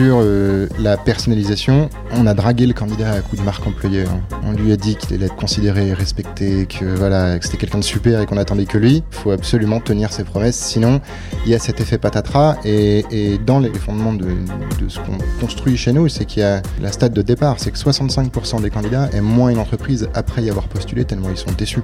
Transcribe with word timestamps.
sur 0.00 0.20
euh, 0.22 0.66
la 0.78 0.96
personnalisation, 0.96 1.90
on 2.12 2.26
a 2.26 2.32
dragué 2.32 2.64
le 2.64 2.72
candidat 2.72 3.10
à 3.10 3.20
coup 3.20 3.36
de 3.36 3.42
marque 3.42 3.66
employeur. 3.66 4.08
On 4.44 4.52
lui 4.52 4.72
a 4.72 4.76
dit 4.78 4.96
qu'il 4.96 5.14
allait 5.14 5.26
être 5.26 5.36
considéré, 5.36 5.92
respecté, 5.92 6.64
que 6.64 6.86
voilà, 6.86 7.38
que 7.38 7.44
c'était 7.44 7.58
quelqu'un 7.58 7.80
de 7.80 7.84
super 7.84 8.18
et 8.18 8.24
qu'on 8.24 8.38
attendait 8.38 8.64
que 8.64 8.78
lui. 8.78 9.02
Il 9.12 9.14
faut 9.14 9.30
absolument 9.30 9.78
tenir 9.78 10.10
ses 10.10 10.24
promesses, 10.24 10.56
sinon 10.56 11.02
il 11.44 11.52
y 11.52 11.54
a 11.54 11.58
cet 11.58 11.82
effet 11.82 11.98
patatras. 11.98 12.56
Et, 12.64 13.38
dans 13.44 13.58
les 13.58 13.74
fondements 13.74 14.14
de, 14.14 14.24
de 14.24 14.88
ce 14.88 15.00
qu'on 15.00 15.18
construit 15.38 15.76
chez 15.76 15.92
nous, 15.92 16.08
c'est 16.08 16.24
qu'il 16.24 16.40
y 16.40 16.46
a 16.46 16.62
la 16.80 16.92
stade 16.92 17.12
de 17.12 17.20
départ, 17.20 17.56
c'est 17.58 17.70
que 17.70 17.78
65% 17.78 18.62
des 18.62 18.70
candidats 18.70 19.10
aiment 19.12 19.24
moins 19.24 19.50
une 19.50 19.58
entreprise 19.58 20.08
après 20.14 20.42
y 20.42 20.48
avoir 20.48 20.66
postulé 20.68 21.04
tellement 21.04 21.28
ils 21.30 21.36
sont 21.36 21.52
déçus 21.58 21.82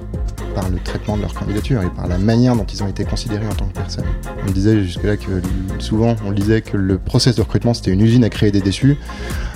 par 0.57 0.71
le 0.71 0.79
traitement 0.79 1.17
de 1.17 1.21
leur 1.21 1.35
candidature 1.35 1.83
et 1.83 1.89
par 1.91 2.07
la 2.07 2.17
manière 2.17 2.55
dont 2.55 2.65
ils 2.65 2.81
ont 2.81 2.87
été 2.87 3.05
considérés 3.05 3.45
en 3.45 3.53
tant 3.53 3.67
que 3.67 3.73
personne. 3.73 4.05
On 4.47 4.51
disait 4.51 4.81
jusque-là 4.81 5.15
que 5.15 5.39
souvent 5.77 6.15
on 6.25 6.31
disait 6.31 6.61
que 6.61 6.75
le 6.75 6.97
process 6.97 7.35
de 7.35 7.41
recrutement 7.43 7.75
c'était 7.75 7.91
une 7.91 8.01
usine 8.01 8.23
à 8.23 8.29
créer 8.29 8.49
des 8.49 8.61
déçus. 8.61 8.97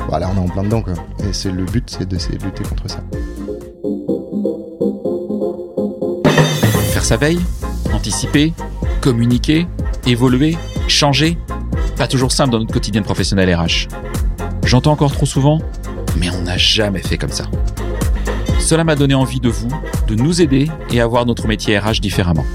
Voilà, 0.08 0.30
on 0.30 0.36
est 0.36 0.40
en 0.40 0.48
plein 0.48 0.62
dedans 0.62 0.84
quoi. 0.84 0.94
Et 1.28 1.34
c'est 1.34 1.50
le 1.50 1.64
but, 1.66 1.90
c'est 1.90 2.08
de 2.08 2.16
lutter 2.16 2.64
contre 2.64 2.88
ça. 2.88 3.00
Faire 6.94 7.04
sa 7.04 7.18
veille, 7.18 7.40
anticiper, 7.94 8.54
communiquer, 9.02 9.66
évoluer, 10.06 10.56
changer. 10.88 11.36
Pas 11.98 12.08
toujours 12.08 12.32
simple 12.32 12.52
dans 12.52 12.60
notre 12.60 12.74
quotidien 12.74 13.02
professionnel 13.02 13.56
RH. 13.56 13.88
J'entends 14.66 14.92
encore 14.92 15.14
trop 15.14 15.26
souvent, 15.26 15.62
mais 16.20 16.30
on 16.30 16.44
n'a 16.44 16.58
jamais 16.58 17.02
fait 17.02 17.18
comme 17.18 17.32
ça. 17.32 17.46
Cela 18.62 18.84
m'a 18.84 18.96
donné 18.96 19.16
envie 19.16 19.40
de 19.40 19.50
vous, 19.50 19.68
de 20.08 20.16
nous 20.16 20.42
aider 20.42 20.70
et 20.92 21.02
à 21.02 21.08
voir 21.08 21.26
notre 21.26 21.48
métier 21.48 21.78
RH 21.78 22.00
différemment. 22.00 22.46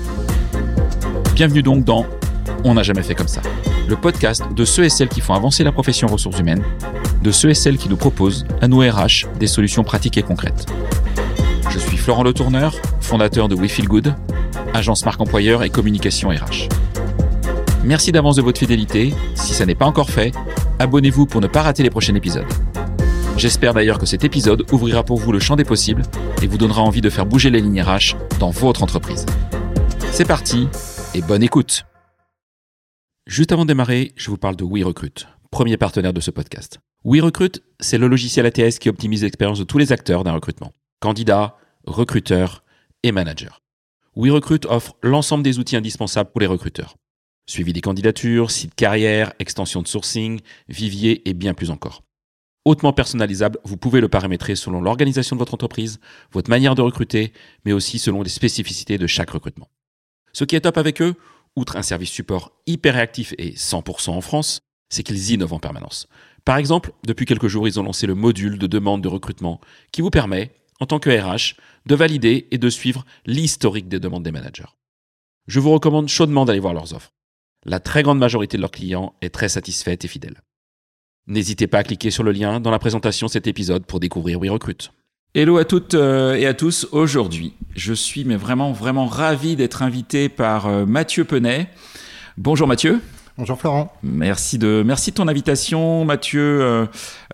Bienvenue 1.35 1.63
donc 1.63 1.85
dans 1.85 2.07
On 2.65 2.75
n'a 2.75 2.83
jamais 2.83 3.03
fait 3.03 3.15
comme 3.15 3.29
ça, 3.29 3.43
le 3.89 3.97
podcast 3.97 4.45
de 4.55 4.65
ceux 4.65 4.85
et 4.85 4.89
celles 4.89 5.09
qui 5.09 5.21
font 5.21 5.35
avancer 5.35 5.65
la 5.65 5.73
profession 5.73 6.07
ressources 6.07 6.39
humaines, 6.39 6.63
de 7.23 7.31
ceux 7.33 7.51
et 7.51 7.55
celles 7.55 7.77
qui 7.77 7.89
nous 7.89 7.97
proposent, 7.97 8.47
à 8.63 8.69
nous 8.69 8.79
RH, 8.79 9.27
des 9.39 9.49
solutions 9.49 9.83
pratiques 9.83 10.17
et 10.17 10.23
concrètes. 10.23 10.67
Je 11.71 11.79
suis 11.79 11.99
Florent 11.99 12.23
Le 12.23 12.33
Tourneur, 12.33 12.75
fondateur 13.01 13.49
de 13.49 13.57
We 13.57 13.71
Feel 13.71 13.89
Good, 13.89 14.15
agence 14.75 15.05
marque 15.05 15.21
employeur 15.21 15.65
et 15.65 15.71
communication 15.71 16.29
RH. 16.29 16.69
Merci 17.85 18.13
d'avance 18.13 18.37
de 18.37 18.43
votre 18.43 18.59
fidélité. 18.59 19.13
Si 19.35 19.53
ça 19.53 19.67
n'est 19.67 19.75
pas 19.75 19.87
encore 19.87 20.11
fait, 20.11 20.33
abonnez-vous 20.79 21.27
pour 21.27 21.41
ne 21.41 21.47
pas 21.49 21.63
rater 21.63 21.83
les 21.83 21.91
prochains 21.91 22.15
épisodes. 22.15 22.47
J'espère 23.37 23.75
d'ailleurs 23.75 23.99
que 23.99 24.07
cet 24.07 24.25
épisode 24.25 24.65
ouvrira 24.73 25.05
pour 25.05 25.19
vous 25.19 25.31
le 25.31 25.39
champ 25.41 25.57
des 25.57 25.65
possibles 25.65 26.03
et 26.43 26.47
vous 26.47 26.57
donnera 26.57 26.81
envie 26.81 27.03
de 27.03 27.11
faire 27.11 27.27
bouger 27.27 27.51
les 27.51 27.61
lignes 27.61 27.83
RH 27.83 28.17
dans 28.41 28.49
votre 28.49 28.83
entreprise. 28.83 29.27
C'est 30.11 30.25
parti 30.25 30.69
et 31.15 31.21
bonne 31.21 31.43
écoute. 31.43 31.85
Juste 33.27 33.53
avant 33.53 33.65
de 33.65 33.69
démarrer, 33.69 34.13
je 34.17 34.31
vous 34.31 34.39
parle 34.39 34.57
de 34.57 34.65
WeRecruit, 34.65 35.27
premier 35.51 35.77
partenaire 35.77 36.15
de 36.15 36.21
ce 36.21 36.31
podcast. 36.31 36.79
WeRecruit, 37.05 37.61
c'est 37.79 37.99
le 37.99 38.09
logiciel 38.09 38.47
ATS 38.47 38.79
qui 38.79 38.89
optimise 38.89 39.23
l'expérience 39.23 39.59
de 39.59 39.65
tous 39.65 39.77
les 39.77 39.93
acteurs 39.93 40.25
d'un 40.25 40.33
recrutement. 40.33 40.73
Candidats, 41.01 41.59
recruteurs 41.87 42.65
et 43.03 43.13
managers. 43.13 43.61
WeRecruit 44.17 44.61
offre 44.67 44.97
l'ensemble 45.03 45.45
des 45.45 45.59
outils 45.59 45.77
indispensables 45.77 46.31
pour 46.31 46.41
les 46.41 46.47
recruteurs. 46.47 46.97
Suivi 47.47 47.75
des 47.75 47.83
candidatures, 47.83 48.51
site 48.51 48.75
carrière, 48.75 49.35
extension 49.41 49.83
de 49.83 49.89
sourcing, 49.89 50.41
vivier 50.69 51.29
et 51.29 51.35
bien 51.35 51.53
plus 51.53 51.71
encore 51.71 52.03
hautement 52.67 52.93
personnalisable, 52.93 53.59
vous 53.65 53.77
pouvez 53.77 54.01
le 54.01 54.09
paramétrer 54.09 54.57
selon 54.57 54.83
l'organisation 54.83 55.37
de 55.37 55.39
votre 55.39 55.55
entreprise, 55.55 56.01
votre 56.33 56.51
manière 56.51 56.75
de 56.75 56.83
recruter, 56.83 57.33
mais 57.65 57.73
aussi 57.73 57.99
selon 57.99 58.23
les 58.23 58.29
spécificités 58.29 58.99
de 58.99 59.07
chaque 59.07 59.31
recrutement. 59.31 59.69
Ce 60.33 60.45
qui 60.45 60.57
est 60.57 60.61
top 60.61 60.77
avec 60.77 61.01
eux, 61.01 61.15
outre 61.55 61.77
un 61.77 61.83
service 61.83 62.11
support 62.11 62.53
hyper 62.67 62.95
réactif 62.95 63.35
et 63.39 63.53
100% 63.53 64.11
en 64.11 64.21
France, 64.21 64.61
c'est 64.91 65.05
qu'ils 65.05 65.31
innovent 65.31 65.55
en 65.55 65.61
permanence. 65.61 66.09
Par 66.45 66.59
exemple, 66.59 66.93
depuis 67.07 67.25
quelques 67.25 67.47
jours, 67.47 67.69
ils 67.69 67.79
ont 67.79 67.85
lancé 67.85 68.07
le 68.07 68.17
module 68.17 68.59
de 68.59 68.67
demande 68.67 69.01
de 69.01 69.09
recrutement 69.09 69.61
qui 69.93 70.03
vous 70.03 70.11
permet, 70.11 70.53
en 70.81 70.87
tant 70.87 70.99
que 70.99 71.09
RH, 71.09 71.55
de 71.87 71.95
valider 71.95 72.49
et 72.51 72.59
de 72.59 72.69
suivre 72.69 73.07
l'historique 73.27 73.89
des 73.89 74.01
demandes 74.01 74.25
des 74.25 74.33
managers. 74.33 74.69
Je 75.47 75.61
vous 75.61 75.71
recommande 75.71 76.09
chaudement 76.09 76.45
d'aller 76.45 76.61
voir 76.61 76.75
leurs 76.75 76.95
offres. 76.95 77.13
La 77.65 77.79
très 77.79 78.03
grande 78.03 78.19
majorité 78.19 78.57
de 78.57 78.63
leurs 78.63 78.73
clients 78.73 79.15
est 79.23 79.31
très 79.31 79.49
satisfaite 79.49 80.05
et 80.05 80.09
fidèle. 80.09 80.43
N'hésitez 81.29 81.67
pas 81.67 81.79
à 81.79 81.83
cliquer 81.83 82.13
sur 82.13 82.23
le 82.23 82.31
lien 82.31 82.61
dans 82.61 82.71
la 82.71 82.79
présentation 82.79 83.27
de 83.27 83.33
cet 83.33 83.49
épisode 83.49 83.85
pour 83.85 83.99
découvrir 83.99 84.39
WeRecruit. 84.39 84.91
Hello 85.35 85.59
à 85.59 85.65
toutes 85.65 85.95
euh, 85.95 86.35
et 86.35 86.47
à 86.47 86.55
tous. 86.55 86.87
Aujourd'hui, 86.93 87.55
je 87.75 87.93
suis 87.93 88.25
mais 88.25 88.37
vraiment 88.37 88.71
vraiment 88.71 89.07
ravi 89.07 89.57
d'être 89.57 89.83
invité 89.83 90.29
par 90.29 90.69
euh, 90.69 90.87
Mathieu 90.87 91.25
Penet. 91.25 91.69
Bonjour 92.39 92.69
Mathieu. 92.69 93.01
Bonjour 93.39 93.59
Florent. 93.59 93.93
Merci 94.03 94.57
de, 94.57 94.83
merci 94.87 95.11
de 95.11 95.17
ton 95.17 95.29
invitation, 95.29 96.07
Mathieu. 96.07 96.63
Euh, 96.63 96.87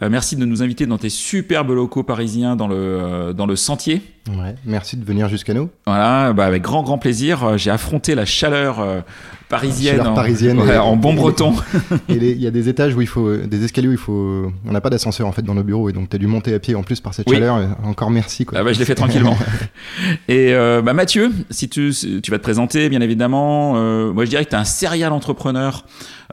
euh, 0.02 0.08
merci 0.10 0.34
de 0.34 0.44
nous 0.44 0.60
inviter 0.60 0.84
dans 0.84 0.98
tes 0.98 1.08
superbes 1.08 1.70
locaux 1.70 2.02
parisiens 2.02 2.56
dans 2.56 2.66
le, 2.66 2.74
euh, 2.76 3.32
dans 3.32 3.46
le 3.46 3.54
Sentier. 3.54 4.02
Ouais, 4.28 4.56
merci 4.64 4.96
de 4.96 5.04
venir 5.04 5.28
jusqu'à 5.28 5.54
nous. 5.54 5.70
Voilà, 5.86 6.32
bah 6.32 6.44
avec 6.44 6.60
grand 6.60 6.82
grand 6.82 6.98
plaisir. 6.98 7.56
J'ai 7.56 7.70
affronté 7.70 8.16
la 8.16 8.24
chaleur 8.24 9.04
parisienne, 9.52 10.00
en, 10.00 10.14
parisienne 10.14 10.58
ouais, 10.58 10.78
en 10.78 10.96
bon 10.96 11.14
breton. 11.14 11.54
Et 12.08 12.14
il 12.16 12.40
y 12.42 12.46
a 12.46 12.50
des 12.50 12.68
étages 12.68 12.94
où 12.96 13.00
il 13.00 13.06
faut, 13.06 13.36
des 13.36 13.64
escaliers 13.64 13.88
où 13.88 13.92
il 13.92 13.98
faut, 13.98 14.50
on 14.66 14.72
n'a 14.72 14.80
pas 14.80 14.90
d'ascenseur 14.90 15.26
en 15.28 15.32
fait 15.32 15.42
dans 15.42 15.54
nos 15.54 15.62
bureaux 15.62 15.88
et 15.88 15.92
donc 15.92 16.08
tu 16.08 16.16
as 16.16 16.18
dû 16.18 16.26
monter 16.26 16.54
à 16.54 16.58
pied 16.58 16.74
en 16.74 16.82
plus 16.82 17.00
par 17.00 17.14
cette 17.14 17.28
Oui. 17.28 17.36
chaleur. 17.36 17.76
Encore 17.84 18.10
merci 18.10 18.44
quoi. 18.44 18.58
Ah 18.58 18.64
bah, 18.64 18.72
je 18.72 18.78
l'ai 18.78 18.84
fait 18.84 18.94
tranquillement. 18.94 19.36
Et 20.28 20.52
euh, 20.54 20.82
bah, 20.82 20.94
Mathieu, 20.94 21.30
si 21.50 21.68
tu, 21.68 21.92
tu 22.22 22.30
vas 22.30 22.38
te 22.38 22.42
présenter, 22.42 22.88
bien 22.88 23.00
évidemment, 23.00 23.74
euh, 23.76 24.12
moi 24.12 24.24
je 24.24 24.30
dirais 24.30 24.44
que 24.44 24.50
tu 24.50 24.56
es 24.56 24.58
un 24.58 24.64
serial 24.64 25.12
entrepreneur 25.12 25.84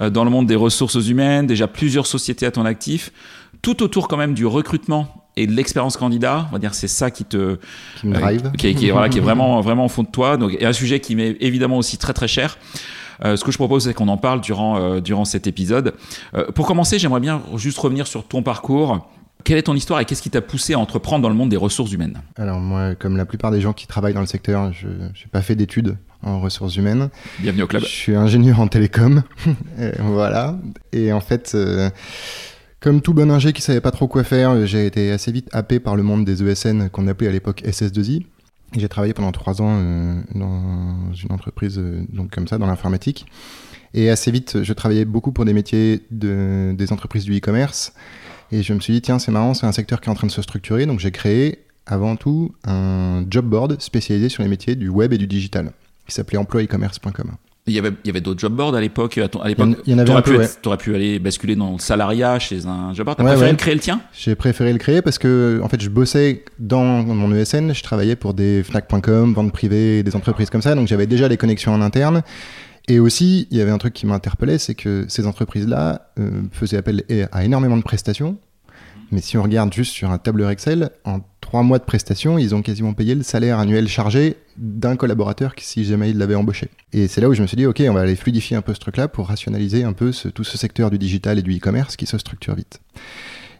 euh, 0.01 0.09
dans 0.09 0.23
le 0.23 0.29
monde 0.29 0.47
des 0.47 0.55
ressources 0.55 0.95
humaines, 1.07 1.45
déjà 1.45 1.67
plusieurs 1.67 2.07
sociétés 2.07 2.45
à 2.45 2.51
ton 2.51 2.65
actif, 2.65 3.11
tout 3.61 3.83
autour 3.83 4.07
quand 4.07 4.17
même 4.17 4.33
du 4.33 4.45
recrutement 4.45 5.25
et 5.35 5.47
de 5.47 5.51
l'expérience 5.53 5.97
candidat. 5.97 6.47
On 6.49 6.53
va 6.53 6.59
dire 6.59 6.73
c'est 6.73 6.87
ça 6.87 7.11
qui 7.11 7.25
te 7.25 7.57
Qui 7.99 8.07
me 8.07 8.13
drive. 8.13 8.45
euh, 8.47 8.49
qui, 8.57 8.89
voilà, 8.89 9.09
qui 9.09 9.17
est 9.17 9.21
vraiment 9.21 9.61
vraiment 9.61 9.85
au 9.85 9.89
fond 9.89 10.03
de 10.03 10.09
toi. 10.11 10.37
Donc 10.37 10.55
et 10.59 10.65
un 10.65 10.73
sujet 10.73 10.99
qui 10.99 11.15
m'est 11.15 11.35
évidemment 11.39 11.77
aussi 11.77 11.97
très 11.97 12.13
très 12.13 12.27
cher. 12.27 12.57
Euh, 13.23 13.35
ce 13.35 13.43
que 13.43 13.51
je 13.51 13.57
propose, 13.57 13.83
c'est 13.85 13.93
qu'on 13.93 14.07
en 14.07 14.17
parle 14.17 14.41
durant 14.41 14.79
euh, 14.79 15.01
durant 15.01 15.25
cet 15.25 15.47
épisode. 15.47 15.93
Euh, 16.33 16.51
pour 16.51 16.65
commencer, 16.65 16.99
j'aimerais 16.99 17.19
bien 17.19 17.41
juste 17.55 17.77
revenir 17.77 18.07
sur 18.07 18.25
ton 18.25 18.43
parcours. 18.43 19.09
Quelle 19.45 19.57
est 19.57 19.63
ton 19.63 19.75
histoire 19.75 20.01
et 20.01 20.05
qu'est-ce 20.05 20.21
qui 20.21 20.29
t'a 20.29 20.41
poussé 20.41 20.73
à 20.73 20.79
entreprendre 20.79 21.23
dans 21.23 21.29
le 21.29 21.35
monde 21.35 21.49
des 21.49 21.57
ressources 21.57 21.93
humaines? 21.93 22.21
Alors 22.35 22.59
moi, 22.59 22.95
comme 22.95 23.15
la 23.15 23.25
plupart 23.25 23.51
des 23.51 23.61
gens 23.61 23.71
qui 23.71 23.87
travaillent 23.87 24.13
dans 24.13 24.19
le 24.19 24.25
secteur, 24.25 24.73
je 24.73 24.87
n'ai 24.87 25.29
pas 25.31 25.41
fait 25.41 25.55
d'études 25.55 25.97
en 26.23 26.41
ressources 26.41 26.75
humaines. 26.75 27.09
Bienvenue 27.39 27.63
au 27.63 27.67
club. 27.67 27.83
Je 27.83 27.87
suis 27.87 28.15
ingénieur 28.15 28.59
en 28.59 28.67
télécom, 28.67 29.23
Euh, 29.79 29.91
voilà. 29.99 30.57
Et 30.91 31.13
en 31.13 31.21
fait, 31.21 31.53
euh, 31.55 31.89
comme 32.81 33.01
tout 33.01 33.13
bon 33.13 33.31
ingé 33.31 33.53
qui 33.53 33.61
savait 33.61 33.81
pas 33.81 33.91
trop 33.91 34.07
quoi 34.07 34.25
faire, 34.25 34.65
j'ai 34.65 34.85
été 34.85 35.11
assez 35.11 35.31
vite 35.31 35.47
happé 35.53 35.79
par 35.79 35.95
le 35.95 36.03
monde 36.03 36.25
des 36.25 36.43
ESN 36.43 36.89
qu'on 36.89 37.07
appelait 37.07 37.29
à 37.29 37.31
l'époque 37.31 37.63
SS2I. 37.65 38.25
J'ai 38.75 38.89
travaillé 38.89 39.13
pendant 39.13 39.31
trois 39.31 39.61
ans 39.61 39.79
euh, 39.79 40.21
dans 40.35 41.13
une 41.13 41.31
entreprise 41.31 41.79
euh, 41.79 42.03
donc 42.09 42.29
comme 42.29 42.47
ça 42.47 42.57
dans 42.57 42.67
l'informatique. 42.67 43.25
Et 43.93 44.09
assez 44.09 44.29
vite, 44.31 44.63
je 44.63 44.73
travaillais 44.73 45.05
beaucoup 45.05 45.31
pour 45.31 45.45
des 45.45 45.53
métiers 45.53 46.05
de, 46.11 46.73
des 46.77 46.93
entreprises 46.93 47.25
du 47.25 47.35
e-commerce. 47.35 47.93
Et 48.51 48.61
je 48.61 48.73
me 48.73 48.79
suis 48.79 48.93
dit, 48.93 49.01
tiens, 49.01 49.17
c'est 49.17 49.31
marrant, 49.31 49.53
c'est 49.53 49.65
un 49.65 49.71
secteur 49.71 50.01
qui 50.01 50.09
est 50.09 50.11
en 50.11 50.15
train 50.15 50.27
de 50.27 50.31
se 50.31 50.41
structurer. 50.41 50.85
Donc 50.85 50.99
j'ai 50.99 51.11
créé 51.11 51.65
avant 51.87 52.15
tout 52.15 52.53
un 52.65 53.25
job 53.29 53.45
board 53.45 53.81
spécialisé 53.81 54.29
sur 54.29 54.43
les 54.43 54.49
métiers 54.49 54.75
du 54.75 54.89
web 54.89 55.13
et 55.13 55.17
du 55.17 55.25
digital, 55.25 55.71
qui 56.07 56.13
s'appelait 56.13 56.37
emploieecommerce.com. 56.37 57.31
Il 57.67 57.73
y 57.73 57.77
avait, 57.79 57.91
il 58.03 58.07
y 58.07 58.09
avait 58.09 58.21
d'autres 58.21 58.39
job 58.39 58.53
boards 58.53 58.73
à 58.73 58.81
l'époque. 58.81 59.17
À, 59.19 59.27
ton- 59.27 59.41
à 59.41 59.43
en- 59.43 59.47
l'époque, 59.47 59.77
il 59.85 59.91
y 59.91 59.95
en 59.95 59.99
avait 59.99 60.11
un 60.11 60.21
peu, 60.23 60.37
ouais. 60.37 60.47
t'aurais 60.61 60.77
pu 60.77 60.95
aller 60.95 61.19
basculer 61.19 61.55
dans 61.55 61.73
le 61.73 61.77
salariat 61.79 62.39
chez 62.39 62.65
un 62.65 62.93
job 62.95 63.05
board. 63.05 63.17
T'as 63.17 63.23
Ouais, 63.23 63.29
préféré 63.31 63.45
ouais. 63.47 63.51
le 63.51 63.57
créer 63.57 63.73
le 63.75 63.79
tien? 63.79 64.01
J'ai 64.13 64.33
préféré 64.33 64.71
le 64.73 64.79
créer 64.79 65.01
parce 65.03 65.19
que, 65.19 65.59
en 65.63 65.69
fait, 65.69 65.79
je 65.79 65.89
bossais 65.89 66.45
dans 66.57 66.83
mon 67.03 67.31
ESN, 67.35 67.73
je 67.73 67.83
travaillais 67.83 68.15
pour 68.15 68.33
des 68.33 68.63
Fnac.com, 68.63 69.33
ventes 69.33 69.51
privées, 69.51 70.01
des 70.01 70.15
entreprises 70.15 70.49
comme 70.49 70.63
ça, 70.63 70.73
donc 70.73 70.87
j'avais 70.87 71.05
déjà 71.05 71.27
les 71.27 71.37
connexions 71.37 71.73
en 71.73 71.81
interne. 71.81 72.23
Et 72.87 72.97
aussi, 72.99 73.47
il 73.51 73.57
y 73.57 73.61
avait 73.61 73.69
un 73.69 73.77
truc 73.77 73.93
qui 73.93 74.07
m'interpellait, 74.07 74.57
c'est 74.57 74.73
que 74.73 75.05
ces 75.07 75.27
entreprises-là 75.27 76.09
euh, 76.17 76.41
faisaient 76.51 76.77
appel 76.77 77.03
à 77.31 77.43
énormément 77.43 77.77
de 77.77 77.83
prestations. 77.83 78.37
Mais 79.11 79.21
si 79.21 79.37
on 79.37 79.43
regarde 79.43 79.71
juste 79.73 79.91
sur 79.93 80.09
un 80.09 80.17
tableur 80.17 80.49
Excel, 80.49 80.89
en 81.03 81.19
trois 81.49 81.63
mois 81.63 81.79
de 81.79 81.83
prestations, 81.83 82.37
ils 82.37 82.53
ont 82.53 82.61
quasiment 82.61 82.93
payé 82.93 83.15
le 83.15 83.23
salaire 83.23 83.57
annuel 83.57 83.87
chargé 83.87 84.35
d'un 84.55 84.95
collaborateur 84.95 85.55
qui, 85.55 85.65
si 85.65 85.83
jamais 85.83 86.11
il 86.11 86.19
l'avait 86.19 86.35
embauché. 86.35 86.69
Et 86.93 87.07
c'est 87.07 87.21
là 87.21 87.27
où 87.27 87.33
je 87.33 87.41
me 87.41 87.47
suis 87.47 87.57
dit, 87.57 87.65
ok, 87.65 87.81
on 87.89 87.93
va 87.93 88.01
aller 88.01 88.15
fluidifier 88.15 88.55
un 88.55 88.61
peu 88.61 88.75
ce 88.75 88.79
truc-là 88.79 89.07
pour 89.07 89.29
rationaliser 89.29 89.83
un 89.83 89.93
peu 89.93 90.11
tout 90.35 90.43
ce 90.43 90.57
secteur 90.59 90.91
du 90.91 90.99
digital 90.99 91.39
et 91.39 91.41
du 91.41 91.57
e-commerce 91.57 91.95
qui 91.95 92.05
se 92.05 92.19
structure 92.19 92.53
vite. 92.53 92.81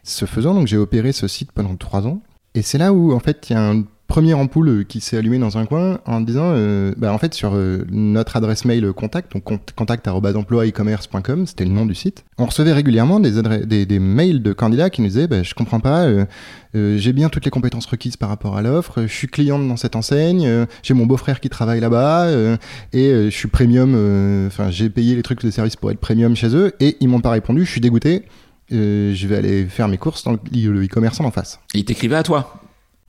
Ce 0.04 0.24
faisant, 0.24 0.54
donc 0.54 0.68
j'ai 0.68 0.76
opéré 0.76 1.10
ce 1.10 1.26
site 1.26 1.50
pendant 1.50 1.74
trois 1.74 2.06
ans. 2.06 2.22
Et 2.54 2.62
c'est 2.62 2.78
là 2.78 2.92
où, 2.92 3.12
en 3.12 3.18
fait, 3.18 3.50
il 3.50 3.54
y 3.54 3.56
a 3.56 3.70
un 3.70 3.82
premier 4.10 4.34
ampoule 4.34 4.68
euh, 4.68 4.82
qui 4.82 5.00
s'est 5.00 5.16
allumé 5.16 5.38
dans 5.38 5.56
un 5.56 5.66
coin 5.66 6.00
en 6.04 6.20
disant, 6.20 6.50
euh, 6.52 6.92
bah, 6.96 7.12
en 7.12 7.18
fait, 7.18 7.32
sur 7.32 7.52
euh, 7.54 7.86
notre 7.92 8.36
adresse 8.36 8.64
mail 8.64 8.92
contact, 8.92 9.32
donc 9.32 9.44
cont- 9.44 9.60
contact@emploieecommerce.com, 9.76 11.46
c'était 11.46 11.64
le 11.64 11.70
nom 11.70 11.86
du 11.86 11.94
site, 11.94 12.24
on 12.36 12.46
recevait 12.46 12.72
régulièrement 12.72 13.20
des, 13.20 13.98
mails 14.00 14.42
de 14.42 14.52
candidats 14.52 14.90
qui 14.90 15.00
nous 15.00 15.08
disaient, 15.08 15.28
bah, 15.28 15.44
je 15.44 15.54
comprends 15.54 15.78
pas, 15.78 16.06
euh, 16.06 16.26
j'ai 16.74 17.12
bien 17.12 17.28
toutes 17.28 17.44
les 17.44 17.52
compétences 17.52 17.86
requises 17.86 18.16
par 18.16 18.28
rapport 18.28 18.56
à 18.56 18.62
l'offre, 18.62 19.02
je 19.02 19.12
suis 19.12 19.28
cliente 19.28 19.66
dans 19.66 19.76
cette 19.76 19.94
enseigne, 19.94 20.66
j'ai 20.82 20.94
mon 20.94 21.06
beau-frère 21.06 21.38
qui 21.38 21.48
travaille 21.48 21.80
là-bas, 21.80 22.28
et 22.92 23.10
je 23.12 23.30
suis 23.30 23.48
premium, 23.48 23.94
enfin, 24.48 24.70
j'ai 24.70 24.90
payé 24.90 25.14
les 25.14 25.22
trucs 25.22 25.44
de 25.44 25.50
service 25.50 25.76
pour 25.76 25.90
être 25.90 26.00
premium 26.00 26.34
chez 26.34 26.54
eux, 26.56 26.72
et 26.80 26.96
ils 27.00 27.08
m'ont 27.08 27.20
pas 27.20 27.30
répondu, 27.30 27.64
je 27.64 27.70
suis 27.70 27.80
dégoûté. 27.80 28.24
je 28.70 29.26
vais 29.26 29.36
aller 29.36 29.66
faire 29.66 29.86
mes 29.88 29.98
courses 29.98 30.24
dans 30.24 30.32
le 30.32 30.84
e-commerçant 30.84 31.24
en 31.24 31.30
face. 31.30 31.60
Et 31.74 31.78
ils 31.78 31.84
t'écrivaient 31.84 32.16
à 32.16 32.22
toi? 32.24 32.60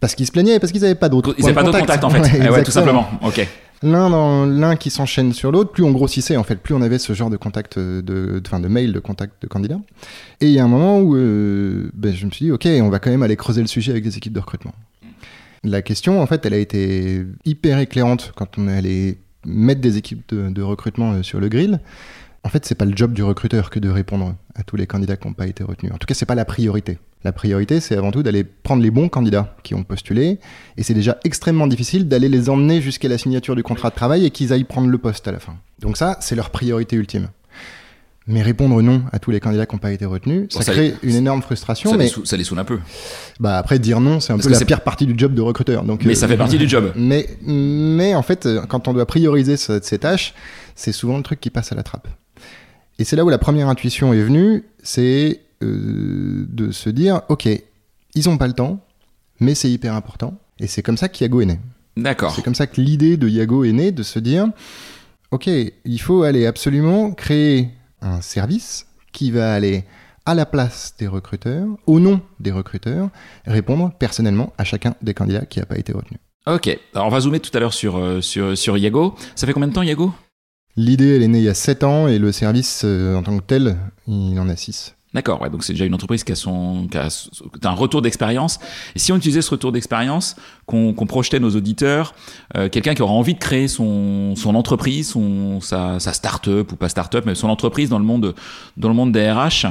Parce 0.02 0.16
qu'ils 0.16 0.26
se 0.26 0.32
plaignaient, 0.32 0.60
parce 0.60 0.74
qu'ils 0.74 0.82
n'avaient 0.82 0.96
pas 0.96 1.08
d'autres. 1.08 1.36
Ils 1.38 1.44
n'avaient 1.44 1.54
pas 1.54 1.62
points 1.62 1.72
d'autre 1.72 1.80
contact 1.80 2.04
en 2.04 2.10
Ouais, 2.12 2.24
fait. 2.24 2.50
Ouais, 2.50 2.64
tout 2.64 2.72
simplement. 2.72 3.08
Ok. 3.22 3.48
L'un 3.84 4.10
dans 4.10 4.46
l'un 4.46 4.76
qui 4.76 4.90
s'enchaîne 4.90 5.32
sur 5.32 5.52
l'autre, 5.52 5.72
plus 5.72 5.84
on 5.84 5.92
grossissait 5.92 6.38
en 6.38 6.44
fait, 6.44 6.58
plus 6.58 6.76
on 6.76 6.82
avait 6.82 7.00
ce 7.00 7.14
genre 7.14 7.32
de 7.32 7.38
contact 7.38 7.80
de, 7.80 8.02
de, 8.02 8.42
enfin, 8.46 8.60
de 8.60 8.68
mail 8.68 8.94
de 8.94 9.00
contact 9.00 9.42
de 9.42 9.48
candidat. 9.48 9.80
Et 10.40 10.48
il 10.48 10.52
y 10.52 10.60
a 10.60 10.64
un 10.64 10.68
moment 10.68 11.00
où 11.00 11.16
euh, 11.16 11.90
ben, 11.96 12.14
je 12.14 12.26
me 12.26 12.32
suis 12.32 12.46
dit, 12.46 12.52
ok, 12.52 12.68
on 12.82 12.90
va 12.90 13.00
quand 13.00 13.10
même 13.10 13.24
aller 13.24 13.36
creuser 13.36 13.62
le 13.62 13.68
sujet 13.68 13.92
avec 13.92 14.04
des 14.04 14.18
équipes 14.18 14.34
de 14.34 14.40
recrutement. 14.40 14.74
La 15.64 15.82
question, 15.84 16.22
en 16.22 16.28
fait, 16.28 16.46
elle 16.46 16.54
a 16.56 16.58
été 16.58 17.24
hyper 17.46 17.80
éclairante 17.80 18.34
quand 18.36 18.58
on 18.58 18.68
est 18.68 18.76
allé 18.76 19.18
mettre 19.46 19.82
des 19.82 19.98
équipes 19.98 20.24
de, 20.30 20.50
de 20.50 20.62
recrutement 20.62 21.14
euh, 21.14 21.24
sur 21.24 21.40
le 21.40 21.50
grill. 21.50 21.80
En 22.44 22.50
fait, 22.50 22.66
c'est 22.66 22.76
pas 22.76 22.86
le 22.86 22.96
job 22.96 23.14
du 23.14 23.24
recruteur 23.24 23.70
que 23.70 23.80
de 23.80 23.90
répondre 23.90 24.36
à 24.56 24.64
tous 24.64 24.76
les 24.76 24.88
candidats 24.88 25.16
qui 25.16 25.28
n'ont 25.28 25.34
pas 25.34 25.48
été 25.48 25.64
retenus. 25.64 25.92
En 25.94 25.98
tout 25.98 26.08
cas, 26.08 26.16
c'est 26.16 26.26
pas 26.26 26.36
la 26.36 26.46
priorité. 26.46 26.98
La 27.24 27.32
priorité, 27.32 27.80
c'est 27.80 27.96
avant 27.96 28.12
tout 28.12 28.24
d'aller 28.24 28.44
prendre 28.44 28.82
les 28.82 28.90
bons 28.92 29.08
candidats 29.10 29.56
qui 29.64 29.76
ont 29.76 29.84
postulé. 29.84 30.40
Et 30.78 30.84
c'est 30.84 30.94
déjà 30.96 31.18
extrêmement 31.24 31.68
difficile 31.68 32.08
d'aller 32.08 32.30
les 32.30 32.50
emmener 32.50 32.82
jusqu'à 32.82 33.08
la 33.10 33.18
signature 33.20 33.56
du 33.56 33.62
contrat 33.64 33.90
de 33.92 33.96
travail 33.96 34.26
et 34.26 34.32
qu'ils 34.32 34.52
aillent 34.54 34.64
prendre 34.64 34.88
le 34.90 34.98
poste 34.98 35.28
à 35.28 35.32
la 35.32 35.40
fin. 35.40 35.56
Donc 35.80 35.98
ça, 35.98 36.18
c'est 36.20 36.36
leur 36.36 36.50
priorité 36.50 36.96
ultime. 36.96 37.28
Mais 38.28 38.44
répondre 38.44 38.82
non 38.84 39.02
à 39.12 39.18
tous 39.20 39.32
les 39.32 39.40
candidats 39.40 39.66
qui 39.66 39.76
n'ont 39.76 39.80
pas 39.80 39.92
été 39.92 40.06
retenus, 40.06 40.48
ça, 40.52 40.60
Bon, 40.60 40.66
ça 40.66 40.72
crée 40.74 40.94
une 41.02 41.16
énorme 41.16 41.42
frustration. 41.42 41.90
Ça, 41.90 41.98
mais 41.98 42.04
les 42.06 42.10
sou- 42.10 42.24
ça 42.24 42.38
les 42.38 42.44
saoule 42.44 42.60
un 42.60 42.64
peu. 42.66 42.80
bah, 43.40 43.58
après, 43.58 43.80
dire 43.80 44.00
non, 44.00 44.20
c'est 44.20 44.32
un 44.32 44.36
Parce 44.38 44.48
peu 44.48 44.54
la 44.54 44.64
pire 44.66 44.82
partie 44.82 45.08
du 45.08 45.16
job 45.18 45.34
de 45.34 45.42
recruteur. 45.42 45.84
Donc, 45.84 46.06
Mais 46.06 46.12
euh, 46.12 46.16
ça 46.16 46.28
fait 46.28 46.38
partie 46.38 46.60
du 46.60 46.70
job. 46.70 46.92
mais, 46.96 47.28
mais 47.46 48.14
en 48.14 48.22
fait, 48.22 48.46
euh, 48.46 48.62
quand 48.68 48.88
on 48.88 48.94
doit 48.94 49.08
prioriser 49.08 49.58
ce- 49.58 49.80
ces 49.82 49.98
tâches, 49.98 50.34
c'est 50.76 50.92
souvent 50.92 51.18
le 51.18 51.24
truc 51.24 51.40
qui 51.42 51.50
passe 51.50 51.72
à 51.72 51.76
la 51.76 51.82
trappe. 51.84 52.08
Et 53.00 53.04
c'est 53.04 53.16
là 53.16 53.26
où 53.26 53.30
la 53.30 53.40
première 53.40 53.68
intuition 53.70 54.14
est 54.14 54.22
venue, 54.22 54.66
c'est 54.84 55.42
euh, 55.62 56.46
de 56.50 56.72
se 56.72 56.90
dire, 56.90 57.22
ok, 57.30 57.48
ils 58.16 58.30
ont 58.30 58.38
pas 58.38 58.48
le 58.48 58.54
temps, 58.54 58.80
mais 59.40 59.56
c'est 59.56 59.70
hyper 59.70 59.94
important. 59.94 60.38
Et 60.60 60.68
c'est 60.68 60.82
comme 60.82 60.98
ça 60.98 61.10
qu'Yago 61.10 61.42
est 61.42 61.46
né. 61.46 61.60
D'accord. 61.98 62.34
C'est 62.36 62.42
comme 62.42 62.56
ça 62.56 62.68
que 62.68 62.80
l'idée 62.80 63.18
de 63.18 63.28
Yago 63.28 63.64
est 63.64 63.72
née, 63.72 63.92
de 63.92 64.04
se 64.04 64.20
dire, 64.20 64.48
ok, 65.32 65.48
il 65.48 66.02
faut 66.02 66.24
aller 66.24 66.46
absolument 66.46 67.12
créer 67.12 67.70
un 68.02 68.22
service 68.22 68.88
qui 69.12 69.32
va 69.32 69.54
aller 69.54 69.84
à 70.26 70.36
la 70.36 70.46
place 70.46 70.94
des 71.00 71.08
recruteurs, 71.08 71.68
au 71.88 72.00
nom 72.00 72.22
des 72.40 72.52
recruteurs, 72.52 73.10
répondre 73.46 73.92
personnellement 73.98 74.54
à 74.58 74.64
chacun 74.64 74.96
des 75.02 75.14
candidats 75.14 75.46
qui 75.46 75.60
n'a 75.60 75.66
pas 75.66 75.78
été 75.78 75.92
retenu. 75.94 76.18
Ok. 76.48 76.68
Alors 76.94 77.08
on 77.08 77.10
va 77.10 77.20
zoomer 77.20 77.40
tout 77.40 77.56
à 77.56 77.60
l'heure 77.60 77.74
sur, 77.74 77.98
euh, 77.98 78.22
sur, 78.22 78.58
sur 78.58 78.78
Yago. 78.78 79.16
Ça 79.36 79.48
fait 79.48 79.54
combien 79.54 79.68
de 79.68 79.74
temps 79.74 79.84
Yago 79.84 80.14
L'idée, 80.78 81.16
elle 81.16 81.24
est 81.24 81.28
née 81.28 81.40
il 81.40 81.44
y 81.44 81.50
a 81.50 81.54
7 81.54 81.84
ans 81.84 82.08
et 82.08 82.18
le 82.18 82.32
service 82.32 82.84
euh, 82.86 83.16
en 83.16 83.24
tant 83.24 83.38
que 83.38 83.44
tel, 83.44 83.78
il 84.08 84.40
en 84.40 84.48
a 84.48 84.56
6. 84.56 84.96
D'accord, 85.14 85.42
ouais, 85.42 85.50
donc 85.50 85.66
c'est 85.66 85.74
déjà 85.74 85.86
une 85.86 85.94
entreprise 85.94 86.24
qui 86.24 86.32
a, 86.32 86.36
son, 86.36 86.88
qui 86.88 86.98
a 86.98 87.10
un 87.70 87.74
retour 87.74 88.02
d'expérience. 88.02 88.60
Et 88.96 89.00
si 89.00 89.12
on 89.12 89.18
utilisait 89.18 89.42
ce 89.42 89.52
retour 89.52 89.74
d'expérience, 89.74 90.38
qu'on 90.66 90.94
qu'on 90.94 91.06
projetait 91.06 91.42
nos 91.42 91.50
auditeurs, 91.50 92.14
euh, 92.56 92.70
quelqu'un 92.70 92.94
qui 92.94 93.02
aura 93.02 93.12
envie 93.12 93.34
de 93.34 93.40
créer 93.40 93.68
son, 93.68 94.36
son 94.38 94.56
entreprise, 94.56 95.10
son, 95.10 95.60
sa, 95.60 96.00
sa 96.00 96.14
start-up 96.14 96.72
ou 96.72 96.78
pas 96.78 96.88
start-up, 96.88 97.26
mais 97.26 97.36
son 97.36 97.50
entreprise 97.50 97.90
dans 97.90 98.00
le 98.00 98.06
monde, 98.06 98.34
dans 98.78 98.88
le 98.88 98.94
monde 98.94 99.12
des 99.12 99.30
RH, 99.30 99.68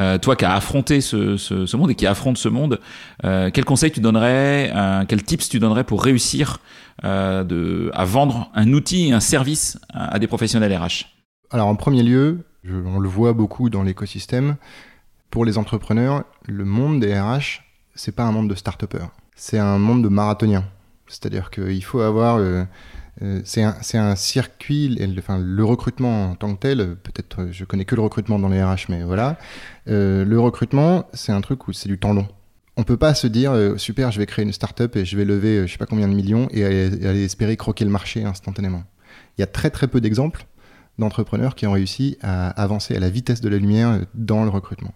euh, 0.00 0.18
toi 0.18 0.34
qui 0.34 0.44
as 0.44 0.54
affronté 0.54 1.00
ce, 1.00 1.36
ce, 1.36 1.66
ce 1.66 1.76
monde 1.76 1.92
et 1.92 1.94
qui 1.94 2.06
affronte 2.08 2.36
ce 2.36 2.48
monde, 2.48 2.80
euh, 3.24 3.50
quel 3.54 3.64
conseil 3.64 3.92
tu 3.92 4.00
donnerais, 4.00 4.72
euh, 4.74 5.04
quels 5.06 5.22
tips 5.22 5.48
tu 5.48 5.60
donnerais 5.60 5.84
pour 5.84 6.02
réussir 6.02 6.58
euh, 7.04 7.44
de, 7.44 7.92
à 7.94 8.04
vendre 8.04 8.50
un 8.54 8.72
outil, 8.72 9.12
un 9.12 9.20
service 9.20 9.78
à, 9.92 10.14
à 10.14 10.18
des 10.18 10.26
professionnels 10.26 10.76
RH 10.76 11.06
Alors 11.52 11.68
en 11.68 11.76
premier 11.76 12.02
lieu, 12.02 12.40
on 12.68 12.98
le 12.98 13.08
voit 13.08 13.32
beaucoup 13.32 13.70
dans 13.70 13.82
l'écosystème, 13.82 14.56
pour 15.30 15.44
les 15.44 15.58
entrepreneurs, 15.58 16.24
le 16.46 16.64
monde 16.64 17.00
des 17.00 17.18
RH, 17.18 17.62
c'est 17.94 18.14
pas 18.14 18.24
un 18.24 18.32
monde 18.32 18.48
de 18.48 18.54
start-upers, 18.54 19.10
c'est 19.34 19.58
un 19.58 19.78
monde 19.78 20.04
de 20.04 20.08
marathoniens. 20.08 20.64
C'est-à-dire 21.08 21.50
qu'il 21.50 21.82
faut 21.84 22.00
avoir... 22.00 22.36
euh, 22.36 22.64
euh, 23.22 23.40
c'est 23.44 23.62
un, 23.62 24.16
circuit, 24.16 24.96
et 24.98 25.06
le- 25.06 25.64
recrutement 25.64 26.30
en 26.30 26.34
tant 26.34 26.54
que 26.54 26.60
tel, 26.60 26.96
peut-être 26.96 27.42
euh, 27.42 27.48
je 27.52 27.64
connais 27.64 27.84
que 27.84 27.94
le 27.94 28.02
recrutement 28.02 28.38
dans 28.38 28.48
les 28.48 28.62
RH, 28.62 28.86
mais 28.88 29.02
voilà. 29.02 29.38
Le 29.86 30.36
recrutement, 30.38 31.08
c'est 31.12 31.32
un 31.32 31.40
truc 31.40 31.68
où 31.68 31.72
c'est 31.72 31.88
du 31.88 31.98
temps 31.98 32.12
long. 32.12 32.26
On 32.76 32.82
peut 32.82 32.96
pas 32.96 33.14
se 33.14 33.28
dire 33.28 33.74
super, 33.76 34.10
je 34.10 34.18
vais 34.18 34.26
créer 34.26 34.44
une 34.44 34.52
start-up 34.52 34.96
et 34.96 35.04
je 35.04 35.16
vais 35.16 35.24
lever 35.24 35.66
je 35.66 35.72
sais 35.72 35.78
pas 35.78 35.86
combien 35.86 36.08
de 36.08 36.14
millions 36.14 36.48
et 36.50 36.64
aller, 36.64 37.06
aller 37.06 37.24
espérer 37.24 37.56
croquer 37.56 37.84
le 37.84 37.90
marché 37.90 38.24
instantanément. 38.24 38.82
Il 39.38 39.42
y 39.42 39.44
a 39.44 39.46
très 39.46 39.70
très 39.70 39.86
peu 39.86 40.00
d'exemples 40.00 40.44
d'entrepreneurs 40.98 41.54
qui 41.54 41.66
ont 41.66 41.72
réussi 41.72 42.16
à 42.22 42.48
avancer 42.50 42.96
à 42.96 43.00
la 43.00 43.10
vitesse 43.10 43.40
de 43.40 43.48
la 43.48 43.58
lumière 43.58 44.00
dans 44.14 44.44
le 44.44 44.50
recrutement. 44.50 44.94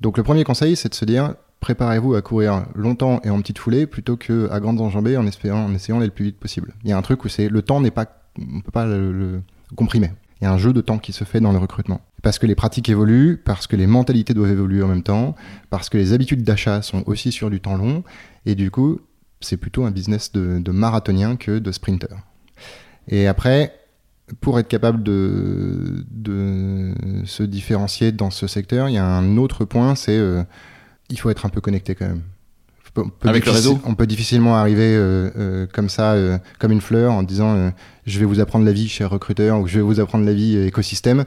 Donc 0.00 0.16
le 0.16 0.22
premier 0.22 0.44
conseil, 0.44 0.76
c'est 0.76 0.88
de 0.88 0.94
se 0.94 1.04
dire 1.04 1.34
préparez-vous 1.60 2.14
à 2.14 2.20
courir 2.20 2.66
longtemps 2.74 3.20
et 3.24 3.30
en 3.30 3.40
petite 3.40 3.58
foulée 3.58 3.86
plutôt 3.86 4.16
que 4.16 4.50
à 4.50 4.60
grandes 4.60 4.80
enjambées 4.80 5.16
en, 5.16 5.26
espérant, 5.26 5.64
en 5.64 5.74
essayant 5.74 5.96
d'aller 5.96 6.08
le 6.08 6.14
plus 6.14 6.26
vite 6.26 6.38
possible. 6.38 6.74
Il 6.84 6.90
y 6.90 6.92
a 6.92 6.98
un 6.98 7.02
truc 7.02 7.24
où 7.24 7.28
c'est 7.28 7.48
le 7.48 7.62
temps 7.62 7.80
n'est 7.80 7.90
pas, 7.90 8.06
on 8.38 8.60
peut 8.60 8.70
pas 8.70 8.84
le, 8.84 9.12
le 9.12 9.42
comprimer. 9.74 10.10
Il 10.40 10.44
y 10.44 10.46
a 10.46 10.52
un 10.52 10.58
jeu 10.58 10.72
de 10.72 10.80
temps 10.82 10.98
qui 10.98 11.12
se 11.12 11.24
fait 11.24 11.40
dans 11.40 11.52
le 11.52 11.58
recrutement. 11.58 12.02
Parce 12.22 12.38
que 12.38 12.46
les 12.46 12.54
pratiques 12.54 12.88
évoluent, 12.88 13.40
parce 13.42 13.66
que 13.66 13.76
les 13.76 13.86
mentalités 13.86 14.34
doivent 14.34 14.50
évoluer 14.50 14.82
en 14.82 14.88
même 14.88 15.02
temps, 15.02 15.36
parce 15.70 15.88
que 15.88 15.96
les 15.96 16.12
habitudes 16.12 16.42
d'achat 16.42 16.82
sont 16.82 17.02
aussi 17.06 17.32
sur 17.32 17.48
du 17.48 17.60
temps 17.60 17.76
long, 17.76 18.02
et 18.44 18.54
du 18.54 18.70
coup, 18.70 19.00
c'est 19.40 19.56
plutôt 19.56 19.84
un 19.84 19.90
business 19.90 20.32
de, 20.32 20.58
de 20.58 20.70
marathonien 20.70 21.36
que 21.36 21.58
de 21.58 21.72
sprinter. 21.72 22.14
Et 23.08 23.26
après, 23.26 23.74
pour 24.40 24.58
être 24.58 24.68
capable 24.68 25.02
de, 25.02 26.04
de 26.10 26.94
se 27.24 27.42
différencier 27.42 28.12
dans 28.12 28.30
ce 28.30 28.46
secteur, 28.46 28.88
il 28.88 28.94
y 28.94 28.98
a 28.98 29.06
un 29.06 29.36
autre 29.36 29.64
point, 29.64 29.94
c'est 29.94 30.16
euh, 30.16 30.42
il 31.10 31.18
faut 31.18 31.30
être 31.30 31.46
un 31.46 31.50
peu 31.50 31.60
connecté 31.60 31.94
quand 31.94 32.06
même. 32.06 32.22
On 32.96 33.08
peut 33.08 33.28
Avec 33.28 33.44
le 33.46 33.52
réseau 33.52 33.80
On 33.84 33.94
peut 33.94 34.06
difficilement 34.06 34.56
arriver 34.56 34.94
euh, 34.94 35.30
euh, 35.36 35.66
comme 35.72 35.88
ça, 35.88 36.12
euh, 36.12 36.38
comme 36.58 36.70
une 36.70 36.80
fleur, 36.80 37.12
en 37.12 37.22
disant 37.22 37.72
je 38.06 38.18
vais 38.18 38.24
vous 38.24 38.40
apprendre 38.40 38.64
la 38.64 38.72
vie, 38.72 38.88
cher 38.88 39.10
recruteur, 39.10 39.60
ou 39.60 39.66
je 39.66 39.76
vais 39.76 39.82
vous 39.82 40.00
apprendre 40.00 40.24
la 40.24 40.32
vie, 40.32 40.56
écosystème. 40.58 41.24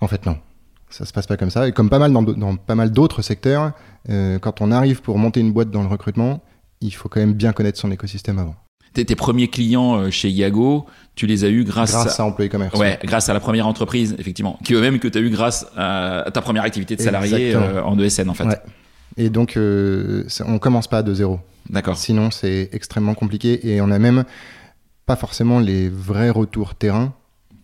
En 0.00 0.08
fait, 0.08 0.26
non. 0.26 0.38
Ça 0.90 1.04
se 1.04 1.12
passe 1.12 1.26
pas 1.26 1.36
comme 1.36 1.50
ça. 1.50 1.68
Et 1.68 1.72
comme 1.72 1.90
pas 1.90 1.98
mal 1.98 2.12
dans, 2.12 2.56
pas 2.56 2.74
mal 2.74 2.90
d'autres 2.90 3.22
secteurs, 3.22 3.72
quand 4.08 4.60
on 4.60 4.72
arrive 4.72 5.02
pour 5.02 5.18
monter 5.18 5.40
une 5.40 5.52
boîte 5.52 5.70
dans 5.70 5.82
le 5.82 5.88
recrutement, 5.88 6.42
il 6.80 6.94
faut 6.94 7.08
quand 7.08 7.20
même 7.20 7.34
bien 7.34 7.52
connaître 7.52 7.78
son 7.78 7.90
écosystème 7.90 8.38
avant. 8.38 8.56
Tes, 8.92 9.04
premiers 9.16 9.48
clients 9.48 9.96
euh, 9.96 10.10
chez 10.10 10.30
Yago, 10.30 10.86
tu 11.14 11.26
les 11.26 11.44
as 11.44 11.48
eus 11.48 11.64
grâce, 11.64 11.92
Grâce 11.92 12.20
à 12.20 12.24
Employé 12.24 12.48
Commerce. 12.48 12.78
Ouais, 12.78 12.98
grâce 13.04 13.28
à 13.28 13.34
la 13.34 13.40
première 13.40 13.66
entreprise, 13.66 14.14
effectivement, 14.18 14.58
qui 14.64 14.74
eux-mêmes 14.74 14.98
que 14.98 15.08
tu 15.08 15.18
as 15.18 15.20
eu 15.20 15.30
grâce 15.30 15.66
à, 15.76 16.20
à 16.20 16.30
ta 16.30 16.40
première 16.40 16.64
activité 16.64 16.96
de 16.96 17.02
salarié 17.02 17.54
euh, 17.54 17.82
en 17.82 17.98
ESN 17.98 18.28
en 18.30 18.34
fait. 18.34 18.44
Ouais. 18.44 18.60
Et 19.16 19.30
donc, 19.30 19.56
euh, 19.56 20.24
on 20.46 20.58
commence 20.58 20.86
pas 20.86 21.02
de 21.02 21.12
zéro. 21.12 21.40
D'accord. 21.68 21.96
Sinon, 21.96 22.30
c'est 22.30 22.70
extrêmement 22.72 23.14
compliqué 23.14 23.68
et 23.68 23.80
on 23.80 23.90
a 23.90 23.98
même 23.98 24.24
pas 25.06 25.16
forcément 25.16 25.58
les 25.58 25.88
vrais 25.88 26.30
retours 26.30 26.74
terrain 26.74 27.12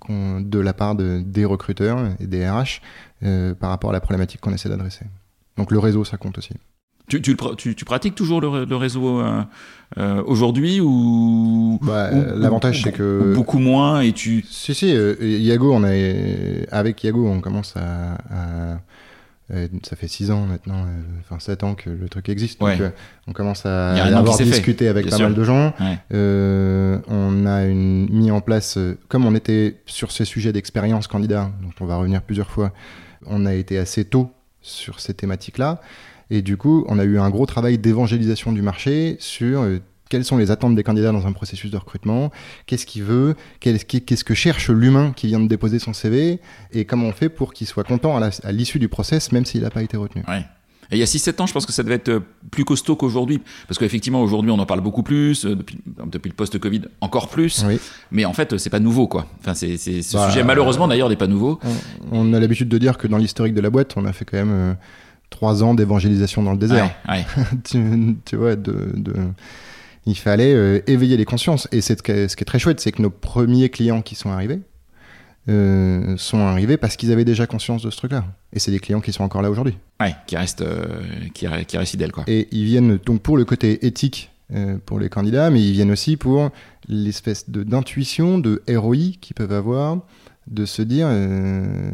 de 0.09 0.59
la 0.59 0.75
part 0.75 0.95
de, 0.95 1.23
des 1.25 1.45
recruteurs 1.45 1.99
et 2.21 2.27
des 2.27 2.49
RH 2.49 2.81
euh, 3.23 3.55
par 3.55 3.71
rapport 3.71 3.91
à 3.91 3.93
la 3.93 4.01
problématique 4.01 4.41
qu'on 4.41 4.53
essaie 4.53 4.69
d'adresser. 4.69 5.07
Donc 5.57 5.71
le 5.71 5.79
réseau, 5.79 6.05
ça 6.05 6.17
compte 6.17 6.37
aussi. 6.39 6.53
Tu, 7.09 7.21
tu, 7.21 7.31
le 7.33 7.37
pr- 7.37 7.55
tu, 7.57 7.75
tu 7.75 7.85
pratiques 7.85 8.15
toujours 8.15 8.41
le, 8.41 8.49
ré- 8.49 8.67
le 8.67 8.77
réseau 8.77 9.21
euh, 9.21 9.43
euh, 9.99 10.23
aujourd'hui 10.27 10.81
ou, 10.81 11.79
Bah, 11.83 12.11
ou- 12.13 12.39
L'avantage, 12.39 12.83
c'est 12.83 12.93
que... 12.93 13.31
ou 13.33 13.35
beaucoup 13.35 13.59
moins 13.59 14.01
et 14.01 14.13
tu 14.13 14.43
Si, 14.49 14.75
si, 14.75 14.91
euh, 14.97 15.15
Yago, 15.21 15.73
on 15.75 15.85
a, 15.85 15.91
avec 16.71 17.05
Yago, 17.05 17.27
on 17.29 17.41
commence 17.41 17.75
à... 17.77 18.15
à- 18.31 18.79
ça 19.83 19.95
fait 19.95 20.09
6 20.09 20.31
ans 20.31 20.47
maintenant, 20.47 20.87
enfin 21.21 21.39
7 21.39 21.65
ans 21.65 21.75
que 21.75 21.91
le 21.91 22.09
truc 22.09 22.31
existe. 22.31 22.59
Donc 22.61 22.71
Ouais. 22.71 22.95
on 23.29 23.33
commence 23.35 23.67
à, 23.67 23.93
an 23.93 24.17
avoir 24.17 24.39
fait, 24.39 24.45
discuté 24.45 24.89
avec 24.89 25.05
pas 25.11 25.17
sûr. 25.17 25.27
mal 25.27 25.35
de 25.35 25.45
gens. 25.45 25.75
Ouais. 25.79 25.99
On 27.09 27.45
a 27.47 27.65
une, 27.67 28.09
mis 28.11 28.31
en 28.31 28.41
place, 28.41 28.79
comme 29.09 29.27
on 29.27 29.35
était 29.35 29.83
sur 29.85 30.13
ces 30.13 30.25
sujets 30.25 30.53
d'expérience 30.53 31.09
candidat, 31.09 31.51
dont 31.63 31.73
on 31.81 31.87
va 31.87 31.97
revenir 31.97 32.23
plusieurs 32.23 32.51
fois, 32.51 32.73
on 33.27 33.45
a 33.45 33.53
été 33.55 33.77
assez 33.77 34.07
tôt 34.07 34.31
sur 34.63 34.99
ces 34.99 35.13
thématiques-là. 35.13 35.81
Et 36.31 36.43
du 36.43 36.57
coup, 36.57 36.85
on 36.89 36.99
a 36.99 37.05
eu 37.05 37.19
un 37.19 37.31
gros 37.31 37.47
travail 37.47 37.79
d'évangélisation 37.79 38.53
du 38.53 38.63
marché 38.63 39.17
sur 39.21 39.61
euh, 39.63 39.79
quelles 40.11 40.25
sont 40.25 40.37
les 40.37 40.51
attentes 40.51 40.75
des 40.75 40.83
candidats 40.83 41.13
dans 41.13 41.27
un 41.27 41.33
processus 41.33 41.71
de 41.71 41.77
recrutement, 41.77 42.31
qu'est-ce 42.67 42.87
qu'il 42.87 43.03
veut, 43.03 43.35
qu'est-ce 43.61 44.25
que 44.25 44.35
cherche 44.35 44.69
l'humain 44.71 45.13
qui 45.17 45.27
vient 45.29 45.41
de 45.41 45.49
déposer 45.49 45.79
son 45.79 45.93
CV, 45.93 46.41
et 46.73 46.85
comment 46.85 47.07
on 47.09 47.13
fait 47.13 47.29
pour 47.29 47.53
qu'il 47.53 47.67
soit 47.67 47.85
content 47.85 48.17
à 48.19 48.53
l'issue 48.53 48.79
du 48.79 48.89
process, 48.89 49.33
même 49.33 49.45
s'il 49.45 49.63
n'a 49.63 49.71
pas 49.71 49.83
été 49.83 49.97
retenu. 49.97 50.23
Ouais. 50.29 50.45
Et 50.91 50.97
il 50.97 50.99
y 50.99 51.03
a 51.03 51.07
6-7 51.07 51.41
ans, 51.41 51.47
je 51.47 51.55
pense 51.55 51.65
que 51.65 51.73
ça 51.73 51.83
devait 51.83 51.95
être 51.95 52.11
euh, 52.11 52.21
plus 52.51 52.67
costaud 52.67 52.95
qu'aujourd'hui. 52.95 53.41
Parce 53.67 53.79
qu'effectivement, 53.79 54.21
aujourd'hui, 54.23 54.51
on 54.51 54.59
en 54.59 54.67
parle 54.67 54.83
beaucoup 54.83 55.03
plus. 55.03 55.47
euh, 55.47 55.57
Depuis, 55.57 55.79
depuis 56.13 56.29
le 56.29 56.35
post-Covid, 56.35 56.83
encore 57.01 57.31
plus. 57.31 57.65
Oui. 57.67 57.79
Mais 58.11 58.27
en 58.27 58.35
fait, 58.35 58.59
c'est 58.59 58.69
pas 58.69 58.81
nouveau, 58.81 59.09
quoi. 59.09 59.27
Enfin, 59.41 59.55
c'est, 59.55 59.79
ce 59.79 60.13
Bah, 60.15 60.29
sujet, 60.29 60.45
malheureusement, 60.45 60.87
d'ailleurs, 60.87 61.09
n'est 61.09 61.17
pas 61.17 61.27
nouveau. 61.27 61.59
On, 62.13 62.31
on 62.31 62.35
a 62.35 62.39
l'habitude 62.39 62.69
de 62.69 62.77
dire 62.77 62.99
que 62.99 63.07
dans 63.09 63.17
l'historique 63.17 63.55
de 63.55 63.63
la 63.63 63.71
boîte, 63.71 63.95
on 63.97 64.05
a 64.05 64.13
fait 64.13 64.27
quand 64.27 64.37
même 64.37 64.77
trois 65.35 65.63
ans 65.65 65.75
d'évangélisation 65.75 66.43
dans 66.43 66.53
le 66.53 66.59
désert. 66.59 66.95
Ouais, 67.09 67.15
ouais. 67.17 67.25
tu, 67.65 68.17
tu 68.25 68.37
vois, 68.37 68.55
de, 68.57 68.91
de- 68.95 69.15
il 70.07 70.17
fallait 70.17 70.55
euh, 70.55 70.81
éveiller 70.87 71.17
les 71.17 71.25
consciences. 71.25 71.67
Et 71.73 71.81
c'est 71.81 71.99
ce 71.99 72.03
qui 72.03 72.13
est, 72.13 72.45
très 72.45 72.59
chouette, 72.59 72.79
c'est 72.81 72.93
que 72.93 73.03
nos 73.03 73.11
premiers 73.11 73.69
clients 73.69 74.01
qui 74.03 74.15
sont 74.15 74.31
arrivés, 74.31 74.61
euh, 75.49 76.15
sont 76.17 76.39
arrivés 76.39 76.77
parce 76.77 76.97
qu'ils 76.97 77.11
avaient 77.13 77.25
déjà 77.25 77.47
conscience 77.47 77.83
de 77.83 77.91
ce 77.91 77.97
truc-là. 77.97 78.25
Et 78.53 78.59
c'est 78.59 78.71
des 78.71 78.79
clients 78.79 79.01
qui 79.01 79.13
sont 79.13 79.25
encore 79.25 79.43
là 79.43 79.51
aujourd'hui. 79.51 79.77
Ouais, 80.01 80.15
qui 80.27 80.37
restent, 80.37 80.63
euh, 80.63 80.85
qui, 81.35 81.47
qui 81.67 81.77
restent 81.79 81.91
fidèles, 81.91 82.13
quoi. 82.13 82.25
Et 82.27 82.49
ils 82.53 82.65
viennent 82.65 82.99
donc 83.05 83.21
pour 83.23 83.37
le 83.37 83.45
côté 83.45 83.87
éthique 83.87 84.31
euh, 84.55 84.77
pour 84.87 84.99
les 85.01 85.09
candidats, 85.09 85.51
mais 85.51 85.61
ils 85.63 85.73
viennent 85.73 85.91
aussi 85.91 86.17
pour 86.17 86.51
l'espèce 86.89 87.51
de- 87.51 87.63
d'intuition, 87.63 88.39
de, 88.39 88.63
ROI 88.69 88.97
qu'ils 89.21 89.35
peuvent 89.35 89.53
avoir, 89.53 89.99
de 90.47 90.67
se 90.67 90.83
dire 90.83 91.07
euh, 91.11 91.91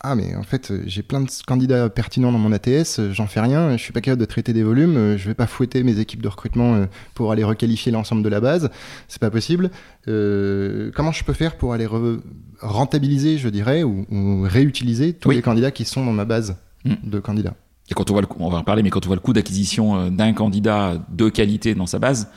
Ah, 0.00 0.14
mais 0.16 0.34
en 0.34 0.42
fait, 0.42 0.72
j'ai 0.86 1.02
plein 1.02 1.20
de 1.20 1.28
candidats 1.46 1.88
pertinents 1.88 2.32
dans 2.32 2.38
mon 2.38 2.52
ATS, 2.52 3.00
j'en 3.12 3.26
fais 3.26 3.40
rien, 3.40 3.76
je 3.76 3.82
suis 3.82 3.92
pas 3.92 4.00
capable 4.00 4.20
de 4.20 4.26
traiter 4.26 4.52
des 4.52 4.62
volumes, 4.62 4.96
euh, 4.96 5.16
je 5.18 5.26
vais 5.28 5.34
pas 5.34 5.46
fouetter 5.46 5.82
mes 5.84 5.98
équipes 6.00 6.20
de 6.22 6.28
recrutement 6.28 6.74
euh, 6.74 6.86
pour 7.14 7.30
aller 7.32 7.44
requalifier 7.44 7.92
l'ensemble 7.92 8.22
de 8.22 8.28
la 8.28 8.40
base, 8.40 8.70
c'est 9.08 9.20
pas 9.20 9.30
possible. 9.30 9.70
Euh, 10.08 10.90
comment 10.94 11.12
je 11.12 11.22
peux 11.24 11.32
faire 11.32 11.56
pour 11.56 11.72
aller 11.74 11.86
re- 11.86 12.20
rentabiliser, 12.60 13.38
je 13.38 13.48
dirais, 13.48 13.82
ou, 13.82 14.06
ou 14.10 14.42
réutiliser 14.48 15.12
tous 15.12 15.28
Oui. 15.30 15.36
les 15.36 15.42
candidats 15.42 15.70
qui 15.70 15.84
sont 15.84 16.04
dans 16.04 16.12
ma 16.12 16.24
base 16.24 16.56
Mm. 16.84 16.94
de 17.04 17.20
candidats? 17.20 17.54
Et 17.90 17.94
quand 17.94 18.10
on 18.10 18.14
voit 18.14 18.22
le 18.22 18.26
coût, 18.26 18.38
on 18.40 18.48
va 18.50 18.58
en 18.58 18.64
parler, 18.64 18.82
mais 18.82 18.90
quand 18.90 19.04
on 19.04 19.08
voit 19.08 19.16
le 19.16 19.20
coût 19.20 19.32
d'acquisition 19.32 20.10
d'un 20.10 20.32
candidat 20.32 20.94
de 21.10 21.28
qualité 21.28 21.74
dans 21.76 21.86
sa 21.86 21.98
base, 22.00 22.28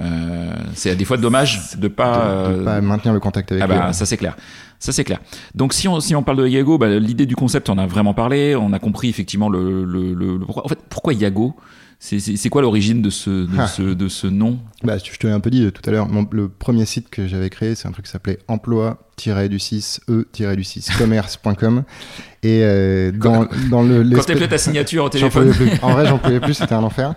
euh, 0.00 0.52
c'est 0.74 0.96
des 0.96 1.04
fois 1.04 1.16
dommage 1.16 1.76
de 1.76 1.88
pas, 1.88 2.46
de, 2.48 2.54
de 2.54 2.60
euh, 2.60 2.64
pas 2.64 2.80
maintenir 2.80 3.12
le 3.14 3.20
contact 3.20 3.52
avec 3.52 3.62
Ah 3.62 3.66
eux. 3.66 3.68
bah, 3.78 3.92
ça 3.92 4.06
c'est 4.06 4.16
clair. 4.16 4.36
Ça 4.78 4.90
c'est 4.92 5.04
clair. 5.04 5.20
Donc 5.54 5.74
si 5.74 5.86
on, 5.86 6.00
si 6.00 6.14
on 6.16 6.22
parle 6.22 6.38
de 6.38 6.48
Yago, 6.48 6.78
bah, 6.78 6.88
l'idée 6.88 7.26
du 7.26 7.36
concept, 7.36 7.68
on 7.70 7.78
a 7.78 7.86
vraiment 7.86 8.14
parlé, 8.14 8.56
on 8.56 8.72
a 8.72 8.78
compris 8.78 9.08
effectivement 9.08 9.48
le, 9.48 9.84
le, 9.84 10.12
le- 10.14 10.38
le- 10.38 10.44
pourquoi. 10.46 10.64
En 10.64 10.68
fait, 10.68 10.78
pourquoi 10.88 11.12
Yago 11.12 11.54
C'est- 12.04 12.48
quoi 12.48 12.62
l'origine 12.62 13.00
de 13.00 13.10
ce, 13.10 13.30
de, 13.46 13.56
Ah. 13.58 13.68
ce, 13.68 13.82
de 13.82 14.08
ce 14.08 14.26
nom? 14.26 14.58
Bah, 14.82 14.96
je 14.98 15.16
te 15.16 15.24
l'ai 15.28 15.32
un 15.32 15.38
peu 15.38 15.50
dit 15.50 15.70
tout 15.70 15.88
à 15.88 15.92
l'heure. 15.92 16.08
Le 16.32 16.48
premier 16.48 16.84
site 16.84 17.08
que 17.10 17.28
j'avais 17.28 17.48
créé, 17.48 17.76
c'est 17.76 17.86
un 17.86 17.92
truc 17.92 18.06
qui 18.06 18.10
s'appelait 18.10 18.40
emploi-du-6e-du-6 18.48 20.98
commerce.com. 20.98 21.84
Et 22.42 22.62
euh, 22.64 23.12
dans, 23.12 23.46
dans 23.70 23.82
le. 23.82 24.02
Quand 24.16 24.22
fait 24.26 24.48
ta 24.48 24.58
signature 24.58 25.04
au 25.04 25.08
téléphone 25.08 25.52
plus. 25.52 25.70
En 25.82 25.92
vrai, 25.92 26.06
j'en 26.06 26.18
pouvais 26.18 26.40
plus, 26.40 26.54
c'était 26.54 26.74
un 26.74 26.82
enfer. 26.82 27.14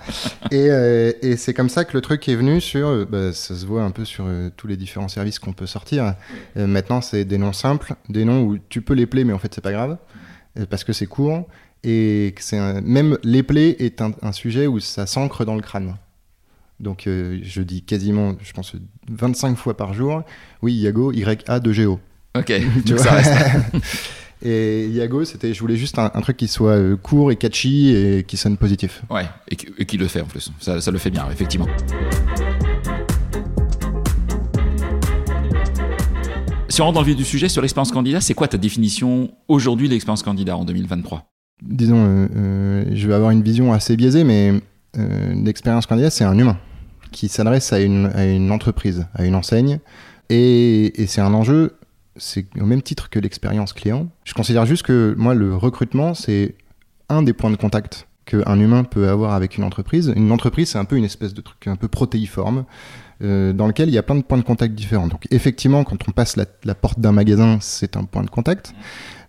Et, 0.51 0.67
euh, 0.69 1.11
et 1.23 1.35
c'est 1.35 1.55
comme 1.55 1.69
ça 1.69 1.83
que 1.83 1.93
le 1.93 2.01
truc 2.01 2.29
est 2.29 2.35
venu 2.35 2.61
sur. 2.61 2.87
euh, 2.87 3.05
bah, 3.09 3.33
ça 3.33 3.55
se 3.55 3.65
voit 3.65 3.81
un 3.83 3.89
peu 3.91 4.05
sur 4.05 4.25
euh, 4.27 4.49
tous 4.55 4.67
les 4.67 4.77
différents 4.77 5.07
services 5.07 5.39
qu'on 5.39 5.53
peut 5.53 5.65
sortir. 5.65 6.13
Maintenant, 6.55 7.01
c'est 7.01 7.25
des 7.25 7.39
noms 7.39 7.53
simples, 7.53 7.95
des 8.09 8.23
noms 8.23 8.41
où 8.43 8.57
tu 8.69 8.81
peux 8.81 8.93
les 8.93 9.07
plaire, 9.07 9.25
mais 9.25 9.33
en 9.33 9.39
fait, 9.39 9.51
c'est 9.53 9.63
pas 9.63 9.71
grave, 9.71 9.97
parce 10.69 10.83
que 10.83 10.93
c'est 10.93 11.07
court. 11.07 11.47
Et 11.87 12.33
que 12.35 12.41
c'est 12.43 12.57
un- 12.57 12.81
même 12.81 13.17
les 13.23 13.43
plaies 13.43 13.75
est 13.79 14.01
un, 14.01 14.11
un 14.23 14.31
sujet 14.31 14.65
où 14.65 14.79
ça 14.79 15.05
s'ancre 15.05 15.45
dans 15.45 15.53
le 15.55 15.61
crâne. 15.61 15.95
Donc, 16.79 17.05
euh, 17.07 17.39
je 17.43 17.61
dis 17.61 17.83
quasiment, 17.83 18.35
je 18.43 18.51
pense, 18.53 18.73
25 19.09 19.55
fois 19.55 19.77
par 19.77 19.93
jour. 19.93 20.23
Oui, 20.63 20.73
Yago, 20.73 21.11
Y-A-2-G-O. 21.13 21.99
Ok, 22.37 22.51
Tu 22.85 22.93
vois 22.95 23.03
ça 23.03 23.11
reste. 23.11 23.31
Et 24.41 24.87
Yago, 24.89 25.23
c'était, 25.25 25.53
je 25.53 25.59
voulais 25.61 25.77
juste 25.77 25.97
un, 25.99 26.11
un 26.13 26.21
truc 26.21 26.37
qui 26.37 26.47
soit 26.47 26.71
euh, 26.71 26.97
court 26.97 27.31
et 27.31 27.35
catchy 27.37 27.89
et 27.95 28.23
qui 28.27 28.35
sonne 28.35 28.57
positif. 28.57 29.01
Ouais, 29.09 29.23
et, 29.49 29.55
qui- 29.55 29.67
et 29.77 29.85
qui 29.85 29.97
le 29.97 30.07
fait 30.07 30.21
en 30.21 30.25
plus. 30.25 30.51
Ça, 30.59 30.81
ça 30.81 30.91
le 30.91 30.97
fait 30.97 31.09
bien, 31.11 31.25
effectivement. 31.31 31.67
Si 36.67 36.81
on 36.81 36.85
rentre 36.85 36.95
dans 36.95 37.01
le 37.01 37.07
vif 37.07 37.15
du 37.15 37.23
sujet, 37.23 37.47
sur 37.47 37.61
l'expérience 37.61 37.91
candidat, 37.91 38.19
c'est 38.21 38.33
quoi 38.33 38.47
ta 38.49 38.57
définition 38.57 39.31
aujourd'hui 39.47 39.87
de 39.87 39.93
l'expérience 39.93 40.23
candidat 40.23 40.57
en 40.57 40.65
2023 40.65 41.25
Disons, 41.61 41.97
euh, 41.97 42.27
euh, 42.35 42.85
je 42.93 43.07
vais 43.07 43.13
avoir 43.13 43.31
une 43.31 43.41
vision 43.41 43.71
assez 43.71 43.95
biaisée, 43.95 44.23
mais 44.23 44.61
euh, 44.97 45.33
l'expérience 45.33 45.85
candidat, 45.85 46.09
c'est 46.09 46.25
un 46.25 46.37
humain 46.37 46.57
qui 47.11 47.29
s'adresse 47.29 47.71
à 47.71 47.79
une, 47.79 48.51
entreprise, 48.51 49.07
à 49.13 49.23
une 49.23 49.35
enseigne, 49.35 49.79
et, 50.29 50.91
c'est 51.07 51.21
un 51.21 51.33
enjeu, 51.33 51.77
c'est 52.17 52.45
au 52.59 52.65
même 52.65 52.81
titre 52.81 53.09
que 53.09 53.19
l'expérience 53.19 53.71
client. 53.71 54.07
Je 54.25 54.33
considère 54.33 54.65
juste 54.65 54.83
que 54.83 55.15
moi, 55.17 55.33
le 55.33 55.55
recrutement, 55.55 56.13
c'est 56.13 56.55
un 57.07 57.23
des 57.23 57.31
points 57.31 57.51
de 57.51 57.55
contact 57.55 58.07
qu'un 58.25 58.59
humain 58.59 58.83
peut 58.83 59.07
avoir 59.07 59.33
avec 59.33 59.57
une 59.57 59.63
entreprise. 59.63 60.11
Une 60.13 60.31
entreprise, 60.31 60.71
c'est 60.71 60.77
un 60.77 60.83
peu 60.83 60.97
une 60.97 61.05
espèce 61.05 61.33
de 61.33 61.41
truc 61.41 61.67
un 61.67 61.77
peu 61.77 61.87
protéiforme, 61.87 62.65
dans 63.21 63.67
lequel 63.67 63.87
il 63.87 63.93
y 63.93 63.97
a 63.97 64.03
plein 64.03 64.15
de 64.15 64.23
points 64.23 64.39
de 64.39 64.43
contact 64.43 64.75
différents. 64.75 65.07
Donc 65.07 65.25
effectivement, 65.31 65.85
quand 65.85 65.97
on 66.09 66.11
passe 66.11 66.35
la 66.35 66.75
porte 66.75 66.99
d'un 66.99 67.13
magasin, 67.13 67.59
c'est 67.61 67.95
un 67.95 68.03
point 68.03 68.23
de 68.23 68.29
contact. 68.29 68.73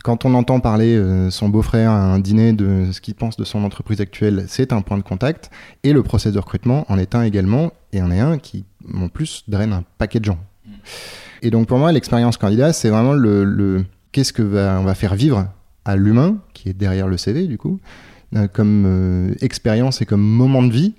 Quand 0.07 0.25
on 0.25 0.35
entend 0.35 0.61
parler 0.61 0.95
euh, 0.95 1.31
son 1.31 1.49
beau-frère 1.49 1.91
à 1.91 2.01
un 2.01 2.21
dîner 2.21 2.53
de 2.53 2.93
ce 2.93 3.01
qu'il 3.01 3.17
pense 3.17 3.37
de 3.37 3.43
son 3.43 3.65
entreprise 3.65 4.01
actuelle, 4.01 4.45
c'est 4.47 4.73
un 4.73 4.81
point 4.81 4.99
de 4.99 5.03
contact. 5.03 5.51
Et 5.83 5.93
le 5.93 6.05
process 6.05 6.33
de 6.33 6.39
recrutement 6.39 6.87
en 6.89 6.97
est 6.97 7.17
un 7.17 7.23
également, 7.23 7.73
et 7.93 8.01
en 8.01 8.13
est 8.13 8.21
un 8.21 8.39
qui, 8.39 8.67
en 8.95 9.09
plus, 9.09 9.43
draine 9.49 9.73
un 9.73 9.83
paquet 9.99 10.21
de 10.21 10.25
gens. 10.25 10.39
Et 11.43 11.51
donc 11.51 11.67
pour 11.67 11.79
moi, 11.79 11.91
l'expérience 11.91 12.37
candidat, 12.37 12.73
c'est 12.73 12.89
vraiment 12.89 13.15
le, 13.15 13.85
qu'est-ce 14.13 14.33
que 14.33 14.43
va, 14.43 14.79
on 14.79 14.85
va 14.85 14.95
faire 14.95 15.17
vivre 15.17 15.49
à 15.85 15.97
l'humain, 15.97 16.37
qui 16.55 16.69
est 16.69 16.73
derrière 16.73 17.09
le 17.09 17.17
CV 17.17 17.49
du 17.49 17.59
coup, 17.59 17.81
euh, 18.37 18.47
comme 18.47 18.85
euh, 18.87 19.35
expérience 19.41 20.03
et 20.03 20.07
comme 20.07 20.23
moment 20.23 20.63
de 20.63 20.71
vie, 20.71 20.95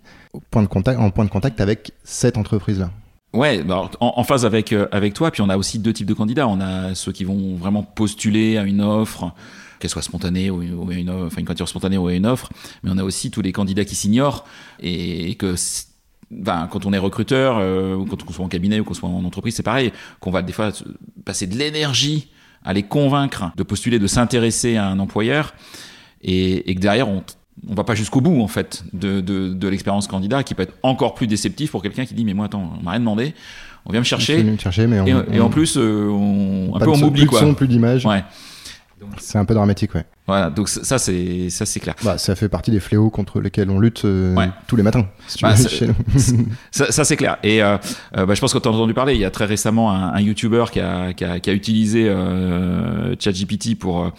point 0.52 0.64
de 0.64 0.68
contact, 0.68 1.00
en 1.00 1.12
point 1.12 1.24
de 1.24 1.30
contact 1.30 1.62
avec 1.62 1.94
cette 2.04 2.38
entreprise-là. 2.38 2.92
Ouais, 3.38 3.62
bah, 3.64 3.76
alors, 3.76 3.92
en, 4.00 4.14
en 4.18 4.24
phase 4.24 4.46
avec, 4.46 4.74
euh, 4.74 4.88
avec 4.92 5.14
toi, 5.14 5.30
puis 5.30 5.42
on 5.44 5.50
a 5.50 5.58
aussi 5.58 5.78
deux 5.80 5.94
types 5.94 6.08
de 6.08 6.14
candidats. 6.16 6.48
On 6.48 6.60
a 6.60 6.96
ceux 6.96 7.12
qui 7.12 7.24
vont 7.24 7.56
vraiment 7.56 7.84
postuler 7.84 8.58
à 8.58 8.64
une 8.64 8.82
offre, 8.82 9.32
qu'elle 9.80 9.92
soit 9.92 10.02
spontanée 10.02 10.50
ou, 10.50 10.56
ou 10.64 10.92
une, 10.92 11.10
offre- 11.10 11.28
enfin 11.28 11.38
une 11.42 11.46
candidature 11.46 11.70
spontanée 11.70 12.00
ou 12.00 12.10
une 12.10 12.26
offre, 12.26 12.50
mais 12.82 12.90
on 12.92 12.98
a 12.98 13.04
aussi 13.04 13.30
tous 13.30 13.42
les 13.44 13.52
candidats 13.52 13.86
qui 13.86 13.94
s'ignorent 13.96 14.44
et, 14.80 15.36
que 15.36 15.56
c'est- 15.56 15.86
ben, 16.32 16.68
quand 16.72 16.86
on 16.88 16.94
est 16.94 16.98
recruteur, 16.98 17.58
euh, 17.60 17.94
ou 17.96 18.06
quand 18.06 18.18
on 18.28 18.32
soit 18.34 18.44
en 18.44 18.50
cabinet 18.50 18.80
ou 18.80 18.84
qu'on 18.84 18.96
soit 18.96 19.08
en 19.08 19.24
entreprise, 19.24 19.56
c'est 19.56 19.64
pareil, 19.64 19.94
qu'on 20.20 20.32
va 20.32 20.42
des 20.42 20.52
fois 20.52 20.72
se- 20.74 20.84
passer 21.24 21.46
de 21.46 21.56
l'énergie 21.56 22.30
à 22.66 22.74
les 22.74 22.84
convaincre 22.84 23.52
de 23.56 23.62
postuler, 23.64 24.00
de 24.00 24.08
s'intéresser 24.08 24.78
à 24.78 24.88
un 24.88 24.98
employeur, 25.00 25.54
et, 26.24 26.70
et 26.72 26.76
que 26.76 26.80
derrière 26.80 27.08
on 27.08 27.24
on 27.70 27.74
va 27.74 27.84
pas 27.84 27.96
jusqu'au 27.96 28.22
bout 28.22 28.42
en 28.42 28.48
fait 28.48 28.84
de, 28.94 29.22
de, 29.22 29.54
de 29.54 29.68
l'expérience 29.68 30.08
candidat 30.08 30.44
qui 30.44 30.54
peut 30.54 30.64
être 30.64 30.76
encore 30.84 31.16
plus 31.16 31.28
déceptif 31.28 31.72
pour 31.72 31.82
quelqu'un 31.82 32.06
qui 32.06 32.14
dit 32.14 32.26
mais 32.26 32.34
moi 32.34 32.46
attends 32.46 32.74
on 32.80 32.84
m'a 32.84 32.92
rien 32.92 33.00
demandé 33.00 33.34
on 33.86 33.92
vient 33.92 34.02
me 34.02 34.06
chercher 34.06 34.44
me 34.44 34.58
chercher, 34.58 34.86
mais 34.86 35.00
on, 35.00 35.08
et, 35.08 35.38
et 35.38 35.40
en 35.40 35.50
plus 35.50 35.78
euh, 35.78 36.08
on, 36.10 36.76
un 36.76 36.80
peu 36.80 36.90
on 36.90 36.98
m'oublie 36.98 37.22
plus 37.22 37.26
de 37.26 37.30
quoi 37.30 37.40
son, 37.40 37.54
plus 37.54 37.68
d'image. 37.68 38.06
ouais 38.06 38.24
C'est 39.18 39.38
un 39.38 39.46
peu 39.46 39.54
dramatique, 39.54 39.94
ouais. 39.96 40.06
voilà 40.28 40.50
donc 40.50 40.68
ça 40.70 40.98
c'est 41.00 41.50
ça 41.50 41.66
c'est 41.66 41.80
clair 41.80 41.96
Bah, 42.04 42.18
ça 42.18 42.36
fait 42.36 42.50
partie 42.50 42.70
des 42.72 42.80
fléaux 42.80 43.10
contre 43.10 43.40
lesquels 43.42 43.70
on 43.70 43.80
lutte 43.80 44.06
euh, 44.06 44.36
Ouais. 44.36 44.50
tous 44.68 44.76
les 44.76 44.84
matins. 44.84 45.08
si 45.28 45.40
Bah, 45.42 45.56
chez 45.56 45.88
nous. 45.88 45.96
Ça, 46.72 46.92
ça, 46.92 47.06
c'est 47.06 47.16
clair. 47.18 47.38
Et 47.44 47.64
euh, 47.64 47.78
bah, 48.14 48.34
je 48.36 48.40
pense 48.42 48.54
que 48.54 48.60
tu 48.60 48.68
as 48.68 48.72
entendu 48.72 48.94
parler. 48.94 49.14
Il 49.16 49.20
y 49.22 49.26
a 49.26 49.32
très 49.32 49.46
récemment 49.46 49.92
un, 49.92 50.14
un 50.14 50.20
YouTuber 50.22 50.66
qui 50.72 50.80
a, 50.80 51.14
qui 51.14 51.24
a, 51.26 51.40
qui 51.40 51.50
a 51.50 51.54
utilisé 51.54 52.12
ChatGPT 53.20 53.78
pour 53.80 54.12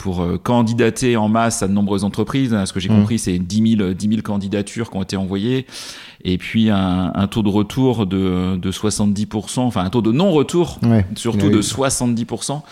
pour 0.00 0.22
euh, 0.22 0.38
candidater 0.42 1.16
en 1.16 1.28
masse 1.28 1.62
à 1.62 1.68
de 1.68 1.72
nombreuses 1.72 2.04
entreprises. 2.04 2.56
Ce 2.64 2.72
que 2.72 2.80
j'ai 2.80 2.88
Mhm. 2.88 3.00
compris, 3.00 3.18
c'est 3.18 3.38
10 3.38 3.76
000, 3.76 3.92
10 3.92 4.08
000 4.08 4.22
candidatures 4.22 4.90
qui 4.90 4.96
ont 4.96 5.02
été 5.02 5.16
envoyées. 5.16 5.66
Et 6.24 6.38
puis 6.38 6.70
un, 6.70 7.12
un 7.14 7.26
taux 7.26 7.42
de 7.42 7.48
retour 7.48 8.06
de, 8.06 8.56
de 8.56 8.72
70%, 8.72 9.60
enfin 9.60 9.84
un 9.84 9.90
taux 9.90 10.02
de 10.02 10.12
non-retour 10.12 10.78
Ouais. 10.82 11.04
surtout 11.16 11.46
Oui. 11.46 11.52
de 11.52 11.60
70% 11.62 12.62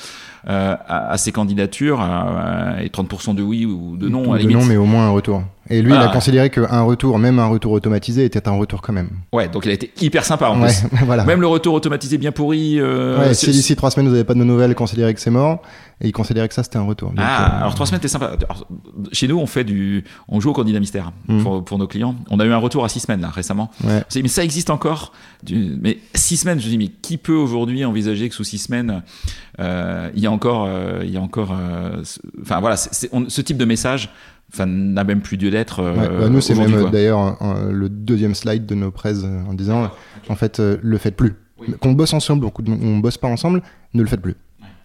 euh, 0.48 0.76
à, 0.86 1.10
à 1.10 1.18
ces 1.18 1.32
candidatures 1.32 2.00
euh, 2.02 2.78
et 2.80 2.88
30% 2.88 3.34
de 3.34 3.42
oui 3.42 3.66
ou 3.66 3.96
de 3.96 4.08
non 4.08 4.26
Ou 4.28 4.32
à 4.32 4.36
la 4.38 4.42
de 4.44 4.48
limite. 4.48 4.62
non, 4.62 4.68
mais 4.68 4.76
au 4.76 4.84
moins 4.86 5.06
un 5.06 5.10
retour. 5.10 5.42
Et 5.70 5.82
lui, 5.82 5.92
il 5.92 5.96
Ah. 5.96 6.08
a 6.08 6.12
considéré 6.12 6.48
qu'un 6.50 6.80
retour, 6.82 7.18
même 7.18 7.38
un 7.38 7.46
retour 7.46 7.72
automatisé, 7.72 8.24
était 8.24 8.48
un 8.48 8.52
retour 8.56 8.80
quand 8.80 8.92
même. 8.92 9.10
Ouais, 9.32 9.48
donc 9.48 9.66
il 9.66 9.70
a 9.70 9.74
été 9.74 9.92
hyper 10.00 10.24
sympa 10.24 10.48
en 10.48 10.60
ouais, 10.62 10.68
plus. 10.68 10.88
voilà. 11.04 11.24
Même 11.24 11.40
le 11.42 11.46
retour 11.46 11.74
automatisé 11.74 12.16
bien 12.18 12.32
pourri. 12.32 12.80
euh, 12.80 13.18
ouais, 13.18 13.34
si 13.34 13.50
d'ici 13.50 13.76
trois 13.76 13.90
semaines 13.90 14.06
vous 14.06 14.12
n'avez 14.12 14.24
pas 14.24 14.34
de 14.34 14.42
nouvelles, 14.44 14.74
considérez 14.74 15.12
que 15.14 15.20
c'est 15.20 15.30
mort. 15.30 15.60
Et 16.00 16.06
il 16.06 16.12
considérait 16.12 16.46
que 16.48 16.54
ça 16.54 16.62
c'était 16.62 16.76
un 16.78 16.84
retour. 16.84 17.10
Donc, 17.10 17.18
Ah, 17.20 17.56
euh, 17.56 17.60
alors 17.62 17.74
trois 17.74 17.84
semaines, 17.84 18.00
t'es 18.00 18.06
sympa. 18.08 18.26
Alors, 18.48 18.66
chez 19.12 19.26
nous, 19.26 19.36
on 19.38 19.46
fait 19.46 19.64
du, 19.64 20.04
on 20.28 20.38
joue 20.40 20.50
au 20.50 20.52
candidat 20.52 20.78
mystère 20.78 21.10
Mhm. 21.26 21.42
pour, 21.42 21.64
pour 21.64 21.76
nos 21.78 21.88
clients. 21.88 22.14
On 22.30 22.38
a 22.40 22.46
eu 22.46 22.52
un 22.52 22.56
retour 22.58 22.84
à 22.84 22.88
six 22.88 23.00
semaines 23.00 23.20
là 23.20 23.30
récemment. 23.30 23.70
ouais. 23.84 24.02
Mais 24.22 24.28
ça 24.28 24.44
existe 24.44 24.70
encore. 24.70 25.12
Du- 25.42 25.76
mais 25.80 25.98
six 26.14 26.36
semaines, 26.36 26.60
je 26.60 26.66
me 26.66 26.70
dis, 26.70 26.78
mais 26.78 26.88
qui 26.88 27.18
peut 27.18 27.34
aujourd'hui 27.34 27.84
envisager 27.84 28.28
que 28.28 28.34
sous 28.34 28.44
six 28.44 28.58
semaines, 28.58 29.02
euh, 29.60 30.08
il 30.14 30.22
y 30.22 30.26
a 30.26 30.30
encore, 30.30 30.68
il 31.02 31.10
y 31.10 31.16
a 31.16 31.20
encore, 31.20 31.52
enfin 32.40 32.60
voilà, 32.60 32.76
on- 33.12 33.28
ce 33.28 33.40
type 33.40 33.56
de 33.56 33.64
message, 33.64 34.10
enfin 34.52 34.66
n'a 34.66 35.04
même 35.04 35.20
plus 35.20 35.36
lieu 35.36 35.50
d'être. 35.50 35.80
euh, 35.80 35.94
Ouais, 35.94 36.08
bah, 36.20 36.28
nous, 36.28 36.40
c'est 36.40 36.54
même 36.54 36.90
d'ailleurs 36.90 37.36
le 37.70 37.88
deuxième 37.88 38.34
slide 38.34 38.66
de 38.66 38.74
nos 38.74 38.90
presse 38.90 39.20
euh, 39.24 39.42
en 39.48 39.54
disant 39.54 39.90
en 40.28 40.34
fait, 40.36 40.60
euh, 40.60 40.76
le 40.82 40.98
faites 40.98 41.16
plus. 41.16 41.34
Oui. 41.60 41.74
Qu'on 41.80 41.92
bosse 41.92 42.12
ensemble, 42.12 42.44
ou 42.44 42.50
qu'on 42.50 42.98
bosse 42.98 43.18
pas 43.18 43.28
ensemble, 43.28 43.62
ne 43.94 44.02
le 44.02 44.08
faites 44.08 44.20
plus. 44.22 44.36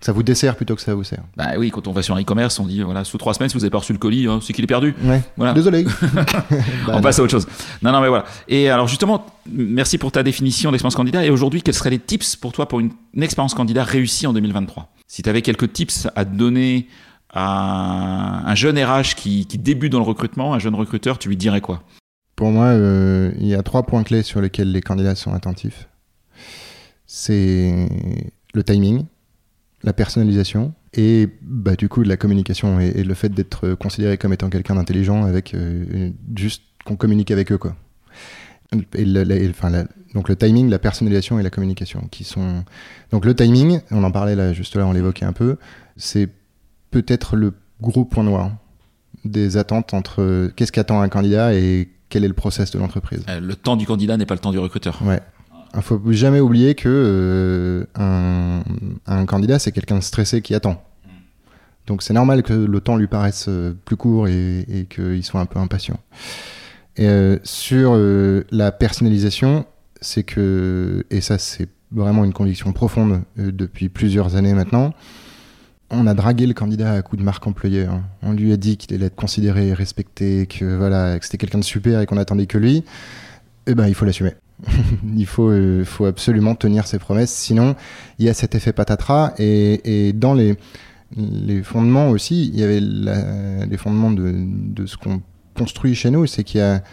Ça 0.01 0.11
vous 0.11 0.21
dessert 0.23 0.57
plutôt 0.57 0.75
que 0.75 0.81
ça 0.81 0.93
vous 0.95 1.05
sert. 1.05 1.21
Bah 1.37 1.51
oui, 1.57 1.71
quand 1.71 1.87
on 1.87 1.93
va 1.93 2.01
sur 2.01 2.13
un 2.13 2.19
e-commerce, 2.21 2.59
on 2.59 2.65
dit 2.65 2.81
voilà, 2.81 3.05
sous 3.05 3.17
trois 3.17 3.33
semaines, 3.33 3.47
si 3.47 3.55
vous 3.57 3.63
avez 3.63 3.71
pas 3.71 3.77
reçu 3.77 3.93
le 3.93 3.99
colis, 3.99 4.27
hein, 4.27 4.39
c'est 4.41 4.51
qu'il 4.51 4.63
est 4.65 4.67
perdu. 4.67 4.93
Ouais. 5.01 5.21
Voilà. 5.37 5.53
Désolé. 5.53 5.85
Bah, 5.85 6.25
on 6.93 6.99
passe 7.01 7.19
à 7.19 7.23
autre 7.23 7.31
chose. 7.31 7.47
Non, 7.81 7.93
non, 7.93 8.01
mais 8.01 8.09
voilà. 8.09 8.25
Et 8.49 8.69
alors 8.69 8.89
justement, 8.89 9.25
merci 9.49 9.97
pour 9.97 10.11
ta 10.11 10.21
définition 10.21 10.71
d'expérience 10.71 10.95
candidat. 10.95 11.23
Et 11.25 11.29
aujourd'hui, 11.29 11.61
quels 11.61 11.73
seraient 11.73 11.89
les 11.89 11.99
tips 11.99 12.35
pour 12.35 12.51
toi 12.51 12.67
pour 12.67 12.81
une, 12.81 12.89
une 13.13 13.23
expérience 13.23 13.53
candidat 13.53 13.85
réussie 13.85 14.27
en 14.27 14.33
2023 14.33 14.91
Si 15.07 15.21
tu 15.21 15.29
avais 15.29 15.41
quelques 15.41 15.71
tips 15.71 16.09
à 16.17 16.25
te 16.25 16.35
donner 16.35 16.87
un 17.33 18.55
jeune 18.55 18.77
RH 18.77 19.15
qui, 19.15 19.45
qui 19.45 19.57
débute 19.57 19.91
dans 19.91 19.99
le 19.99 20.05
recrutement, 20.05 20.53
un 20.53 20.59
jeune 20.59 20.75
recruteur, 20.75 21.17
tu 21.17 21.29
lui 21.29 21.37
dirais 21.37 21.61
quoi? 21.61 21.83
Pour 22.35 22.49
moi, 22.51 22.65
euh, 22.65 23.31
il 23.39 23.47
y 23.47 23.55
a 23.55 23.63
trois 23.63 23.83
points 23.83 24.03
clés 24.03 24.23
sur 24.23 24.41
lesquels 24.41 24.71
les 24.71 24.81
candidats 24.81 25.15
sont 25.15 25.33
attentifs. 25.33 25.87
C'est 27.05 27.87
le 28.53 28.63
timing, 28.63 29.05
la 29.83 29.93
personnalisation 29.93 30.73
et 30.93 31.27
bah, 31.41 31.75
du 31.75 31.89
coup 31.89 32.03
la 32.03 32.17
communication 32.17 32.79
et, 32.79 33.03
le 33.03 33.13
fait 33.13 33.29
d'être 33.29 33.73
considéré 33.75 34.17
comme 34.17 34.33
étant 34.33 34.49
quelqu'un 34.49 34.75
d'intelligent 34.75 35.25
avec 35.25 35.53
euh, 35.53 36.11
juste 36.35 36.63
qu'on 36.85 36.95
communique 36.95 37.31
avec 37.31 37.51
eux 37.51 37.57
quoi. 37.57 37.75
Et 38.95 39.05
donc 39.05 40.29
le 40.29 40.35
timing, 40.35 40.69
la 40.69 40.79
personnalisation 40.79 41.39
et 41.39 41.43
la 41.43 41.51
communication 41.51 42.07
qui 42.09 42.23
sont 42.23 42.63
donc 43.11 43.25
le 43.25 43.35
timing, 43.35 43.81
on 43.91 44.03
en 44.03 44.11
parlait 44.11 44.35
là 44.35 44.53
juste 44.53 44.75
là, 44.75 44.87
on 44.87 44.93
l'évoquait 44.93 45.25
un 45.25 45.33
peu, 45.33 45.57
c'est 45.95 46.29
peut-être 46.93 47.35
le 47.35 47.53
gros 47.81 48.05
point 48.05 48.23
noir 48.23 48.51
des 49.25 49.57
attentes 49.57 49.93
entre 49.93 50.21
euh, 50.21 50.53
qu'est-ce 50.55 50.71
qu'attend 50.71 51.01
un 51.01 51.09
candidat 51.09 51.53
et 51.53 51.89
quel 52.09 52.23
est 52.23 52.27
le 52.27 52.33
process 52.33 52.71
de 52.71 52.79
l'entreprise. 52.79 53.23
Euh, 53.27 53.39
Le 53.39 53.55
temps 53.55 53.75
du 53.75 53.85
candidat 53.85 54.15
n'est 54.17 54.25
pas 54.25 54.35
le 54.35 54.39
temps 54.39 54.51
du 54.51 54.59
recruteur. 54.59 55.01
Ouais. 55.03 55.21
Il 55.75 55.81
faut 55.81 55.99
jamais 56.11 56.39
oublier 56.39 56.75
que 56.75 56.87
euh, 56.87 57.85
un, 57.95 58.63
un 59.07 59.25
candidat, 59.25 59.57
c'est 59.57 59.71
quelqu'un 59.71 59.97
de 59.97 60.03
stressé 60.03 60.41
qui 60.41 60.53
attend. 60.53 60.83
Donc 61.87 62.03
c'est 62.03 62.13
normal 62.13 62.43
que 62.43 62.53
le 62.53 62.79
temps 62.79 62.95
lui 62.95 63.07
paraisse 63.07 63.49
plus 63.83 63.97
court 63.97 64.27
et, 64.27 64.59
et 64.69 64.85
qu'il 64.85 65.23
soit 65.23 65.41
un 65.41 65.45
peu 65.45 65.59
impatient. 65.59 65.99
Et, 66.95 67.07
euh, 67.07 67.37
sur 67.43 67.93
euh, 67.95 68.43
la 68.51 68.71
personnalisation, 68.71 69.65
c'est 69.99 70.23
que, 70.23 71.05
et 71.09 71.21
ça 71.21 71.37
c'est 71.37 71.67
vraiment 71.91 72.23
une 72.23 72.33
conviction 72.33 72.71
profonde 72.71 73.21
depuis 73.35 73.89
plusieurs 73.89 74.35
années 74.35 74.53
maintenant, 74.53 74.93
on 75.93 76.07
a 76.07 76.13
dragué 76.13 76.45
le 76.45 76.53
candidat 76.53 76.93
à 76.93 77.01
coup 77.01 77.17
de 77.17 77.23
marque 77.23 77.45
employeur. 77.47 77.93
hein. 77.93 78.03
On 78.21 78.33
lui 78.33 78.51
a 78.51 78.57
dit 78.57 78.77
qu'il 78.77 78.93
allait 78.95 79.07
être 79.07 79.15
considéré, 79.15 79.73
respecté, 79.73 80.47
que 80.47 80.75
voilà, 80.75 81.19
que 81.19 81.25
c'était 81.25 81.37
quelqu'un 81.37 81.59
de 81.59 81.63
super 81.63 82.01
et 82.01 82.05
qu'on 82.05 82.17
attendait 82.17 82.45
que 82.47 82.57
lui. 82.57 82.83
Eh 83.67 83.75
ben, 83.75 83.87
il 83.87 83.93
faut 83.93 84.05
l'assumer. 84.05 84.33
il 85.15 85.25
faut, 85.25 85.49
euh, 85.49 85.83
faut 85.85 86.05
absolument 86.05 86.55
tenir 86.55 86.87
ses 86.87 86.99
promesses. 86.99 87.31
Sinon, 87.31 87.75
il 88.19 88.25
y 88.25 88.29
a 88.29 88.33
cet 88.33 88.55
effet 88.55 88.73
patatras. 88.73 89.33
Et, 89.37 90.13
dans 90.13 90.33
les, 90.33 90.55
les 91.15 91.63
fondements 91.63 92.09
aussi, 92.09 92.47
il 92.47 92.59
y 92.59 92.63
avait 92.63 92.81
les 92.81 93.77
fondements 93.77 94.11
de, 94.11 94.33
de 94.35 94.85
ce 94.85 94.97
qu'on 94.97 95.21
construit 95.55 95.95
chez 95.95 96.09
nous, 96.09 96.25
c'est 96.25 96.43
qu'il 96.43 96.59
y 96.59 96.63
a 96.63 96.83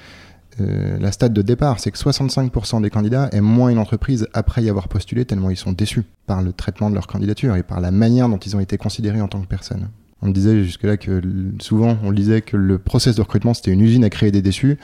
euh, 0.61 0.99
la 0.99 1.13
stade 1.13 1.33
de 1.33 1.43
départ, 1.43 1.81
c'est 1.81 1.91
que 1.91 1.99
65% 1.99 2.83
des 2.83 2.91
candidats 2.91 3.29
aiment 3.33 3.45
moins 3.45 3.71
une 3.71 3.79
entreprise 3.79 4.29
après 4.33 4.63
y 4.63 4.69
avoir 4.69 4.89
postulé, 4.89 5.25
tellement 5.25 5.51
ils 5.51 5.57
sont 5.57 5.73
déçus 5.73 6.05
par 6.27 6.43
le 6.43 6.53
traitement 6.53 6.91
de 6.91 6.95
leur 6.95 7.07
candidature 7.07 7.57
et 7.57 7.63
par 7.63 7.81
la 7.81 7.91
manière 7.91 8.29
dont 8.29 8.39
ils 8.39 8.57
ont 8.57 8.61
été 8.61 8.77
considérés 8.77 9.21
en 9.21 9.29
tant 9.29 9.41
que 9.41 9.47
personne. 9.47 9.89
On 10.23 10.29
disait 10.29 10.63
jusque-là 10.65 10.97
que 10.97 11.23
souvent 11.61 11.97
on 12.03 12.13
disait 12.13 12.43
que 12.43 12.57
le 12.57 12.79
process 12.79 13.17
de 13.17 13.23
recrutement 13.23 13.55
c'était 13.55 13.71
une 13.71 13.81
usine 13.81 14.05
à 14.05 14.11
créer 14.11 14.31
des 14.31 14.43
déçus. 14.43 14.79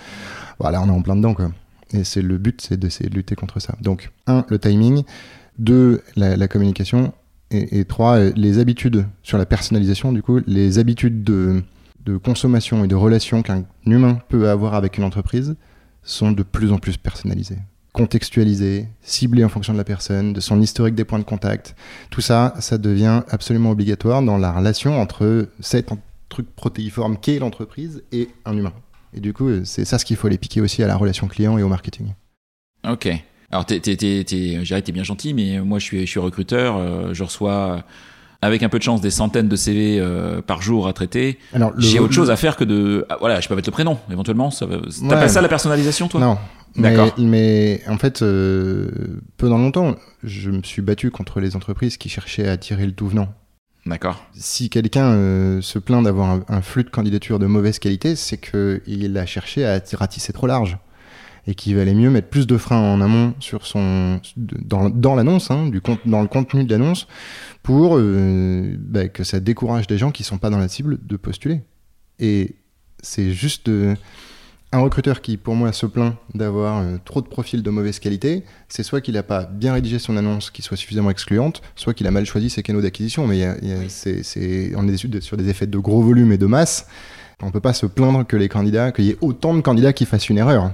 Voilà, 0.58 0.80
on 0.82 0.86
est 0.86 0.90
en 0.90 1.02
plein 1.02 1.16
dedans. 1.16 1.34
Et 1.92 2.04
c'est 2.04 2.22
le 2.22 2.38
but, 2.38 2.60
c'est 2.60 2.78
d'essayer 2.78 3.10
de 3.10 3.14
lutter 3.14 3.34
contre 3.34 3.60
ça. 3.60 3.76
Donc, 3.80 4.10
un, 4.26 4.44
le 4.48 4.58
timing, 4.58 5.04
deux, 5.58 6.02
la, 6.16 6.48
communication, 6.48 7.12
et, 7.50 7.80
et 7.80 7.84
trois, 7.84 8.18
les 8.18 8.58
habitudes 8.58 9.06
sur 9.22 9.38
la 9.38 9.46
personnalisation, 9.46 10.12
du 10.12 10.22
coup, 10.22 10.40
les 10.46 10.78
habitudes 10.78 11.22
de, 11.22 11.62
de 12.06 12.16
consommation 12.16 12.84
et 12.84 12.88
de 12.88 12.94
relation 12.94 13.42
qu'un 13.42 13.64
humain 13.84 14.20
peut 14.28 14.48
avoir 14.48 14.74
avec 14.74 14.96
une 14.96 15.04
entreprise 15.04 15.56
sont 16.02 16.30
de 16.30 16.44
plus 16.44 16.72
en 16.72 16.78
plus 16.78 16.96
personnalisées. 16.96 17.58
Contextualisées, 17.92 18.88
ciblées 19.02 19.44
en 19.44 19.48
fonction 19.48 19.72
de 19.72 19.78
la 19.78 19.84
personne, 19.84 20.32
de 20.32 20.40
son 20.40 20.60
historique 20.60 20.94
des 20.94 21.04
points 21.04 21.18
de 21.18 21.24
contact. 21.24 21.74
Tout 22.10 22.20
ça, 22.20 22.54
ça 22.60 22.78
devient 22.78 23.22
absolument 23.28 23.70
obligatoire 23.70 24.22
dans 24.22 24.38
la 24.38 24.52
relation 24.52 25.00
entre 25.00 25.48
cet 25.60 25.90
truc 26.28 26.46
protéiforme 26.54 27.16
qu'est 27.16 27.38
l'entreprise 27.38 28.04
et 28.12 28.28
un 28.44 28.56
humain. 28.56 28.72
Et 29.12 29.20
du 29.20 29.32
coup, 29.32 29.64
c'est 29.64 29.84
ça 29.84 29.98
ce 29.98 30.04
qu'il 30.04 30.16
faut 30.16 30.28
les 30.28 30.38
piquer 30.38 30.60
aussi 30.60 30.82
à 30.82 30.86
la 30.86 30.96
relation 30.96 31.26
client 31.26 31.58
et 31.58 31.62
au 31.62 31.68
marketing. 31.68 32.12
Ok. 32.88 33.08
Alors, 33.50 33.64
t'es, 33.64 33.80
t'es, 33.80 33.96
t'es, 33.96 34.92
bien 34.92 35.04
gentil, 35.04 35.34
mais 35.34 35.60
moi, 35.60 35.78
je 35.78 36.04
suis, 36.04 36.18
recruteur. 36.18 36.76
euh, 36.76 37.14
je 37.14 37.24
reçois, 37.24 37.84
avec 38.42 38.62
un 38.62 38.68
peu 38.68 38.78
de 38.78 38.82
chance, 38.82 39.00
des 39.00 39.10
centaines 39.10 39.48
de 39.48 39.56
CV 39.56 39.98
euh, 39.98 40.40
par 40.42 40.62
jour 40.62 40.86
à 40.88 40.92
traiter. 40.92 41.38
J'ai 41.78 41.98
autre 41.98 42.12
chose 42.12 42.30
à 42.30 42.36
faire 42.36 42.56
que 42.56 42.64
de. 42.64 43.06
ah, 43.08 43.16
voilà, 43.20 43.40
je 43.40 43.48
peux 43.48 43.54
mettre 43.54 43.68
le 43.68 43.72
prénom, 43.72 43.98
éventuellement. 44.10 44.50
Ça 44.50 44.66
va... 44.66 44.76
T'appelles 44.78 45.18
Ouais. 45.18 45.28
ça 45.28 45.40
la 45.40 45.48
personnalisation, 45.48 46.08
toi? 46.08 46.20
Non. 46.20 46.38
Mais, 46.74 46.90
D'accord. 46.94 47.14
mais 47.18 47.80
en 47.88 47.96
fait, 47.96 48.20
euh, 48.22 48.90
peu 49.38 49.48
dans 49.48 49.56
longtemps, 49.58 49.96
je 50.22 50.50
me 50.50 50.62
suis 50.62 50.82
battu 50.82 51.10
contre 51.10 51.40
les 51.40 51.56
entreprises 51.56 51.96
qui 51.96 52.10
cherchaient 52.10 52.46
à 52.48 52.52
attirer 52.52 52.84
le 52.84 52.92
tout 52.92 53.08
venant. 53.08 53.28
D'accord. 53.86 54.22
Si 54.34 54.68
quelqu'un 54.68 55.12
euh, 55.12 55.60
se 55.62 55.78
plaint 55.78 56.02
d'avoir 56.02 56.28
un, 56.30 56.44
un 56.48 56.60
flux 56.60 56.84
de 56.84 56.90
candidatures 56.90 57.38
de 57.38 57.46
mauvaise 57.46 57.78
qualité, 57.78 58.14
c'est 58.16 58.36
qu'il 58.36 59.16
a 59.16 59.24
cherché 59.26 59.64
à 59.64 59.80
ratisser 59.94 60.32
trop 60.34 60.46
large. 60.46 60.76
Et 61.48 61.54
qu'il 61.54 61.76
valait 61.76 61.94
mieux 61.94 62.10
mettre 62.10 62.28
plus 62.28 62.46
de 62.48 62.56
freins 62.56 62.80
en 62.80 63.00
amont 63.00 63.34
sur 63.38 63.66
son, 63.66 64.20
dans, 64.36 64.90
dans 64.90 65.14
l'annonce, 65.14 65.50
hein, 65.52 65.68
du 65.68 65.80
dans 66.04 66.20
le 66.20 66.26
contenu 66.26 66.64
de 66.64 66.70
l'annonce, 66.72 67.06
pour 67.62 67.96
euh, 67.98 68.74
bah, 68.80 69.06
que 69.08 69.22
ça 69.22 69.38
décourage 69.38 69.86
des 69.86 69.96
gens 69.96 70.10
qui 70.10 70.24
sont 70.24 70.38
pas 70.38 70.50
dans 70.50 70.58
la 70.58 70.66
cible 70.68 70.98
de 71.06 71.16
postuler. 71.16 71.60
Et 72.18 72.56
c'est 73.00 73.30
juste 73.32 73.68
euh, 73.68 73.94
un 74.72 74.80
recruteur 74.80 75.20
qui, 75.20 75.36
pour 75.36 75.54
moi, 75.54 75.70
se 75.72 75.86
plaint 75.86 76.16
d'avoir 76.34 76.78
euh, 76.78 76.96
trop 77.04 77.20
de 77.22 77.28
profils 77.28 77.62
de 77.62 77.70
mauvaise 77.70 78.00
qualité. 78.00 78.42
C'est 78.68 78.82
soit 78.82 79.00
qu'il 79.00 79.14
n'a 79.14 79.22
pas 79.22 79.44
bien 79.44 79.72
rédigé 79.72 80.00
son 80.00 80.16
annonce 80.16 80.50
qui 80.50 80.62
soit 80.62 80.76
suffisamment 80.76 81.10
excluante, 81.10 81.62
soit 81.76 81.94
qu'il 81.94 82.08
a 82.08 82.10
mal 82.10 82.26
choisi 82.26 82.50
ses 82.50 82.64
canaux 82.64 82.80
d'acquisition. 82.82 83.24
Mais 83.28 83.38
y 83.38 83.44
a- 83.44 83.56
il 83.62 83.68
y 83.68 83.72
a- 83.72 83.88
c'est- 83.88 84.24
c'est- 84.24 84.72
on 84.76 84.88
est 84.88 84.96
sur 85.20 85.36
des 85.36 85.48
effets 85.48 85.68
de 85.68 85.78
gros 85.78 86.02
volume 86.02 86.32
et 86.32 86.38
de 86.38 86.46
masse. 86.46 86.88
On 87.42 87.50
peut 87.50 87.60
pas 87.60 87.74
se 87.74 87.84
plaindre 87.84 88.26
que 88.26 88.34
les 88.36 88.48
candidats, 88.48 88.92
qu'il 88.92 89.04
y 89.04 89.10
ait 89.10 89.18
autant 89.20 89.54
de 89.54 89.60
candidats 89.60 89.92
qui 89.92 90.06
fassent 90.06 90.30
une 90.30 90.38
erreur. 90.38 90.72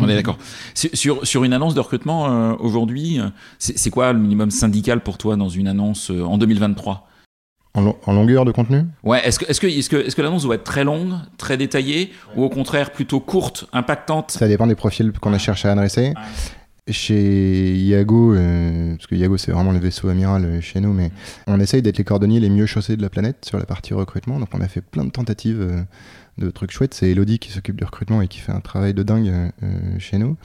On 0.00 0.08
est 0.08 0.14
d'accord. 0.14 0.38
Sur, 0.74 1.42
une 1.44 1.52
annonce 1.52 1.74
de 1.74 1.80
recrutement, 1.80 2.30
euh, 2.30 2.54
aujourd'hui, 2.60 3.18
euh, 3.18 3.24
c'est, 3.58 3.90
quoi 3.90 4.12
le 4.12 4.20
minimum 4.20 4.52
syndical 4.52 5.00
pour 5.00 5.18
toi 5.18 5.34
dans 5.34 5.48
une 5.48 5.66
annonce 5.66 6.12
euh, 6.12 6.22
en 6.22 6.38
2023 6.38 7.08
En, 7.74 7.80
lo- 7.82 7.98
en 8.06 8.12
longueur 8.12 8.44
de 8.44 8.52
contenu? 8.52 8.84
Ouais, 9.02 9.26
est-ce 9.26 9.40
que, 9.40 9.66
est-ce 9.66 10.14
que 10.16 10.22
l'annonce 10.22 10.44
doit 10.44 10.54
être 10.54 10.62
très 10.64 10.84
longue, 10.84 11.14
très 11.38 11.56
détaillée, 11.56 12.12
ou 12.36 12.44
au 12.44 12.48
contraire 12.50 12.92
plutôt 12.92 13.18
courte, 13.18 13.66
impactante? 13.72 14.30
Ça 14.30 14.46
dépend 14.46 14.68
des 14.68 14.76
profils 14.76 15.10
qu'on 15.20 15.32
a 15.32 15.38
cherché 15.38 15.66
à 15.66 15.72
adresser. 15.72 16.14
Chez 16.90 17.76
Iago, 17.76 18.34
euh, 18.34 18.94
parce 18.96 19.06
que 19.06 19.14
Iago 19.14 19.38
c'est 19.38 19.52
vraiment 19.52 19.72
le 19.72 19.78
vaisseau 19.78 20.10
amiral 20.10 20.44
euh, 20.44 20.60
chez 20.60 20.80
nous, 20.80 20.92
mais 20.92 21.10
on 21.46 21.58
essaye 21.58 21.80
d'être 21.80 21.96
les 21.96 22.04
cordonniers 22.04 22.40
les 22.40 22.50
mieux 22.50 22.66
chaussés 22.66 22.98
de 22.98 23.00
la 23.00 23.08
planète 23.08 23.42
sur 23.46 23.58
la 23.58 23.64
partie 23.64 23.94
recrutement. 23.94 24.38
Donc 24.38 24.50
on 24.52 24.60
a 24.60 24.68
fait 24.68 24.82
plein 24.82 25.06
de 25.06 25.10
tentatives 25.10 25.62
euh, 25.62 25.82
de 26.36 26.50
trucs 26.50 26.72
chouettes. 26.72 26.92
C'est 26.92 27.10
Elodie 27.10 27.38
qui 27.38 27.50
s'occupe 27.52 27.76
du 27.76 27.84
recrutement 27.84 28.20
et 28.20 28.28
qui 28.28 28.38
fait 28.38 28.52
un 28.52 28.60
travail 28.60 28.92
de 28.92 29.02
dingue 29.02 29.32
chez 29.98 30.18
nous 30.18 30.36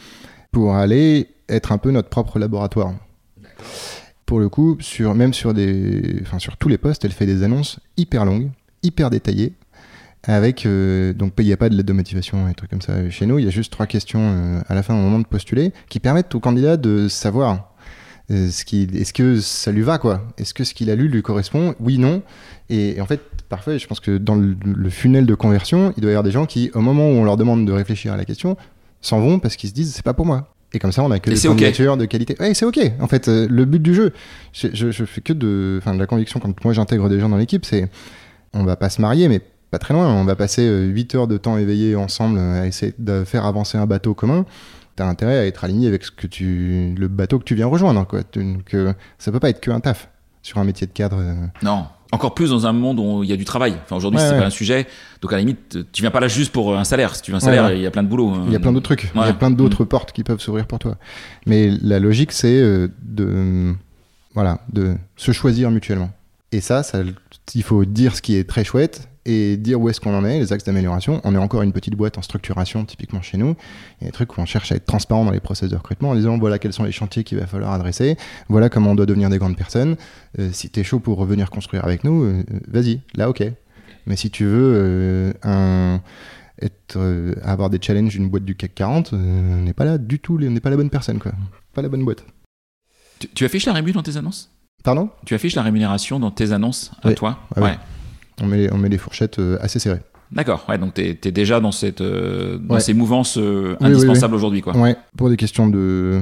pour 0.53 0.75
aller 0.75 1.27
être 1.49 1.73
un 1.73 1.77
peu 1.77 1.91
notre 1.91 2.07
propre 2.07 2.39
laboratoire. 2.39 2.93
Pour 4.25 4.39
le 4.39 4.47
coup, 4.47 4.77
sur, 4.79 5.15
même 5.15 5.33
sur, 5.33 5.53
des, 5.53 6.23
sur 6.37 6.55
tous 6.55 6.69
les 6.69 6.77
postes, 6.77 7.03
elle 7.03 7.11
fait 7.11 7.25
des 7.25 7.43
annonces 7.43 7.81
hyper 7.97 8.23
longues, 8.23 8.49
hyper 8.81 9.09
détaillées, 9.09 9.55
avec 10.35 10.65
donc 10.65 11.17
donc 11.17 11.33
il 11.39 11.45
n'y 11.45 11.53
a 11.53 11.57
pas 11.57 11.69
de 11.69 11.75
lettre 11.75 11.87
de 11.87 11.93
motivation 11.93 12.47
et 12.47 12.53
trucs 12.53 12.69
comme 12.69 12.81
ça 12.81 13.09
chez 13.09 13.25
nous. 13.25 13.39
Il 13.39 13.45
y 13.45 13.47
a 13.47 13.51
juste 13.51 13.71
trois 13.71 13.87
questions 13.87 14.19
euh, 14.21 14.61
à 14.67 14.75
la 14.75 14.83
fin 14.83 14.93
au 14.93 14.97
moment 14.97 15.19
de 15.19 15.25
postuler 15.25 15.73
qui 15.89 15.99
permettent 15.99 16.33
au 16.35 16.39
candidat 16.39 16.77
de 16.77 17.07
savoir 17.07 17.73
euh, 18.31 18.49
ce 18.49 18.63
qui 18.65 18.87
est-ce 18.93 19.13
que 19.13 19.39
ça 19.39 19.71
lui 19.71 19.81
va 19.81 19.97
quoi? 19.97 20.27
Est-ce 20.37 20.53
que 20.53 20.63
ce 20.63 20.73
qu'il 20.73 20.89
a 20.89 20.95
lu 20.95 21.07
lui 21.07 21.21
correspond? 21.21 21.75
Oui 21.79 21.97
non. 21.97 22.21
Et, 22.69 22.97
et 22.97 23.01
en 23.01 23.05
fait 23.05 23.21
parfois 23.49 23.77
je 23.77 23.87
pense 23.87 23.99
que 23.99 24.17
dans 24.17 24.35
le, 24.35 24.55
le 24.63 24.89
funnel 24.89 25.25
de 25.25 25.35
conversion 25.35 25.93
il 25.97 26.01
doit 26.01 26.11
y 26.11 26.13
avoir 26.13 26.23
des 26.23 26.31
gens 26.31 26.45
qui 26.45 26.71
au 26.73 26.81
moment 26.81 27.09
où 27.09 27.13
on 27.13 27.23
leur 27.23 27.37
demande 27.37 27.65
de 27.65 27.71
réfléchir 27.71 28.13
à 28.13 28.17
la 28.17 28.25
question 28.25 28.57
s'en 29.01 29.19
vont 29.19 29.39
parce 29.39 29.55
qu'ils 29.55 29.69
se 29.69 29.73
disent 29.73 29.93
c'est 29.93 30.05
pas 30.05 30.13
pour 30.13 30.25
moi. 30.25 30.53
Et 30.71 30.77
comme 30.77 30.91
ça, 30.91 31.01
on 31.03 31.09
a 31.09 31.19
que 31.19 31.31
Et 31.31 31.33
des 31.33 31.41
candidatures 31.41 31.97
de 31.97 32.05
qualité. 32.05 32.35
Ouais, 32.39 32.53
c'est 32.53 32.65
ok. 32.65 32.79
En 32.99 33.07
fait, 33.07 33.27
euh, 33.27 33.47
le 33.49 33.65
but 33.65 33.81
du 33.81 33.95
jeu, 33.95 34.13
je, 34.53 34.67
je, 34.71 34.91
je 34.91 35.03
fais 35.03 35.21
que 35.21 35.33
de, 35.33 35.79
enfin, 35.81 35.95
de 35.95 35.99
la 35.99 36.05
conviction 36.05 36.39
quand 36.39 36.63
moi 36.63 36.73
j'intègre 36.73 37.09
des 37.09 37.19
gens 37.19 37.27
dans 37.27 37.37
l'équipe, 37.37 37.65
c'est 37.65 37.89
on 38.53 38.63
va 38.63 38.75
pas 38.75 38.91
se 38.91 39.01
marier, 39.01 39.29
mais 39.29 39.41
pas 39.71 39.79
très 39.79 39.93
loin. 39.93 40.07
On 40.13 40.25
va 40.25 40.35
passer 40.35 40.67
euh, 40.67 40.85
8 40.85 41.15
heures 41.15 41.27
de 41.27 41.37
temps 41.37 41.57
éveillés 41.57 41.95
ensemble 41.95 42.37
euh, 42.39 42.61
à 42.63 42.67
essayer 42.67 42.93
de 42.97 43.23
faire 43.23 43.45
avancer 43.45 43.77
un 43.77 43.85
bateau 43.85 44.13
commun. 44.13 44.45
T'as 44.95 45.05
intérêt 45.07 45.37
à 45.37 45.45
être 45.45 45.63
aligné 45.63 45.87
avec 45.87 46.03
ce 46.03 46.11
que 46.11 46.27
tu, 46.27 46.93
le 46.97 47.07
bateau 47.07 47.39
que 47.39 47.43
tu 47.45 47.55
viens 47.55 47.67
rejoindre. 47.67 48.05
Quoi. 48.05 48.21
Donc, 48.33 48.73
euh, 48.73 48.93
ça 49.17 49.31
peut 49.31 49.39
pas 49.39 49.49
être 49.49 49.61
que 49.61 49.71
un 49.71 49.79
taf 49.79 50.09
sur 50.41 50.57
un 50.57 50.63
métier 50.63 50.87
de 50.87 50.91
cadre. 50.91 51.17
euh. 51.19 51.33
Non. 51.63 51.85
Encore 52.11 52.33
plus 52.33 52.49
dans 52.49 52.65
un 52.65 52.73
monde 52.73 52.99
où 52.99 53.23
il 53.23 53.29
y 53.29 53.33
a 53.33 53.37
du 53.37 53.45
travail. 53.45 53.75
Enfin, 53.83 53.95
aujourd'hui, 53.95 54.19
Ouais, 54.19 54.25
c'est 54.27 54.33
ouais. 54.33 54.39
pas 54.39 54.47
un 54.47 54.49
sujet. 54.49 54.87
Donc, 55.21 55.31
à 55.31 55.35
la 55.35 55.41
limite, 55.41 55.77
tu 55.91 56.01
viens 56.01 56.09
pas 56.09 56.19
là 56.19 56.27
juste 56.27 56.51
pour 56.51 56.75
un 56.75 56.83
salaire. 56.83 57.15
Si 57.15 57.21
tu 57.21 57.29
veux 57.31 57.37
un 57.37 57.39
salaire, 57.39 57.65
ouais. 57.65 57.77
il 57.77 57.81
y 57.83 57.85
a 57.85 57.91
plein 57.91 58.01
de 58.01 58.07
boulot. 58.07 58.33
Il 58.47 58.51
y 58.51 58.55
a 58.55 58.59
plein 58.59 58.71
d'autres 58.71 58.85
trucs. 58.95 59.11
Il 59.13 59.21
y 59.21 59.23
a 59.23 59.33
plein 59.33 59.51
d'autres 59.51 59.85
portes 59.85 60.11
qui 60.11 60.23
peuvent 60.23 60.39
s'ouvrir 60.41 60.65
pour 60.65 60.79
toi. 60.79 60.97
Mais 61.45 61.69
la 61.83 61.99
logique, 61.99 62.31
c'est 62.31 62.59
euh, 62.59 62.87
de, 63.03 63.75
voilà, 64.33 64.59
de 64.73 64.95
se 65.17 65.31
choisir 65.31 65.69
mutuellement. 65.69 66.09
Et 66.51 66.61
ça, 66.61 66.81
ça, 66.81 66.99
il 67.53 67.63
faut 67.63 67.85
dire 67.85 68.15
ce 68.15 68.23
qui 68.23 68.35
est 68.35 68.49
très 68.49 68.63
chouette 68.63 69.07
et 69.29 69.57
dire 69.57 69.79
où 69.79 69.89
est-ce 69.89 69.99
qu'on 70.01 70.15
en 70.17 70.25
est, 70.25 70.39
les 70.39 70.51
axes 70.53 70.63
d'amélioration. 70.63 71.21
On 71.23 71.35
est 71.35 71.37
encore 71.37 71.61
une 71.61 71.71
petite 71.71 71.95
boîte 71.95 72.17
en 72.17 72.21
structuration, 72.21 72.83
typiquement 72.85 73.21
chez 73.21 73.37
nous. 73.37 73.55
Il 74.01 74.03
y 74.03 74.07
a 74.07 74.07
des 74.07 74.11
trucs 74.11 74.35
où 74.37 74.41
on 74.41 74.45
cherche 74.45 74.71
à 74.71 74.75
être 74.75 74.85
transparent 74.85 75.23
dans 75.25 75.31
les 75.31 75.39
process 75.39 75.69
de 75.69 75.75
recrutement 75.75 76.09
en 76.09 76.15
disant 76.15 76.37
voilà 76.37 76.57
quels 76.59 76.73
sont 76.73 76.83
les 76.83 76.91
chantiers 76.91 77.23
qu'il 77.23 77.37
va 77.37 77.45
falloir 77.45 77.71
adresser, 77.71 78.17
voilà 78.47 78.69
comment 78.69 78.91
on 78.91 78.95
doit 78.95 79.05
devenir 79.05 79.29
des 79.29 79.37
grandes 79.37 79.57
personnes. 79.57 79.95
Euh, 80.39 80.49
si 80.51 80.69
tu 80.69 80.79
es 80.79 80.83
chaud 80.83 80.99
pour 80.99 81.17
revenir 81.17 81.49
construire 81.51 81.85
avec 81.85 82.03
nous, 82.03 82.23
euh, 82.23 82.43
vas-y, 82.67 83.01
là 83.15 83.29
ok. 83.29 83.43
Mais 84.07 84.15
si 84.15 84.31
tu 84.31 84.45
veux 84.45 84.73
euh, 84.75 85.33
un, 85.43 86.01
être, 86.61 87.35
avoir 87.43 87.69
des 87.69 87.79
challenges 87.81 88.13
d'une 88.13 88.29
boîte 88.29 88.45
du 88.45 88.55
CAC 88.55 88.73
40, 88.75 89.13
euh, 89.13 89.17
on 89.59 89.61
n'est 89.63 89.73
pas 89.73 89.85
là 89.85 89.97
du 89.97 90.19
tout, 90.19 90.39
on 90.41 90.49
n'est 90.49 90.59
pas 90.59 90.69
la 90.71 90.77
bonne 90.77 90.89
personne, 90.89 91.19
quoi. 91.19 91.31
Pas 91.73 91.81
la 91.81 91.89
bonne 91.89 92.03
boîte. 92.03 92.25
Tu, 93.19 93.27
tu 93.29 93.45
affiches 93.45 93.65
la 93.65 93.73
rému 93.73 93.91
dans 93.91 94.01
tes 94.03 94.17
annonces? 94.17 94.49
Pardon? 94.83 95.09
Tu 95.25 95.35
affiches 95.35 95.55
la 95.55 95.61
rémunération 95.61 96.19
dans 96.19 96.31
tes 96.31 96.51
annonces 96.51 96.91
à 97.03 97.09
Oui. 97.09 97.15
toi? 97.15 97.39
Ouais, 97.55 97.63
ouais. 97.63 97.77
On, 98.41 98.47
met, 98.47 98.71
on 98.71 98.77
met 98.77 98.89
les 98.89 98.97
fourchettes 98.97 99.39
euh, 99.39 99.57
assez 99.61 99.79
serrées. 99.79 100.01
D'accord, 100.31 100.63
ouais, 100.69 100.77
donc 100.77 100.93
tu 100.93 101.01
es, 101.01 101.31
déjà 101.31 101.59
dans, 101.59 101.71
cette, 101.71 102.01
euh, 102.01 102.57
dans 102.59 102.75
Ouais. 102.75 102.81
ces 102.81 102.93
mouvances 102.93 103.37
euh, 103.37 103.71
Oui, 103.71 103.77
oui, 103.81 103.87
indispensables 103.87 104.35
aujourd'hui. 104.35 104.61
Quoi. 104.61 104.77
Ouais, 104.77 104.95
pour 105.17 105.29
des 105.29 105.37
questions 105.37 105.67
de, 105.67 106.21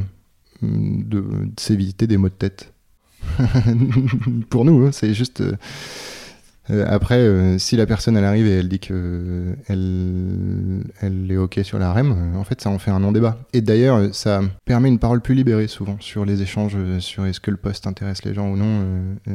de, 0.61 1.19
de 1.19 1.23
s'éviter 1.59 2.07
des 2.07 2.17
maux 2.17 2.29
de 2.29 2.33
tête. 2.33 2.73
pour 4.49 4.63
nous, 4.65 4.85
hein, 4.85 4.91
c'est 4.93 5.13
juste. 5.13 5.43
Euh, 6.69 6.85
après, 6.87 7.19
euh, 7.19 7.57
si 7.57 7.77
la 7.77 7.85
personne 7.85 8.17
elle 8.17 8.25
arrive 8.25 8.45
et 8.45 8.57
elle 8.57 8.67
dit 8.67 8.79
que 8.79 8.93
euh, 8.93 9.53
elle, 9.67 10.83
elle 11.01 11.31
est 11.31 11.37
ok 11.37 11.59
sur 11.63 11.79
la 11.79 11.93
REM, 11.93 12.35
en 12.35 12.43
fait, 12.43 12.59
ça 12.61 12.69
en 12.69 12.77
fait 12.77 12.91
un 12.91 12.99
non-débat. 12.99 13.37
Et 13.53 13.61
d'ailleurs, 13.61 14.13
ça 14.13 14.41
permet 14.65 14.89
une 14.89 14.99
parole 14.99 15.21
plus 15.21 15.33
libérée 15.35 15.67
souvent 15.67 15.95
sur 15.99 16.25
les 16.25 16.41
échanges, 16.41 16.77
sur 16.99 17.25
est-ce 17.25 17.39
que 17.39 17.51
le 17.51 17.57
poste 17.57 17.87
intéresse 17.87 18.23
les 18.25 18.33
gens 18.33 18.49
ou 18.49 18.57
non. 18.57 18.83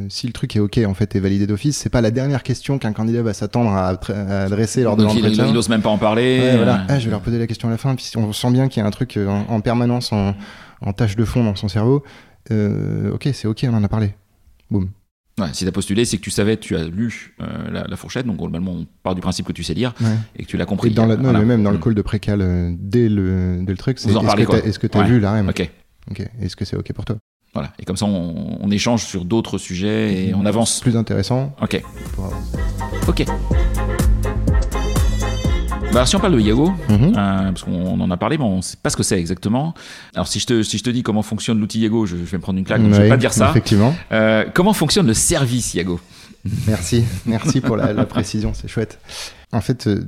Si 0.08 0.26
le 0.26 0.32
truc 0.32 0.54
est 0.56 0.60
ok, 0.60 0.80
en 0.86 0.94
fait, 0.94 1.16
est 1.16 1.20
validé 1.20 1.46
d'office, 1.46 1.76
c'est 1.76 1.90
pas 1.90 2.00
la 2.00 2.10
dernière 2.10 2.42
question 2.42 2.78
qu'un 2.78 2.92
candidat 2.92 3.22
va 3.22 3.32
s'attendre 3.32 3.70
à, 3.70 3.88
à 3.88 4.42
adresser 4.44 4.82
lors 4.82 4.96
de 4.96 5.04
l'entretien. 5.04 5.46
il 5.48 5.56
ose 5.56 5.68
même 5.68 5.82
pas 5.82 5.90
en 5.90 5.98
parler. 5.98 6.40
Ouais, 6.40 6.56
voilà. 6.56 6.84
Ah, 6.88 6.98
je 6.98 7.06
vais 7.06 7.10
leur 7.10 7.20
poser 7.22 7.38
la 7.38 7.46
question 7.46 7.68
à 7.68 7.70
la 7.70 7.78
fin. 7.78 7.94
Puis 7.94 8.10
on 8.16 8.32
sent 8.32 8.50
bien 8.50 8.68
qu'il 8.68 8.82
y 8.82 8.84
a 8.84 8.86
un 8.86 8.90
truc 8.90 9.18
en, 9.18 9.46
en 9.48 9.60
permanence 9.60 10.12
en, 10.12 10.34
en 10.80 10.92
tâche 10.92 11.16
de 11.16 11.24
fond 11.24 11.44
dans 11.44 11.54
son 11.54 11.68
cerveau. 11.68 12.02
Ok, 12.50 13.28
c'est 13.32 13.46
ok, 13.48 13.66
on 13.70 13.74
en 13.74 13.84
a 13.84 13.88
parlé. 13.88 14.14
Boum. 14.70 14.90
Ouais, 15.40 15.46
si 15.52 15.64
tu 15.64 15.68
as 15.68 15.72
postulé, 15.72 16.04
c'est 16.04 16.16
que 16.18 16.22
tu 16.22 16.30
savais, 16.30 16.56
tu 16.56 16.76
as 16.76 16.84
lu 16.84 17.34
euh, 17.40 17.70
la, 17.70 17.84
la 17.88 17.96
fourchette, 17.96 18.26
donc 18.26 18.36
globalement 18.38 18.72
on 18.72 18.86
part 19.02 19.14
du 19.14 19.20
principe 19.20 19.46
que 19.46 19.52
tu 19.52 19.62
sais 19.64 19.74
lire 19.74 19.94
Ouais. 20.00 20.08
et 20.36 20.44
que 20.44 20.48
tu 20.48 20.56
l'as 20.56 20.64
Et 20.64 20.66
compris. 20.66 20.90
dans 20.90 21.06
la- 21.06 21.16
non, 21.16 21.22
Voilà. 21.24 21.38
mais 21.40 21.44
même 21.44 21.62
dans 21.62 21.70
le 21.70 21.78
Mm. 21.78 21.82
call 21.82 21.94
de 21.94 22.02
précal, 22.02 22.40
euh, 22.42 22.72
dès, 22.78 23.08
le, 23.08 23.60
dès 23.62 23.72
le 23.72 23.78
truc, 23.78 23.98
c'est 23.98 24.08
est-ce 24.10 24.18
que 24.18 24.44
quoi. 24.44 24.58
est-ce 24.58 24.78
que 24.78 24.86
tu 24.86 24.98
as 24.98 25.02
Ouais. 25.02 25.06
vu 25.08 25.20
la 25.20 25.32
REM 25.32 25.48
Ok, 25.48 25.70
Ok. 26.10 26.28
Est-ce 26.40 26.56
que 26.56 26.64
c'est 26.64 26.76
ok 26.76 26.92
pour 26.92 27.04
toi 27.04 27.16
voilà. 27.54 27.70
Et 27.78 27.84
comme 27.84 27.98
ça 27.98 28.06
on, 28.06 28.58
on 28.62 28.70
échange 28.70 29.04
sur 29.04 29.26
d'autres 29.26 29.58
sujets 29.58 30.28
et 30.28 30.34
on 30.34 30.46
avance. 30.46 30.80
Plus 30.80 30.96
intéressant. 30.96 31.54
Ok, 31.60 31.82
pour 32.14 32.32
ok. 33.08 33.26
Bah, 35.92 36.06
si 36.06 36.16
on 36.16 36.20
parle 36.20 36.34
de 36.34 36.40
Yago, 36.40 36.72
Mhm. 36.88 37.12
Euh, 37.16 37.42
parce 37.52 37.62
qu'on 37.64 38.00
en 38.00 38.10
a 38.10 38.16
parlé, 38.16 38.38
mais 38.38 38.44
on 38.44 38.56
ne 38.58 38.62
sait 38.62 38.78
pas 38.82 38.88
ce 38.90 38.96
que 38.96 39.02
c'est 39.02 39.18
exactement. 39.18 39.74
Alors 40.14 40.26
si 40.26 40.40
je 40.40 40.46
te, 40.46 40.62
si 40.62 40.78
je 40.78 40.82
te 40.82 40.90
dis 40.90 41.02
comment 41.02 41.22
fonctionne 41.22 41.60
l'outil 41.60 41.80
Yago, 41.80 42.06
je, 42.06 42.16
je 42.16 42.22
vais 42.22 42.38
me 42.38 42.42
prendre 42.42 42.58
une 42.58 42.64
claque, 42.64 42.82
donc 42.82 42.92
je 42.92 42.96
vais 42.96 43.02
Ouais, 43.04 43.08
pas 43.10 43.16
dire 43.18 43.32
ça. 43.32 43.50
Effectivement. 43.50 43.94
Euh, 44.10 44.44
comment 44.54 44.72
fonctionne 44.72 45.06
le 45.06 45.14
service 45.14 45.74
Yago 45.74 46.00
Merci, 46.66 47.04
merci 47.26 47.60
pour 47.60 47.76
la, 47.76 47.92
la 47.92 48.04
précision, 48.06 48.52
c'est 48.54 48.68
chouette. 48.68 48.98
En 49.52 49.60
fait, 49.60 49.86
euh, 49.86 50.04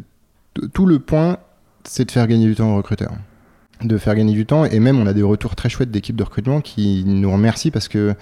tout 0.73 0.87
le 0.87 0.99
point, 0.99 1.37
c'est 1.85 2.07
de 2.07 2.11
faire 2.11 2.27
gagner 2.27 2.47
du 2.47 2.55
temps 2.55 2.73
aux 2.73 2.77
recruteurs. 2.79 3.12
De 3.83 3.99
faire 3.99 4.14
gagner 4.14 4.33
du 4.33 4.47
temps, 4.47 4.64
et 4.64 4.81
même 4.81 4.99
on 4.99 5.07
a 5.07 5.12
des 5.12 5.23
retours 5.23 5.55
très 5.55 5.68
chouettes 5.68 5.90
d'équipes 5.90 6.16
de 6.16 6.23
recrutement 6.25 6.61
qui 6.62 7.05
nous 7.07 7.31
remercient 7.31 7.70
parce 7.70 7.88
que 7.88 8.14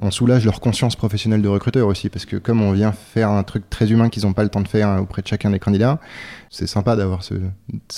on 0.00 0.10
soulage 0.10 0.44
leur 0.44 0.60
conscience 0.60 0.96
professionnelle 0.96 1.42
de 1.42 1.48
recruteur 1.48 1.86
aussi, 1.88 2.08
parce 2.08 2.26
que 2.26 2.36
comme 2.36 2.62
on 2.62 2.72
vient 2.72 2.92
faire 2.92 3.30
un 3.30 3.42
truc 3.42 3.68
très 3.70 3.90
humain 3.90 4.08
qu'ils 4.08 4.24
n'ont 4.24 4.32
pas 4.32 4.42
le 4.42 4.50
temps 4.50 4.60
de 4.60 4.68
faire 4.68 4.88
hein, 4.88 4.98
auprès 4.98 5.22
de 5.22 5.26
chacun 5.26 5.50
des 5.50 5.58
candidats, 5.58 6.00
c'est 6.50 6.66
sympa 6.66 6.96
d'avoir 6.96 7.22
ce, 7.22 7.34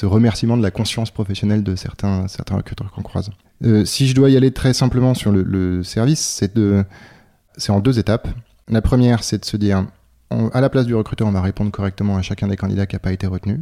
remerciement 0.07 0.57
de 0.57 0.63
la 0.63 0.71
conscience 0.71 1.11
professionnelle 1.11 1.63
de 1.63 1.75
certains, 1.77 2.27
recruteurs 2.51 2.93
qu'on 2.93 3.03
croise. 3.03 3.31
Euh, 3.65 3.85
si 3.85 4.07
je 4.07 4.15
dois 4.15 4.31
y 4.31 4.37
aller 4.37 4.53
très 4.53 4.73
simplement 4.73 5.15
sur 5.15 5.33
le, 5.33 5.83
service, 5.83 6.21
c'est 7.57 7.71
en 7.71 7.81
deux 7.81 7.99
étapes. 7.99 8.29
La 8.69 8.83
première, 8.83 9.25
c'est 9.25 9.39
de 9.39 9.45
se 9.45 9.57
dire, 9.57 9.87
à 10.31 10.61
la 10.61 10.69
place 10.69 10.87
du 10.87 10.95
recruteur, 10.95 11.27
on 11.27 11.33
va 11.33 11.43
répondre 11.43 11.71
correctement 11.71 12.17
à 12.17 12.23
chacun 12.23 12.47
des 12.47 12.57
candidats 12.57 12.87
qui 12.87 12.95
n'a 12.95 13.01
pas 13.01 13.13
été 13.13 13.27
retenu. 13.27 13.61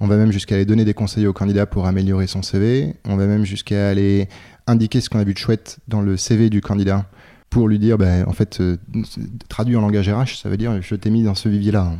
On 0.00 0.06
va 0.06 0.16
même 0.16 0.32
jusqu'à 0.32 0.56
aller 0.56 0.66
donner 0.66 0.84
des 0.84 0.92
conseils 0.92 1.26
au 1.26 1.32
candidat 1.32 1.64
pour 1.64 1.86
améliorer 1.86 2.26
son 2.26 2.42
CV. 2.42 2.96
On 3.06 3.16
va 3.16 3.26
même 3.26 3.44
jusqu'à 3.44 3.88
aller 3.88 4.28
indiquer 4.66 5.00
ce 5.00 5.08
qu'on 5.08 5.18
a 5.18 5.24
vu 5.24 5.32
de 5.32 5.38
chouette 5.38 5.78
dans 5.88 6.02
le 6.02 6.16
CV 6.16 6.50
du 6.50 6.60
candidat 6.60 7.06
pour 7.54 7.68
lui 7.68 7.78
dire, 7.78 7.98
ben, 7.98 8.24
en 8.26 8.32
fait, 8.32 8.60
euh, 8.60 8.76
traduit 9.48 9.76
en 9.76 9.80
langage 9.80 10.08
RH, 10.10 10.40
ça 10.42 10.48
veut 10.48 10.56
dire 10.56 10.82
je 10.82 10.96
t'ai 10.96 11.08
mis 11.08 11.22
dans 11.22 11.36
ce 11.36 11.48
vivier-là. 11.48 11.92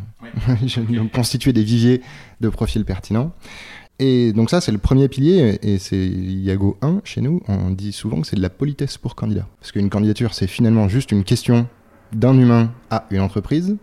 hein. 0.49 0.57
je 0.67 0.81
vais 0.81 1.09
constituer 1.09 1.53
des 1.53 1.63
viviers 1.63 2.03
de 2.41 2.49
profils 2.49 2.85
pertinents. 2.85 3.33
Et 4.01 4.33
donc 4.33 4.51
ça, 4.51 4.61
c'est 4.61 4.73
le 4.73 4.79
premier 4.79 5.07
pilier, 5.07 5.61
et 5.63 5.79
c'est 5.79 6.05
Iago 6.05 6.77
1 6.83 7.03
chez 7.05 7.21
nous. 7.21 7.41
On 7.47 7.71
dit 7.71 7.93
souvent 7.93 8.21
que 8.21 8.27
c'est 8.27 8.35
de 8.35 8.43
la 8.43 8.51
politesse 8.51 8.99
pour 8.99 9.15
candidat. 9.15 9.47
Parce 9.61 9.71
qu'une 9.71 9.91
candidature, 9.91 10.35
c'est 10.35 10.49
finalement 10.49 10.89
juste 10.89 11.13
une 11.13 11.23
question 11.23 11.69
d'un 12.13 12.37
humain 12.37 12.73
à 12.91 13.07
une 13.13 13.21
entreprise. 13.21 13.77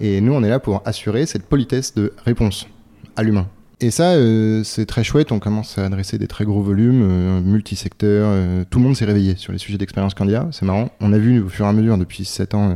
Et 0.00 0.20
nous, 0.20 0.32
on 0.32 0.42
est 0.42 0.48
là 0.48 0.58
pour 0.58 0.82
assurer 0.84 1.26
cette 1.26 1.46
politesse 1.46 1.94
de 1.94 2.12
réponse 2.24 2.66
à 3.14 3.22
l'humain. 3.22 3.46
Et 3.80 3.90
ça, 3.90 4.12
euh, 4.12 4.62
c'est 4.62 4.86
très 4.86 5.02
chouette. 5.02 5.32
On 5.32 5.40
commence 5.40 5.78
à 5.78 5.84
adresser 5.84 6.16
des 6.16 6.28
très 6.28 6.44
gros 6.44 6.62
volumes, 6.62 7.02
euh, 7.02 7.40
multisecteurs. 7.40 8.28
euh, 8.30 8.64
tout 8.68 8.78
le 8.78 8.84
monde 8.84 8.96
s'est 8.96 9.04
réveillé 9.04 9.34
sur 9.36 9.52
les 9.52 9.58
sujets 9.58 9.78
d'expérience 9.78 10.14
candidat. 10.14 10.48
C'est 10.52 10.64
marrant. 10.64 10.90
On 11.00 11.12
a 11.12 11.18
vu 11.18 11.40
au 11.40 11.48
fur 11.48 11.66
et 11.66 11.68
à 11.68 11.72
mesure, 11.72 11.98
depuis 11.98 12.24
7 12.24 12.54
ans, 12.54 12.70
euh, 12.70 12.74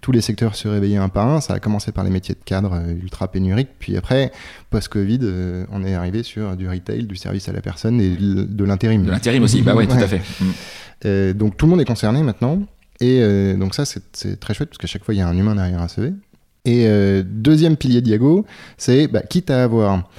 tous 0.00 0.12
les 0.12 0.20
secteurs 0.20 0.54
se 0.54 0.68
réveiller 0.68 0.98
un 0.98 1.08
par 1.08 1.28
un. 1.28 1.40
Ça 1.40 1.54
a 1.54 1.58
commencé 1.58 1.90
par 1.90 2.04
les 2.04 2.10
métiers 2.10 2.34
de 2.34 2.44
cadre 2.44 2.80
ultra 3.02 3.28
pénuriques. 3.28 3.70
Puis 3.78 3.96
après, 3.96 4.30
post-Covid, 4.70 5.20
on 5.72 5.84
est 5.84 5.94
arrivé 5.94 6.22
sur 6.22 6.56
du 6.56 6.68
retail, 6.68 7.06
du 7.06 7.16
service 7.16 7.48
à 7.48 7.52
la 7.52 7.60
personne 7.60 8.00
et 8.00 8.10
de 8.10 8.64
l'intérim. 8.64 9.04
De 9.04 9.10
l'intérim 9.10 9.42
aussi, 9.42 9.62
bah 9.62 9.74
ouais, 9.74 9.86
tout 9.86 9.94
à 9.94 10.06
fait. 10.06 10.22
Mm. 10.40 11.32
Donc 11.32 11.56
tout 11.56 11.66
le 11.66 11.70
monde 11.70 11.80
est 11.80 11.86
concerné 11.86 12.22
maintenant. 12.22 12.62
Et 13.00 13.20
donc 13.58 13.74
ça, 13.74 13.84
c'est 13.84 14.38
très 14.38 14.54
chouette 14.54 14.68
parce 14.68 14.78
qu'à 14.78 14.86
chaque 14.86 15.04
fois, 15.04 15.12
il 15.12 15.18
y 15.18 15.20
a 15.20 15.28
un 15.28 15.36
humain 15.36 15.56
derrière 15.56 15.82
un 15.82 15.88
CV. 15.88 16.12
Et 16.66 16.88
euh, 16.88 17.22
deuxième 17.24 17.76
pilier 17.76 18.02
Diago, 18.02 18.44
c'est 18.76 19.06
bah, 19.06 19.22
quitte 19.22 19.50
à 19.50 19.62
avoir 19.62 20.10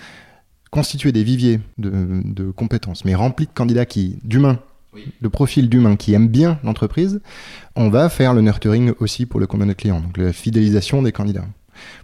constitué 0.72 1.12
des 1.12 1.24
viviers 1.24 1.60
de, 1.78 1.92
de 2.26 2.52
compétences, 2.52 3.06
mais 3.06 3.16
remplis 3.16 3.46
de 3.46 3.52
candidats 3.54 3.86
qui, 3.86 4.20
d'humains, 4.24 4.60
Oui. 4.94 5.06
de 5.22 5.28
profils 5.28 5.70
d'humains 5.70 5.96
qui 5.96 6.14
aiment 6.14 6.28
bien 6.28 6.60
l'entreprise, 6.64 7.22
on 7.76 7.90
va 7.90 8.10
faire 8.10 8.34
le 8.34 8.42
nurturing 8.42 8.94
aussi 9.00 9.26
pour 9.26 9.40
le 9.40 9.48
compte 9.48 9.62
de 9.62 9.66
notre 9.66 9.80
client, 9.80 10.00
donc 10.02 10.18
la 10.18 10.34
fidélisation 10.34 11.02
des 11.02 11.12
candidats, 11.12 11.46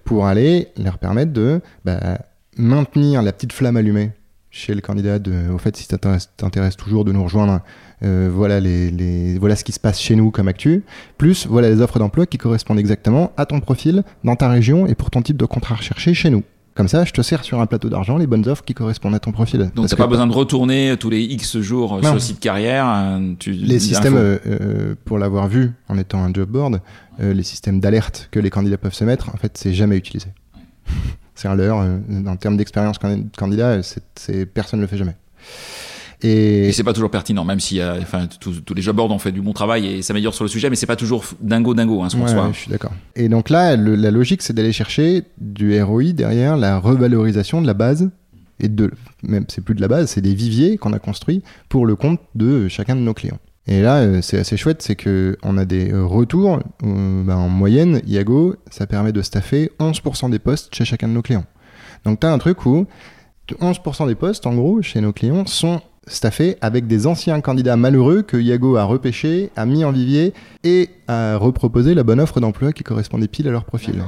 pour 0.04 0.26
aller 0.28 0.68
leur 0.78 0.98
permettre 1.00 1.34
de 1.34 1.62
bah, 1.86 2.20
maintenir 2.58 3.22
la 3.22 3.32
petite 3.34 3.54
flamme 3.54 3.78
allumée 3.78 4.12
chez 4.52 4.76
le 4.76 4.82
candidat 4.82 5.18
de, 5.18 5.50
au 5.52 5.58
fait, 5.58 5.76
si 5.76 5.86
ça 5.86 5.98
t'intéresse- 5.98 6.30
t'intéresse 6.38 6.78
toujours 6.78 7.04
de 7.06 7.12
nous 7.12 7.24
rejoindre, 7.24 7.62
euh, 8.04 8.30
voilà, 8.32 8.60
les, 8.60 8.92
les- 8.92 9.40
voilà 9.40 9.56
ce 9.56 9.64
qui 9.64 9.72
se 9.72 9.80
passe 9.80 10.00
chez 10.00 10.16
nous 10.16 10.30
comme 10.30 10.48
actu, 10.48 10.84
plus 11.18 11.48
voilà 11.48 11.72
les 11.72 11.82
offres 11.82 11.98
d'emploi 11.98 12.28
qui 12.28 12.38
correspondent 12.38 12.78
exactement 12.78 13.32
à 13.36 13.48
ton 13.48 13.60
profil, 13.62 14.04
dans 14.24 14.36
ta 14.36 14.50
région 14.50 14.86
et 14.86 14.94
pour 14.94 15.10
ton 15.10 15.24
type 15.24 15.38
de 15.38 15.46
contrat 15.46 15.74
recherché 15.76 16.14
chez 16.14 16.30
nous. 16.30 16.44
Comme 16.76 16.88
ça, 16.88 17.06
je 17.06 17.12
te 17.12 17.22
sers 17.22 17.44
sur 17.44 17.62
un 17.62 17.68
plateau 17.68 17.88
d'argent 17.90 18.18
les 18.18 18.26
bonnes 18.26 18.48
offres 18.48 18.64
qui 18.66 18.74
correspondent 18.74 19.14
à 19.14 19.20
ton 19.20 19.32
profil. 19.32 19.70
Donc 19.76 19.88
t'as 19.88 19.96
pas 19.96 20.08
besoin 20.08 20.26
de 20.26 20.34
retourner 20.34 20.96
tous 21.00 21.10
les 21.12 21.22
X 21.22 21.60
jours 21.60 21.96
euh, 21.98 22.02
sur 22.02 22.14
le 22.16 22.20
site 22.20 22.40
carrière. 22.40 22.86
euh, 22.88 23.34
Tu, 23.38 23.52
Les 23.52 23.80
systèmes, 23.80 24.16
euh, 24.16 24.38
euh, 24.48 24.96
pour 25.06 25.20
l'avoir 25.20 25.48
vu 25.48 25.72
en 25.88 25.98
étant 26.00 26.24
un 26.24 26.34
job 26.34 26.50
board, 26.50 26.82
euh, 27.22 27.32
les 27.34 27.44
systèmes 27.44 27.80
d'alerte 27.80 28.28
que 28.32 28.40
les 28.40 28.50
candidats 28.50 28.78
peuvent 28.80 28.94
se 28.96 29.04
mettre, 29.04 29.30
en 29.30 29.38
fait, 29.38 29.56
c'est 29.56 29.74
jamais 29.74 29.98
utilisé. 29.98 30.30
c'est 31.36 31.48
un 31.48 31.56
leurre. 31.56 31.86
en 32.26 32.36
termes 32.38 32.58
d'expérience 32.58 32.98
candi- 32.98 33.28
candidat, 33.38 33.84
c'est, 33.84 34.04
c'est- 34.16 34.46
personne 34.48 34.80
ne 34.80 34.86
le 34.86 34.88
fait 34.88 34.98
jamais. 34.98 35.16
Et, 36.24 36.68
Et 36.70 36.72
c'est 36.72 36.84
pas 36.84 36.94
toujours 36.94 37.12
pertinent, 37.12 37.44
même 37.44 37.60
si 37.60 37.80
euh, 37.82 38.00
enfin, 38.02 38.28
tous 38.40 38.74
les 38.74 38.82
job 38.82 38.96
boards 38.96 39.12
ont 39.12 39.20
fait 39.20 39.32
du 39.34 39.42
bon 39.42 39.52
travail 39.54 39.86
et 39.88 40.02
s'améliorent 40.02 40.34
sur 40.34 40.46
le 40.46 40.50
sujet, 40.50 40.70
mais 40.70 40.76
c'est 40.78 40.86
pas 40.86 40.96
toujours 40.96 41.26
dingo 41.42 41.74
dingo, 41.74 42.02
hein, 42.02 42.10
ce 42.10 42.16
qu'on 42.16 42.24
Ouais, 42.24 42.32
soit. 42.32 42.46
ouais, 42.48 42.54
je 42.54 42.60
suis 42.60 42.72
d'accord. 42.72 42.92
Et 43.16 43.28
donc 43.30 43.50
là, 43.50 43.76
le- 43.76 43.96
la 43.96 44.10
logique, 44.10 44.42
c'est 44.42 44.54
d'aller 44.54 44.72
chercher 44.72 45.24
du 45.40 45.82
ROI 45.82 46.14
derrière 46.14 46.56
la 46.56 46.80
revalorisation 46.80 47.62
de 47.62 47.68
la 47.68 47.74
base. 47.74 48.10
Et 48.60 48.70
de, 48.70 48.92
même, 49.24 49.44
c'est 49.50 49.64
plus 49.64 49.76
de 49.76 49.82
la 49.82 49.88
base, 49.90 50.10
c'est 50.12 50.22
des 50.22 50.34
viviers 50.34 50.78
qu'on 50.78 50.94
a 50.94 51.00
construits 51.00 51.44
pour 51.68 51.86
le 51.86 51.96
compte 51.98 52.20
de 52.36 52.68
chacun 52.70 52.96
de 52.96 53.02
nos 53.02 53.14
clients. 53.14 53.40
Et 53.68 53.82
là, 53.82 53.98
euh, 53.98 54.22
c'est 54.22 54.38
assez 54.38 54.56
chouette, 54.58 54.82
c'est 54.82 54.96
que 54.96 55.36
on 55.44 55.58
a 55.58 55.66
des 55.66 55.92
retours. 55.94 56.60
bah, 56.82 57.36
en 57.36 57.50
moyenne, 57.50 58.02
Iago, 58.08 58.56
ça 58.70 58.88
permet 58.88 59.12
de 59.12 59.22
staffer 59.22 59.72
11% 59.80 60.30
des 60.30 60.40
postes 60.40 60.74
chez 60.74 60.86
chacun 60.86 61.08
de 61.10 61.14
nos 61.14 61.22
clients. 61.22 61.46
Donc 62.06 62.20
tu 62.22 62.28
as 62.28 62.32
un 62.32 62.38
truc 62.38 62.66
où 62.66 62.86
11% 63.60 64.08
des 64.08 64.16
postes, 64.16 64.46
en 64.48 64.54
gros, 64.56 64.82
chez 64.82 65.02
nos 65.02 65.12
clients, 65.14 65.46
sont 65.46 65.82
staffés 66.08 66.58
avec 66.62 66.88
des 66.88 67.08
anciens 67.08 67.42
candidats 67.42 67.78
malheureux 67.78 68.22
que 68.22 68.38
Iago 68.38 68.76
a 68.76 68.84
repêchés, 68.84 69.50
a 69.56 69.66
mis 69.66 69.84
en 69.84 69.92
vivier 69.92 70.34
et 70.64 70.90
a 71.08 71.38
reproposé 71.38 71.94
la 71.94 72.04
bonne 72.04 72.20
offre 72.20 72.40
d'emploi 72.40 72.74
qui 72.74 72.84
correspondait 72.84 73.28
pile 73.28 73.48
à 73.48 73.52
leur 73.52 73.66
profil. 73.66 74.04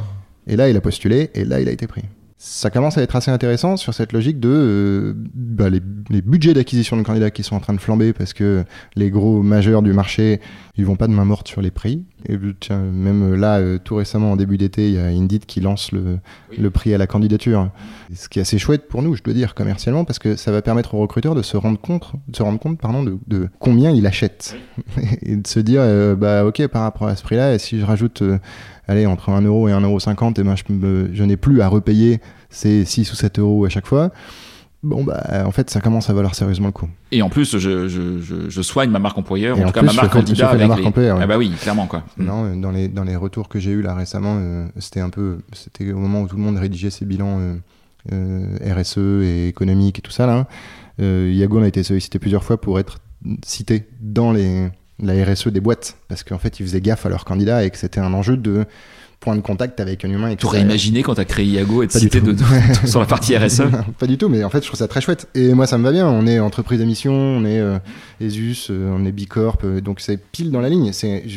Et 0.48 0.56
là, 0.56 0.70
il 0.70 0.78
a 0.78 0.82
postulé 0.82 1.32
et 1.34 1.46
là, 1.46 1.60
il 1.60 1.68
a 1.68 1.72
été 1.72 1.88
pris. 1.88 2.04
Ça 2.48 2.70
commence 2.70 2.96
à 3.00 3.02
être 3.02 3.16
assez 3.16 3.32
intéressant 3.32 3.76
sur 3.76 3.96
cette 3.96 4.14
logique 4.14 4.40
de 4.40 4.50
euh, 4.50 5.14
bah, 5.34 5.68
les, 5.68 5.82
les 6.12 6.22
budgets 6.22 6.54
d'acquisition 6.54 6.96
de 6.96 7.02
candidats 7.02 7.32
qui 7.32 7.42
sont 7.42 7.56
en 7.56 7.60
train 7.60 7.74
de 7.74 7.80
flamber 7.80 8.14
parce 8.14 8.34
que 8.34 8.64
les 8.96 9.10
gros 9.10 9.42
majeurs 9.42 9.82
du 9.82 9.94
marché, 9.94 10.42
ils 10.78 10.86
vont 10.86 10.96
pas 10.96 11.08
de 11.08 11.12
main 11.14 11.26
morte 11.26 11.48
sur 11.48 11.64
les 11.64 11.72
prix. 11.72 12.04
Et 12.28 12.36
euh, 12.36 12.54
tiens, 12.60 12.78
même 12.78 13.34
là, 13.34 13.58
euh, 13.58 13.80
tout 13.84 13.96
récemment, 13.96 14.32
en 14.34 14.36
début 14.36 14.60
d'été, 14.60 14.90
il 14.90 14.94
y 14.94 15.00
a 15.00 15.06
Indeed 15.06 15.48
qui 15.48 15.60
lance 15.60 15.92
le, 15.92 16.20
Oui. 16.52 16.58
le 16.60 16.70
prix 16.70 16.94
à 16.94 17.00
la 17.00 17.08
candidature. 17.08 17.72
Ce 18.14 18.30
qui 18.30 18.38
est 18.38 18.44
assez 18.44 18.60
chouette 18.60 18.88
pour 18.88 19.02
nous, 19.02 19.16
je 19.16 19.24
dois 19.24 19.34
dire, 19.34 19.56
commercialement, 19.56 20.06
parce 20.06 20.20
que 20.20 20.36
ça 20.36 20.52
va 20.52 20.62
permettre 20.62 20.94
aux 20.94 21.00
recruteurs 21.00 21.34
de 21.34 21.42
se 21.42 21.58
rendre 21.58 21.80
compte, 21.80 22.12
de 22.28 22.36
se 22.36 22.44
rendre 22.44 22.60
compte 22.60 22.80
pardon, 22.80 23.02
de, 23.02 23.18
de 23.26 23.50
combien 23.58 23.90
ils 23.90 24.06
achètent. 24.06 24.56
et 25.24 25.36
de 25.36 25.48
se 25.48 25.60
dire, 25.60 25.82
euh, 25.82 26.16
bah 26.16 26.46
ok, 26.46 26.68
par 26.68 26.84
rapport 26.84 27.08
à 27.08 27.16
ce 27.16 27.24
prix-là, 27.24 27.56
et 27.56 27.58
si 27.60 27.80
je 27.80 27.86
rajoute, 27.86 28.22
allez, 28.88 29.06
entre 29.06 29.30
1 29.30 29.42
euro 29.42 29.68
et 29.68 29.72
1,50 29.72 29.84
euro, 29.84 30.00
et 30.38 30.44
ben, 30.44 30.56
je, 30.56 30.64
me- 30.74 31.10
je 31.14 31.24
n'ai 31.24 31.38
plus 31.38 31.62
à 31.62 31.68
repayer 31.68 32.20
ces 32.50 32.86
6 32.86 33.12
ou 33.12 33.16
7 33.16 33.40
euros 33.40 33.66
à 33.66 33.70
chaque 33.70 33.86
fois. 33.88 34.12
bon 34.84 35.04
bah 35.04 35.24
en 35.46 35.52
fait 35.52 35.70
ça 35.72 35.82
commence 35.82 36.10
à 36.12 36.14
valoir 36.14 36.36
sérieusement 36.36 36.68
le 36.68 36.72
coup. 36.74 36.88
Et 37.12 37.22
en 37.24 37.30
plus, 37.30 37.58
je, 37.58 37.88
je, 37.88 38.20
je, 38.20 38.50
je 38.50 38.62
soigne 38.62 38.92
ma 38.92 39.00
marque 39.00 39.18
employeur, 39.18 39.58
Et 39.58 39.62
en 39.64 39.66
en 39.66 39.68
tout 39.70 39.74
cas 39.74 39.82
ma 39.82 39.94
marque 39.94 40.12
candidat 40.14 40.50
avec 40.50 40.68
marque 40.68 40.82
les- 40.82 40.86
employeur, 40.88 41.18
ouais. 41.18 41.24
Ah 41.24 41.28
bah 41.28 41.38
oui, 41.38 41.52
clairement 41.60 41.88
quoi. 41.88 42.04
Non, 42.18 42.46
euh, 42.46 42.56
dans 42.56 42.70
les 42.72 42.88
dans 42.88 43.04
les 43.04 43.16
retours 43.16 43.50
que 43.50 43.60
j'ai 43.60 43.72
eu 43.72 43.82
là 43.82 43.96
récemment, 43.96 44.38
euh, 44.40 44.68
c'était 44.78 45.00
un 45.00 45.10
peu 45.10 45.40
c'était 45.54 45.92
au 45.92 45.98
moment 45.98 46.22
où 46.22 46.28
tout 46.28 46.36
le 46.38 46.44
monde 46.44 46.58
rédigeait 46.58 46.92
ses 46.92 47.06
bilans 47.06 47.40
euh, 47.40 47.56
euh, 48.14 48.74
RSE 48.80 48.98
et 49.24 49.48
économique 49.48 49.98
et 50.00 50.02
tout 50.04 50.12
ça 50.12 50.28
là. 50.28 50.48
Euh, 51.02 51.32
Yago 51.34 51.60
a 51.60 51.68
été 51.68 51.82
sollicité 51.84 52.20
plusieurs 52.20 52.44
fois 52.44 52.62
pour 52.62 52.80
être 52.80 53.00
cité 53.44 53.86
dans 54.02 54.32
les 54.32 54.70
la 55.02 55.14
RSE 55.26 55.48
des 55.50 55.60
boîtes 55.60 55.98
parce 56.08 56.24
qu'en 56.24 56.38
fait 56.38 56.60
ils 56.60 56.66
faisaient 56.66 56.82
gaffe 56.82 57.06
à 57.06 57.10
leurs 57.10 57.26
candidats 57.26 57.64
et 57.66 57.70
que 57.70 57.78
c'était 57.78 58.00
un 58.00 58.14
enjeu 58.14 58.38
de 58.38 58.66
point 59.22 59.36
de 59.36 59.42
contact 59.42 59.80
avec 59.80 60.06
un 60.06 60.10
humain. 60.10 60.36
T'aurais 60.36 60.60
ça- 60.60 60.64
imaginé 60.66 61.02
quand 61.02 61.16
t'as 61.16 61.26
créé 61.26 61.46
Iago 61.46 61.82
être 61.84 61.94
Pas 61.94 62.00
du 62.00 62.06
cité 62.06 62.20
tout. 62.20 62.28
de, 62.28 62.34
de- 62.84 62.88
sur 62.88 63.00
la 63.00 63.06
partie 63.08 63.36
RSE 63.36 63.64
pas 64.00 64.06
du 64.08 64.18
tout, 64.18 64.30
mais 64.30 64.44
en 64.44 64.50
fait, 64.50 64.62
je 64.62 64.68
trouve 64.68 64.78
ça 64.78 64.88
très 64.88 65.02
chouette. 65.02 65.28
Et 65.34 65.54
moi, 65.54 65.66
ça 65.68 65.78
me 65.80 65.84
va 65.84 65.92
bien. 65.92 66.08
On 66.08 66.28
est 66.28 66.40
entreprise 66.40 66.80
à 66.82 66.86
mission, 66.86 67.14
on 67.14 67.44
est 67.46 67.60
euh, 67.60 67.80
ESUS, 68.22 68.68
euh, 68.70 68.94
on 68.96 69.04
est 69.06 69.12
Bicorp, 69.12 69.58
euh, 69.64 69.82
donc 69.82 70.00
c'est 70.00 70.18
pile 70.18 70.52
dans 70.52 70.60
la 70.62 70.70
ligne. 70.70 70.92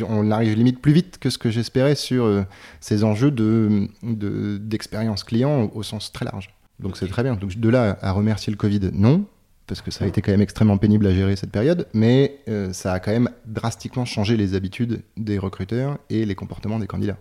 On 0.07 0.29
arrive 0.29 0.55
limite 0.55 0.81
plus 0.81 0.91
vite 0.93 1.17
que 1.19 1.29
ce 1.31 1.37
que 1.39 1.49
j'espérais 1.49 1.95
sur 1.95 2.25
euh, 2.25 2.43
ces 2.79 3.03
enjeux 3.03 3.31
de, 3.31 3.87
de- 4.03 4.57
d'expérience 4.61 5.23
client 5.23 5.63
au, 5.73 5.79
au 5.79 5.83
sens 5.83 6.11
très 6.11 6.25
large. 6.25 6.53
Donc 6.79 6.95
c'est 6.95 7.07
très 7.07 7.23
bien. 7.23 7.35
Donc 7.35 7.57
de 7.57 7.69
là 7.69 7.97
à 8.01 8.11
remercier 8.11 8.51
le 8.51 8.57
Covid, 8.57 8.91
non, 8.93 9.23
parce 9.69 9.81
que 9.81 9.91
ça 9.91 10.03
a 10.03 10.07
été 10.07 10.21
quand 10.21 10.31
même 10.31 10.41
extrêmement 10.41 10.77
pénible 10.77 11.07
à 11.07 11.13
gérer 11.13 11.35
cette 11.35 11.51
période, 11.51 11.87
mais 11.93 12.39
euh, 12.49 12.73
ça 12.73 12.91
a 12.91 12.99
quand 12.99 13.11
même 13.11 13.29
drastiquement 13.45 14.03
changé 14.03 14.35
les 14.35 14.55
habitudes 14.55 15.03
des 15.15 15.37
recruteurs 15.37 15.99
et 16.09 16.25
les 16.25 16.35
comportements 16.35 16.79
des 16.79 16.87
candidats. 16.87 17.17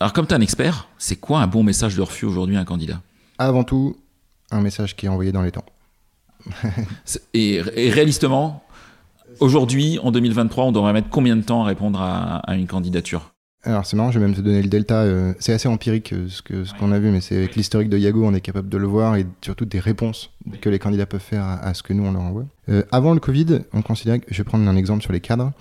Alors 0.00 0.12
comme 0.12 0.26
t'es 0.26 0.34
un 0.34 0.40
expert, 0.40 0.88
c'est 0.96 1.16
quoi 1.16 1.40
un 1.40 1.46
bon 1.46 1.62
message 1.62 1.96
de 1.96 2.00
refus 2.00 2.24
aujourd'hui 2.24 2.56
à 2.56 2.60
un 2.60 2.64
candidat? 2.64 3.02
Avant 3.38 3.64
tout, 3.64 3.96
un 4.50 4.60
message 4.60 4.96
qui 4.96 5.06
est 5.06 5.08
envoyé 5.08 5.32
dans 5.32 5.42
les 5.42 5.50
temps. 5.50 5.66
Et, 7.34 7.54
et 7.74 7.90
réalistement, 7.90 8.62
aujourd'hui, 9.40 9.98
en 10.02 10.12
2023, 10.12 10.64
on 10.64 10.72
devrait 10.72 10.92
mettre 10.92 11.08
combien 11.08 11.36
de 11.36 11.42
temps 11.42 11.62
à 11.62 11.66
répondre 11.66 12.00
à, 12.00 12.36
à 12.38 12.54
une 12.54 12.66
candidature? 12.66 13.33
Alors 13.66 13.86
c'est 13.86 13.96
marrant, 13.96 14.10
je 14.10 14.18
vais 14.18 14.24
même 14.26 14.34
te 14.34 14.42
donner 14.42 14.60
le 14.62 14.68
delta. 14.68 15.02
euh, 15.02 15.32
c'est 15.38 15.54
assez 15.54 15.68
empirique 15.68 16.12
euh, 16.12 16.28
ce 16.28 16.42
que 16.42 16.64
ce 16.64 16.74
qu'on 16.74 16.92
a 16.92 16.98
vu, 16.98 17.10
mais 17.10 17.22
c'est 17.22 17.36
avec 17.36 17.56
l'historique 17.56 17.88
de 17.88 17.96
Yago, 17.96 18.22
on 18.24 18.34
est 18.34 18.42
capable 18.42 18.68
de 18.68 18.76
le 18.76 18.86
voir 18.86 19.16
et 19.16 19.24
surtout 19.40 19.64
des 19.64 19.80
réponses 19.80 20.30
que 20.60 20.68
les 20.68 20.78
candidats 20.78 21.06
peuvent 21.06 21.20
faire 21.20 21.42
à, 21.44 21.54
à 21.60 21.72
ce 21.72 21.82
que 21.82 21.94
nous 21.94 22.04
on 22.04 22.12
leur 22.12 22.20
envoie. 22.22 22.44
Euh, 22.68 22.82
avant 22.92 23.14
le 23.14 23.20
Covid, 23.20 23.60
on 23.72 23.80
considérait, 23.80 24.20
je 24.28 24.36
vais 24.36 24.44
prendre 24.44 24.68
un 24.68 24.76
exemple 24.76 25.02
sur 25.02 25.12
les 25.12 25.20
cadres, 25.20 25.52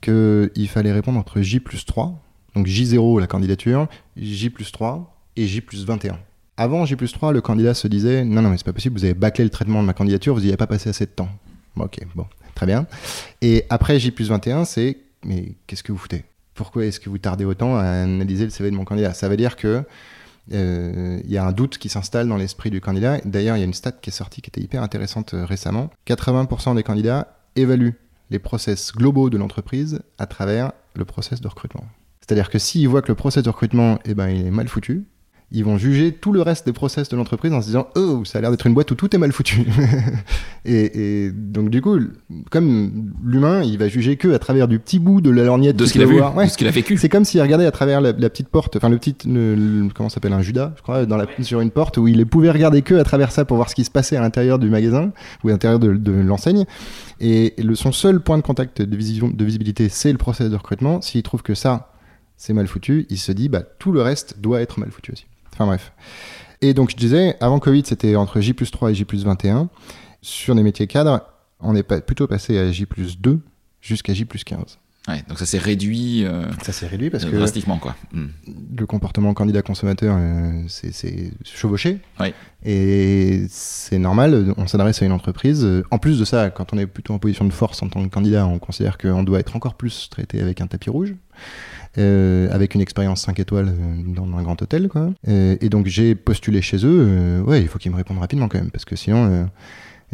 qu'il 0.00 0.68
fallait 0.68 0.92
répondre 0.92 1.18
entre 1.18 1.40
J 1.40 1.58
plus 1.58 1.84
3, 1.84 2.22
donc 2.54 2.68
J0 2.68 3.18
la 3.18 3.26
candidature, 3.26 3.88
J 4.16 4.50
plus 4.50 4.70
3 4.70 5.16
et 5.36 5.46
J 5.48 5.60
plus 5.60 5.84
21. 5.84 6.16
Avant 6.56 6.86
J 6.86 6.94
plus 6.94 7.12
3, 7.12 7.32
le 7.32 7.40
candidat 7.40 7.74
se 7.74 7.88
disait 7.88 8.24
non 8.24 8.42
non 8.42 8.50
mais 8.50 8.56
c'est 8.58 8.64
pas 8.66 8.72
possible, 8.72 8.96
vous 8.96 9.04
avez 9.04 9.14
bâclé 9.14 9.42
le 9.42 9.50
traitement 9.50 9.82
de 9.82 9.86
ma 9.86 9.94
candidature, 9.94 10.32
vous 10.34 10.40
n'y 10.42 10.48
avez 10.48 10.56
pas 10.56 10.68
passé 10.68 10.90
assez 10.90 11.06
de 11.06 11.10
temps. 11.10 11.28
Bon, 11.74 11.86
ok, 11.86 11.98
bon, 12.14 12.26
très 12.54 12.66
bien. 12.66 12.86
Et 13.42 13.64
après 13.68 13.98
J 13.98 14.12
plus 14.12 14.28
21, 14.28 14.64
c'est 14.64 14.98
mais 15.24 15.54
qu'est-ce 15.66 15.82
que 15.82 15.90
vous 15.90 15.98
foutez? 15.98 16.24
Pourquoi 16.58 16.84
est-ce 16.86 16.98
que 16.98 17.08
vous 17.08 17.18
tardez 17.18 17.44
autant 17.44 17.76
à 17.76 17.84
analyser 17.84 18.42
le 18.42 18.50
CV 18.50 18.72
de 18.72 18.74
mon 18.74 18.84
candidat? 18.84 19.14
Ça 19.14 19.28
veut 19.28 19.36
dire 19.36 19.54
que 19.54 19.84
euh, 20.52 21.20
y 21.24 21.36
a 21.36 21.44
un 21.44 21.52
doute 21.52 21.78
qui 21.78 21.88
s'installe 21.88 22.26
dans 22.26 22.36
l'esprit 22.36 22.70
du 22.70 22.80
candidat. 22.80 23.18
D'ailleurs, 23.24 23.56
il 23.56 23.60
y 23.60 23.62
a 23.62 23.66
une 23.66 23.74
stat 23.74 23.92
qui 23.92 24.10
est 24.10 24.12
sortie 24.12 24.42
qui 24.42 24.50
était 24.50 24.60
hyper 24.60 24.82
intéressante 24.82 25.34
euh, 25.34 25.44
récemment. 25.44 25.88
80% 26.08 26.74
des 26.74 26.82
candidats 26.82 27.38
évaluent 27.54 27.94
les 28.30 28.40
process 28.40 28.92
globaux 28.92 29.30
de 29.30 29.38
l'entreprise 29.38 30.00
à 30.18 30.26
travers 30.26 30.72
le 30.96 31.04
process 31.04 31.40
de 31.40 31.46
recrutement. 31.46 31.84
C'est-à-dire 32.20 32.50
que 32.50 32.58
s'ils 32.58 32.88
voient 32.88 33.02
que 33.02 33.08
le 33.08 33.14
process 33.14 33.44
de 33.44 33.50
recrutement 33.50 34.00
eh 34.04 34.14
ben, 34.14 34.26
est 34.26 34.50
mal 34.50 34.66
foutu, 34.66 35.04
ils 35.50 35.64
vont 35.64 35.78
juger 35.78 36.12
tout 36.12 36.32
le 36.32 36.42
reste 36.42 36.66
des 36.66 36.74
process 36.74 37.08
de 37.08 37.16
l'entreprise 37.16 37.52
en 37.54 37.60
se 37.62 37.66
disant 37.66 37.88
Oh, 37.96 38.22
ça 38.26 38.38
a 38.38 38.40
l'air 38.42 38.50
d'être 38.50 38.66
une 38.66 38.74
boîte 38.74 38.90
où 38.90 38.94
tout 38.94 39.14
est 39.16 39.18
mal 39.18 39.32
foutu. 39.32 39.62
et, 40.64 41.24
et 41.26 41.30
donc, 41.32 41.70
du 41.70 41.80
coup, 41.80 41.98
comme 42.50 43.12
l'humain, 43.24 43.62
il 43.62 43.78
va 43.78 43.88
juger 43.88 44.16
que 44.16 44.28
à 44.34 44.38
travers 44.38 44.68
du 44.68 44.78
petit 44.78 44.98
bout 44.98 45.20
de 45.20 45.30
la 45.30 45.44
lorgnette 45.44 45.76
De 45.76 45.86
ce 45.86 45.92
qu'il 45.92 46.02
a 46.02 46.06
vu, 46.06 46.18
voir. 46.18 46.36
Ouais. 46.36 46.44
de 46.46 46.50
ce 46.50 46.58
qu'il 46.58 46.66
a 46.66 46.70
vécu. 46.70 46.96
C'est 46.98 47.08
comme 47.08 47.24
s'il 47.24 47.40
regardait 47.40 47.66
à 47.66 47.70
travers 47.70 48.00
la, 48.00 48.12
la 48.12 48.30
petite 48.30 48.48
porte, 48.48 48.76
enfin 48.76 48.88
le 48.90 48.98
petit, 48.98 49.14
le- 49.26 49.54
le- 49.54 49.88
comment 49.94 50.08
ça 50.10 50.14
s'appelle 50.16 50.32
un 50.34 50.42
Judas, 50.42 50.72
je 50.76 50.82
crois, 50.82 51.06
dans 51.06 51.16
la, 51.16 51.26
sur 51.40 51.60
une 51.60 51.70
porte 51.70 51.96
où 51.96 52.06
il 52.08 52.26
pouvait 52.26 52.50
regarder 52.50 52.82
que 52.82 52.94
à 52.96 53.04
travers 53.04 53.32
ça 53.32 53.44
pour 53.46 53.56
voir 53.56 53.70
ce 53.70 53.74
qui 53.74 53.84
se 53.84 53.90
passait 53.90 54.16
à 54.16 54.20
l'intérieur 54.20 54.58
du 54.58 54.68
magasin 54.68 55.12
ou 55.44 55.48
à 55.48 55.52
l'intérieur 55.52 55.78
de, 55.78 55.94
de 55.94 56.12
l'enseigne. 56.12 56.64
Et 57.20 57.54
le, 57.58 57.74
son 57.74 57.92
seul 57.92 58.20
point 58.20 58.36
de 58.36 58.42
contact 58.42 58.82
de, 58.82 58.96
vision, 58.96 59.28
de 59.28 59.44
visibilité, 59.44 59.88
c'est 59.88 60.12
le 60.12 60.18
process 60.18 60.50
de 60.50 60.56
recrutement. 60.56 61.00
S'il 61.00 61.22
trouve 61.22 61.42
que 61.42 61.54
ça, 61.54 61.92
c'est 62.36 62.52
mal 62.52 62.66
foutu, 62.68 63.06
il 63.10 63.18
se 63.18 63.32
dit, 63.32 63.48
bah 63.48 63.62
tout 63.78 63.92
le 63.92 64.02
reste 64.02 64.38
doit 64.40 64.60
être 64.60 64.78
mal 64.78 64.90
foutu 64.90 65.12
aussi. 65.12 65.26
Enfin 65.58 65.66
bref. 65.66 65.92
Et 66.60 66.72
donc 66.72 66.90
je 66.90 66.96
disais, 66.96 67.36
avant 67.40 67.58
Covid, 67.58 67.82
c'était 67.84 68.14
entre 68.14 68.40
J 68.40 68.52
plus 68.52 68.70
3 68.70 68.92
et 68.92 68.94
J 68.94 69.04
plus 69.04 69.24
21. 69.24 69.68
Sur 70.22 70.54
les 70.54 70.62
métiers 70.62 70.86
cadres, 70.86 71.20
on 71.58 71.74
est 71.74 71.82
plutôt 71.82 72.28
passé 72.28 72.56
à 72.58 72.70
J 72.70 72.86
plus 72.86 73.18
2 73.18 73.40
jusqu'à 73.80 74.14
J 74.14 74.24
plus 74.24 74.44
15. 74.44 74.78
Ouais, 75.08 75.22
donc 75.28 75.38
ça 75.38 75.46
s'est 75.46 75.58
réduit 75.58 76.24
euh, 76.24 76.44
Ça 76.62 76.72
s'est 76.72 76.86
réduit 76.86 77.08
parce 77.10 77.24
que 77.24 77.34
drastiquement 77.34 77.78
quoi. 77.78 77.96
Mm. 78.12 78.26
le 78.78 78.86
comportement 78.86 79.32
candidat-consommateur, 79.34 80.14
euh, 80.18 80.62
c'est- 80.68 81.32
chevauché. 81.44 81.98
Oui. 82.20 82.34
Et 82.64 83.46
c'est 83.48 83.98
normal, 83.98 84.52
on 84.58 84.66
s'adresse 84.66 85.00
à 85.02 85.06
une 85.06 85.12
entreprise. 85.12 85.66
En 85.90 85.98
plus 85.98 86.18
de 86.18 86.24
ça, 86.24 86.50
quand 86.50 86.72
on 86.74 86.78
est 86.78 86.86
plutôt 86.86 87.14
en 87.14 87.18
position 87.18 87.44
de 87.46 87.52
force 87.52 87.82
en 87.82 87.88
tant 87.88 88.02
que 88.06 88.12
candidat, 88.12 88.46
on 88.46 88.58
considère 88.58 88.98
qu'on 88.98 89.22
doit 89.22 89.40
être 89.40 89.56
encore 89.56 89.74
plus 89.74 90.08
traité 90.10 90.40
avec 90.42 90.60
un 90.60 90.66
tapis 90.66 90.90
rouge. 90.90 91.14
euh, 91.96 92.48
avec 92.52 92.74
une 92.74 92.80
expérience 92.82 93.22
5 93.22 93.40
étoiles 93.40 93.68
euh, 93.70 94.02
dans 94.14 94.24
un 94.36 94.42
grand 94.42 94.60
hôtel. 94.60 94.88
Quoi. 94.88 95.10
Euh, 95.26 95.56
et 95.60 95.68
donc 95.70 95.86
j'ai 95.86 96.14
postulé 96.14 96.60
chez 96.62 96.76
eux. 96.84 97.06
euh, 97.08 97.40
ouais, 97.42 97.62
il 97.62 97.66
faut 97.68 97.78
qu'ils 97.78 97.90
me 97.90 97.96
répondent 97.96 98.18
rapidement 98.18 98.46
quand 98.48 98.58
même, 98.58 98.70
parce 98.70 98.84
que 98.84 98.94
sinon... 98.94 99.26
euh, 99.26 99.44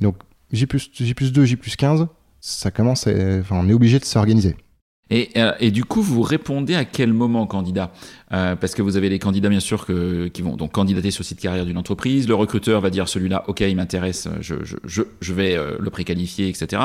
donc 0.00 0.16
J 0.52 0.66
plus, 0.66 0.88
J 0.94 1.14
plus 1.14 1.32
2, 1.32 1.44
J 1.44 1.56
plus 1.56 1.74
15, 1.76 2.06
ça 2.40 2.70
commence 2.70 3.06
à- 3.08 3.38
Enfin, 3.40 3.56
on 3.62 3.68
est 3.68 3.72
obligé 3.72 3.98
de 3.98 4.04
s'organiser. 4.04 4.54
Et, 5.10 5.30
euh, 5.36 5.52
et 5.60 5.70
du 5.70 5.84
coup, 5.84 6.02
vous 6.02 6.22
répondez 6.22 6.74
à 6.74 6.84
quel 6.84 7.12
moment, 7.12 7.46
candidat? 7.46 7.92
Euh, 8.32 8.56
Parce 8.56 8.74
que 8.74 8.82
vous 8.82 8.96
avez 8.96 9.08
les 9.08 9.18
candidats, 9.18 9.48
bien 9.50 9.60
sûr, 9.60 9.84
que, 9.84 10.28
qui 10.28 10.42
vont 10.42 10.56
donc 10.56 10.72
candidater 10.72 11.10
sur 11.10 11.22
le 11.22 11.26
site 11.26 11.40
carrière 11.40 11.66
d'une 11.66 11.76
entreprise. 11.76 12.26
Le 12.26 12.34
recruteur 12.34 12.80
va 12.80 12.90
dire 12.90 13.08
celui-là, 13.08 13.44
OK, 13.48 13.60
il 13.60 13.76
m'intéresse, 13.76 14.28
je, 14.40 14.56
je, 14.62 14.76
je, 14.84 15.02
je 15.20 15.32
vais 15.34 15.56
euh, 15.56 15.76
le 15.78 15.90
préqualifier, 15.90 16.48
etc. 16.48 16.82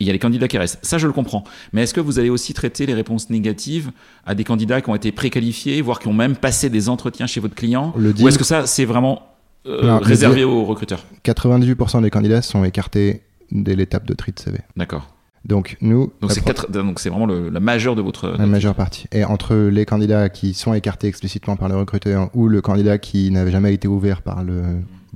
Il 0.00 0.06
y 0.08 0.10
a 0.10 0.12
les 0.12 0.18
candidats 0.18 0.48
qui 0.48 0.58
restent. 0.58 0.80
Ça, 0.82 0.98
je 0.98 1.06
le 1.06 1.12
comprends. 1.12 1.44
Mais 1.72 1.84
est-ce 1.84 1.94
que 1.94 2.00
vous 2.00 2.18
allez 2.18 2.30
aussi 2.30 2.52
traiter 2.52 2.84
les 2.86 2.94
réponses 2.94 3.30
négatives 3.30 3.92
à 4.26 4.34
des 4.34 4.42
candidats 4.42 4.80
qui 4.80 4.90
ont 4.90 4.94
été 4.96 5.12
préqualifiés, 5.12 5.80
voire 5.80 6.00
qui 6.00 6.08
ont 6.08 6.12
même 6.12 6.34
passé 6.34 6.68
des 6.68 6.88
entretiens 6.88 7.28
chez 7.28 7.38
votre 7.38 7.54
client? 7.54 7.94
Le 7.96 8.12
Ou 8.20 8.26
est-ce 8.28 8.38
que 8.38 8.44
ça, 8.44 8.66
c'est 8.66 8.84
vraiment 8.84 9.28
euh, 9.66 9.98
réservé 9.98 10.42
aux 10.42 10.64
recruteurs 10.64 11.04
98% 11.24 12.02
des 12.02 12.10
candidats 12.10 12.42
sont 12.42 12.64
écartés 12.64 13.22
dès 13.52 13.76
l'étape 13.76 14.04
de 14.04 14.14
tri 14.14 14.32
de 14.32 14.38
CV. 14.40 14.58
D'accord. 14.76 15.13
Donc 15.44 15.76
nous, 15.82 16.10
Donc 16.22 16.32
c'est 16.32 16.42
quatre- 16.42 16.70
donc 16.70 16.98
c'est 17.00 17.10
vraiment 17.10 17.26
le- 17.26 17.50
la 17.50 17.60
majeure 17.60 17.94
de 17.96 18.02
votre. 18.02 18.28
la 18.28 18.46
majeure 18.46 18.74
partie. 18.74 19.06
Et 19.12 19.24
entre 19.24 19.54
les 19.54 19.84
candidats 19.84 20.28
qui 20.30 20.54
sont 20.54 20.72
écartés 20.72 21.06
explicitement 21.06 21.56
par 21.56 21.68
le 21.68 21.76
recruteur 21.76 22.30
ou 22.34 22.48
le 22.48 22.62
candidat 22.62 22.96
qui 22.98 23.30
n'avait 23.30 23.50
jamais 23.50 23.74
été 23.74 23.86
ouvert 23.86 24.22
par 24.22 24.42
le... 24.42 24.62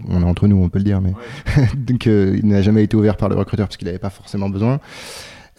On 0.08 0.20
est 0.22 0.24
entre 0.24 0.46
nous, 0.46 0.56
on 0.62 0.68
peut 0.68 0.78
le 0.78 0.84
dire, 0.84 1.00
mais... 1.00 1.12
Donc 1.76 2.06
euh, 2.06 2.36
il 2.40 2.46
n'a 2.46 2.62
jamais 2.62 2.84
été 2.84 2.96
ouvert 2.96 3.16
par 3.16 3.28
le 3.28 3.36
recruteur 3.36 3.66
parce 3.66 3.76
qu'il 3.78 3.86
n'avait 3.86 3.98
pas 3.98 4.10
forcément 4.10 4.48
besoin. 4.50 4.80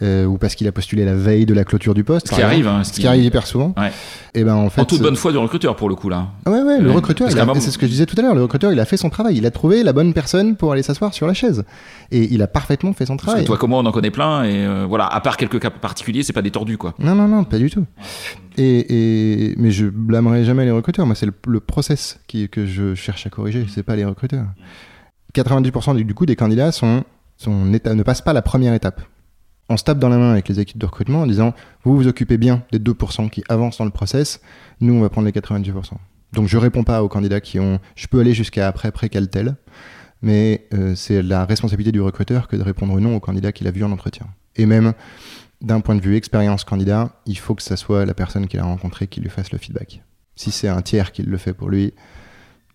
Euh, 0.02 0.26
ou 0.26 0.38
parce 0.38 0.56
qu'il 0.56 0.68
a 0.68 0.72
postulé 0.72 1.04
la 1.06 1.14
veille 1.14 1.46
de 1.46 1.54
la 1.54 1.64
clôture 1.66 1.94
du 1.94 2.04
poste. 2.04 2.28
Ce 2.28 2.32
qui 2.32 2.40
exemple. 2.40 2.54
arrive, 2.54 2.68
hein, 2.68 2.84
Ce 2.84 2.94
qui 2.94 3.06
arrive 3.08 3.24
hyper 3.24 3.46
souvent. 3.46 3.74
Ouais. 3.78 3.92
Et 4.34 4.44
ben 4.44 4.56
en 4.56 4.70
fait, 4.70 4.82
En 4.82 4.86
toute 4.86 5.00
euh, 5.02 5.04
bonne 5.04 5.16
foi 5.16 5.32
du 5.32 5.38
recruteur 5.38 5.76
pour 5.76 5.90
le 5.90 5.96
coup 5.96 6.08
là. 6.10 6.28
Ah 6.46 6.52
ouais, 6.52 6.62
ouais, 6.62 6.80
le 6.80 6.90
Ouais, 6.90 6.96
recruteur, 6.96 7.28
parce 7.28 7.40
un 7.40 7.46
moment- 7.46 7.60
c'est 7.60 7.72
ce 7.72 7.78
que 7.78 7.86
je 7.86 7.92
disais 7.92 8.06
tout 8.06 8.16
à 8.18 8.22
l'heure, 8.22 8.36
le 8.36 8.42
recruteur, 8.44 8.72
il 8.72 8.80
a 8.80 8.86
fait 8.86 8.98
son 8.98 9.10
travail, 9.10 9.38
il 9.38 9.46
a 9.46 9.52
trouvé 9.52 9.84
la 9.84 9.92
bonne 9.94 10.14
personne 10.14 10.56
pour 10.56 10.72
aller 10.72 10.84
s'asseoir 10.84 11.14
sur 11.14 11.28
la 11.28 11.34
chaise. 11.34 11.64
Et 12.12 12.32
il 12.34 12.42
a 12.42 12.48
parfaitement 12.48 12.94
fait 12.94 13.06
son 13.06 13.16
Parce 13.18 13.26
travail. 13.28 13.42
que 13.44 13.48
toi, 13.48 13.58
comment 13.58 13.80
on 13.80 13.86
en 13.86 13.92
connaît 13.92 14.12
plein 14.12 14.44
et 14.44 14.66
euh, 14.66 14.86
voilà, 14.88 15.06
à 15.08 15.20
part 15.22 15.36
quelques 15.38 15.60
cas 15.60 15.70
particuliers, 15.70 16.24
c'est 16.24 16.34
pas 16.34 16.42
des 16.42 16.52
tordus 16.52 16.78
quoi. 16.78 16.94
Non, 17.00 17.16
non, 17.16 17.28
non, 17.28 17.44
pas 17.44 17.58
du 17.58 17.70
tout. 17.70 17.86
Et, 18.58 19.50
et- 19.52 19.56
mais 19.58 19.72
je 19.72 19.86
blâmerai 19.88 20.44
jamais 20.46 20.66
les 20.66 20.72
recruteurs. 20.72 21.06
Moi, 21.06 21.16
c'est 21.16 21.26
le, 21.26 21.34
le 21.48 21.60
process 21.60 22.20
qui, 22.28 22.48
que 22.50 22.66
je 22.66 22.94
cherche 22.96 23.26
à 23.28 23.30
corriger, 23.30 23.66
c'est 23.70 23.84
pas 23.84 23.96
les 23.96 24.06
recruteurs. 24.06 24.46
90% 25.36 25.96
du, 25.96 26.04
du 26.06 26.14
coup 26.14 26.26
des 26.26 26.36
candidats 26.36 26.72
sont, 26.72 27.04
sont 27.38 27.66
ne 27.66 28.04
passent 28.04 28.22
pas 28.22 28.34
la 28.34 28.42
première 28.42 28.74
étape. 28.74 29.02
On 29.70 29.78
se 29.78 29.84
tape 29.84 30.00
dans 30.00 30.10
la 30.10 30.18
main 30.18 30.32
avec 30.32 30.50
les 30.50 30.60
équipes 30.60 30.80
de 30.80 30.86
recrutement 30.86 31.22
en 31.22 31.28
disant 31.28 31.54
vous 31.84 31.96
vous 31.96 32.08
occupez 32.08 32.38
bien 32.38 32.64
des 32.72 32.80
2% 32.80 33.30
qui 33.30 33.44
avancent 33.50 33.78
dans 33.78 33.86
le 33.86 33.92
process, 33.92 34.42
nous 34.82 34.96
on 34.96 35.02
va 35.02 35.10
prendre 35.10 35.28
les 35.28 35.32
98%. 35.32 35.94
Donc 36.34 36.48
je 36.48 36.58
réponds 36.58 36.84
pas 36.84 37.04
aux 37.04 37.08
candidats 37.08 37.40
qui 37.40 37.60
ont. 37.60 37.80
Je 37.96 38.08
peux 38.08 38.20
aller 38.20 38.34
jusqu'à 38.34 38.68
après 38.68 38.92
précaltel, 38.92 39.56
mais 40.22 40.68
euh, 40.74 40.96
c'est 40.96 41.22
la 41.22 41.46
responsabilité 41.46 41.92
du 41.92 42.02
recruteur 42.02 42.48
que 42.48 42.56
de 42.56 42.64
répondre 42.64 43.00
non 43.00 43.16
au 43.16 43.20
candidat 43.20 43.52
qu'il 43.52 43.68
a 43.68 43.72
vu 43.72 43.84
en 43.84 43.92
entretien. 43.92 44.28
Et 44.56 44.66
même 44.66 44.94
d'un 45.62 45.82
point 45.82 45.96
de 45.96 46.02
vue 46.02 46.16
expérience 46.16 46.64
candidat, 46.64 47.12
il 47.26 47.38
faut 47.38 47.56
que 47.56 47.64
ça 47.64 47.78
soit 47.78 48.06
la 48.06 48.14
personne 48.14 48.48
qu'il 48.48 48.60
a 48.60 48.64
rencontrée 48.64 49.08
qui 49.08 49.22
lui 49.22 49.30
fasse 49.30 49.52
le 49.52 49.58
feedback. 49.58 50.02
Si 50.36 50.52
c'est 50.52 50.68
un 50.68 50.82
tiers 50.82 51.12
qui 51.12 51.22
le 51.22 51.38
fait 51.38 51.54
pour 51.54 51.70
lui, 51.70 51.94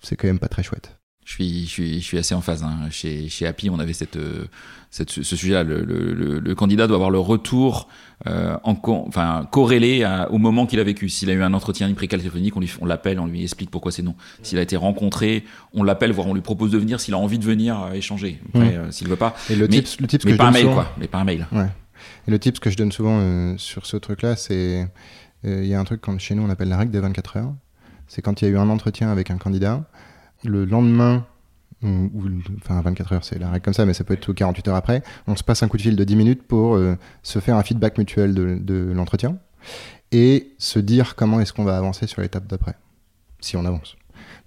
c'est 0.00 0.16
quand 0.16 0.26
même 0.26 0.38
pas 0.38 0.48
très 0.48 0.62
chouette. 0.62 0.96
Je 1.24 1.32
suis, 1.32 1.64
je 1.64 1.70
suis, 1.70 2.00
je 2.00 2.04
suis 2.04 2.18
assez 2.18 2.34
en 2.34 2.42
phase. 2.42 2.62
Hein. 2.62 2.88
Chez, 2.90 3.28
chez 3.28 3.46
Happy, 3.46 3.70
on 3.70 3.78
avait 3.78 3.94
cette, 3.94 4.16
euh, 4.16 4.44
cette 4.90 5.10
ce 5.10 5.22
sujet-là. 5.22 5.62
Le, 5.64 5.82
le, 5.82 6.38
le, 6.38 6.54
candidat 6.54 6.87
doit 6.87 6.96
avoir 6.96 7.08
le 7.08 7.18
retour 7.18 7.88
euh, 8.26 8.56
en, 8.62 8.78
enfin, 9.08 9.48
corrélé 9.50 10.06
au 10.30 10.37
moment 10.37 10.66
qu'il 10.66 10.80
a 10.80 10.84
vécu. 10.84 11.08
S'il 11.08 11.30
a 11.30 11.32
eu 11.32 11.42
un 11.42 11.54
entretien 11.54 11.92
précal 11.94 12.20
téléphonique, 12.20 12.54
on, 12.56 12.60
lui, 12.60 12.70
on 12.80 12.84
l'appelle, 12.84 13.18
on 13.18 13.26
lui 13.26 13.42
explique 13.42 13.70
pourquoi 13.70 13.90
c'est 13.90 14.02
non. 14.02 14.14
S'il 14.42 14.58
a 14.58 14.62
été 14.62 14.76
rencontré, 14.76 15.44
on 15.72 15.82
l'appelle, 15.82 16.12
voire 16.12 16.26
on 16.26 16.34
lui 16.34 16.42
propose 16.42 16.70
de 16.70 16.78
venir 16.78 17.00
s'il 17.00 17.14
a 17.14 17.18
envie 17.18 17.38
de 17.38 17.44
venir 17.44 17.80
euh, 17.80 17.92
échanger. 17.92 18.38
Après, 18.54 18.76
mmh. 18.76 18.92
s'il 18.92 19.08
veut 19.08 19.16
pas. 19.16 19.34
Et 19.48 19.56
le 19.56 19.66
mais, 19.66 19.80
tips, 19.80 20.00
le 20.00 20.06
tips 20.06 20.26
mais 20.26 20.32
que 20.32 20.37
pas 20.37 20.48
un 20.48 20.50
mail, 20.50 20.66
quoi. 20.66 20.92
Mais 20.98 21.08
pas 21.08 21.18
un 21.18 21.24
mail. 21.24 21.46
Ouais. 21.52 21.68
Et 22.28 22.30
le 22.30 22.38
tips 22.38 22.60
que 22.60 22.68
je 22.68 22.76
donne 22.76 22.92
souvent 22.92 23.56
sur 23.56 23.87
ce 23.87 23.96
truc-là, 23.96 24.37
c'est 24.37 24.87
il 25.42 25.66
y 25.66 25.74
a 25.74 25.80
un 25.80 25.84
truc 25.84 26.00
quand 26.02 26.18
chez 26.18 26.34
nous 26.34 26.42
on 26.42 26.50
appelle 26.50 26.68
la 26.68 26.76
règle 26.76 26.90
des 26.90 27.00
24 27.00 27.38
heures. 27.38 27.54
C'est 28.08 28.20
quand 28.20 28.42
il 28.42 28.44
y 28.44 28.48
a 28.48 28.50
eu 28.50 28.58
un 28.58 28.68
entretien 28.68 29.10
avec 29.10 29.30
un 29.30 29.38
candidat 29.38 29.84
le 30.44 30.64
lendemain, 30.64 31.26
enfin 31.83 32.80
24 32.80 33.12
heures, 33.12 33.24
c'est 33.24 33.38
la 33.38 33.50
règle 33.50 33.64
comme 33.64 33.74
ça, 33.74 33.85
mais 33.85 33.94
ça 33.94 34.04
peut 34.04 34.14
être 34.14 34.33
48 34.33 34.68
heures 34.68 34.76
après, 34.76 35.02
on 35.26 35.37
se 35.37 35.42
passe 35.42 35.62
un 35.62 35.68
coup 35.68 35.76
de 35.76 35.83
fil 35.83 35.96
de 35.96 36.04
10 36.04 36.16
minutes 36.16 36.42
pour 36.42 36.76
euh, 36.76 36.96
se 37.22 37.38
faire 37.38 37.57
un 37.57 37.62
feedback 37.62 37.98
mutuel 37.98 38.35
de, 38.35 38.92
l'entretien 38.94 39.38
et 40.12 40.52
se 40.59 40.78
dire 40.78 41.16
comment 41.16 41.40
est-ce 41.40 41.52
qu'on 41.52 41.64
va 41.64 41.76
avancer 41.76 42.07
sur 42.07 42.22
l'étape 42.22 42.46
d'après, 42.46 42.76
si 43.40 43.57
on 43.57 43.64
avance. 43.64 43.96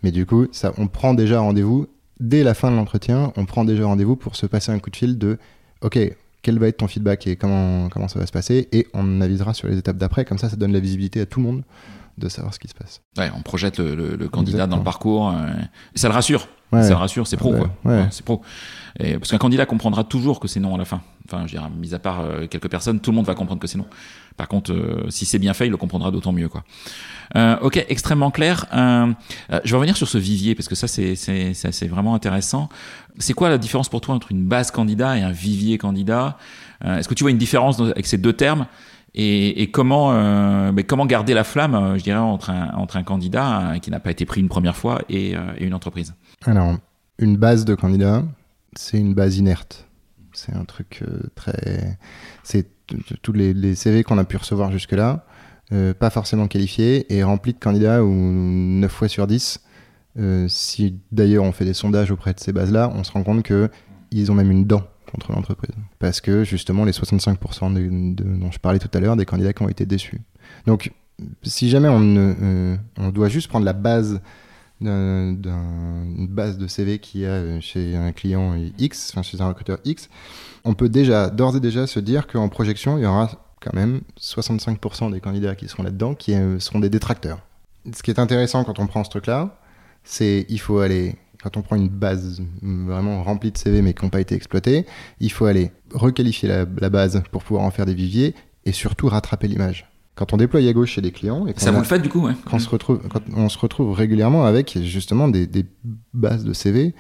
Mais 0.03 0.12
du 0.12 0.25
coup, 0.25 0.47
on 0.77 0.88
prend 0.88 1.13
déjà 1.13 1.39
rendez-vous 1.39 1.88
dès 2.19 2.43
la 2.43 2.53
fin 2.53 2.71
de 2.71 2.75
l'entretien, 2.75 3.33
on 3.36 3.45
prend 3.45 3.65
déjà 3.65 3.86
rendez-vous 3.86 4.15
pour 4.15 4.36
se 4.36 4.45
passer 4.45 4.71
un 4.71 4.79
coup 4.79 4.89
de 4.89 4.95
fil 4.95 5.17
de 5.17 5.38
OK, 5.81 5.99
quel 6.41 6.60
va 6.60 6.67
être 6.67 6.77
ton 6.77 6.88
feedback 6.88 7.27
et 7.27 7.36
comment, 7.36 7.89
comment 7.89 8.07
ça 8.07 8.19
va 8.19 8.25
se 8.25 8.31
passer, 8.31 8.69
et 8.71 8.88
on 8.93 9.21
avisera 9.21 9.53
sur 9.53 9.67
les 9.67 9.77
étapes 9.77 9.97
d'après, 9.97 10.25
comme 10.25 10.38
ça, 10.38 10.49
ça 10.49 10.55
donne 10.55 10.73
la 10.73 10.79
visibilité 10.79 11.21
à 11.21 11.25
tout 11.25 11.39
le 11.39 11.45
monde 11.45 11.63
de 12.17 12.30
savoir 12.30 12.53
ce 12.53 12.60
qui 12.60 12.67
se 12.67 12.73
passe. 12.73 13.01
Ouais, 13.17 13.30
on 13.36 13.41
projette 13.41 13.80
le, 13.80 14.27
candidat 14.27 14.67
dans 14.67 14.77
le 14.77 14.84
parcours. 14.84 15.30
Euh, 15.30 15.47
et 15.95 15.99
ça 15.99 16.08
le 16.08 16.13
rassure. 16.13 16.47
Ça 16.71 16.89
le 16.89 16.95
rassure, 16.95 17.27
c'est 17.27 17.38
pro, 17.38 17.53
quoi. 17.53 17.69
c'est 18.12 18.25
pro. 18.25 18.41
Et, 18.99 19.13
parce 19.17 19.32
qu'un 19.32 19.38
candidat 19.38 19.65
comprendra 19.65 20.03
toujours 20.03 20.39
que 20.39 20.47
c'est 20.47 20.60
non 20.60 20.75
à 20.75 20.77
la 20.77 20.86
fin. 20.86 21.01
Enfin, 21.25 21.43
je 21.45 21.51
dirais, 21.51 21.67
mis 21.77 21.93
à 21.93 21.99
part 21.99 22.21
euh, 22.21 22.47
quelques 22.47 22.69
personnes, 22.69 22.99
tout 22.99 23.12
le 23.12 23.15
monde 23.15 23.25
va 23.25 23.36
comprendre 23.36 23.62
que 23.62 23.67
c'est 23.67 23.77
non. 23.77 23.86
Par 24.36 24.47
contre, 24.47 24.73
euh, 24.73 25.06
si 25.10 25.25
c'est 25.25 25.39
bien 25.39 25.53
fait, 25.53 25.67
il 25.67 25.69
le 25.69 25.77
comprendra 25.77 26.12
d'autant 26.12 26.34
mieux, 26.34 26.49
quoi. 26.49 26.63
ok, 27.62 27.86
extrêmement 27.88 28.32
clair. 28.32 28.65
je 28.73 29.71
vais 29.71 29.75
revenir 29.75 29.95
sur 29.95 30.10
ce 30.10 30.17
vivier 30.17 30.56
parce 30.56 30.67
que 30.67 30.75
ça, 30.75 30.88
c'est 30.88 31.15
c'est 31.15 31.88
vraiment 31.88 32.15
intéressant. 32.15 32.67
C'est 33.19 33.34
quoi 33.34 33.49
la 33.49 33.58
différence 33.58 33.89
pour 33.89 34.01
toi 34.01 34.15
entre 34.15 34.32
une 34.32 34.43
base 34.43 34.71
candidat 34.71 35.17
et 35.17 35.21
un 35.21 35.32
vivier 35.32 35.77
candidat? 35.77 36.38
Est-ce 36.84 37.08
que 37.08 37.13
tu 37.13 37.23
vois 37.23 37.32
une 37.32 37.38
différence 37.38 37.80
avec 37.80 38.08
ces 38.08 38.17
deux 38.17 38.34
termes? 38.34 38.65
Et, 39.19 39.71
comment, 39.71 40.13
euh, 40.13 40.71
mais 40.71 40.84
comment 40.84 41.08
garder 41.08 41.34
la 41.34 41.43
flamme, 41.43 41.73
euh, 41.73 41.97
je 41.97 42.03
dirais, 42.03 42.19
entre 42.19 42.51
un, 42.51 43.03
candidat 43.03 43.71
euh, 43.71 43.80
qui 43.80 43.89
n'a 43.89 43.99
pas 43.99 44.12
été 44.12 44.25
pris 44.25 44.41
une 44.41 44.47
première 44.47 44.77
fois 44.77 45.01
et, 45.10 45.34
une 45.60 45.73
entreprise? 45.73 46.13
Alors, 46.45 46.75
une 47.17 47.36
base 47.36 47.65
de 47.65 47.73
candidat, 47.73 48.23
c'est 48.75 48.99
une 48.99 49.15
base 49.15 49.38
inerte. 49.38 49.88
C'est 50.34 50.53
un 50.53 50.65
truc 50.65 51.03
très. 51.34 51.97
C'est 52.43 52.67
tous 53.23 53.34
les, 53.34 53.73
CV 53.73 54.03
qu'on 54.03 54.19
a 54.19 54.23
pu 54.23 54.38
recevoir 54.38 54.71
jusque-là, 54.71 55.25
pas 55.99 56.12
forcément 56.12 56.47
qualifiés 56.47 57.12
et 57.12 57.23
remplis 57.23 57.53
de 57.53 57.60
candidats 57.60 58.03
où 58.03 58.12
9 58.13 58.91
fois 58.91 59.08
sur 59.08 59.25
10, 59.25 59.63
si 60.47 60.99
d'ailleurs 61.12 61.43
on 61.43 61.51
fait 61.51 61.65
des 61.65 61.73
sondages 61.73 62.12
auprès 62.12 62.36
de 62.36 62.39
ces 62.39 62.53
bases-là, 62.53 62.91
on 62.93 63.03
se 63.03 63.12
rend 63.12 63.23
compte 63.23 63.43
qu'ils 63.43 64.32
ont 64.32 64.36
même 64.36 64.51
une 64.51 64.65
dent 64.65 64.84
contre 65.12 65.32
l'entreprise. 65.32 65.76
Parce 66.00 66.22
que 66.22 66.43
justement, 66.43 66.86
les 66.86 66.91
65% 66.91 67.74
de, 67.74 68.24
dont 68.38 68.52
je 68.52 68.60
parlais 68.60 68.80
tout 68.80 68.89
à 68.93 69.00
l'heure, 69.00 69.15
des 69.15 69.26
candidats 69.26 69.54
qui 69.54 69.63
ont 69.63 69.70
été 69.70 69.86
déçus. 69.86 70.22
Donc, 70.65 70.91
si 71.43 71.70
jamais 71.70 71.89
on, 71.89 72.15
euh, 72.17 72.78
doit 73.12 73.30
juste 73.30 73.48
prendre 73.48 73.65
la 73.65 73.74
base 73.74 74.22
d'une 74.80 76.28
base 76.30 76.60
de 76.60 76.67
CV 76.67 77.00
qui 77.00 77.26
a 77.26 77.30
euh, 77.30 77.60
chez 77.62 77.96
un 77.96 78.12
client 78.12 78.54
X, 78.78 79.12
enfin 79.12 79.24
chez 79.24 79.41
un 79.41 79.48
recruteur 79.48 79.80
X, 79.86 80.10
on 80.63 80.76
peut 80.76 80.89
déjà, 80.89 81.30
d'ores 81.30 81.56
et 81.56 81.60
déjà, 81.60 81.88
se 81.88 82.00
dire 82.00 82.28
qu'en 82.28 82.48
projection, 82.50 82.98
il 82.98 83.04
y 83.04 83.08
aura 83.08 83.32
quand 83.60 83.74
même 83.74 84.02
65% 84.20 85.12
des 85.12 85.20
candidats 85.20 85.56
qui 85.56 85.67
seront 85.67 85.84
là-dedans 85.84 86.13
qui 86.13 86.34
euh, 86.34 86.60
seront 86.60 86.80
des 86.80 86.89
détracteurs. 86.89 87.39
Ce 87.91 88.04
qui 88.04 88.12
est 88.12 88.20
intéressant 88.20 88.63
quand 88.63 88.80
on 88.80 88.88
prend 88.88 89.04
ce 89.04 89.10
truc-là, 89.10 89.60
c'est 90.04 90.46
il 90.50 90.60
faut 90.60 90.80
aller 90.80 91.15
quand 91.41 91.58
on 91.58 91.62
prend 91.62 91.76
une 91.76 91.89
base 91.89 92.41
vraiment 92.62 93.23
remplie 93.23 93.52
de 93.52 93.58
CV 93.58 93.82
mais 93.82 93.93
qui 93.93 94.04
n'ont 94.04 94.10
pas 94.10 94.21
été 94.21 94.36
exploités, 94.36 94.86
il 95.19 95.32
faut 95.32 95.45
aller 95.45 95.71
requalifier 95.93 96.50
la, 96.50 96.89
base 96.89 97.21
pour 97.32 97.43
pouvoir 97.43 97.65
en 97.65 97.71
faire 97.71 97.86
des 97.86 97.93
viviers 97.93 98.36
et 98.65 98.71
surtout 98.71 99.08
rattraper 99.08 99.47
l'image. 99.47 99.89
Quand 100.15 100.34
on 100.34 100.38
déploie 100.38 100.62
à 100.62 100.73
gauche 100.73 100.93
chez 100.93 101.02
des 101.02 101.12
clients, 101.12 101.45
et 101.45 101.54
ça 101.58 101.71
vous 101.71 101.78
le 101.78 101.86
fait 101.86 102.00
du 102.00 102.10
coup, 102.10 102.21
ouais. 102.26 102.34
quand, 102.45 102.58
on 102.58 102.60
se 102.60 102.69
retrouve, 102.69 103.02
quand 103.08 103.21
on 103.36 103.50
se 103.50 103.58
retrouve 103.60 103.93
régulièrement 103.93 104.45
avec 104.45 104.80
justement 104.82 105.28
des, 105.28 105.47
bases 106.13 106.43
de 106.43 106.54
CV 106.54 106.95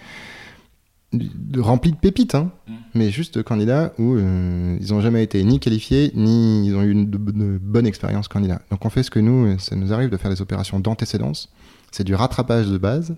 remplies 1.57 1.93
de 1.93 1.97
pépites, 1.97 2.35
hein, 2.35 2.51
mm. 2.67 2.73
mais 2.95 3.09
juste 3.09 3.37
de 3.37 3.41
candidats 3.41 3.93
où 3.97 4.15
euh, 4.15 4.77
ils 4.81 4.91
n'ont 4.91 5.01
jamais 5.01 5.23
été 5.23 5.43
ni 5.43 5.59
qualifiés, 5.59 6.11
ni 6.15 6.67
ils 6.67 6.75
ont 6.75 6.83
eu 6.83 6.91
une 6.91 7.09
de, 7.09 7.17
bonne 7.17 7.87
expérience 7.87 8.27
candidat. 8.27 8.61
Donc 8.71 8.85
on 8.85 8.89
fait 8.89 9.03
ce 9.03 9.09
que 9.09 9.19
nous, 9.19 9.57
ça 9.57 9.75
nous 9.75 9.93
arrive 9.93 10.09
de 10.09 10.17
faire 10.17 10.29
des 10.29 10.41
opérations 10.41 10.79
d'antécédence, 10.79 11.49
c'est 11.91 12.03
du 12.03 12.13
rattrapage 12.13 12.67
de 12.67 12.77
base 12.77 13.15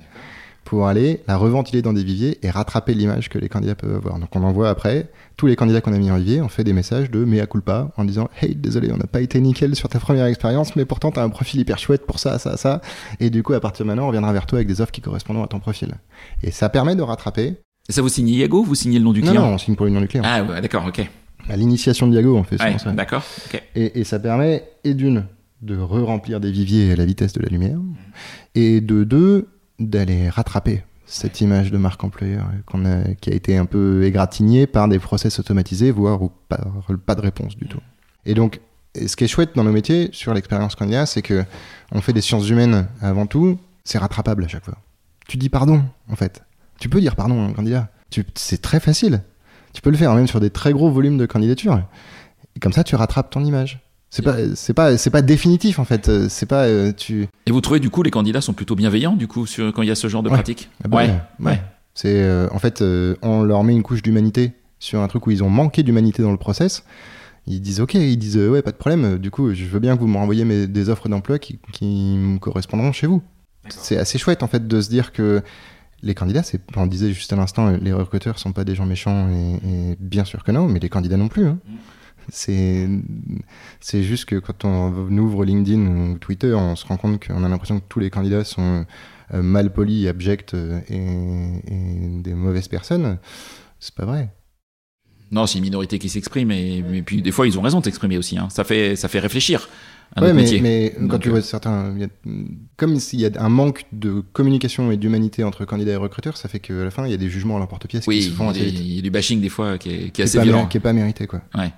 pour 0.63 0.87
aller 0.87 1.21
la 1.27 1.37
reventiler 1.37 1.81
dans 1.81 1.93
des 1.93 2.03
viviers 2.03 2.37
et 2.45 2.49
rattraper 2.51 2.93
l'image 2.93 3.29
que 3.29 3.39
les 3.39 3.49
candidats 3.49 3.75
peuvent 3.75 3.95
avoir. 3.95 4.19
Donc 4.19 4.35
on 4.35 4.43
envoie 4.43 4.69
après, 4.69 5.09
tous 5.35 5.47
les 5.47 5.55
candidats 5.55 5.81
qu'on 5.81 5.93
a 5.93 5.97
mis 5.97 6.11
en 6.11 6.17
vivier, 6.17 6.41
on 6.41 6.49
fait 6.49 6.63
des 6.63 6.73
messages 6.73 7.09
de 7.09 7.25
mea 7.25 7.47
culpa 7.47 7.91
en 7.97 8.05
disant 8.05 8.29
Hey, 8.39 8.55
désolé, 8.55 8.91
on 8.91 8.97
n'a 8.97 9.07
pas 9.07 9.21
été 9.21 9.39
nickel 9.39 9.75
sur 9.75 9.89
ta 9.89 9.99
première 9.99 10.25
expérience, 10.25 10.75
mais 10.75 10.85
pourtant 10.85 11.11
tu 11.11 11.19
as 11.19 11.23
un 11.23 11.29
profil 11.29 11.59
hyper 11.59 11.79
chouette 11.79 12.05
pour 12.05 12.19
ça, 12.19 12.37
ça, 12.37 12.55
ça. 12.55 12.81
Et 13.19 13.29
du 13.29 13.41
coup, 13.41 13.53
à 13.53 13.59
partir 13.59 13.85
de 13.85 13.87
maintenant, 13.87 14.03
on 14.03 14.07
reviendra 14.09 14.31
vers 14.31 14.45
toi 14.45 14.57
avec 14.59 14.67
des 14.67 14.81
offres 14.81 14.91
qui 14.91 15.01
correspondent 15.01 15.43
à 15.43 15.47
ton 15.47 15.59
profil. 15.59 15.95
Et 16.43 16.51
ça 16.51 16.69
permet 16.69 16.95
de 16.95 17.01
rattraper. 17.01 17.55
Et 17.87 17.91
ça 17.91 18.03
vous 18.03 18.09
signe 18.09 18.27
Iago 18.29 18.63
vous 18.63 18.75
signez 18.75 18.99
le 18.99 19.05
nom 19.05 19.13
du 19.13 19.21
client? 19.21 19.41
Non, 19.41 19.53
on 19.53 19.57
signe 19.57 19.75
pour 19.75 19.87
le 19.87 19.91
nom 19.91 20.01
du 20.01 20.07
client. 20.07 20.23
Ah 20.25 20.43
ouais, 20.43 20.61
d'accord, 20.61 20.85
ok. 20.85 21.01
À 21.49 21.57
l'initiation 21.57 22.05
de 22.05 22.11
Diago, 22.11 22.37
on 22.37 22.43
fait 22.43 22.61
ouais, 22.61 22.77
ça. 22.77 22.91
D'accord, 22.91 23.23
ok. 23.47 23.63
Et, 23.75 24.01
et 24.01 24.03
ça 24.03 24.19
permet, 24.19 24.65
et 24.83 24.93
d'une, 24.93 25.25
de 25.63 25.75
re-remplir 25.75 26.39
des 26.39 26.51
viviers 26.51 26.91
à 26.91 26.95
la 26.95 27.05
vitesse 27.05 27.33
de 27.33 27.41
la 27.41 27.49
lumière, 27.49 27.79
et 28.53 28.81
de 28.81 29.03
deux, 29.03 29.47
d'aller 29.79 30.29
rattraper 30.29 30.83
cette 31.05 31.41
image 31.41 31.71
de 31.71 31.77
marque 31.77 32.03
employeur 32.03 32.45
a, 32.45 33.13
qui 33.15 33.31
a 33.31 33.33
été 33.33 33.57
un 33.57 33.65
peu 33.65 34.03
égratignée 34.03 34.67
par 34.67 34.87
des 34.87 34.99
process 34.99 35.39
automatisés, 35.39 35.89
voire 35.91 36.19
pas, 36.47 36.59
pas 37.05 37.15
de 37.15 37.21
réponse 37.21 37.57
du 37.57 37.67
tout. 37.67 37.81
Et 38.25 38.35
donc, 38.35 38.61
ce 38.95 39.15
qui 39.15 39.23
est 39.23 39.27
chouette 39.27 39.55
dans 39.55 39.63
nos 39.63 39.71
métiers, 39.71 40.09
sur 40.11 40.33
l'expérience 40.33 40.75
candidat, 40.75 41.05
c'est 41.05 41.21
que 41.21 41.43
on 41.91 42.01
fait 42.01 42.13
des 42.13 42.21
sciences 42.21 42.47
humaines 42.49 42.87
avant 43.01 43.25
tout, 43.25 43.57
c'est 43.83 43.97
rattrapable 43.97 44.43
à 44.43 44.47
chaque 44.47 44.65
fois. 44.65 44.77
Tu 45.27 45.37
dis 45.37 45.49
pardon, 45.49 45.83
en 46.09 46.15
fait. 46.15 46.43
Tu 46.79 46.89
peux 46.89 47.01
dire 47.01 47.15
pardon 47.15 47.43
à 47.43 47.47
un 47.47 47.53
candidat. 47.53 47.89
C'est 48.35 48.61
très 48.61 48.79
facile. 48.79 49.23
Tu 49.73 49.81
peux 49.81 49.89
le 49.91 49.97
faire 49.97 50.13
même 50.13 50.27
sur 50.27 50.39
des 50.39 50.49
très 50.49 50.73
gros 50.73 50.91
volumes 50.91 51.17
de 51.17 51.25
candidatures. 51.25 51.81
Et 52.55 52.59
comme 52.59 52.73
ça, 52.73 52.83
tu 52.83 52.95
rattrapes 52.95 53.29
ton 53.29 53.43
image. 53.43 53.79
C'est 54.09 54.23
pas, 54.23 54.35
c'est 54.55 54.73
pas, 54.73 54.97
c'est 54.97 55.11
pas 55.11 55.21
définitif 55.21 55.77
en 55.77 55.85
fait. 55.85 56.09
Euh, 56.09 56.27
c'est 56.29 56.47
pas 56.47 56.63
euh, 56.63 56.91
tu. 56.91 57.27
Et 57.45 57.51
vous 57.51 57.61
trouvez 57.61 57.79
du 57.79 57.91
coup 57.91 58.01
les 58.01 58.09
candidats 58.09 58.41
sont 58.41 58.53
plutôt 58.53 58.75
bienveillants 58.75 59.15
du 59.15 59.27
coup 59.27 59.45
sur, 59.45 59.71
quand 59.71 59.83
il 59.83 59.87
y 59.87 59.91
a 59.91 59.95
ce 59.95 60.07
genre 60.07 60.23
de 60.23 60.29
pratique. 60.29 60.69
Ah 60.83 60.87
bah 60.87 60.97
ouais. 60.97 61.13
ouais. 61.39 61.61
C'est 61.93 62.21
euh, 62.21 62.47
en 62.51 62.59
fait 62.59 62.83
on 63.21 63.43
leur 63.43 63.63
met 63.63 63.73
une 63.73 63.83
couche 63.83 64.01
d'humanité 64.01 64.53
sur 64.79 65.01
un 65.01 65.07
truc 65.07 65.27
où 65.27 65.31
ils 65.31 65.43
ont 65.43 65.49
manqué 65.49 65.83
d'humanité 65.83 66.23
dans 66.23 66.31
le 66.31 66.37
process. 66.37 66.83
Ils 67.45 67.61
disent 67.61 67.81
ok, 67.81 67.93
ils 67.93 68.17
disent 68.17 68.37
ouais 68.37 68.63
pas 68.63 68.71
de 68.71 68.77
problème. 68.77 69.19
Du 69.19 69.29
coup 69.29 69.53
je 69.53 69.65
veux 69.65 69.79
bien 69.79 69.95
que 69.95 70.01
vous 70.01 70.07
me 70.07 70.17
renvoyiez 70.17 70.67
des 70.67 70.89
offres 70.89 71.07
d'emploi 71.07 71.37
qui, 71.37 71.59
qui 71.71 72.15
me 72.17 72.39
correspondront 72.39 72.91
chez 72.91 73.05
vous. 73.05 73.21
C'est 73.69 73.97
assez 73.97 74.17
chouette 74.17 74.41
en 74.41 74.47
fait 74.47 74.67
de 74.67 74.81
se 74.81 74.89
dire 74.89 75.13
que 75.13 75.43
les 76.01 76.15
candidats, 76.15 76.43
c'est, 76.43 76.61
on 76.77 76.87
disait 76.87 77.11
juste 77.11 77.33
à 77.33 77.35
l'instant, 77.35 77.69
les 77.69 77.91
recruteurs 77.91 78.39
sont 78.39 78.53
pas 78.53 78.63
des 78.63 78.73
gens 78.73 78.85
méchants 78.85 79.29
et, 79.29 79.97
bien 79.99 80.23
sûr 80.23 80.45
que 80.45 80.51
non, 80.53 80.67
mais 80.67 80.79
les 80.79 80.87
candidats 80.87 81.17
non 81.17 81.27
plus. 81.27 81.45
Hein. 81.45 81.59
Mm. 81.67 81.75
C'est, 82.31 84.03
juste 84.03 84.25
que 84.25 84.35
quand 84.35 84.65
on 84.65 85.17
ouvre 85.17 85.45
LinkedIn 85.45 85.87
ou 85.87 86.17
Twitter, 86.17 86.53
on 86.53 86.75
se 86.75 86.85
rend 86.85 86.97
compte 86.97 87.25
qu'on 87.25 87.43
a 87.43 87.49
l'impression 87.49 87.79
que 87.79 87.85
tous 87.87 87.99
les 87.99 88.09
candidats 88.09 88.43
sont 88.43 88.85
euh, 89.33 89.41
mal 89.41 89.71
polis, 89.71 90.07
abjects 90.07 90.53
euh, 90.53 90.79
et, 90.89 92.21
des 92.21 92.33
mauvaises 92.33 92.67
personnes. 92.67 93.17
C'est 93.79 93.93
pas 93.93 94.05
vrai. 94.05 94.29
Non, 95.31 95.45
c'est 95.45 95.59
une 95.59 95.65
minorité 95.65 95.99
qui 95.99 96.09
s'exprime 96.09 96.51
et, 96.51 97.03
puis 97.05 97.21
des 97.21 97.31
fois 97.31 97.47
ils 97.47 97.57
ont 97.59 97.61
raison 97.61 97.79
de 97.79 97.85
s'exprimer 97.85 98.17
aussi. 98.17 98.37
Hein. 98.37 98.47
Ça 98.49 98.63
fait 98.63 98.95
ça 98.95 99.07
fait 99.07 99.19
réfléchir. 99.19 99.69
À 100.15 100.23
ouais, 100.23 100.33
mais, 100.33 100.59
mais 100.59 100.95
quand 101.07 101.19
tu 101.19 101.29
vois 101.29 101.37
euh, 101.37 101.43
certains, 101.43 101.95
comme 102.77 102.99
s'il 102.99 103.19
y 103.21 103.27
a 103.27 103.29
un 103.37 103.49
manque 103.49 103.85
de 103.91 104.23
communication 104.33 104.91
et 104.91 104.97
d'humanité 104.97 105.43
entre 105.43 105.65
candidats 105.65 105.91
et 105.91 105.97
recruteurs, 105.97 106.35
ça 106.35 106.49
fait 106.49 106.59
qu'à 106.59 106.73
la 106.73 106.89
fin 106.89 107.05
il 107.05 107.11
y 107.11 107.13
a 107.13 107.17
des 107.17 107.29
jugements 107.29 107.57
à 107.57 107.59
l'emporte-pièce 107.59 108.07
oui, 108.07 108.17
qui 108.17 108.23
se 108.23 108.31
font 108.31 108.51
Il 108.51 108.95
y 108.95 108.97
a 108.97 109.01
du 109.03 109.11
bashing 109.11 109.39
des 109.39 109.49
fois 109.49 109.77
qui 109.77 109.91
est, 109.91 110.09
qui 110.09 110.21
est 110.21 110.23
assez 110.23 110.41
violent, 110.41 110.65
qui 110.65 110.77
est 110.77 110.81
pas 110.81 110.93
mérité 110.93 111.27
quoi. 111.27 111.43
Ouais. 111.55 111.71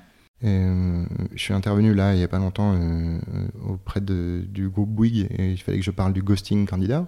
Euh, 0.43 1.05
je 1.35 1.41
suis 1.41 1.53
intervenu 1.53 1.93
là 1.93 2.15
il 2.15 2.17
n'y 2.17 2.23
a 2.23 2.27
pas 2.27 2.39
longtemps 2.39 2.73
euh, 2.75 3.19
auprès 3.67 4.01
de, 4.01 4.43
du 4.47 4.69
groupe 4.69 4.89
Bouygues 4.89 5.27
et 5.37 5.51
il 5.51 5.57
fallait 5.57 5.77
que 5.77 5.83
je 5.85 5.91
parle 5.91 6.13
du 6.13 6.23
ghosting 6.23 6.65
candidat. 6.65 7.07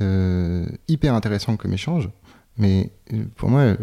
Euh, 0.00 0.66
hyper 0.88 1.14
intéressant 1.14 1.56
comme 1.56 1.72
échange, 1.72 2.10
mais 2.58 2.90
pour 3.36 3.48
moi, 3.48 3.76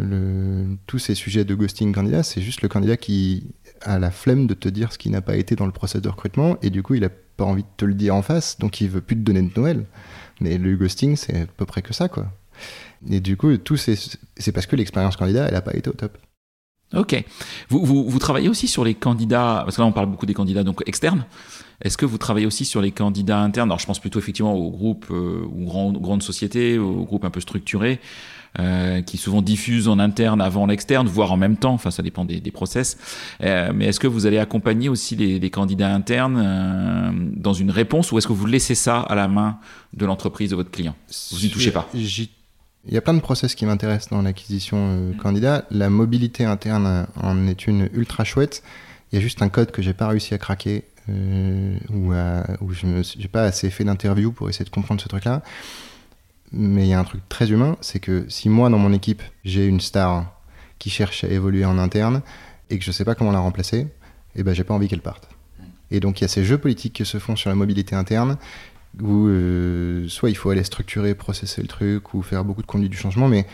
tous 0.85 0.99
ces 0.99 1.15
sujets 1.15 1.45
de 1.45 1.55
ghosting 1.55 1.93
candidat, 1.93 2.23
c'est 2.23 2.41
juste 2.41 2.61
le 2.61 2.67
candidat 2.67 2.97
qui 2.97 3.47
a 3.81 3.97
la 3.97 4.11
flemme 4.11 4.47
de 4.47 4.53
te 4.53 4.67
dire 4.67 4.91
ce 4.91 4.97
qui 4.97 5.09
n'a 5.09 5.21
pas 5.21 5.37
été 5.37 5.55
dans 5.55 5.65
le 5.65 5.71
process 5.71 6.01
de 6.01 6.09
recrutement 6.09 6.57
et 6.61 6.69
du 6.69 6.83
coup 6.83 6.95
il 6.95 7.03
a 7.05 7.09
pas 7.37 7.45
envie 7.45 7.63
de 7.63 7.67
te 7.77 7.85
le 7.85 7.93
dire 7.93 8.15
en 8.15 8.21
face, 8.21 8.59
donc 8.59 8.81
il 8.81 8.89
veut 8.89 9.01
plus 9.01 9.15
te 9.15 9.21
donner 9.21 9.41
de 9.41 9.51
Noël. 9.55 9.85
Mais 10.41 10.57
le 10.57 10.75
ghosting, 10.75 11.15
c'est 11.15 11.41
à 11.41 11.45
peu 11.45 11.65
près 11.65 11.81
que 11.81 11.93
ça, 11.93 12.09
quoi. 12.09 12.31
Et 13.09 13.19
du 13.19 13.37
coup, 13.37 13.55
tout 13.57 13.77
c'est 13.77 14.51
parce 14.51 14.65
que 14.65 14.75
l'expérience 14.75 15.15
candidat, 15.15 15.47
elle 15.47 15.53
n'a 15.53 15.61
pas 15.61 15.75
été 15.75 15.89
au 15.89 15.93
top. 15.93 16.17
Ok. 16.93 17.23
Vous, 17.69 17.85
vous, 17.85 18.09
vous, 18.09 18.19
travaillez 18.19 18.49
aussi 18.49 18.67
sur 18.67 18.83
les 18.83 18.93
candidats, 18.93 19.61
parce 19.63 19.77
que 19.77 19.81
là 19.81 19.87
on 19.87 19.91
parle 19.91 20.07
beaucoup 20.07 20.25
des 20.25 20.33
candidats 20.33 20.63
donc 20.63 20.83
externes. 20.85 21.25
Est-ce 21.81 21.97
que 21.97 22.05
vous 22.05 22.17
travaillez 22.17 22.45
aussi 22.45 22.65
sur 22.65 22.81
les 22.81 22.91
candidats 22.91 23.39
internes? 23.39 23.69
Alors 23.69 23.79
je 23.79 23.85
pense 23.85 23.99
plutôt 23.99 24.19
effectivement 24.19 24.53
aux 24.53 24.69
groupes 24.69 25.07
euh, 25.09 25.43
ou 25.51 25.65
grandes, 25.65 25.99
grandes 25.99 26.21
sociétés, 26.21 26.77
aux 26.77 27.05
groupes 27.05 27.25
un 27.25 27.31
peu 27.31 27.39
structurés, 27.39 27.99
euh, 28.59 29.01
qui 29.01 29.17
souvent 29.17 29.41
diffusent 29.41 29.87
en 29.87 29.97
interne 29.97 30.41
avant 30.41 30.65
l'externe, 30.65 31.07
voire 31.07 31.31
en 31.31 31.37
même 31.37 31.55
temps. 31.55 31.73
Enfin, 31.73 31.89
ça 31.89 32.03
dépend 32.03 32.25
des, 32.25 32.41
des 32.41 32.51
process. 32.51 32.97
Euh, 33.41 33.71
mais 33.73 33.85
est-ce 33.85 33.99
que 33.99 34.07
vous 34.07 34.25
allez 34.25 34.37
accompagner 34.37 34.89
aussi 34.89 35.15
les, 35.15 35.39
les 35.39 35.49
candidats 35.49 35.93
internes 35.93 36.41
euh, 36.43 37.11
dans 37.37 37.53
une 37.53 37.71
réponse, 37.71 38.11
ou 38.11 38.17
est-ce 38.17 38.27
que 38.27 38.33
vous 38.33 38.45
laissez 38.45 38.75
ça 38.75 38.99
à 38.99 39.15
la 39.15 39.27
main 39.27 39.57
de 39.93 40.05
l'entreprise 40.05 40.51
de 40.51 40.57
votre 40.57 40.71
client? 40.71 40.95
Vous 41.31 41.39
n'y 41.39 41.49
touchez 41.49 41.71
pas? 41.71 41.89
Il 42.87 42.93
y 42.93 42.97
a 42.97 43.01
plein 43.01 43.13
de 43.13 43.19
process 43.19 43.55
qui 43.55 43.65
m'intéressent 43.65 44.09
dans 44.09 44.21
l'acquisition 44.21 44.77
euh, 44.79 45.13
candidat. 45.13 45.65
La 45.69 45.89
mobilité 45.89 46.45
interne 46.45 47.07
en 47.21 47.47
est 47.47 47.67
une 47.67 47.89
ultra 47.93 48.23
chouette. 48.23 48.63
Il 49.11 49.15
y 49.15 49.19
a 49.19 49.21
juste 49.21 49.41
un 49.41 49.49
code 49.49 49.71
que 49.71 49.81
j'ai 49.81 49.93
pas 49.93 50.07
réussi 50.07 50.33
à 50.33 50.37
craquer, 50.37 50.85
euh, 51.09 51.77
ou 51.89 52.13
où 52.61 52.73
je 52.73 52.85
n'ai 52.87 53.27
pas 53.27 53.43
assez 53.43 53.69
fait 53.69 53.83
d'interview 53.83 54.31
pour 54.31 54.49
essayer 54.49 54.65
de 54.65 54.69
comprendre 54.69 55.01
ce 55.01 55.07
truc-là. 55.07 55.41
Mais 56.51 56.85
il 56.85 56.89
y 56.89 56.93
a 56.93 56.99
un 56.99 57.03
truc 57.03 57.21
très 57.29 57.49
humain, 57.51 57.77
c'est 57.81 57.99
que 57.99 58.25
si 58.27 58.49
moi 58.49 58.69
dans 58.69 58.77
mon 58.77 58.91
équipe 58.91 59.21
j'ai 59.45 59.65
une 59.65 59.79
star 59.79 60.37
qui 60.79 60.89
cherche 60.89 61.23
à 61.23 61.27
évoluer 61.27 61.63
en 61.63 61.77
interne 61.77 62.21
et 62.69 62.77
que 62.77 62.83
je 62.83 62.91
sais 62.91 63.05
pas 63.05 63.15
comment 63.15 63.31
la 63.31 63.39
remplacer, 63.39 63.87
eh 64.35 64.43
ben 64.43 64.53
j'ai 64.53 64.63
pas 64.63 64.73
envie 64.73 64.87
qu'elle 64.87 65.01
parte. 65.01 65.29
Et 65.91 65.99
donc 65.99 66.19
il 66.19 66.23
y 66.23 66.25
a 66.25 66.27
ces 66.27 66.43
jeux 66.43 66.57
politiques 66.57 66.93
qui 66.93 67.05
se 67.05 67.19
font 67.19 67.35
sur 67.35 67.49
la 67.49 67.55
mobilité 67.55 67.95
interne 67.95 68.37
où 69.01 69.27
euh, 69.27 70.05
soit 70.09 70.29
il 70.29 70.35
faut 70.35 70.49
aller 70.49 70.63
structurer, 70.63 71.15
processer 71.15 71.61
le 71.61 71.67
truc 71.67 72.13
ou 72.13 72.21
faire 72.21 72.43
beaucoup 72.43 72.61
de 72.61 72.67
conduite 72.67 72.91
du 72.91 72.97
changement, 72.97 73.27
mais 73.29 73.45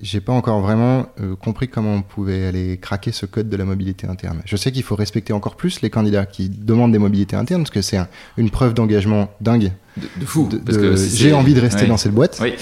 j'ai 0.00 0.20
pas 0.20 0.32
encore 0.32 0.60
vraiment 0.60 1.06
euh, 1.20 1.36
compris 1.36 1.68
comment 1.68 1.96
on 1.96 2.02
pouvait 2.02 2.46
aller 2.46 2.78
craquer 2.78 3.12
ce 3.12 3.26
code 3.26 3.48
de 3.48 3.56
la 3.56 3.64
mobilité 3.64 4.06
interne. 4.06 4.40
Je 4.46 4.56
sais 4.56 4.72
qu'il 4.72 4.82
faut 4.82 4.96
respecter 4.96 5.32
encore 5.32 5.56
plus 5.56 5.80
les 5.82 5.90
candidats 5.90 6.24
qui 6.26 6.48
demandent 6.48 6.92
des 6.92 6.98
mobilités 6.98 7.36
internes 7.36 7.62
parce 7.62 7.70
que 7.70 7.82
c'est 7.82 7.98
un, 7.98 8.08
une 8.38 8.50
preuve 8.50 8.72
d'engagement 8.74 9.30
dingue. 9.40 9.72
De, 9.96 10.06
de 10.20 10.24
fou. 10.26 10.48
De- 10.48 10.56
parce 10.58 10.78
de- 10.78 10.90
que 10.90 10.96
j'ai 10.96 11.32
envie 11.32 11.54
de 11.54 11.60
rester 11.60 11.82
ouais. 11.82 11.88
dans 11.88 11.96
cette 11.98 12.12
boîte. 12.12 12.38
Oui. 12.42 12.54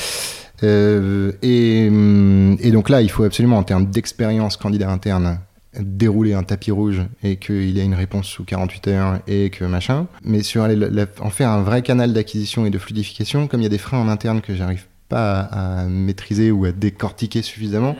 Euh, 0.62 1.32
et, 1.42 1.88
hum, 1.88 2.56
et 2.60 2.70
donc 2.70 2.88
là, 2.88 3.02
il 3.02 3.10
faut 3.10 3.24
absolument, 3.24 3.58
en 3.58 3.64
termes 3.64 3.86
d'expérience 3.86 4.56
candidat 4.56 4.90
interne, 4.90 5.38
dérouler 5.80 6.34
un 6.34 6.42
tapis 6.42 6.70
rouge 6.70 7.02
et 7.22 7.36
qu'il 7.36 7.70
y 7.70 7.80
ait 7.80 7.84
une 7.84 7.94
réponse 7.94 8.26
sous 8.26 8.44
48 8.44 8.88
heures 8.88 9.20
et 9.26 9.50
que 9.50 9.64
machin. 9.64 10.06
Mais 10.24 10.42
sur 10.42 10.66
la- 10.66 10.74
la- 10.74 11.06
en 11.20 11.30
faire 11.30 11.50
un 11.50 11.62
vrai 11.62 11.82
canal 11.82 12.12
d'acquisition 12.12 12.66
et 12.66 12.70
de 12.70 12.78
fluidification, 12.78 13.46
comme 13.48 13.60
il 13.60 13.64
y 13.64 13.66
a 13.66 13.70
des 13.70 13.78
freins 13.78 13.98
en 13.98 14.08
interne 14.08 14.40
que 14.40 14.54
j'arrive 14.54 14.84
pas 15.08 15.40
à, 15.40 15.84
maîtriser 15.84 16.50
ou 16.50 16.64
à 16.64 16.72
décortiquer 16.72 17.42
suffisamment, 17.42 17.94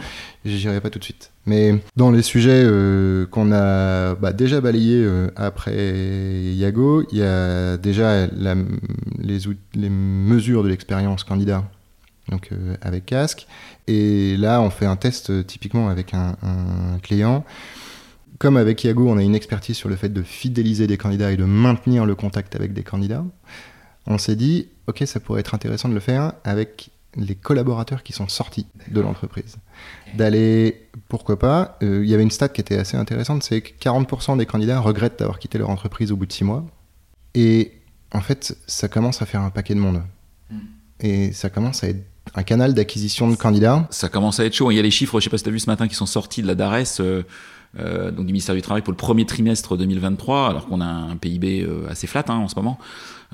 j'irai 0.45 0.81
pas 0.81 0.89
tout 0.91 0.99
de 0.99 1.05
suite. 1.05 1.31
Mais 1.47 1.79
dans 1.97 2.11
les 2.11 2.23
sujets 2.23 2.63
euh, 2.65 3.27
qu'on 3.27 3.53
a 3.53 4.15
bah, 4.15 4.33
déjà 4.33 4.63
balayés 4.63 5.03
euh, 5.05 5.29
après 5.37 5.75
Yago, 6.55 7.05
il 7.13 7.19
y 7.19 7.23
a 7.23 7.77
déjà 7.77 8.27
les 8.27 9.89
mesures 9.91 10.63
de 10.63 10.69
l'expérience 10.69 11.25
candidat 11.25 11.65
donc 12.31 12.49
euh, 12.53 12.75
avec 12.81 13.05
casque. 13.07 13.47
Et 13.87 14.37
là, 14.37 14.61
on 14.61 14.71
fait 14.71 14.87
un 14.87 14.97
test 14.97 15.31
euh, 15.31 15.43
typiquement 15.43 15.89
avec 15.89 16.15
un, 16.15 16.37
un 16.43 16.99
client. 17.03 17.45
Comme 18.39 18.57
avec 18.57 18.83
Yago, 18.83 19.09
on 19.09 19.17
a 19.17 19.23
une 19.23 19.35
expertise 19.35 19.77
sur 19.77 19.89
le 19.89 19.97
fait 19.97 20.09
de 20.09 20.23
fidéliser 20.23 20.87
des 20.87 20.97
candidats 20.97 21.31
et 21.33 21.37
de 21.37 21.45
maintenir 21.45 22.07
le 22.07 22.15
contact 22.15 22.57
avec 22.57 22.73
des 22.73 22.83
candidats. 22.83 23.25
On 24.07 24.19
s'est 24.19 24.37
dit, 24.37 24.69
ok, 24.87 25.03
ça 25.07 25.21
pourrait 25.21 25.41
être 25.41 25.55
intéressant 25.55 25.89
de 25.89 25.95
le 25.95 26.01
faire 26.01 26.33
avec 26.45 26.91
les 27.17 27.35
collaborateurs 27.35 28.03
qui 28.03 28.13
sont 28.13 28.29
sortis 28.29 28.67
de 28.89 29.01
l'entreprise. 29.01 29.57
D'aller, 30.15 30.89
pourquoi 31.09 31.39
pas, 31.39 31.79
euh, 31.83 32.03
il 32.03 32.11
y 32.11 32.15
avait 32.15 32.23
une 32.23 32.31
stat 32.31 32.49
qui 32.49 32.61
était 32.61 32.77
assez 32.77 32.97
intéressante, 32.97 33.43
c'est 33.43 33.61
que 33.61 33.71
40% 33.79 34.37
des 34.37 34.47
candidats 34.47 34.81
regrettent 34.81 35.19
d'avoir 35.19 35.39
quitté 35.39 35.59
leur 35.59 35.71
entreprise 35.71 36.11
au 36.11 36.17
bout 36.17 36.27
de 36.27 36.33
6 36.33 36.45
mois. 36.45 36.65
Et 37.35 37.73
en 38.13 38.21
fait, 38.21 38.57
ça 38.67 38.89
commence 38.89 39.23
à 39.23 39.27
faire 39.27 39.43
un 39.43 39.51
paquet 39.51 39.75
de 39.75 39.81
monde. 39.81 40.03
Et 41.01 41.33
ça 41.33 41.51
commence 41.51 41.83
à 41.83 41.89
être 41.89 42.05
un 42.35 42.43
canal 42.43 42.75
d'acquisition 42.75 43.29
de 43.29 43.37
candidats. 43.37 43.87
Ça 43.91 44.09
commence 44.09 44.41
à 44.41 44.45
être 44.45 44.55
chaud. 44.55 44.71
Il 44.71 44.77
y 44.77 44.79
a 44.79 44.83
les 44.83 44.91
chiffres, 44.91 45.21
je 45.21 45.25
sais 45.25 45.31
pas 45.31 45.39
si 45.39 45.45
tu 45.45 45.51
as 45.51 45.53
vu 45.53 45.61
ce 45.61 45.71
matin, 45.71 45.89
qui 45.89 45.95
sont 45.95 46.07
sortis 46.07 46.43
de 46.43 46.47
la 46.47 46.55
DARES, 46.55 47.01
euh, 47.01 47.23
euh, 47.79 48.11
donc 48.11 48.27
du 48.27 48.33
ministère 48.33 48.55
du 48.55 48.63
Travail, 48.63 48.83
pour 48.83 48.93
le 48.93 48.97
premier 48.97 49.27
trimestre 49.27 49.77
2023, 49.77 50.49
alors 50.49 50.67
qu'on 50.67 50.81
a 50.81 50.87
un 50.87 51.17
PIB 51.17 51.63
euh, 51.63 51.89
assez 51.91 52.07
flat 52.07 52.25
hein, 52.29 52.37
en 52.37 52.49
ce 52.49 52.57
moment. 52.57 52.79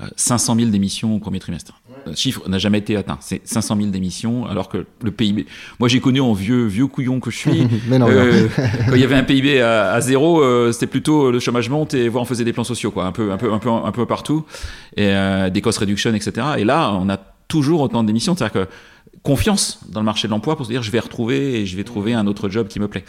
Euh, 0.01 0.07
500 0.15 0.55
000 0.55 0.69
démissions 0.69 1.15
au 1.15 1.19
premier 1.19 1.39
trimestre. 1.39 1.73
Le 2.07 2.15
chiffre 2.15 2.47
n'a 2.49 2.57
jamais 2.57 2.79
été 2.79 2.95
atteint. 2.95 3.17
C'est 3.21 3.47
500 3.47 3.75
000 3.75 3.89
démissions, 3.89 4.45
alors 4.47 4.69
que 4.69 4.85
le 5.03 5.11
PIB. 5.11 5.45
Moi, 5.79 5.89
j'ai 5.89 5.99
connu 5.99 6.21
en 6.21 6.33
vieux, 6.33 6.65
vieux 6.65 6.87
couillon 6.87 7.19
que 7.19 7.29
je 7.29 7.37
suis. 7.37 7.67
Mais 7.87 7.99
non, 7.99 8.07
euh, 8.09 8.47
quand 8.87 8.95
il 8.95 9.01
y 9.01 9.03
avait 9.03 9.15
un 9.15 9.23
PIB 9.23 9.61
à, 9.61 9.91
à 9.91 10.01
zéro, 10.01 10.41
euh, 10.41 10.71
c'était 10.71 10.87
plutôt 10.87 11.27
euh, 11.27 11.31
le 11.31 11.39
chômage 11.39 11.69
monte 11.69 11.93
et 11.93 12.09
voire 12.09 12.23
on 12.23 12.25
faisait 12.25 12.43
des 12.43 12.53
plans 12.53 12.63
sociaux, 12.63 12.91
quoi, 12.91 13.05
un 13.05 13.11
peu, 13.11 13.31
un 13.31 13.37
peu, 13.37 13.53
un 13.53 13.59
peu, 13.59 13.69
un 13.69 13.91
peu 13.91 14.05
partout, 14.05 14.45
et 14.95 15.07
euh, 15.07 15.49
des 15.49 15.61
cost 15.61 15.77
reduction, 15.77 16.13
etc. 16.13 16.47
Et 16.57 16.63
là, 16.63 16.93
on 16.93 17.09
a 17.09 17.17
toujours 17.51 17.81
autant 17.81 18.03
démissions, 18.03 18.33
c'est-à-dire 18.35 18.65
que 18.65 18.67
confiance 19.23 19.79
dans 19.89 19.99
le 19.99 20.05
marché 20.05 20.27
de 20.27 20.31
l'emploi 20.31 20.55
pour 20.55 20.65
se 20.65 20.71
dire 20.71 20.81
je 20.81 20.89
vais 20.89 20.99
retrouver 20.99 21.59
et 21.59 21.65
je 21.65 21.75
vais 21.77 21.83
trouver 21.83 22.13
un 22.13 22.25
autre 22.27 22.49
job 22.49 22.67
qui 22.67 22.79
me 22.79 22.87
plaît. 22.87 23.03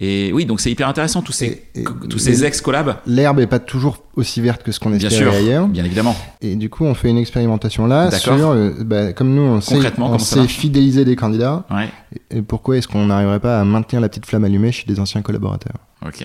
Et 0.00 0.32
oui, 0.32 0.46
donc 0.46 0.60
c'est 0.60 0.70
hyper 0.70 0.88
intéressant 0.88 1.22
tous 1.22 1.32
ces, 1.32 1.68
Et- 1.74 1.80
et- 1.80 1.84
tous 2.08 2.18
ces 2.18 2.44
ex-collabs. 2.44 2.96
L'herbe 3.06 3.38
est 3.40 3.46
pas 3.46 3.58
toujours 3.60 3.98
aussi 4.16 4.40
verte 4.40 4.62
que 4.64 4.72
ce 4.72 4.80
qu'on 4.80 4.92
espérait 4.92 5.14
sûr, 5.14 5.32
ailleurs. 5.32 5.68
bien 5.68 5.84
évidemment. 5.84 6.16
Et 6.40 6.56
du 6.56 6.68
coup, 6.70 6.84
on 6.84 6.94
fait 6.94 7.10
une 7.10 7.18
expérimentation 7.18 7.86
là 7.86 8.10
sur, 8.10 8.32
euh, 8.32 8.72
bah, 8.84 9.12
comme 9.12 9.32
nous, 9.34 9.42
on 9.42 9.60
sait, 9.60 9.76
on 9.98 10.18
sait 10.18 10.48
fidéliser 10.48 11.04
des 11.04 11.14
candidats. 11.14 11.64
Ouais. 11.70 11.88
Et 12.30 12.42
pourquoi 12.42 12.76
est-ce 12.78 12.88
qu'on 12.88 13.06
n'arriverait 13.06 13.38
pas 13.40 13.60
à 13.60 13.64
maintenir 13.64 14.00
la 14.00 14.08
petite 14.08 14.26
flamme 14.26 14.44
allumée 14.44 14.72
chez 14.72 14.86
des 14.86 14.98
anciens 14.98 15.22
collaborateurs? 15.22 15.76
Ok. 16.04 16.24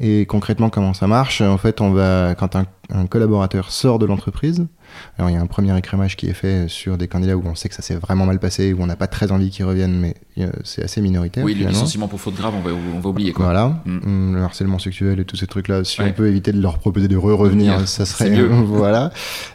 Et 0.00 0.26
concrètement, 0.26 0.70
comment 0.70 0.92
ça 0.94 1.06
marche? 1.06 1.40
En 1.40 1.56
fait, 1.58 1.80
on 1.80 1.90
va, 1.92 2.34
quand 2.36 2.54
un, 2.56 2.66
un 2.92 3.06
collaborateur 3.06 3.70
sort 3.72 3.98
de 4.00 4.06
l'entreprise, 4.06 4.66
alors 5.18 5.30
il 5.30 5.34
y 5.34 5.36
a 5.36 5.40
un 5.40 5.46
premier 5.46 5.76
écrémage 5.78 6.16
qui 6.16 6.26
est 6.28 6.32
fait 6.34 6.68
sur 6.68 6.96
des 6.98 7.08
candidats 7.08 7.36
où 7.36 7.42
on 7.46 7.54
sait 7.54 7.68
que 7.68 7.74
ça 7.74 7.82
s'est 7.82 7.94
vraiment 7.96 8.26
mal 8.26 8.38
passé, 8.38 8.72
où 8.72 8.82
on 8.82 8.86
n'a 8.86 8.96
pas 8.96 9.06
très 9.06 9.32
envie 9.32 9.50
qu'ils 9.50 9.64
reviennent, 9.64 9.98
mais 9.98 10.14
euh, 10.38 10.50
c'est 10.64 10.82
assez 10.84 11.00
minoritaire. 11.00 11.44
Oui, 11.44 11.52
le 11.52 11.58
finalement. 11.58 11.78
licenciement 11.78 12.08
pour 12.08 12.20
faute 12.20 12.34
grave, 12.34 12.54
on 12.56 12.60
va, 12.60 12.70
on 12.96 13.00
va 13.00 13.08
oublier 13.08 13.32
quoi. 13.32 13.44
Voilà, 13.46 13.80
Mm. 13.84 13.98
Hum, 14.04 14.34
le 14.36 14.42
harcèlement 14.42 14.78
sexuel 14.78 15.20
et 15.20 15.24
tous 15.24 15.36
ces 15.36 15.46
trucs-là, 15.46 15.84
si 15.84 16.00
Ouais. 16.00 16.08
on 16.10 16.12
peut 16.12 16.28
éviter 16.28 16.52
de 16.52 16.60
leur 16.60 16.78
proposer 16.78 17.08
de 17.08 17.16
re-revenir, 17.16 17.72
Revenir, 17.72 17.88
ça 17.88 18.04
serait 18.06 18.30
mieux. 18.30 18.46
voilà. 18.66 19.10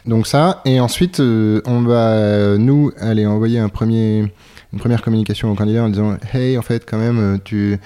Donc 0.06 0.26
ça, 0.26 0.60
et 0.64 0.80
ensuite 0.80 1.20
euh, 1.20 1.60
on 1.66 1.82
va 1.82 2.10
euh, 2.12 2.58
nous 2.58 2.92
aller 3.00 3.26
envoyer 3.26 3.58
un 3.58 3.68
premier, 3.68 4.32
une 4.72 4.78
première 4.78 5.02
communication 5.02 5.50
au 5.50 5.54
candidat 5.54 5.84
en 5.84 5.88
disant 5.88 6.16
hey 6.32 6.56
en 6.58 6.62
fait 6.62 6.84
quand 6.88 6.98
même 6.98 7.38
tu 7.44 7.78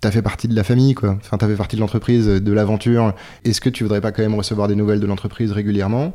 T'as 0.00 0.10
fait 0.10 0.20
partie 0.20 0.48
de 0.48 0.54
la 0.54 0.64
famille, 0.64 0.92
quoi. 0.92 1.16
Enfin, 1.18 1.38
t'as 1.38 1.46
fait 1.48 1.56
partie 1.56 1.76
de 1.76 1.80
l'entreprise, 1.80 2.26
de 2.26 2.52
l'aventure. 2.52 3.14
Est-ce 3.46 3.58
que 3.62 3.70
tu 3.70 3.84
voudrais 3.84 4.02
pas 4.02 4.12
quand 4.12 4.20
même 4.20 4.34
recevoir 4.34 4.68
des 4.68 4.74
nouvelles 4.74 5.00
de 5.00 5.06
l'entreprise 5.06 5.50
régulièrement? 5.50 6.12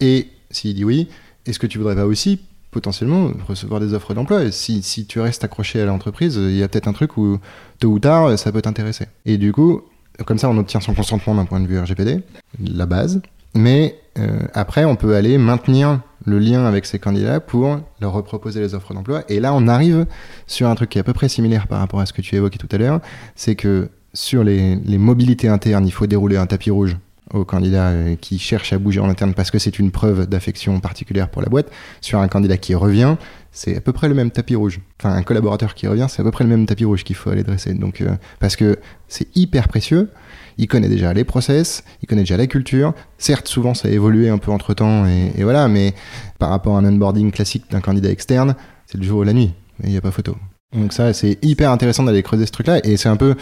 Et 0.00 0.28
s'il 0.50 0.74
dit 0.74 0.84
oui, 0.84 1.08
est-ce 1.46 1.58
que 1.58 1.66
tu 1.66 1.78
voudrais 1.78 1.96
pas 1.96 2.06
aussi 2.06 2.40
potentiellement 2.70 3.30
recevoir 3.46 3.80
des 3.80 3.92
offres 3.94 4.14
d'emploi 4.14 4.50
si, 4.50 4.82
si 4.82 5.06
tu 5.06 5.20
restes 5.20 5.44
accroché 5.44 5.80
à 5.80 5.84
l'entreprise, 5.84 6.36
il 6.36 6.56
y 6.56 6.62
a 6.62 6.68
peut-être 6.68 6.88
un 6.88 6.94
truc 6.94 7.16
où 7.18 7.38
tôt 7.78 7.88
ou 7.88 7.98
tard, 7.98 8.38
ça 8.38 8.50
peut 8.50 8.62
t'intéresser. 8.62 9.06
Et 9.26 9.36
du 9.36 9.52
coup, 9.52 9.82
comme 10.26 10.38
ça, 10.38 10.48
on 10.48 10.56
obtient 10.58 10.80
son 10.80 10.94
consentement 10.94 11.34
d'un 11.34 11.44
point 11.44 11.60
de 11.60 11.66
vue 11.66 11.78
RGPD, 11.78 12.22
la 12.60 12.86
base. 12.86 13.20
Mais 13.54 13.98
euh, 14.18 14.40
après, 14.54 14.84
on 14.84 14.96
peut 14.96 15.14
aller 15.14 15.36
maintenir 15.38 16.00
le 16.24 16.38
lien 16.38 16.64
avec 16.64 16.86
ces 16.86 16.98
candidats 16.98 17.40
pour 17.40 17.80
leur 18.00 18.12
reproposer 18.12 18.60
les 18.60 18.74
offres 18.74 18.94
d'emploi. 18.94 19.24
Et 19.28 19.40
là, 19.40 19.52
on 19.52 19.68
arrive 19.68 20.06
sur 20.46 20.68
un 20.68 20.74
truc 20.74 20.90
qui 20.90 20.98
est 20.98 21.00
à 21.00 21.04
peu 21.04 21.12
près 21.12 21.28
similaire 21.28 21.66
par 21.66 21.80
rapport 21.80 22.00
à 22.00 22.06
ce 22.06 22.12
que 22.12 22.22
tu 22.22 22.36
évoquais 22.36 22.58
tout 22.58 22.68
à 22.70 22.78
l'heure, 22.78 23.00
c'est 23.34 23.56
que 23.56 23.90
sur 24.14 24.44
les, 24.44 24.76
les 24.76 24.98
mobilités 24.98 25.48
internes, 25.48 25.86
il 25.86 25.90
faut 25.90 26.06
dérouler 26.06 26.36
un 26.36 26.46
tapis 26.46 26.70
rouge 26.70 26.96
aux 27.32 27.44
candidats 27.44 27.88
euh, 27.88 28.16
qui 28.16 28.38
cherchent 28.38 28.72
à 28.72 28.78
bouger 28.78 29.00
en 29.00 29.08
interne 29.08 29.34
parce 29.34 29.50
que 29.50 29.58
c'est 29.58 29.78
une 29.78 29.90
preuve 29.90 30.26
d'affection 30.26 30.80
particulière 30.80 31.28
pour 31.28 31.42
la 31.42 31.48
boîte. 31.48 31.70
Sur 32.00 32.20
un 32.20 32.28
candidat 32.28 32.56
qui 32.56 32.74
revient, 32.74 33.16
c'est 33.50 33.76
à 33.76 33.80
peu 33.80 33.92
près 33.92 34.08
le 34.08 34.14
même 34.14 34.30
tapis 34.30 34.54
rouge. 34.54 34.80
Enfin, 35.00 35.14
un 35.14 35.22
collaborateur 35.22 35.74
qui 35.74 35.86
revient, 35.86 36.06
c'est 36.08 36.20
à 36.20 36.24
peu 36.24 36.30
près 36.30 36.44
le 36.44 36.50
même 36.50 36.66
tapis 36.66 36.84
rouge 36.84 37.04
qu'il 37.04 37.16
faut 37.16 37.30
aller 37.30 37.42
dresser. 37.42 37.74
Donc, 37.74 38.00
euh, 38.00 38.14
parce 38.40 38.56
que 38.56 38.78
c'est 39.08 39.28
hyper 39.36 39.68
précieux. 39.68 40.10
Il 40.58 40.68
connaît 40.68 40.88
déjà 40.88 41.14
les 41.14 41.24
process, 41.24 41.82
il 42.02 42.06
connaît 42.06 42.22
déjà 42.22 42.36
la 42.36 42.46
culture. 42.46 42.92
Certes, 43.16 43.48
souvent, 43.48 43.72
ça 43.72 43.88
a 43.88 43.90
évolué 43.90 44.28
un 44.28 44.36
peu 44.36 44.50
entre 44.50 44.74
temps, 44.74 45.06
et, 45.06 45.32
et 45.38 45.44
voilà, 45.44 45.66
mais 45.68 45.94
par 46.38 46.50
rapport 46.50 46.76
à 46.76 46.80
un 46.80 46.84
onboarding 46.84 47.30
classique 47.30 47.64
d'un 47.70 47.80
candidat 47.80 48.10
externe, 48.10 48.54
c'est 48.86 48.98
le 48.98 49.04
jour 49.04 49.20
ou 49.20 49.22
la 49.22 49.32
nuit, 49.32 49.54
il 49.82 49.88
n'y 49.88 49.96
a 49.96 50.02
pas 50.02 50.10
photo. 50.10 50.36
Donc, 50.76 50.92
ça, 50.92 51.14
c'est 51.14 51.38
hyper 51.42 51.70
intéressant 51.70 52.02
d'aller 52.02 52.22
creuser 52.22 52.44
ce 52.44 52.52
truc-là, 52.52 52.80
et 52.84 52.98
c'est 52.98 53.08
un 53.08 53.16
peu, 53.16 53.34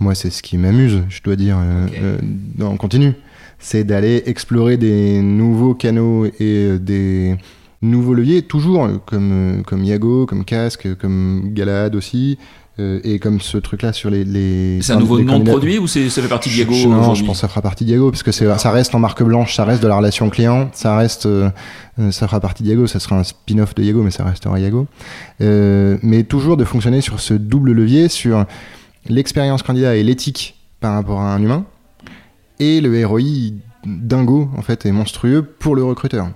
moi, 0.00 0.14
c'est 0.14 0.28
ce 0.28 0.42
qui 0.42 0.58
m'amuse, 0.58 1.02
je 1.08 1.22
dois 1.22 1.36
dire, 1.36 1.56
euh, 1.58 1.86
Ok. 1.86 2.62
euh, 2.62 2.76
continu. 2.76 3.14
C'est 3.60 3.84
d'aller 3.84 4.22
explorer 4.26 4.76
des 4.76 5.20
nouveaux 5.20 5.74
canaux 5.74 6.24
et 6.24 6.32
euh, 6.40 6.78
des 6.78 7.36
nouveaux 7.82 8.14
leviers, 8.14 8.42
toujours 8.42 8.84
euh, 8.84 8.96
comme, 9.04 9.30
euh, 9.32 9.62
comme 9.62 9.84
Yago, 9.84 10.26
comme 10.26 10.44
Casque, 10.44 10.96
comme 10.96 11.52
Galad 11.52 11.94
aussi, 11.94 12.38
et 13.04 13.18
comme 13.18 13.42
ce 13.42 13.58
truc-là 13.58 13.92
sur 13.92 14.08
les. 14.08 14.24
les 14.24 14.78
c'est 14.80 14.94
un 14.94 14.98
nouveau 14.98 15.20
nom 15.20 15.38
de 15.38 15.50
produit 15.50 15.78
ou 15.78 15.86
ça 15.86 16.00
fait 16.00 16.28
partie 16.28 16.48
de 16.48 16.54
Diego 16.54 16.72
Je, 16.72 16.88
non, 16.88 17.14
je 17.14 17.24
pense 17.26 17.36
que 17.36 17.40
ça 17.42 17.48
fera 17.48 17.60
partie 17.60 17.84
de 17.84 17.90
Diego 17.90 18.10
parce 18.10 18.22
que 18.22 18.32
ça 18.32 18.70
reste 18.70 18.94
en 18.94 18.98
marque 18.98 19.22
blanche, 19.22 19.54
ça 19.54 19.66
reste 19.66 19.82
de 19.82 19.88
la 19.88 19.96
relation 19.96 20.30
client, 20.30 20.70
ça 20.72 20.96
reste, 20.96 21.26
euh, 21.26 21.50
ça 22.10 22.26
fera 22.26 22.40
partie 22.40 22.62
de 22.62 22.68
Diego, 22.68 22.86
ça 22.86 22.98
sera 22.98 23.16
un 23.16 23.22
spin-off 23.22 23.74
de 23.74 23.82
Diego, 23.82 24.02
mais 24.02 24.10
ça 24.10 24.24
restera 24.24 24.58
Diego. 24.58 24.86
Euh, 25.42 25.98
mais 26.02 26.22
toujours 26.22 26.56
de 26.56 26.64
fonctionner 26.64 27.02
sur 27.02 27.20
ce 27.20 27.34
double 27.34 27.72
levier, 27.72 28.08
sur 28.08 28.46
l'expérience 29.06 29.62
candidat 29.62 29.96
et 29.96 30.02
l'éthique 30.02 30.56
par 30.80 30.94
rapport 30.94 31.20
à 31.20 31.34
un 31.34 31.42
humain, 31.42 31.66
et 32.60 32.80
le 32.80 33.04
ROI 33.04 33.20
dingo 33.84 34.48
en 34.56 34.62
fait 34.62 34.86
et 34.86 34.92
monstrueux 34.92 35.42
pour 35.42 35.74
le 35.74 35.82
recruteur. 35.82 36.30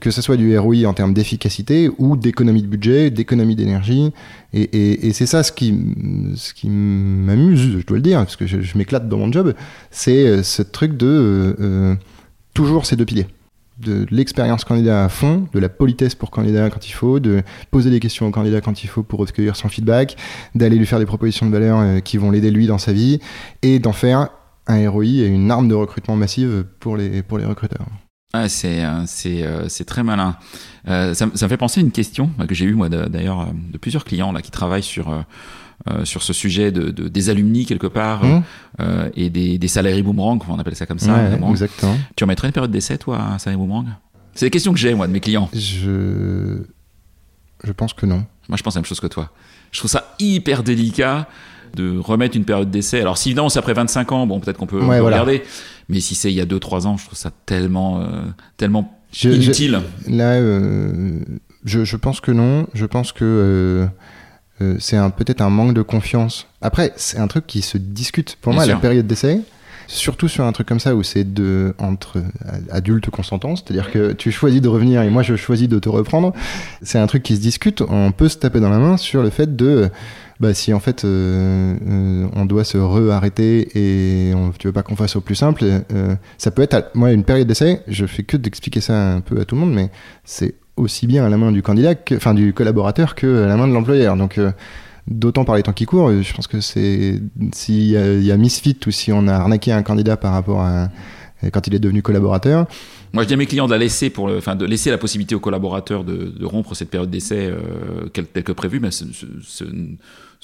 Que 0.00 0.10
ce 0.10 0.22
soit 0.22 0.36
du 0.36 0.56
ROI 0.56 0.84
en 0.84 0.92
termes 0.92 1.14
d'efficacité 1.14 1.90
ou 1.98 2.16
d'économie 2.16 2.62
de 2.62 2.68
budget, 2.68 3.10
d'économie 3.10 3.56
d'énergie. 3.56 4.12
Et, 4.52 5.12
c'est 5.12 5.26
ça 5.26 5.42
ce 5.42 5.50
qui, 5.50 5.74
ce 6.36 6.54
qui 6.54 6.68
m'amuse, 6.68 7.78
je 7.78 7.84
dois 7.84 7.96
le 7.96 8.02
dire, 8.02 8.18
parce 8.18 8.36
que 8.36 8.46
je, 8.46 8.78
m'éclate 8.78 9.08
dans 9.08 9.16
mon 9.16 9.32
job, 9.32 9.54
c'est 9.90 10.26
euh, 10.26 10.42
ce 10.42 10.62
truc 10.62 10.96
de 10.96 11.06
euh, 11.06 11.54
euh, 11.60 11.94
toujours 12.54 12.86
ces 12.86 12.94
deux 12.96 13.06
piliers. 13.06 13.26
De 13.80 14.06
l'expérience 14.10 14.64
candidat 14.64 15.04
à 15.04 15.08
fond, 15.08 15.48
de 15.52 15.58
la 15.58 15.68
politesse 15.68 16.14
pour 16.14 16.30
candidat 16.30 16.70
quand 16.70 16.86
il 16.86 16.92
faut, 16.92 17.18
de 17.18 17.42
poser 17.70 17.90
des 17.90 17.98
questions 17.98 18.26
au 18.26 18.30
candidat 18.30 18.60
quand 18.60 18.84
il 18.84 18.86
faut 18.86 19.02
pour 19.02 19.18
recueillir 19.18 19.56
son 19.56 19.68
feedback, 19.68 20.16
d'aller 20.54 20.76
lui 20.76 20.86
faire 20.86 20.98
des 20.98 21.06
propositions 21.06 21.46
de 21.46 21.50
valeur 21.50 22.02
qui 22.02 22.18
vont 22.18 22.30
l'aider 22.30 22.50
lui 22.50 22.66
dans 22.66 22.78
sa 22.78 22.92
vie, 22.92 23.20
et 23.62 23.78
d'en 23.78 23.92
faire 23.92 24.28
un 24.66 24.90
ROI 24.90 25.04
et 25.04 25.26
une 25.26 25.50
arme 25.50 25.68
de 25.68 25.74
recrutement 25.74 26.16
massive 26.16 26.64
pour 26.80 26.96
les, 26.96 27.22
pour 27.22 27.38
les 27.38 27.44
recruteurs. 27.44 27.86
Ah, 28.32 28.48
c'est 28.48 28.84
euh, 28.84 29.04
c'est 29.06 29.44
euh, 29.44 29.68
c'est 29.68 29.84
très 29.84 30.02
malin. 30.02 30.36
Euh, 30.88 31.14
ça, 31.14 31.26
me- 31.26 31.36
ça 31.36 31.46
me 31.46 31.48
fait 31.48 31.56
penser 31.56 31.80
à 31.80 31.82
une 31.84 31.92
question 31.92 32.30
que 32.48 32.54
j'ai 32.54 32.64
eue 32.66 32.74
moi 32.74 32.88
d'ailleurs 32.88 33.48
de 33.72 33.78
plusieurs 33.78 34.04
clients 34.04 34.32
là 34.32 34.42
qui 34.42 34.50
travaillent 34.50 34.82
sur 34.82 35.08
euh, 35.88 36.04
sur 36.04 36.22
ce 36.22 36.32
sujet 36.32 36.72
de, 36.72 36.90
de- 36.90 37.08
des 37.08 37.30
alumni 37.30 37.64
quelque 37.64 37.86
part 37.86 38.22
euh, 38.80 39.08
et 39.14 39.30
des, 39.30 39.56
des 39.58 39.68
salariés 39.68 40.02
boomerang, 40.02 40.40
on 40.48 40.58
appelle 40.58 40.74
ça 40.74 40.84
comme 40.86 40.98
ça. 40.98 41.14
Ouais, 41.14 41.30
boomerang. 41.30 41.52
exactement. 41.52 41.96
Tu 42.16 42.24
remettrais 42.24 42.48
une 42.48 42.52
période 42.52 42.70
d'essai 42.72 42.98
toi 42.98 43.18
à 43.18 43.34
un 43.34 43.38
salarié 43.38 43.62
boomerang? 43.64 43.86
C'est 44.34 44.46
des 44.46 44.50
questions 44.50 44.72
que 44.72 44.78
j'ai 44.78 44.92
moi 44.94 45.06
de 45.06 45.12
mes 45.12 45.20
clients. 45.20 45.48
Je, 45.54 46.62
je 47.64 47.72
pense 47.72 47.92
que 47.92 48.06
non. 48.06 48.24
Moi 48.48 48.56
je 48.56 48.62
pense 48.62 48.74
la 48.74 48.80
même 48.80 48.86
chose 48.86 49.00
que 49.00 49.06
toi. 49.06 49.30
Je 49.72 49.78
trouve 49.80 49.90
ça 49.90 50.14
hyper 50.18 50.62
délicat 50.62 51.28
de 51.74 51.98
remettre 51.98 52.36
une 52.36 52.44
période 52.44 52.70
d'essai. 52.70 53.00
Alors 53.00 53.18
si 53.18 53.28
évidemment 53.30 53.48
c'est 53.48 53.58
après 53.58 53.74
25 53.74 54.12
ans, 54.12 54.26
bon 54.26 54.40
peut-être 54.40 54.56
qu'on 54.56 54.66
peut, 54.66 54.78
Ouais, 54.82 55.00
voilà. 55.00 55.20
regarder. 55.22 55.42
Mais 55.88 56.00
si 56.00 56.14
c'est 56.14 56.30
il 56.32 56.36
y 56.36 56.40
a 56.40 56.46
2-3 56.46 56.86
ans, 56.86 56.96
je 56.96 57.04
trouve 57.06 57.18
ça 57.18 57.30
tellement 57.44 58.00
euh, 58.00 58.06
tellement 58.56 58.98
Je- 59.12 59.30
je- 59.30 59.36
inutile. 59.36 59.80
Là, 60.08 60.32
euh, 60.34 61.18
je, 61.64 61.84
je 61.84 61.96
pense 61.96 62.20
que 62.20 62.30
non. 62.32 62.66
Je 62.74 62.86
pense 62.86 63.12
que 63.12 63.24
euh, 63.24 63.86
euh, 64.62 64.76
c'est 64.78 64.96
peut-être 65.16 65.40
un 65.42 65.50
manque 65.50 65.74
de 65.74 65.82
confiance. 65.82 66.46
Après, 66.62 66.92
c'est 66.96 67.18
un 67.18 67.26
truc 67.26 67.46
qui 67.46 67.62
se 67.62 67.76
discute. 67.78 68.36
Pour 68.40 68.52
Bien 68.52 68.58
moi, 68.58 68.64
sûr. 68.64 68.74
la 68.74 68.80
période 68.80 69.06
d'essai, 69.06 69.40
surtout 69.86 70.28
sur 70.28 70.44
un 70.44 70.52
truc 70.52 70.66
comme 70.66 70.80
ça 70.80 70.94
où 70.96 71.02
c'est 71.02 71.24
de 71.32 71.74
entre 71.78 72.22
adultes 72.70 73.10
consentants, 73.10 73.56
c'est-à-dire 73.56 73.90
que 73.90 74.12
tu 74.12 74.30
choisis 74.32 74.60
de 74.60 74.68
revenir 74.68 75.02
et 75.02 75.10
moi 75.10 75.22
je 75.22 75.36
choisis 75.36 75.68
de 75.68 75.78
te 75.78 75.88
reprendre. 75.88 76.32
C'est 76.82 76.98
un 76.98 77.06
truc 77.06 77.22
qui 77.22 77.36
se 77.36 77.40
discute. 77.40 77.82
On 77.88 78.12
peut 78.12 78.28
se 78.28 78.36
taper 78.38 78.60
dans 78.60 78.70
la 78.70 78.78
main 78.78 78.96
sur 78.96 79.22
le 79.22 79.30
fait 79.30 79.54
de 79.56 79.88
bah, 80.38 80.52
si 80.52 80.74
en 80.74 80.80
fait 80.80 81.04
euh, 81.04 81.74
euh, 81.88 82.26
on 82.34 82.44
doit 82.44 82.64
se 82.64 82.76
re-arrêter 82.76 83.68
et 83.74 84.34
on, 84.34 84.50
tu 84.50 84.66
veux 84.66 84.72
pas 84.72 84.82
qu'on 84.82 84.96
fasse 84.96 85.16
au 85.16 85.20
plus 85.22 85.34
simple, 85.34 85.64
euh, 85.64 86.14
ça 86.36 86.50
peut 86.50 86.62
être, 86.62 86.74
à- 86.74 86.84
moi, 86.94 87.12
une 87.12 87.24
période 87.24 87.48
d'essai, 87.48 87.80
je 87.88 88.04
fais 88.06 88.22
que 88.22 88.36
d'expliquer 88.36 88.82
ça 88.82 89.14
un 89.14 89.20
peu 89.20 89.40
à 89.40 89.44
tout 89.46 89.54
le 89.54 89.62
monde, 89.62 89.72
mais 89.72 89.90
c'est 90.24 90.54
aussi 90.76 91.06
bien 91.06 91.24
à 91.24 91.30
la 91.30 91.38
main 91.38 91.52
du 91.52 91.62
candidat, 91.62 91.94
enfin 92.12 92.34
du 92.34 92.52
collaborateur, 92.52 93.14
que 93.14 93.44
à 93.44 93.46
la 93.46 93.56
main 93.56 93.66
de 93.66 93.72
l'employeur. 93.72 94.14
Donc, 94.16 94.38
d'autant 95.08 95.44
par 95.44 95.56
les 95.56 95.62
temps 95.62 95.72
qui 95.72 95.84
courent, 95.86 96.08
euh, 96.10 96.22
je 96.22 96.34
pense 96.34 96.46
que 96.46 96.60
c'est 96.60 97.20
s'il 97.52 97.82
y, 97.84 97.96
a- 97.96 98.36
misfit 98.36 98.76
ou 98.86 98.90
si 98.90 99.12
on 99.12 99.26
a 99.28 99.34
arnaqué 99.34 99.72
un 99.72 99.82
candidat 99.82 100.16
par 100.16 100.32
rapport 100.32 100.60
à 100.62 100.88
quand 101.52 101.66
il 101.66 101.74
est 101.74 101.78
devenu 101.78 102.00
collaborateur, 102.02 102.66
Moi, 103.12 103.22
je 103.22 103.28
dis 103.28 103.34
à 103.34 103.36
mes 103.36 103.44
clients 103.46 103.66
de 103.66 103.72
la 103.72 103.78
laisser 103.78 104.08
pour 104.10 104.24
enfin, 104.30 104.56
de 104.56 104.64
laisser 104.64 104.90
la 104.90 104.96
possibilité 104.98 105.34
aux 105.34 105.40
collaborateurs 105.40 106.02
de, 106.02 106.32
rompre 106.46 106.74
cette 106.74 106.88
période 106.90 107.10
d'essai 107.10 107.46
euh, 107.50 108.08
telle 108.12 108.26
que 108.42 108.52
prévue, 108.52 108.80
mais 108.80 108.90
ce- 108.90 109.04
ce- 109.42 109.64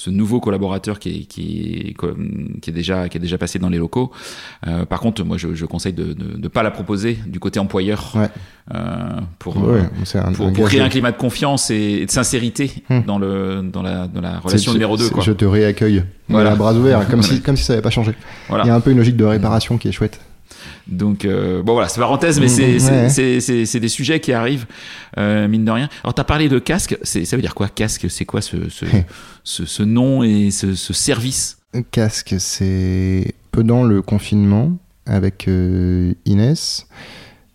ce 0.04 0.10
nouveau 0.10 0.40
collaborateur 0.40 0.98
qui 0.98 1.08
est, 1.10 1.20
qui, 1.24 1.86
est, 1.90 2.60
qui 2.60 2.70
est 2.70 2.72
déjà 2.72 3.08
qui 3.08 3.18
est 3.18 3.20
déjà 3.20 3.38
passé 3.38 3.58
dans 3.60 3.68
les 3.68 3.78
locaux. 3.78 4.10
Euh, 4.66 4.84
par 4.84 5.00
contre, 5.00 5.22
moi, 5.24 5.36
je, 5.36 5.54
je 5.54 5.64
conseille 5.66 5.92
de 5.92 6.16
ne 6.44 6.48
pas 6.48 6.62
la 6.64 6.70
proposer 6.72 7.18
du 7.26 7.38
côté 7.38 7.60
employeur 7.60 8.12
Ouais. 8.16 8.28
euh, 8.74 9.20
pour, 9.38 9.56
ouais, 9.58 9.80
euh, 9.80 10.18
un, 10.18 10.32
pour, 10.32 10.46
un 10.46 10.52
pour 10.52 10.58
gage 10.62 10.66
créer 10.66 10.80
un 10.80 10.88
climat 10.88 11.12
de 11.12 11.16
confiance 11.16 11.70
et, 11.70 12.00
et 12.02 12.06
de 12.06 12.10
sincérité 12.10 12.72
Hmm. 12.88 13.02
dans 13.06 13.18
le 13.18 13.62
dans 13.62 13.82
la 13.82 14.06
dans 14.08 14.20
la 14.20 14.38
relation 14.40 14.72
numéro 14.72 14.96
2 14.96 15.04
c'est- 15.04 15.10
quoi. 15.14 15.22
Je 15.22 15.32
te 15.32 15.44
réaccueille. 15.44 16.02
Voilà. 16.28 16.50
Voilà, 16.50 16.56
bras 16.56 16.74
ouverts, 16.74 17.06
comme 17.08 17.22
si 17.22 17.40
comme 17.46 17.56
si 17.56 17.64
ça 17.64 17.74
n'avait 17.74 17.82
pas 17.82 17.90
changé. 17.90 18.12
Voilà. 18.48 18.64
Il 18.64 18.68
y 18.68 18.70
a 18.70 18.74
un 18.74 18.80
peu 18.80 18.90
une 18.90 18.98
logique 18.98 19.16
de 19.16 19.24
réparation 19.24 19.78
qui 19.78 19.88
est 19.88 19.92
chouette. 19.92 20.20
Donc 20.88 21.24
euh, 21.24 21.62
bon 21.62 21.72
voilà, 21.74 21.88
c'est 21.88 22.00
parenthèse, 22.00 22.38
mais 22.40 22.46
Mhm, 22.46 22.50
c'est 22.52 22.78
c'est- 22.78 22.90
ouais. 22.92 23.08
c'est 23.08 23.40
c'est 23.40 23.66
c'est 23.66 23.80
des 23.80 23.88
sujets 23.88 24.20
qui 24.20 24.32
arrivent 24.32 24.66
euh, 25.18 25.48
mine 25.48 25.64
de 25.64 25.70
rien. 25.70 25.88
Alors 26.04 26.14
t'as 26.14 26.24
parlé 26.24 26.48
de 26.48 26.58
casque, 26.58 26.96
c'est 27.02 27.24
ça 27.24 27.36
veut 27.36 27.42
dire 27.42 27.54
quoi 27.54 27.68
casque? 27.68 28.06
C'est 28.10 28.24
quoi 28.24 28.40
ce 28.40 28.68
ce, 28.68 28.84
ce 29.44 29.64
ce 29.66 29.82
nom 29.82 30.22
et 30.22 30.50
ce, 30.50 30.74
ce 30.74 30.92
service? 30.92 31.58
Casque, 31.90 32.34
c'est 32.38 33.34
pendant 33.50 33.82
le 33.84 34.02
confinement 34.02 34.72
avec 35.06 35.48
euh, 35.48 36.12
Inès. 36.26 36.86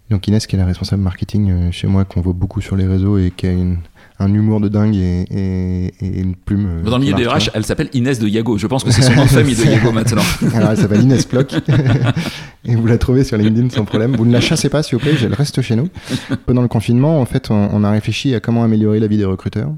Donc 0.10 0.28
Inès 0.28 0.48
qui 0.48 0.56
est 0.56 0.60
la 0.60 0.66
responsable 0.66 1.02
marketing 1.04 1.50
euh, 1.52 1.72
chez 1.72 1.88
moi, 1.88 2.06
qu'on 2.06 2.22
voit 2.22 2.34
beaucoup 2.34 2.62
sur 2.62 2.76
les 2.76 2.88
réseaux 2.88 3.18
et 3.18 3.32
qui 3.36 3.48
a 3.48 3.52
une- 3.52 3.78
un 4.20 4.34
humour 4.34 4.60
de 4.62 4.68
dingue 4.68 4.96
et, 4.96 5.26
et- 5.30 5.94
et 6.02 6.22
une 6.22 6.36
plume. 6.36 6.66
euh, 6.80 6.90
Dans 6.90 6.98
le 6.98 7.04
milieu 7.04 7.14
des 7.16 7.28
RH, 7.28 7.52
elle 7.54 7.64
s'appelle 7.66 7.90
Inès 7.94 8.18
de 8.18 8.28
Yago. 8.28 8.58
Je 8.58 8.66
pense 8.66 8.84
que 8.84 8.92
c'est 8.92 9.02
son 9.04 9.14
nom 9.16 9.24
de 9.26 9.30
famille 9.30 9.56
de 9.56 9.64
Yago 9.64 9.92
maintenant. 9.92 10.24
Alors 10.56 10.72
elle 10.72 10.78
s'appelle 10.78 11.02
Inès 11.04 11.26
Ploc 11.26 11.54
et 12.66 12.76
vous 12.76 12.88
la 12.88 12.98
trouvez 12.98 13.24
sur 13.24 13.38
LinkedIn 13.38 13.70
sans 13.70 13.86
problème. 13.86 14.16
Vous 14.16 14.26
ne 14.26 14.32
la 14.34 14.42
chassez 14.42 14.70
pas 14.70 14.82
s'il 14.82 14.98
vous 14.98 15.04
plaît, 15.04 15.14
elle 15.22 15.34
reste 15.34 15.62
chez 15.62 15.76
nous. 15.76 15.90
Pendant 16.46 16.62
le 16.62 16.68
confinement, 16.68 17.20
en 17.22 17.26
fait, 17.26 17.52
on, 17.52 17.70
on 17.72 17.84
a 17.84 17.92
réfléchi 17.92 18.34
à 18.34 18.40
comment 18.40 18.64
améliorer 18.64 19.00
la 19.00 19.08
vie 19.08 19.18
des 19.18 19.26
recruteurs. 19.26 19.70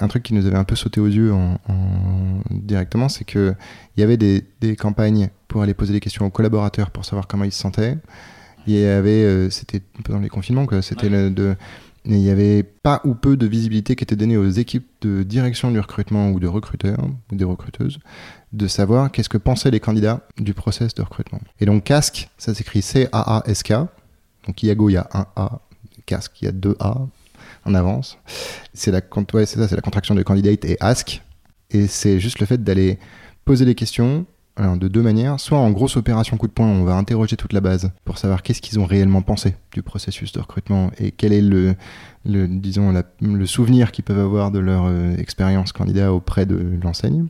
Un 0.00 0.08
truc 0.08 0.24
qui 0.24 0.34
nous 0.34 0.46
avait 0.46 0.56
un 0.56 0.64
peu 0.64 0.74
sauté 0.74 1.00
aux 1.00 1.06
yeux 1.06 1.32
en, 1.32 1.58
en- 1.68 2.40
directement, 2.50 3.08
c'est 3.08 3.24
que 3.24 3.54
il 3.96 4.00
y 4.00 4.02
avait 4.02 4.16
des, 4.16 4.42
des 4.60 4.74
campagnes 4.74 5.28
pour 5.46 5.62
aller 5.62 5.74
poser 5.74 5.92
des 5.92 6.00
questions 6.00 6.26
aux 6.26 6.30
collaborateurs 6.30 6.90
pour 6.90 7.04
savoir 7.04 7.28
comment 7.28 7.44
ils 7.44 7.52
se 7.52 7.60
sentaient. 7.60 7.96
Il 8.66 8.74
y 8.74 8.86
avait, 8.86 9.24
euh, 9.24 9.50
c'était 9.50 9.82
un 9.98 10.02
peu 10.02 10.12
dans 10.12 10.20
les 10.20 10.28
confinements, 10.28 10.66
quoi. 10.66 10.82
C'était 10.82 11.08
de, 11.08 11.56
il 12.04 12.18
y 12.18 12.30
avait 12.30 12.62
pas 12.62 13.00
ou 13.04 13.14
peu 13.14 13.36
de 13.36 13.46
visibilité 13.46 13.94
qui 13.94 14.02
était 14.04 14.16
donnée 14.16 14.36
aux 14.36 14.48
équipes 14.48 14.86
de 15.02 15.22
direction 15.22 15.70
du 15.70 15.78
recrutement 15.78 16.30
ou 16.30 16.40
de 16.40 16.48
recruteurs 16.48 17.08
ou 17.30 17.36
des 17.36 17.44
recruteuses 17.44 17.98
de 18.52 18.66
savoir 18.66 19.10
qu'est-ce 19.10 19.28
que 19.28 19.38
pensaient 19.38 19.70
les 19.70 19.80
candidats 19.80 20.26
du 20.36 20.52
process 20.52 20.94
de 20.94 21.02
recrutement. 21.02 21.40
Et 21.60 21.64
donc 21.64 21.84
casque, 21.84 22.28
ça 22.38 22.54
s'écrit 22.54 22.82
C-A-A-S-K. 22.82 23.72
Donc 24.46 24.62
Iago, 24.62 24.90
il 24.90 24.94
y 24.94 24.96
a 24.96 25.08
un 25.14 25.26
A. 25.36 25.60
Casque, 26.04 26.42
il 26.42 26.46
y 26.46 26.48
a 26.48 26.52
deux 26.52 26.76
A 26.80 27.06
en 27.64 27.74
avance. 27.74 28.18
C'est 28.74 28.90
la, 28.90 29.00
ouais, 29.32 29.46
c'est 29.46 29.58
ça, 29.58 29.68
c'est 29.68 29.76
la 29.76 29.82
contraction 29.82 30.14
de 30.14 30.22
candidate 30.22 30.64
et 30.64 30.76
ask. 30.80 31.22
Et 31.70 31.86
c'est 31.86 32.18
juste 32.20 32.40
le 32.40 32.46
fait 32.46 32.62
d'aller 32.62 32.98
poser 33.44 33.64
des 33.64 33.74
questions 33.74 34.26
de 34.58 34.88
deux 34.88 35.02
manières. 35.02 35.40
Soit 35.40 35.58
en 35.58 35.70
grosse 35.70 35.96
opération 35.96 36.36
coup 36.36 36.46
de 36.46 36.52
poing, 36.52 36.66
on 36.66 36.84
va 36.84 36.94
interroger 36.94 37.36
toute 37.36 37.52
la 37.52 37.60
base 37.60 37.90
pour 38.04 38.18
savoir 38.18 38.42
qu'est-ce 38.42 38.60
qu'ils 38.60 38.78
ont 38.78 38.84
réellement 38.84 39.22
pensé 39.22 39.56
du 39.72 39.82
processus 39.82 40.32
de 40.32 40.40
recrutement 40.40 40.90
et 40.98 41.10
quel 41.10 41.32
est 41.32 41.40
le, 41.40 41.76
disons, 42.24 42.92
le 43.20 43.46
souvenir 43.46 43.92
qu'ils 43.92 44.04
peuvent 44.04 44.18
avoir 44.18 44.50
de 44.50 44.58
leur 44.58 44.84
euh, 44.86 45.16
expérience 45.16 45.72
candidat 45.72 46.12
auprès 46.12 46.46
de 46.46 46.78
l'enseigne 46.82 47.26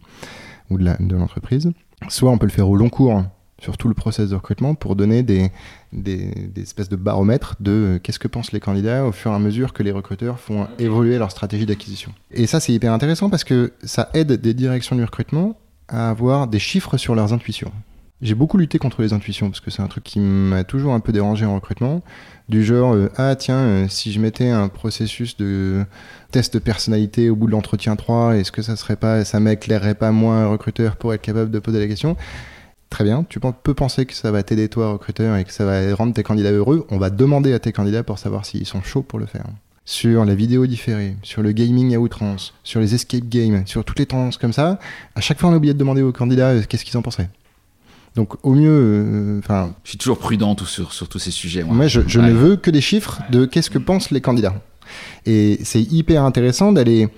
ou 0.71 0.79
de 0.79 1.17
l'entreprise. 1.17 1.71
Soit 2.09 2.31
on 2.31 2.39
peut 2.39 2.47
le 2.47 2.53
faire 2.53 2.69
au 2.69 2.77
long 2.77 2.89
cours 2.89 3.23
sur 3.63 3.77
tout 3.77 3.87
le 3.87 3.95
process 3.95 4.31
de 4.31 4.35
recrutement 4.35 4.75
pour 4.75 4.97
donner 4.97 5.23
des, 5.23 5.53
des, 5.93 6.49
des 6.53 6.63
espèces 6.63 6.89
de 6.89 6.97
baromètres 6.97 7.55
de 7.61 7.71
euh, 7.71 7.99
qu'est-ce 8.01 8.19
que 8.19 8.27
pensent 8.27 8.51
les 8.51 8.59
candidats 8.59 9.07
au 9.07 9.13
fur 9.13 9.31
et 9.31 9.35
à 9.35 9.39
mesure 9.39 9.73
que 9.73 9.85
les 9.85 9.93
recruteurs 9.93 10.41
font 10.41 10.67
évoluer 10.81 11.17
leur 11.17 11.31
stratégie 11.31 11.65
d'acquisition. 11.65 12.13
Et 12.33 12.49
ça, 12.49 12.59
c'est 12.59 12.73
hyper 12.73 12.93
intéressant 12.93 13.31
parce 13.31 13.45
que 13.45 13.73
ça 13.85 14.11
aide 14.15 14.33
des 14.33 14.53
directions 14.53 14.97
du 14.97 15.05
recrutement 15.05 15.57
à 15.93 16.11
avoir 16.11 16.49
des 16.49 16.59
chiffres 16.59 16.97
sur 16.97 17.15
leurs 17.15 17.33
intuitions. 17.33 17.71
J'ai 18.23 18.37
beaucoup 18.37 18.57
lutté 18.57 18.79
contre 18.79 19.03
les 19.03 19.13
intuitions 19.13 19.49
parce 19.49 19.59
que 19.59 19.73
c'est 19.73 19.83
un 19.83 19.89
truc 19.89 20.05
qui 20.05 20.21
m'a 20.21 20.63
toujours 20.63 20.95
un 20.95 21.01
peu 21.01 21.11
dérangé 21.11 21.45
en 21.45 21.57
recrutement. 21.57 22.03
Du 22.49 22.65
genre, 22.65 22.95
euh, 22.95 23.11
ah 23.17 23.35
tiens, 23.35 23.57
euh, 23.57 23.89
si 23.89 24.13
je 24.13 24.21
mettais 24.21 24.49
un 24.49 24.69
processus 24.69 25.37
de 25.37 25.85
test 26.31 26.55
de 26.55 26.61
personnalité 26.61 27.31
au 27.31 27.37
bout 27.37 27.47
de 27.47 27.53
l'entretien 27.53 27.97
3, 27.97 28.37
est-ce 28.37 28.53
que 28.53 28.63
ça 28.63 28.77
serait 28.77 28.95
pas, 28.95 29.25
ça 29.25 29.41
m'éclairerait 29.41 29.97
pas 29.97 30.13
moins 30.13 30.45
un 30.45 30.49
recruteur 30.49 30.97
pour 30.97 31.13
être 31.13 31.21
capable 31.21 31.51
de 31.51 31.59
poser 31.59 31.81
la 31.81 31.89
question? 31.89 32.17
Très 32.91 33.03
bien, 33.03 33.25
tu 33.29 33.41
peux 33.41 33.75
penser 33.75 34.07
que 34.07 34.15
ça 34.15 34.31
va 34.31 34.43
t'aider 34.45 34.69
toi, 34.69 34.93
recruteur, 34.93 35.37
et 35.37 35.45
que 35.45 35.53
ça 35.53 35.65
va 35.65 35.95
rendre 35.95 36.15
tes 36.15 36.23
candidats 36.23 36.53
heureux. 36.53 36.87
On 36.91 36.99
va 36.99 37.11
demander 37.11 37.53
à 37.55 37.59
tes 37.59 37.73
candidats 37.73 38.05
pour 38.05 38.19
savoir 38.19 38.45
s'ils 38.45 38.67
sont 38.67 38.83
chauds 38.83 39.03
pour 39.03 39.19
le 39.19 39.27
faire. 39.27 39.47
Sur 39.85 40.25
la 40.25 40.35
vidéo 40.37 40.67
différée, 40.67 41.17
sur 41.25 41.43
le 41.43 41.51
gaming 41.53 41.93
à 41.95 41.99
outrance, 41.99 42.55
sur 42.63 42.79
les 42.81 42.95
escape 42.95 43.25
games, 43.29 43.65
sur 43.67 43.85
toutes 43.85 43.99
les 43.99 44.07
tendances 44.07 44.37
comme 44.39 44.53
ça, 44.53 44.79
à 45.17 45.21
chaque 45.21 45.41
fois 45.41 45.51
on 45.51 45.53
a 45.55 45.57
oublié 45.57 45.75
de 45.75 45.79
demander 45.79 46.03
aux 46.03 46.13
candidats 46.13 46.51
euh, 46.51 46.63
qu'est-ce 46.69 46.85
qu'ils 46.85 46.97
en 46.97 47.03
pensaient. 47.03 47.29
Donc 48.15 48.35
au 48.45 48.55
mieux, 48.55 48.71
euh, 48.71 49.39
enfin, 49.41 49.75
Je 49.83 49.91
suis 49.91 49.99
toujours 49.99 50.19
prudent 50.19 50.55
tout 50.55 50.67
sur, 50.67 50.93
sur 50.93 51.09
tous 51.09 51.19
ces 51.19 51.33
sujets. 51.33 51.65
Moi, 51.65 51.75
moi, 51.75 51.87
je, 51.89 52.01
je 52.07 52.21
Ouais. 52.21 52.27
ne 52.29 52.33
veux 52.33 52.55
que 52.57 52.71
des 52.71 52.81
chiffres 52.81 53.23
de 53.31 53.45
qu'est-ce 53.45 53.71
que 53.71 53.79
pensent 53.79 54.11
les 54.13 54.21
candidats. 54.21 54.55
Et 55.27 55.59
c'est 55.65 55.83
hyper 55.83 56.23
intéressant 56.25 56.71
d'aller. 56.73 57.09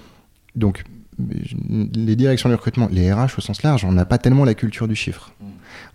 Donc, 0.56 0.84
les 1.18 2.16
directions 2.16 2.48
du 2.48 2.54
recrutement, 2.54 2.88
les 2.90 3.12
RH 3.12 3.38
au 3.38 3.40
sens 3.40 3.62
large, 3.62 3.84
on 3.84 3.92
n'a 3.92 4.04
pas 4.06 4.18
tellement 4.18 4.44
la 4.44 4.54
culture 4.54 4.88
du 4.88 4.94
chiffre. 4.96 5.32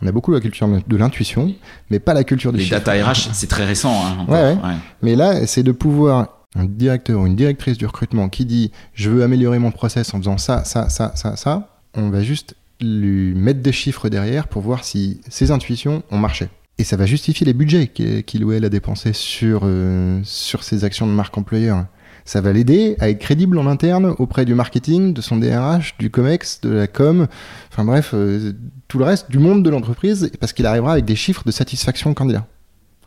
On 0.01 0.07
a 0.07 0.11
beaucoup 0.11 0.32
la 0.32 0.39
culture 0.39 0.67
de 0.67 0.97
l'intuition, 0.97 1.53
mais 1.89 1.99
pas 1.99 2.13
la 2.13 2.24
culture 2.24 2.51
du 2.51 2.59
Les 2.59 2.65
chiffre. 2.65 2.76
data 2.80 2.91
RH, 2.93 3.30
c'est 3.34 3.47
très 3.47 3.65
récent. 3.65 3.93
hein, 4.05 4.26
ouais. 4.28 4.55
Mais 5.01 5.15
là, 5.15 5.45
c'est 5.47 5.63
de 5.63 5.72
pouvoir 5.72 6.36
un 6.55 6.65
directeur 6.65 7.21
ou 7.21 7.27
une 7.27 7.35
directrice 7.35 7.77
du 7.77 7.85
recrutement 7.85 8.29
qui 8.29 8.45
dit 8.45 8.71
je 8.93 9.09
veux 9.09 9.23
améliorer 9.23 9.59
mon 9.59 9.71
process 9.71 10.13
en 10.13 10.19
faisant 10.19 10.37
ça, 10.37 10.63
ça, 10.63 10.89
ça, 10.89 11.15
ça, 11.15 11.35
ça, 11.35 11.79
on 11.93 12.09
va 12.09 12.23
juste 12.23 12.55
lui 12.81 13.33
mettre 13.35 13.61
des 13.61 13.71
chiffres 13.71 14.09
derrière 14.09 14.47
pour 14.47 14.61
voir 14.61 14.83
si 14.83 15.21
ses 15.27 15.51
intuitions 15.51 16.03
ont 16.11 16.17
marché. 16.17 16.49
Et 16.77 16.85
ça 16.85 16.95
va 16.95 17.05
justifier 17.05 17.45
les 17.45 17.53
budgets 17.53 17.87
qu'il 17.87 18.45
ou 18.45 18.53
elle 18.53 18.63
a 18.63 18.69
dépensés 18.69 19.11
sur, 19.11 19.61
euh, 19.63 20.21
sur 20.23 20.63
ses 20.63 20.85
actions 20.85 21.05
de 21.05 21.11
marque 21.11 21.37
employeur. 21.37 21.85
Ça 22.23 22.41
va 22.41 22.53
l'aider 22.53 22.95
à 22.99 23.09
être 23.09 23.19
crédible 23.19 23.57
en 23.57 23.65
interne 23.67 24.15
auprès 24.17 24.45
du 24.45 24.53
marketing, 24.53 25.13
de 25.13 25.21
son 25.21 25.37
DRH, 25.37 25.97
du 25.97 26.09
COMEX, 26.09 26.61
de 26.61 26.69
la 26.69 26.87
com, 26.87 27.27
enfin 27.71 27.83
bref, 27.83 28.11
euh, 28.13 28.53
tout 28.87 28.97
le 28.97 29.05
reste 29.05 29.29
du 29.29 29.39
monde 29.39 29.63
de 29.63 29.69
l'entreprise, 29.69 30.31
parce 30.39 30.53
qu'il 30.53 30.65
arrivera 30.65 30.93
avec 30.93 31.05
des 31.05 31.15
chiffres 31.15 31.43
de 31.45 31.51
satisfaction 31.51 32.13
candidat 32.13 32.47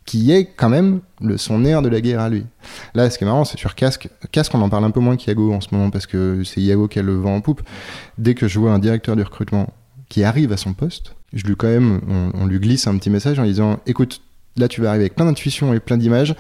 qui 0.05 0.33
est 0.33 0.47
quand 0.57 0.69
même 0.69 1.01
le, 1.21 1.37
son 1.37 1.61
nerf 1.61 1.83
de 1.83 1.89
la 1.89 2.01
guerre 2.01 2.21
à 2.21 2.29
lui. 2.29 2.45
Là, 2.95 3.09
ce 3.11 3.19
qui 3.19 3.25
est 3.25 3.27
marrant, 3.27 3.45
c'est 3.45 3.59
sur 3.59 3.75
Casque. 3.75 4.09
Casque, 4.31 4.55
on 4.55 4.63
en 4.63 4.69
parle 4.69 4.85
un 4.85 4.91
peu 4.91 5.01
moins 5.01 5.17
qu'Iago 5.17 5.53
en 5.53 5.61
ce 5.61 5.69
moment 5.73 5.91
parce 5.91 6.07
que 6.07 6.43
c'est 6.45 6.61
Iago 6.61 6.89
qui 6.89 6.99
a 6.99 7.03
le 7.03 7.15
vent 7.15 7.37
en 7.37 7.41
poupe. 7.41 7.63
Dès 8.19 8.35
que 8.35 8.49
je 8.49 8.59
vois 8.59 8.73
un 8.73 8.79
directeur 8.79 9.17
du 9.17 9.23
recrutement 9.23 9.73
qui 10.09 10.25
arrive 10.25 10.53
à 10.53 10.57
son 10.57 10.73
poste, 10.75 11.15
je 11.33 11.45
lui 11.45 11.57
quand 11.57 11.69
même, 11.69 12.01
on, 12.35 12.47
lui 12.47 12.59
glisse 12.59 12.87
un 12.87 12.97
petit 12.99 13.11
message 13.11 13.39
en 13.39 13.45
disant 13.45 13.79
"Écoute, 13.87 14.21
là, 14.57 14.69
tu 14.69 14.81
vas 14.81 14.91
arriver 14.91 15.05
avec 15.05 15.15
plein 15.15 15.25
d'intuitions 15.25 15.73
et 15.73 15.81
plein 15.81 15.97
d'images. 15.97 16.35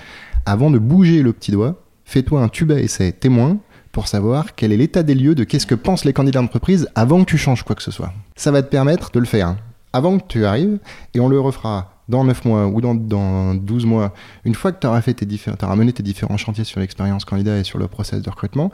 Avant 0.44 0.70
de 0.70 0.78
bouger 0.78 1.22
le 1.22 1.32
petit 1.32 1.52
doigt, 1.52 1.82
fais-toi 2.04 2.42
un 2.42 2.48
tube 2.48 2.72
à 2.72 2.80
essai 2.80 3.12
témoin." 3.12 3.58
pour 3.92 4.08
savoir 4.08 4.54
quel 4.54 4.72
est 4.72 4.78
l'état 4.78 5.02
des 5.02 5.14
lieux 5.14 5.34
de 5.34 5.44
qu'est-ce 5.44 5.66
que 5.66 5.74
pensent 5.74 6.06
les 6.06 6.14
candidats 6.14 6.40
d'entreprise 6.40 6.88
avant 6.94 7.20
que 7.20 7.28
tu 7.28 7.36
changes 7.36 7.62
quoi 7.62 7.76
que 7.76 7.82
ce 7.82 7.90
soit. 7.90 8.12
Ça 8.36 8.50
va 8.50 8.62
te 8.62 8.68
permettre 8.68 9.10
de 9.12 9.20
le 9.20 9.26
faire 9.26 9.56
avant 9.92 10.18
que 10.18 10.26
tu 10.26 10.46
arrives 10.46 10.78
et 11.12 11.20
on 11.20 11.28
le 11.28 11.38
refera 11.38 11.91
dans 12.12 12.24
9 12.24 12.44
mois 12.44 12.66
ou 12.68 12.80
dans, 12.80 12.94
dans 12.94 13.54
12 13.54 13.86
mois, 13.86 14.12
une 14.44 14.54
fois 14.54 14.70
que 14.72 14.78
tu 14.80 14.86
auras, 14.86 15.00
fait 15.00 15.14
tes 15.14 15.26
auras 15.62 15.76
mené 15.76 15.92
tes 15.92 16.02
différents 16.02 16.36
chantiers 16.36 16.64
sur 16.64 16.78
l'expérience 16.78 17.24
candidat 17.24 17.58
et 17.58 17.64
sur 17.64 17.78
le 17.78 17.88
process 17.88 18.20
de 18.22 18.30
recrutement, 18.30 18.70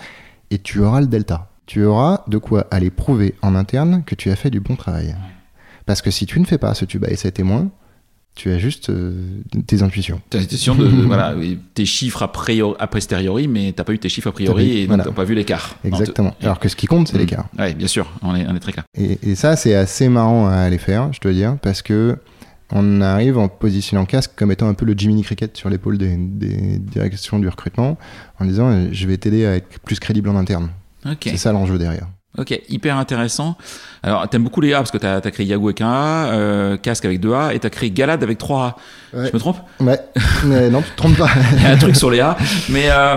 et 0.50 0.58
tu 0.58 0.80
auras 0.80 1.00
le 1.00 1.06
delta. 1.06 1.48
Tu 1.66 1.84
auras 1.84 2.24
de 2.26 2.38
quoi 2.38 2.66
aller 2.70 2.90
prouver 2.90 3.34
en 3.42 3.54
interne 3.54 4.02
que 4.04 4.14
tu 4.14 4.30
as 4.30 4.36
fait 4.36 4.50
du 4.50 4.60
bon 4.60 4.74
travail. 4.76 5.14
Parce 5.86 6.02
que 6.02 6.10
si 6.10 6.26
tu 6.26 6.40
ne 6.40 6.44
fais 6.44 6.58
pas 6.58 6.74
ce 6.74 6.84
tube 6.84 7.04
à 7.04 7.10
essai 7.10 7.30
témoin, 7.30 7.68
tu 8.34 8.50
as 8.50 8.58
juste 8.58 8.88
euh, 8.90 9.40
tes 9.66 9.82
intuitions. 9.82 10.20
De, 10.30 10.38
de- 10.38 11.02
voilà, 11.06 11.34
oui, 11.36 11.58
tes 11.74 11.84
chiffres 11.84 12.22
a, 12.22 12.30
priori, 12.32 12.74
a 12.78 12.86
posteriori, 12.86 13.48
mais 13.48 13.72
t'as 13.76 13.84
pas 13.84 13.92
eu 13.92 13.98
tes 13.98 14.08
chiffres 14.08 14.28
a 14.28 14.32
priori 14.32 14.78
et 14.78 14.86
voilà. 14.86 15.04
t'as 15.04 15.10
pas 15.12 15.24
vu 15.24 15.34
l'écart. 15.34 15.76
Exactement. 15.84 16.34
Alors 16.42 16.58
que 16.58 16.68
ce 16.68 16.76
qui 16.76 16.86
compte, 16.86 17.08
c'est 17.08 17.16
Mm. 17.16 17.20
l'écart. 17.20 17.46
Ouais, 17.58 17.74
bien 17.74 17.88
sûr, 17.88 18.06
on 18.22 18.34
est, 18.36 18.46
on 18.48 18.54
est 18.56 18.60
très 18.60 18.72
clair. 18.72 18.84
Et, 18.96 19.18
et 19.30 19.34
ça, 19.34 19.56
c'est 19.56 19.74
assez 19.74 20.08
marrant 20.08 20.46
à 20.46 20.54
aller 20.56 20.78
faire, 20.78 21.12
je 21.12 21.20
dois 21.20 21.32
dire, 21.32 21.56
parce 21.62 21.82
que 21.82 22.16
on 22.70 23.00
arrive 23.00 23.38
en 23.38 23.48
positionnant 23.48 24.04
casque 24.04 24.32
comme 24.36 24.52
étant 24.52 24.68
un 24.68 24.74
peu 24.74 24.84
le 24.84 24.94
Jiminy 24.96 25.22
Cricket 25.22 25.56
sur 25.56 25.70
l'épaule 25.70 25.96
des, 25.98 26.16
des 26.16 26.78
directions 26.78 27.38
du 27.38 27.48
recrutement, 27.48 27.96
en 28.38 28.44
disant 28.44 28.70
euh, 28.70 28.88
je 28.92 29.06
vais 29.06 29.16
t'aider 29.16 29.46
à 29.46 29.56
être 29.56 29.78
plus 29.80 29.98
crédible 29.98 30.28
en 30.28 30.36
interne. 30.36 30.70
C'est 31.22 31.38
ça 31.38 31.52
l'enjeu 31.52 31.78
derrière. 31.78 32.06
Ok, 32.36 32.60
hyper 32.68 32.98
intéressant. 32.98 33.56
Alors, 34.02 34.28
t'aimes 34.28 34.44
beaucoup 34.44 34.60
les 34.60 34.74
A 34.74 34.78
parce 34.78 34.90
que 34.90 34.98
t'as 34.98 35.16
as 35.16 35.30
créé 35.30 35.46
Yahoo 35.46 35.66
avec 35.68 35.80
un 35.80 35.88
A, 35.90 36.32
euh, 36.32 36.76
Casque 36.76 37.04
avec 37.06 37.18
deux 37.20 37.32
A 37.32 37.54
et 37.54 37.58
t'as 37.58 37.70
créé 37.70 37.90
Galad 37.90 38.22
avec 38.22 38.36
trois 38.36 38.76
A. 39.12 39.16
Ouais. 39.16 39.28
Je 39.28 39.32
me 39.32 39.38
trompe 39.38 39.56
Ouais, 39.80 39.98
mais 40.44 40.68
non, 40.68 40.82
tu 40.82 40.90
te 40.90 40.96
trompes 40.96 41.16
pas. 41.16 41.30
Il 41.56 41.62
y 41.62 41.66
a 41.66 41.70
un 41.70 41.76
truc 41.78 41.96
sur 41.96 42.10
les 42.10 42.20
A, 42.20 42.36
mais 42.68 42.90
euh, 42.90 43.16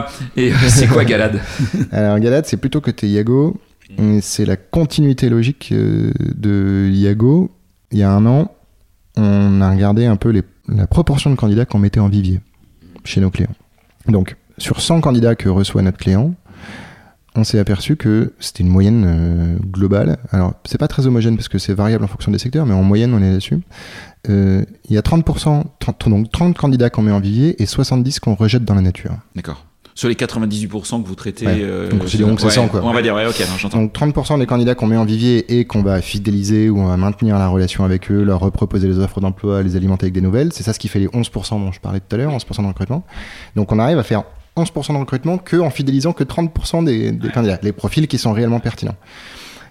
c'est 0.70 0.88
quoi 0.88 1.04
Galad? 1.04 1.40
Alors 1.92 2.18
Galad, 2.20 2.46
c'est 2.46 2.58
plutôt 2.58 2.80
côté 2.80 3.08
Iago. 3.10 3.60
Et 4.00 4.22
C'est 4.22 4.46
la 4.46 4.56
continuité 4.56 5.30
logique 5.30 5.74
de 5.74 6.90
Iago. 6.90 7.52
Il 7.92 8.00
y 8.00 8.04
a 8.04 8.12
un 8.12 8.26
an, 8.26 8.56
on 9.18 9.62
a 9.62 9.70
regardé 9.72 10.06
un 10.06 10.16
peu 10.16 10.34
la 10.68 10.88
proportion 10.88 11.30
de 11.30 11.36
candidats 11.36 11.66
qu'on 11.66 11.80
mettait 11.80 12.00
en 12.00 12.10
vivier 12.10 12.40
chez 13.04 13.22
nos 13.22 13.30
clients. 13.30 13.56
Donc, 14.08 14.36
sur 14.58 14.82
100 14.82 15.02
candidats 15.02 15.36
que 15.36 15.50
reçoit 15.50 15.82
notre 15.82 15.98
client, 15.98 16.34
on 17.36 17.44
s'est 17.44 17.60
aperçu 17.60 17.96
que 17.96 18.34
c'était 18.40 18.64
une 18.64 18.70
moyenne 18.70 19.04
euh, 19.06 19.58
globale. 19.72 20.18
Alors, 20.32 20.54
c'est 20.66 20.78
pas 20.78 20.88
très 20.88 21.08
homogène 21.08 21.38
parce 21.38 21.48
que 21.48 21.58
c'est 21.60 21.74
variable 21.74 22.04
en 22.04 22.08
fonction 22.08 22.32
des 22.32 22.38
secteurs, 22.38 22.66
mais 22.66 22.74
en 22.74 22.84
moyenne, 22.84 23.14
on 23.14 23.22
est 23.22 23.30
là-dessus. 23.30 23.60
Euh, 24.30 24.66
Il 24.90 24.94
y 24.94 24.98
a 24.98 25.02
30%, 25.02 25.64
30, 25.80 26.10
donc 26.10 26.32
30 26.32 26.58
candidats 26.58 26.90
qu'on 26.90 27.02
met 27.04 27.12
en 27.12 27.22
vivier 27.22 27.62
et 27.62 27.66
70 27.66 28.20
qu'on 28.20 28.36
rejette 28.36 28.66
dans 28.66 28.76
la 28.76 28.82
nature. 28.82 29.14
D'accord. 29.36 29.66
Sur 29.96 30.08
les 30.10 30.16
98% 30.16 31.02
que 31.04 31.08
vous 31.08 31.16
traitez. 31.16 31.46
Ouais. 31.46 31.60
euh, 31.62 31.90
Donc, 31.90 32.04
c'est 32.08 32.24
ouais, 32.24 32.50
100, 32.52 32.68
quoi. 32.70 32.82
On 32.84 32.94
va 32.94 33.02
dire, 33.02 33.14
ouais, 33.16 33.26
ok, 33.26 33.44
non. 33.64 33.70
Donc 33.70 33.94
30% 33.94 34.40
des 34.40 34.46
candidats 34.46 34.76
qu'on 34.76 34.88
met 34.88 34.98
en 34.98 35.06
vivier 35.06 35.60
et 35.60 35.66
qu'on 35.66 35.82
va 35.82 36.02
fidéliser 36.02 36.70
ou 36.70 36.80
on 36.80 36.88
va 36.88 36.98
maintenir 36.98 37.38
la 37.38 37.48
relation 37.48 37.84
avec 37.84 38.10
eux, 38.12 38.24
leur 38.24 38.40
reproposer 38.40 38.88
les 38.88 39.00
offres 39.00 39.20
d'emploi, 39.22 39.62
les 39.64 39.76
alimenter 39.76 40.06
avec 40.06 40.14
des 40.14 40.22
nouvelles, 40.22 40.54
c'est 40.54 40.64
ça 40.64 40.74
ce 40.74 40.80
qui 40.80 40.88
fait 40.88 41.00
les 41.00 41.08
11% 41.08 41.60
dont 41.60 41.72
je 41.72 41.80
parlais 41.80 42.00
tout 42.00 42.16
à 42.16 42.18
l'heure, 42.18 42.32
11% 42.32 42.62
de 42.64 42.68
recrutement. 42.68 43.04
Donc 43.56 43.72
on 43.72 43.80
arrive 43.80 43.98
à 44.00 44.04
faire 44.04 44.24
11% 44.58 44.94
de 44.94 44.98
recrutement 45.00 45.38
que 45.38 45.58
en 45.58 45.70
fidélisant 45.70 46.14
que 46.14 46.24
30% 46.24 46.84
des, 46.86 47.12
des 47.12 47.30
candidats, 47.30 47.60
les 47.62 47.72
profils 47.72 48.08
qui 48.08 48.18
sont 48.18 48.32
réellement 48.34 48.60
pertinents. 48.60 48.96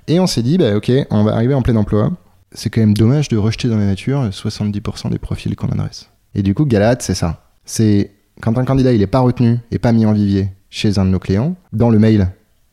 Et 0.09 0.18
on 0.21 0.27
s'est 0.27 0.43
dit, 0.43 0.59
bah, 0.59 0.77
ok, 0.77 0.91
on 1.11 1.25
va 1.25 1.35
arriver 1.35 1.55
en 1.55 1.62
plein 1.62 1.77
emploi. 1.77 2.11
C'est 2.53 2.68
quand 2.71 2.81
même 2.81 2.95
dommage 2.95 3.29
de 3.29 3.37
rejeter 3.37 3.68
dans 3.68 3.77
la 3.77 3.87
nature 3.87 4.29
70% 4.29 5.11
des 5.11 5.18
profils 5.18 5.55
qu'on 5.55 5.68
adresse. 5.68 6.11
Et 6.35 6.43
du 6.43 6.55
coup, 6.55 6.64
Galate, 6.64 7.03
c'est 7.03 7.14
ça. 7.14 7.45
C'est 7.64 8.11
quand 8.41 8.59
un 8.59 8.64
candidat 8.64 8.93
il 8.93 9.07
pas 9.07 9.20
retenu 9.20 9.59
et 9.70 9.78
pas 9.78 9.93
mis 9.93 10.07
en 10.07 10.12
vivier 10.12 10.49
chez 10.68 10.99
un 10.99 11.05
de 11.05 11.11
nos 11.11 11.18
clients, 11.18 11.57
dans 11.72 11.91
le 11.91 11.99
mail 11.99 12.28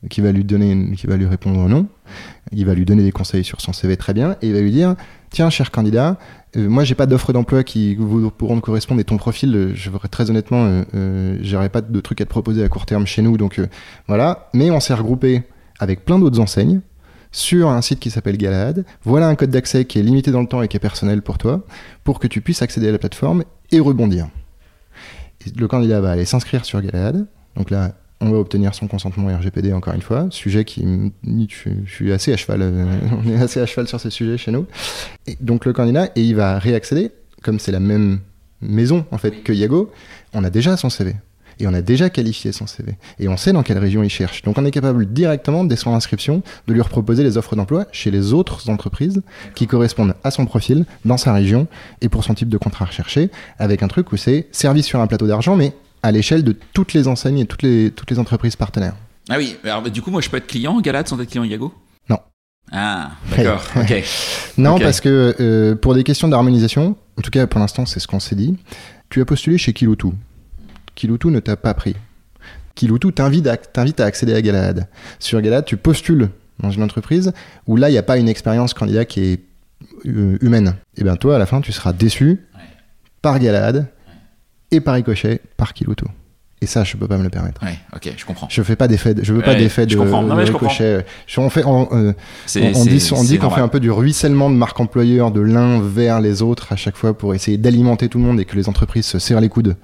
qui 0.09 0.22
va 0.22 0.32
lui 0.32 0.43
donner, 0.43 0.93
qui 0.95 1.07
va 1.07 1.18
lui 1.18 1.26
répondre 1.26 1.68
non, 1.68 1.88
il 2.51 2.65
va 2.65 2.74
lui 2.74 2.86
donner 2.86 3.03
des 3.03 3.11
conseils 3.11 3.43
sur 3.43 3.61
son 3.61 3.74
CV 3.74 3.97
très 3.97 4.13
bien 4.13 4.38
et 4.41 4.47
il 4.47 4.53
va 4.53 4.61
lui 4.61 4.72
dire 4.72 4.95
tiens 5.30 5.49
cher 5.49 5.72
candidat, 5.72 6.18
euh, 6.55 6.70
moi 6.70 6.84
j'ai 6.84 6.95
pas 6.95 7.05
d'offre 7.05 7.34
d'emploi 7.34 7.63
qui 7.63 7.95
vous 7.95 8.30
pourront 8.32 8.59
correspondre 8.59 9.01
et 9.01 9.03
ton 9.03 9.18
profil, 9.18 9.55
euh, 9.55 9.72
je 9.76 9.89
voudrais 9.89 10.07
très 10.07 10.30
honnêtement, 10.30 10.65
euh, 10.65 10.84
euh, 10.95 11.38
j'aurais 11.41 11.70
pas 11.70 11.82
de 11.82 11.99
trucs 11.99 12.22
à 12.22 12.26
te 12.26 12.30
proposer 12.30 12.63
à 12.63 12.70
court 12.70 12.86
terme 12.86 13.05
chez 13.05 13.22
nous 13.22 13.38
donc 13.38 13.59
euh, 13.59 13.68
voilà, 14.07 14.49
mais 14.53 14.72
on 14.72 14.80
s'est 14.80 14.93
regroupé 14.93 15.43
avec 15.80 16.05
plein 16.05 16.20
d'autres 16.20 16.39
enseignes 16.39 16.82
sur 17.32 17.70
un 17.70 17.82
site 17.82 17.99
qui 17.99 18.09
s'appelle 18.09 18.38
Galahad. 18.38 18.86
Voilà 19.03 19.28
un 19.28 19.36
code 19.36 19.49
d'accès 19.49 19.86
qui 19.86 19.99
est 19.99 20.03
limité 20.03 20.32
dans 20.32 20.41
le 20.41 20.47
temps 20.47 20.61
et 20.61 20.68
qui 20.68 20.78
est 20.78 20.80
personnel 20.80 21.22
pour 21.22 21.38
toi, 21.38 21.63
pour 22.03 22.20
que 22.20 22.28
tu 22.28 22.41
puisses 22.41 22.61
accéder 22.61 22.88
à 22.88 22.91
la 22.91 22.97
plateforme 22.97 23.43
et 23.72 23.80
rebondir. 23.80 24.28
Le 25.56 25.68
candidat 25.68 26.02
va 26.02 26.12
aller 26.12 26.26
s'inscrire 26.26 26.66
sur 26.66 26.82
Galahad. 26.82 27.28
Donc 27.56 27.70
là, 27.70 27.93
on 28.20 28.32
va 28.32 28.38
obtenir 28.38 28.74
son 28.74 28.88
consentement 28.88 29.28
RGPD 29.36 29.74
encore 29.74 29.93
une 29.93 30.02
fois, 30.02 30.28
sujet 30.32 30.66
qui, 30.66 30.86
je, 31.26 31.70
suis 31.86 32.12
assez 32.12 32.34
à 32.34 32.38
cheval, 32.38 32.62
euh, 32.62 32.86
on 33.26 33.30
est 33.30 33.36
assez 33.36 33.60
à 33.60 33.66
cheval 33.66 33.88
sur 33.88 34.00
ces 34.00 34.10
sujets 34.10 34.38
chez 34.38 34.52
nous. 34.52 34.66
Et 35.28 35.38
donc 35.39 35.66
le 35.66 35.74
candidat, 35.74 36.10
et 36.16 36.22
il 36.22 36.36
va 36.36 36.58
réaccéder, 36.58 37.12
comme 37.43 37.60
c'est 37.60 37.72
la 37.72 37.80
même 37.80 38.20
maison 38.62 39.06
en 39.12 39.18
fait 39.18 39.43
que 39.43 39.54
Yago, 39.54 39.91
on 40.34 40.43
a 40.43 40.50
déjà 40.50 40.78
son 40.78 40.89
CV. 40.89 41.16
Et 41.60 41.68
on 41.68 41.74
a 41.74 41.82
déjà 41.82 42.10
qualifié 42.10 42.51
son 42.51 42.68
CV. 42.68 42.93
Et 43.20 43.28
on 43.28 43.38
sait 43.38 43.53
dans 43.53 43.64
quelle 43.64 43.78
région 43.78 44.03
il 44.03 44.10
cherche. 44.10 44.43
Donc 44.43 44.58
on 44.58 44.66
est 44.66 44.72
capable 44.72 45.05
directement, 45.12 45.64
dès 45.64 45.76
son 45.76 45.93
inscription, 45.93 46.43
de 46.68 46.74
lui 46.74 46.82
reproposer 46.82 47.24
les 47.24 47.38
offres 47.38 47.55
d'emploi 47.55 47.86
chez 47.91 48.12
les 48.12 48.34
autres 48.34 48.70
entreprises 48.70 49.22
qui 49.55 49.68
correspondent 49.68 50.16
à 50.24 50.32
son 50.32 50.45
profil, 50.45 50.86
dans 51.05 51.18
sa 51.18 51.34
région, 51.34 51.68
et 52.01 52.10
pour 52.10 52.24
son 52.24 52.34
type 52.34 52.49
de 52.49 52.58
contrat 52.58 52.86
recherché, 52.86 53.30
avec 53.60 53.84
un 53.84 53.88
truc 53.88 54.12
où 54.12 54.18
c'est 54.18 54.47
service 54.51 54.86
sur 54.86 54.99
un 54.99 55.08
plateau 55.08 55.28
d'argent, 55.28 55.55
mais 55.55 55.74
à 56.03 56.12
l'échelle 56.12 56.43
de 56.43 56.55
toutes 56.74 56.93
les 56.93 57.08
enseignes 57.08 57.39
et 57.39 57.45
toutes 57.45 57.64
les, 57.64 57.91
toutes 57.91 58.12
les 58.12 58.20
entreprises 58.20 58.55
partenaires. 58.55 58.95
Ah 59.30 59.38
oui, 59.38 59.58
alors 59.64 59.82
bah, 59.82 59.89
du 59.89 60.01
coup, 60.01 60.12
moi 60.12 60.22
je 60.22 60.30
peux 60.30 60.38
être 60.38 60.47
client 60.47 60.80
Galad 60.80 61.08
sans 61.08 61.20
être 61.20 61.30
client 61.30 61.43
Yago 61.43 61.74
Non. 62.10 62.20
Ah, 62.72 63.12
d'accord, 63.36 63.64
ok. 63.76 64.03
Non, 64.58 64.80
parce 64.80 65.01
que 65.01 65.36
euh, 65.39 65.76
pour 65.76 65.95
des 65.95 66.03
questions 66.03 66.28
d'harmonisation, 66.28 66.95
en 67.18 67.22
tout 67.22 67.32
cas 67.32 67.47
pour 67.47 67.60
l'instant 67.60 67.86
c'est 67.86 67.99
ce 67.99 68.08
qu'on 68.08 68.20
s'est 68.20 68.36
dit, 68.36 68.58
tu 69.10 69.22
as 69.22 69.26
postulé 69.26 69.58
chez 69.58 69.74
Kiloutou. 69.74 70.14
Kiloutou 70.98 71.30
ne 71.30 71.39
t'a 71.39 71.56
pas 71.56 71.76
pris. 71.76 71.95
Kiloutou 72.74 73.12
t'invite 73.12 73.45
à, 73.45 73.56
t'invite 73.56 74.00
à 74.00 74.06
accéder 74.06 74.34
à 74.34 74.41
Galahad. 74.41 74.88
Sur 75.20 75.39
Galahad, 75.41 75.64
tu 75.66 75.78
postules 75.78 76.30
dans 76.60 76.72
une 76.72 76.82
entreprise 76.82 77.34
où 77.68 77.76
là, 77.78 77.89
il 77.89 77.91
n'y 77.91 78.00
a 78.00 78.04
pas 78.04 78.18
une 78.18 78.28
expérience 78.28 78.74
candidat 78.74 79.06
qui 79.06 79.22
est 79.22 79.39
euh, 80.08 80.38
humaine. 80.41 80.76
Et 80.98 81.04
bien 81.04 81.16
toi, 81.16 81.36
à 81.36 81.39
la 81.39 81.45
fin, 81.45 81.62
tu 81.62 81.72
seras 81.72 81.93
déçu 81.93 82.41
par 83.22 83.38
Galahad 83.38 83.86
et 84.72 84.82
par 84.82 84.95
ricochet 84.95 85.39
par 85.56 85.74
Kiloutou. 85.76 86.08
Et 86.62 86.66
ça, 86.66 86.84
je 86.84 86.98
peux 86.98 87.08
pas 87.08 87.20
me 87.20 87.24
le 87.24 87.30
permettre. 87.30 87.62
Ouais, 87.64 87.78
ok, 87.95 88.12
je 88.18 88.26
comprends. 88.26 88.48
Je 88.50 88.64
fais 88.64 88.76
pas 88.76 88.88
d'effet, 88.88 89.14
de- 89.14 89.24
je 89.24 89.32
veux 89.32 89.43
pas 89.43 89.52
Ouais, 89.52 89.58
d'effet 89.60 89.86
de, 89.86 89.91
je 89.91 89.98
comprends. 90.00 90.24
Non, 90.24 90.34
de 90.34 90.39
mais 90.39 90.48
je 90.48 90.52
comprends. 90.52 90.70
ricochet. 90.70 91.06
Je- 91.28 91.39
on 91.39 91.52
fait, 91.52 91.64
on, 91.64 91.88
euh, 91.91 92.14
on, 92.56 92.60
on 92.80 92.86
dit, 92.86 93.10
on 93.16 93.24
dit 93.24 93.38
qu'on 93.38 93.52
fait 93.52 93.62
un 93.62 93.68
peu 93.68 93.80
du 93.80 93.91
ruissellement 93.91 94.50
de 94.50 94.56
marque 94.56 94.80
employeur 94.80 95.30
de 95.30 95.41
l'un 95.41 95.80
vers 95.80 96.20
les 96.20 96.41
autres 96.41 96.74
à 96.74 96.76
chaque 96.76 96.95
fois 96.98 97.16
pour 97.16 97.36
essayer 97.36 97.60
d'alimenter 97.60 98.10
tout 98.10 98.18
le 98.18 98.24
monde 98.24 98.39
et 98.39 98.45
que 98.45 98.56
les 98.56 98.68
entreprises 98.70 99.06
se 99.06 99.20
serrent 99.20 99.39
les 99.41 99.50
coudes 99.50 99.76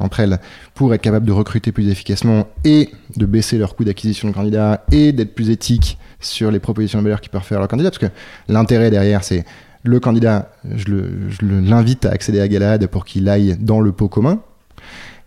entre 0.00 0.20
elles 0.20 0.40
pour 0.74 0.92
être 0.94 1.02
capables 1.02 1.26
de 1.26 1.32
recruter 1.32 1.72
plus 1.72 1.88
efficacement 1.88 2.46
et 2.64 2.90
de 3.16 3.26
baisser 3.26 3.58
leur 3.58 3.76
coût 3.76 3.84
d'acquisition 3.84 4.28
de 4.28 4.34
candidats 4.34 4.84
et 4.90 5.12
d'être 5.12 5.34
plus 5.34 5.50
éthiques 5.50 5.98
sur 6.20 6.50
les 6.50 6.58
propositions 6.58 6.98
de 6.98 7.04
valeur 7.04 7.20
qu'ils 7.20 7.30
peuvent 7.30 7.42
faire 7.42 7.58
à 7.58 7.60
leurs 7.60 7.68
candidats. 7.68 7.90
Parce 7.90 7.98
que 7.98 8.10
l'intérêt 8.48 8.90
derrière, 8.90 9.22
c'est 9.24 9.44
le 9.82 10.00
candidat, 10.00 10.50
je 10.74 10.86
le- 10.86 11.30
je 11.30 11.44
le- 11.46 11.60
l'invite 11.60 12.06
à 12.06 12.10
accéder 12.10 12.40
à 12.40 12.48
Galahad 12.48 12.86
pour 12.86 13.04
qu'il 13.04 13.28
aille 13.28 13.56
dans 13.60 13.80
le 13.80 13.92
pot 13.92 14.08
commun. 14.08 14.40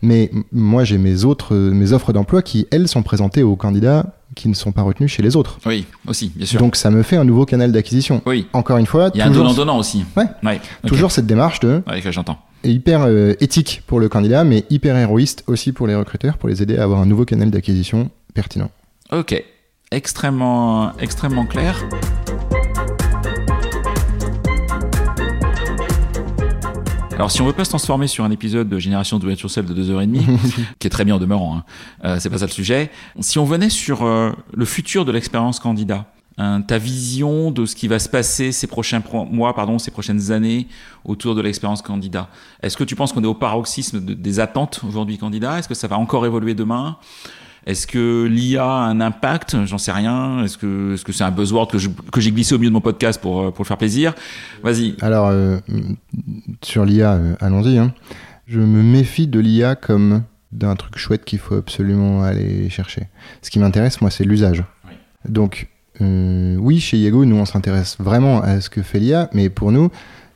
Mais 0.03 0.30
moi, 0.51 0.84
j'ai 0.84 0.97
mes 0.99 1.24
autres, 1.24 1.55
mes 1.55 1.91
offres 1.91 2.13
d'emploi 2.13 2.43
qui, 2.43 2.68
elles, 2.70 2.88
sont 2.88 3.01
présentées 3.01 3.41
aux 3.41 3.55
candidats 3.55 4.13
qui 4.36 4.47
ne 4.47 4.53
sont 4.53 4.72
pas 4.72 4.84
retenus 4.84 5.11
chez 5.11 5.24
les 5.24 5.36
autres. 5.36 5.57
Oui, 5.65 5.86
aussi, 6.07 6.32
bien 6.36 6.45
sûr. 6.45 6.59
Donc, 6.59 6.76
ça 6.76 6.91
me 6.91 7.01
fait 7.01 7.15
un 7.18 7.24
nouveau 7.24 7.45
canal 7.45 7.72
d'acquisition. 7.72 8.22
oui, 8.28 8.47
Encore 8.53 8.78
une 8.78 8.86
fois, 8.86 9.09
il 9.15 9.18
y 9.18 9.22
a 9.22 9.26
un 9.26 9.30
toujours, 9.30 9.43
donnant-donnant 9.45 9.80
aussi. 9.80 10.05
Ouais. 10.15 10.26
ouais. 10.43 10.61
toujours 10.86 11.11
cette 11.11 11.26
démarche 11.26 11.59
de 11.61 11.82
Ouais, 11.88 12.01
que 12.01 12.11
j'entends. 12.11 12.38
Hyper 12.63 13.03
euh, 13.03 13.33
éthique 13.39 13.83
pour 13.87 13.99
le 13.99 14.09
candidat, 14.09 14.43
mais 14.43 14.65
hyper 14.69 14.95
héroïste 14.95 15.43
aussi 15.47 15.71
pour 15.71 15.87
les 15.87 15.95
recruteurs, 15.95 16.37
pour 16.37 16.49
les 16.49 16.61
aider 16.61 16.77
à 16.77 16.83
avoir 16.83 16.99
un 16.99 17.05
nouveau 17.05 17.25
canal 17.25 17.51
d'acquisition 17.51 18.09
pertinent. 18.33 18.71
Ok, 19.11 19.43
extrêmement, 19.91 20.95
extrêmement 20.97 21.45
clair. 21.45 21.87
Alors, 27.17 27.31
si 27.31 27.41
on 27.41 27.47
veut 27.47 27.53
pas 27.53 27.65
se 27.65 27.69
transformer 27.69 28.05
sur 28.05 28.23
un 28.25 28.29
épisode 28.29 28.69
de 28.69 28.77
Génération 28.77 29.17
Do 29.17 29.27
It 29.31 29.39
Yourself 29.39 29.65
de 29.65 29.83
2h30, 29.83 30.23
qui 30.79 30.85
est 30.85 30.89
très 30.91 31.03
bien 31.03 31.15
en 31.15 31.19
demeurant, 31.19 31.57
hein, 31.57 31.63
euh, 32.05 32.17
c'est 32.19 32.29
pas 32.29 32.37
ça 32.37 32.45
le 32.45 32.51
sujet. 32.51 32.91
Si 33.21 33.39
on 33.39 33.45
venait 33.45 33.71
sur 33.71 34.03
euh, 34.03 34.31
le 34.53 34.65
futur 34.65 35.03
de 35.03 35.11
l'expérience 35.11 35.59
candidat, 35.59 36.05
hein, 36.38 36.61
ta 36.61 36.77
vision 36.77 37.51
de 37.51 37.65
ce 37.65 37.75
qui 37.75 37.88
va 37.88 37.99
se 37.99 38.09
passer 38.09 38.51
ces 38.51 38.67
prochains 38.67 39.01
pro- 39.01 39.25
mois, 39.25 39.53
pardon, 39.55 39.79
ces 39.79 39.91
prochaines 39.91 40.31
années 40.31 40.67
autour 41.05 41.35
de 41.35 41.41
l'expérience 41.41 41.81
candidat, 41.81 42.29
est-ce 42.61 42.77
que 42.77 42.83
tu 42.83 42.95
penses 42.95 43.11
qu'on 43.13 43.23
est 43.23 43.27
au 43.27 43.33
paroxysme 43.33 44.03
de- 44.03 44.13
des 44.13 44.39
attentes 44.39 44.81
aujourd'hui 44.88 45.17
candidat? 45.17 45.59
Est-ce 45.59 45.67
que 45.67 45.75
ça 45.75 45.88
va 45.88 45.97
encore 45.97 46.25
évoluer 46.25 46.53
demain? 46.53 46.97
Est-ce 47.65 47.85
que 47.85 48.23
l'IA 48.25 48.63
a 48.63 48.85
un 48.88 49.01
impact? 49.01 49.65
J'en 49.65 49.77
sais 49.77 49.91
rien. 49.91 50.41
Est-ce 50.45 50.57
que 50.57 50.93
est-ce 50.93 51.03
que 51.03 51.11
c'est 51.11 51.25
un 51.25 51.31
buzzword 51.31 51.67
que 51.69 51.77
je- 51.77 51.89
que 51.89 52.21
j'ai 52.21 52.31
glissé 52.31 52.55
au 52.55 52.59
milieu 52.59 52.69
de 52.69 52.73
mon 52.73 52.79
podcast 52.81 53.19
pour 53.21 53.41
euh, 53.41 53.51
pour 53.51 53.63
le 53.63 53.67
faire 53.67 53.77
plaisir? 53.77 54.13
Vas-y. 54.63 54.95
Alors, 55.01 55.27
euh, 55.27 55.59
sur 56.63 56.85
l'IA, 56.85 57.13
euh, 57.13 57.35
allons-y. 57.41 57.77
hein. 57.77 57.93
Je 58.47 58.61
me 58.61 58.81
méfie 58.81 59.27
de 59.27 59.39
l'IA 59.41 59.75
comme 59.75 60.23
d'un 60.53 60.77
truc 60.77 60.97
chouette 60.97 61.25
qu'il 61.25 61.39
faut 61.39 61.55
absolument 61.55 62.23
aller 62.23 62.69
chercher. 62.69 63.07
Ce 63.41 63.49
qui 63.49 63.59
m'intéresse, 63.59 63.99
moi, 63.99 64.11
c'est 64.11 64.23
l'usage. 64.23 64.63
Oui. 64.88 64.93
Donc, 65.27 65.67
euh, 66.01 66.55
oui, 66.57 66.79
chez 66.79 66.97
Yego, 66.97 67.25
nous, 67.25 67.35
on 67.35 67.45
s'intéresse 67.45 67.97
vraiment 67.99 68.41
à 68.41 68.61
ce 68.61 68.69
que 68.69 68.81
fait 68.81 68.99
l'IA, 68.99 69.29
mais 69.33 69.49
pour 69.49 69.71
nous, 69.71 69.89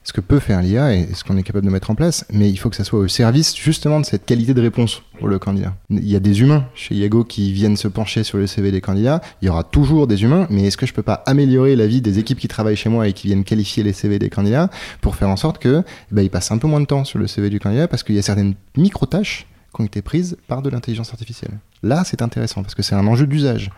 ce 0.04 0.14
que 0.14 0.22
peut 0.22 0.40
faire 0.40 0.62
l'IA 0.62 0.96
et 0.96 1.14
ce 1.14 1.24
qu'on 1.24 1.38
est 1.38 1.44
capable 1.44 1.66
de 1.66 1.72
mettre 1.72 1.92
en 1.92 1.96
place, 1.96 2.26
mais 2.32 2.50
il 2.50 2.58
faut 2.58 2.70
que 2.70 2.76
ça 2.76 2.84
soit 2.84 3.00
au 3.00 3.08
service 3.08 3.56
justement 3.56 4.00
de 4.00 4.06
cette 4.06 4.26
qualité 4.26 4.54
de 4.54 4.62
réponse 4.62 5.04
pour 5.20 5.28
le 5.28 5.38
candidat. 5.38 5.76
Il 5.92 6.08
y 6.08 6.16
a 6.16 6.20
des 6.20 6.42
humains 6.42 6.66
chez 6.74 6.96
Yego 6.96 7.24
qui 7.24 7.54
viennent 7.54 7.78
se 7.78 7.88
pencher 7.88 8.24
sur 8.24 8.40
le 8.40 8.48
CV 8.48 8.72
des 8.72 8.82
candidats. 8.82 9.22
Il 9.42 9.46
y 9.46 9.50
aura 9.50 9.64
toujours 9.64 10.08
des 10.08 10.24
humains, 10.24 10.48
mais 10.50 10.64
est-ce 10.64 10.78
que 10.78 10.88
je 10.88 10.94
peux 10.94 11.04
pas 11.04 11.22
améliorer 11.28 11.76
la 11.76 11.86
vie 11.86 12.02
des 12.02 12.18
équipes 12.18 12.40
qui 12.40 12.48
travaillent 12.48 12.76
chez 12.76 12.90
moi 12.90 13.08
et 13.08 13.14
qui 13.14 13.28
viennent 13.28 13.44
qualifier 13.44 13.84
les 13.84 13.94
CV 13.94 14.18
des 14.18 14.30
candidats 14.30 14.70
pour 15.02 15.16
faire 15.16 15.30
en 15.30 15.38
sorte 15.38 15.60
que 15.60 15.84
eh 15.86 16.16
ben, 16.16 16.24
ils 16.24 16.32
passent 16.32 16.52
un 16.52 16.58
peu 16.58 16.68
moins 16.68 16.82
de 16.82 16.86
temps 16.86 17.06
sur 17.06 17.20
le 17.20 17.28
CV 17.28 17.50
du 17.52 17.60
candidat 17.60 17.88
parce 17.88 18.02
qu'il 18.02 18.16
y 18.16 18.20
a 18.20 18.24
certaines 18.24 18.56
micro-tâches 18.76 19.46
qui 19.74 19.82
ont 19.82 19.86
été 19.86 20.02
prises 20.02 20.36
par 20.48 20.64
de 20.64 20.70
l'intelligence 20.70 21.12
artificielle. 21.12 21.60
Là, 21.84 22.04
c'est 22.06 22.22
intéressant 22.24 22.64
parce 22.64 22.76
que 22.76 22.82
c'est 22.82 22.96
un 22.96 23.06
enjeu 23.06 23.28
d'usage. 23.28 23.70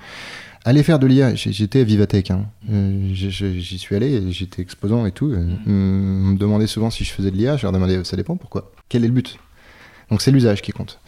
Aller 0.66 0.82
faire 0.84 0.98
de 0.98 1.08
l'IA, 1.08 1.36
j'étais 1.36 1.82
à 1.82 1.84
Vivatech, 1.84 2.32
hein. 2.32 2.46
Euh, 2.72 3.10
j'y 3.12 3.78
suis 3.78 3.96
allé, 3.96 4.32
j'étais 4.32 4.62
exposant 4.62 5.06
et 5.06 5.12
tout. 5.12 5.32
euh, 5.32 5.46
On 5.68 5.70
me 5.70 6.38
demandait 6.38 6.68
souvent 6.68 6.90
si 6.90 7.04
je 7.04 7.12
faisais 7.12 7.32
de 7.32 7.36
l'IA, 7.36 7.58
je 7.58 7.64
leur 7.64 7.74
demandais 7.74 8.02
ça 8.06 8.16
dépend 8.16 8.38
pourquoi? 8.38 8.72
Quel 8.88 9.04
est 9.04 9.08
le 9.08 9.14
but? 9.14 9.38
Donc 10.10 10.22
c'est 10.22 10.32
l'usage 10.32 10.62
qui 10.62 10.72
compte. 10.72 11.02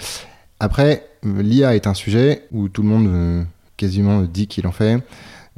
Après, 0.60 1.08
euh, 1.26 1.42
l'IA 1.42 1.74
est 1.76 1.88
un 1.88 1.94
sujet 1.94 2.48
où 2.52 2.68
tout 2.68 2.82
le 2.84 2.90
monde 2.90 3.46
quasiment 3.78 4.24
dit 4.24 4.48
qu'il 4.48 4.68
en 4.68 4.72
fait. 4.74 5.02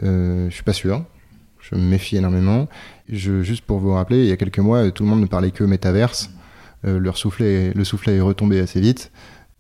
Euh, 0.04 0.48
je 0.50 0.54
suis 0.54 0.64
pas 0.64 0.74
sûr. 0.74 1.04
Je 1.60 1.76
me 1.76 1.82
méfie 1.82 2.18
énormément. 2.18 2.68
Je, 3.10 3.41
juste 3.41 3.64
pour 3.66 3.80
vous 3.80 3.93
rappeler, 3.93 4.20
il 4.24 4.30
y 4.30 4.32
a 4.32 4.38
quelques 4.38 4.60
mois, 4.60 4.89
tout 4.91 5.04
le 5.04 5.10
monde 5.10 5.22
ne 5.22 5.26
parlait 5.26 5.52
que 5.52 5.64
métaverse. 5.64 6.30
Euh, 6.86 7.00
leur 7.00 7.18
soufflet, 7.18 7.74
le 7.74 7.84
soufflet 7.84 8.18
est 8.18 8.22
retombé 8.22 8.60
assez 8.60 8.80
vite. 8.80 9.12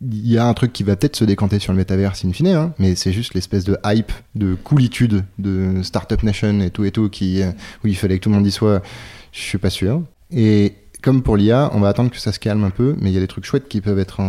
Il 0.01 0.27
y 0.27 0.37
a 0.37 0.45
un 0.45 0.53
truc 0.53 0.73
qui 0.73 0.83
va 0.83 0.95
peut-être 0.95 1.15
se 1.15 1.25
décanter 1.25 1.57
sur 1.59 1.73
le 1.73 1.77
métaverse 1.77 2.23
in 2.23 2.31
fine, 2.31 2.47
hein, 2.47 2.73
mais 2.77 2.95
c'est 2.95 3.11
juste 3.11 3.33
l'espèce 3.33 3.63
de 3.63 3.77
hype, 3.83 4.11
de 4.35 4.53
coolitude 4.53 5.23
de 5.39 5.81
Startup 5.81 6.21
Nation 6.21 6.59
et 6.59 6.69
tout 6.69 6.85
et 6.85 6.91
tout, 6.91 7.09
qui, 7.09 7.41
euh, 7.41 7.51
où 7.83 7.87
il 7.87 7.95
fallait 7.95 8.19
que 8.19 8.23
tout 8.23 8.29
le 8.29 8.35
monde 8.35 8.45
y 8.45 8.51
soit. 8.51 8.83
Je 9.31 9.39
suis 9.39 9.57
pas 9.57 9.71
sûr. 9.71 10.03
Et 10.31 10.75
comme 11.01 11.23
pour 11.23 11.37
l'IA, 11.37 11.71
on 11.73 11.79
va 11.79 11.89
attendre 11.89 12.11
que 12.11 12.19
ça 12.19 12.31
se 12.31 12.39
calme 12.39 12.63
un 12.63 12.69
peu, 12.69 12.95
mais 12.99 13.09
il 13.09 13.13
y 13.13 13.17
a 13.17 13.19
des 13.19 13.27
trucs 13.27 13.45
chouettes 13.45 13.67
qui 13.67 13.81
peuvent 13.81 13.99
être 13.99 14.21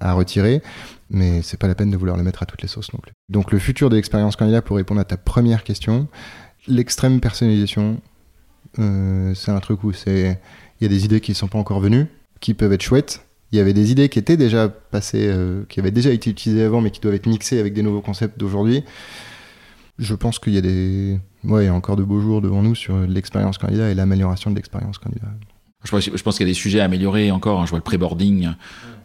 à 0.00 0.12
retirer, 0.12 0.62
mais 1.10 1.42
c'est 1.42 1.58
pas 1.58 1.68
la 1.68 1.74
peine 1.74 1.90
de 1.90 1.96
vouloir 1.96 2.16
le 2.16 2.22
mettre 2.22 2.42
à 2.42 2.46
toutes 2.46 2.62
les 2.62 2.68
sauces 2.68 2.92
non 2.92 2.98
plus. 3.00 3.12
Donc 3.28 3.52
le 3.52 3.58
futur 3.58 3.90
de 3.90 3.96
l'expérience 3.96 4.36
candidat, 4.36 4.62
pour 4.62 4.76
répondre 4.76 5.00
à 5.00 5.04
ta 5.04 5.16
première 5.16 5.62
question, 5.62 6.08
l'extrême 6.66 7.20
personnalisation, 7.20 8.00
euh, 8.78 9.34
c'est 9.34 9.50
un 9.50 9.60
truc 9.60 9.84
où 9.84 9.92
il 10.06 10.36
y 10.80 10.84
a 10.84 10.88
des 10.88 11.04
idées 11.04 11.20
qui 11.20 11.32
ne 11.32 11.36
sont 11.36 11.48
pas 11.48 11.58
encore 11.58 11.80
venues, 11.80 12.06
qui 12.40 12.54
peuvent 12.54 12.72
être 12.72 12.82
chouettes. 12.82 13.25
Il 13.52 13.58
y 13.58 13.60
avait 13.60 13.72
des 13.72 13.92
idées 13.92 14.08
qui 14.08 14.18
étaient 14.18 14.36
déjà 14.36 14.68
passées, 14.68 15.28
euh, 15.28 15.64
qui 15.68 15.80
avaient 15.80 15.90
déjà 15.90 16.10
été 16.10 16.30
utilisées 16.30 16.64
avant, 16.64 16.80
mais 16.80 16.90
qui 16.90 17.00
doivent 17.00 17.14
être 17.14 17.26
mixées 17.26 17.60
avec 17.60 17.74
des 17.74 17.82
nouveaux 17.82 18.00
concepts 18.00 18.38
d'aujourd'hui. 18.38 18.82
Je 19.98 20.14
pense 20.14 20.38
qu'il 20.38 20.54
y 20.54 20.58
a 20.58 20.60
des, 20.60 21.18
ouais, 21.44 21.64
il 21.64 21.66
y 21.66 21.70
a 21.70 21.74
encore 21.74 21.96
de 21.96 22.02
beaux 22.02 22.20
jours 22.20 22.42
devant 22.42 22.62
nous 22.62 22.74
sur 22.74 22.98
l'expérience 22.98 23.56
candidat 23.56 23.90
et 23.90 23.94
l'amélioration 23.94 24.50
de 24.50 24.56
l'expérience 24.56 24.98
candidat. 24.98 25.28
Je 25.86 25.90
pense, 25.90 26.04
je 26.14 26.22
pense 26.22 26.36
qu'il 26.36 26.46
y 26.46 26.50
a 26.50 26.52
des 26.52 26.54
sujets 26.58 26.80
à 26.80 26.84
améliorer 26.84 27.30
encore. 27.30 27.60
hein. 27.60 27.64
Je 27.64 27.70
vois 27.70 27.78
le 27.78 27.82
pré-boarding 27.84 28.50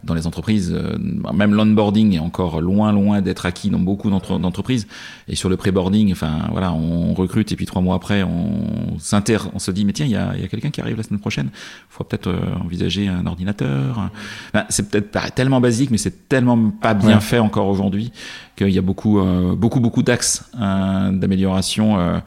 dans 0.04 0.14
les 0.14 0.26
entreprises. 0.26 0.74
euh, 0.76 0.98
Même 1.32 1.54
l'onboarding 1.54 2.14
est 2.14 2.18
encore 2.18 2.60
loin, 2.60 2.92
loin 2.92 3.20
d'être 3.22 3.46
acquis 3.46 3.70
dans 3.70 3.78
beaucoup 3.78 4.10
d'entre- 4.10 4.40
d'entreprises. 4.40 4.88
Et 5.28 5.36
sur 5.36 5.48
le 5.48 5.56
pré-boarding, 5.56 6.10
enfin, 6.10 6.40
voilà, 6.50 6.72
on 6.72 7.14
recrute 7.14 7.52
et 7.52 7.56
puis 7.56 7.66
trois 7.66 7.80
mois 7.82 7.94
après, 7.94 8.24
on 8.24 8.98
s'inter, 8.98 9.36
on 9.54 9.60
se 9.60 9.70
dit, 9.70 9.84
mais 9.84 9.92
tiens, 9.92 10.06
il 10.06 10.10
y 10.12 10.16
a, 10.16 10.32
il 10.34 10.42
y 10.42 10.44
a 10.44 10.48
quelqu'un 10.48 10.70
qui 10.70 10.80
arrive 10.80 10.96
la 10.96 11.04
semaine 11.04 11.20
prochaine. 11.20 11.50
Il 11.52 11.60
faut 11.90 12.02
peut-être 12.02 12.26
euh, 12.26 12.40
envisager 12.64 13.06
un 13.06 13.24
ordinateur. 13.26 14.10
Ben, 14.52 14.64
c'est 14.70 14.90
peut-être 14.90 15.34
tellement 15.34 15.60
basique, 15.60 15.92
mais 15.92 15.98
c'est 15.98 16.28
tellement 16.28 16.70
pas 16.70 16.94
bien 16.94 17.14
Ouais. 17.14 17.20
fait 17.20 17.38
encore 17.38 17.68
aujourd'hui 17.68 18.10
qu'il 18.56 18.70
y 18.70 18.78
a 18.78 18.82
beaucoup, 18.82 19.20
euh, 19.20 19.54
beaucoup, 19.54 19.78
beaucoup 19.78 20.02
d'axes 20.02 20.44
euh, 20.60 21.12
d'amélioration 21.12 22.00
euh, 22.00 22.18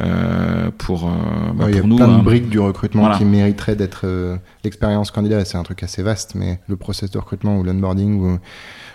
euh, 0.00 0.70
pour, 0.78 1.06
euh, 1.06 1.10
bah, 1.54 1.64
Ouais, 1.64 1.70
il 1.72 1.74
y 1.74 1.78
a 1.78 1.80
pour 1.80 1.88
nous. 1.88 1.96
plein 1.96 2.08
hein. 2.10 2.18
de 2.18 2.22
briques 2.24 2.48
du 2.48 2.58
recrutement 2.58 3.02
Voilà. 3.02 3.18
qui 3.18 3.24
mériteraient 3.24 3.76
d'être 3.76 4.02
euh, 4.04 4.36
l'expérience 4.64 5.10
candidat. 5.10 5.44
C'est 5.44 5.56
un 5.58 5.62
truc 5.62 5.82
assez 5.82 6.02
vaste, 6.02 6.34
mais 6.34 6.60
le 6.68 6.76
process 6.76 7.10
de 7.10 7.18
recrutement 7.18 7.58
ou 7.58 7.62
l'onboarding 7.64 8.20
ou 8.20 8.38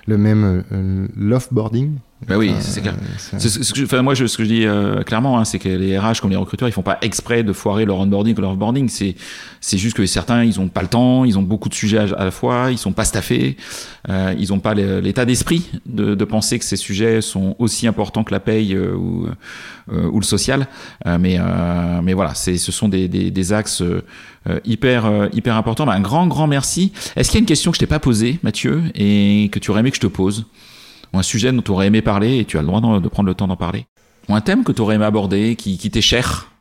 le 0.07 0.17
même 0.17 0.63
euh, 0.71 1.07
l'offboarding. 1.15 1.95
Bah 2.27 2.37
oui, 2.37 2.53
c'est 2.59 2.81
clair. 2.81 2.93
ce 3.37 3.73
que 3.73 3.83
enfin, 3.83 4.01
moi, 4.03 4.13
je, 4.13 4.27
ce 4.27 4.37
que 4.37 4.43
je 4.43 4.49
dis 4.49 4.65
euh, 4.65 5.01
clairement, 5.01 5.39
hein, 5.39 5.45
c'est 5.45 5.57
que 5.57 5.67
les 5.69 5.97
RH 5.97 6.21
comme 6.21 6.29
les 6.29 6.35
recruteurs, 6.35 6.69
ils 6.69 6.71
font 6.71 6.83
pas 6.83 6.99
exprès 7.01 7.43
de 7.43 7.51
foirer 7.51 7.83
leur 7.85 7.97
onboarding 7.97 8.37
ou 8.37 8.41
leur 8.41 8.51
offboarding. 8.51 8.89
C'est, 8.89 9.15
c'est 9.59 9.77
juste 9.79 9.95
que 9.97 10.05
certains, 10.05 10.43
ils 10.43 10.59
ont 10.59 10.67
pas 10.67 10.83
le 10.83 10.87
temps, 10.87 11.25
ils 11.25 11.39
ont 11.39 11.41
beaucoup 11.41 11.67
de 11.67 11.73
sujets 11.73 11.97
à, 11.97 12.03
à 12.19 12.25
la 12.25 12.31
fois, 12.31 12.67
ils 12.69 12.77
sont 12.77 12.93
pas 12.93 13.05
staffés, 13.05 13.57
euh, 14.09 14.35
ils 14.37 14.53
ont 14.53 14.59
pas 14.59 14.75
l'état 14.75 15.25
d'esprit 15.25 15.69
de, 15.87 16.13
de 16.13 16.25
penser 16.25 16.59
que 16.59 16.65
ces 16.65 16.77
sujets 16.77 17.21
sont 17.21 17.55
aussi 17.57 17.87
importants 17.87 18.23
que 18.23 18.31
la 18.33 18.39
paye 18.39 18.75
euh, 18.75 18.93
ou, 18.93 19.27
euh, 19.91 20.09
ou 20.11 20.19
le 20.19 20.25
social. 20.25 20.67
Euh, 21.07 21.17
mais, 21.19 21.37
euh, 21.39 22.01
mais 22.03 22.13
voilà, 22.13 22.35
c'est, 22.35 22.57
ce 22.57 22.71
sont 22.71 22.87
des, 22.87 23.07
des, 23.07 23.31
des 23.31 23.53
axes 23.53 23.83
hyper, 24.65 25.05
euh, 25.05 25.27
hyper 25.33 25.55
importants. 25.55 25.85
Bah, 25.85 25.93
un 25.93 26.01
grand, 26.01 26.27
grand 26.27 26.47
merci. 26.47 26.91
Est-ce 27.15 27.29
qu'il 27.29 27.37
y 27.37 27.39
a 27.39 27.41
une 27.41 27.45
question 27.47 27.71
que 27.71 27.75
je 27.75 27.79
t'ai 27.79 27.87
pas 27.87 27.99
posée, 27.99 28.39
Mathieu, 28.43 28.83
et 28.95 29.49
que 29.51 29.59
tu 29.59 29.71
aurais 29.71 29.79
aimé 29.81 29.89
que 29.89 29.97
je 29.97 30.01
te 30.01 30.07
pose? 30.07 30.45
Ou 31.13 31.19
un 31.19 31.23
sujet 31.23 31.51
dont 31.51 31.61
tu 31.61 31.71
aurais 31.71 31.87
aimé 31.87 32.01
parler 32.01 32.39
et 32.39 32.45
tu 32.45 32.57
as 32.57 32.61
le 32.61 32.67
droit 32.67 32.81
de 32.99 33.07
prendre 33.07 33.27
le 33.27 33.35
temps 33.35 33.47
d'en 33.47 33.57
parler 33.57 33.85
Ou 34.29 34.35
un 34.35 34.41
thème 34.41 34.63
que 34.63 34.71
tu 34.71 34.81
aurais 34.81 34.95
aimé 34.95 35.05
aborder, 35.05 35.55
qui, 35.55 35.77
t'est 35.77 36.01
cher 36.01 36.51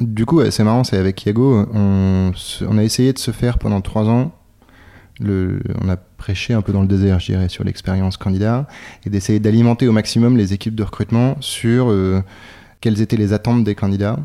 Du 0.00 0.26
coup, 0.26 0.40
c'est 0.50 0.64
marrant, 0.64 0.84
c'est 0.84 0.98
avec 0.98 1.24
Yago, 1.24 1.66
on, 1.72 2.32
a 2.78 2.82
essayé 2.82 3.12
de 3.12 3.18
se 3.18 3.30
faire 3.30 3.58
pendant 3.58 3.80
trois 3.80 4.08
ans. 4.08 4.32
On 5.20 5.88
a 5.88 5.96
prêché 5.96 6.52
un 6.52 6.62
peu 6.62 6.72
dans 6.72 6.82
le 6.82 6.88
désert, 6.88 7.18
je 7.20 7.26
dirais, 7.32 7.48
sur 7.48 7.64
l'expérience 7.64 8.16
candidat 8.16 8.66
et 9.04 9.10
d'essayer 9.10 9.40
d'alimenter 9.40 9.88
au 9.88 9.92
maximum 9.92 10.36
les 10.36 10.52
équipes 10.52 10.74
de 10.74 10.82
recrutement 10.82 11.36
sur 11.40 11.90
euh, 11.90 12.22
quelles 12.80 13.00
étaient 13.00 13.16
les 13.16 13.32
attentes 13.32 13.64
des 13.64 13.74
candidats, 13.74 14.18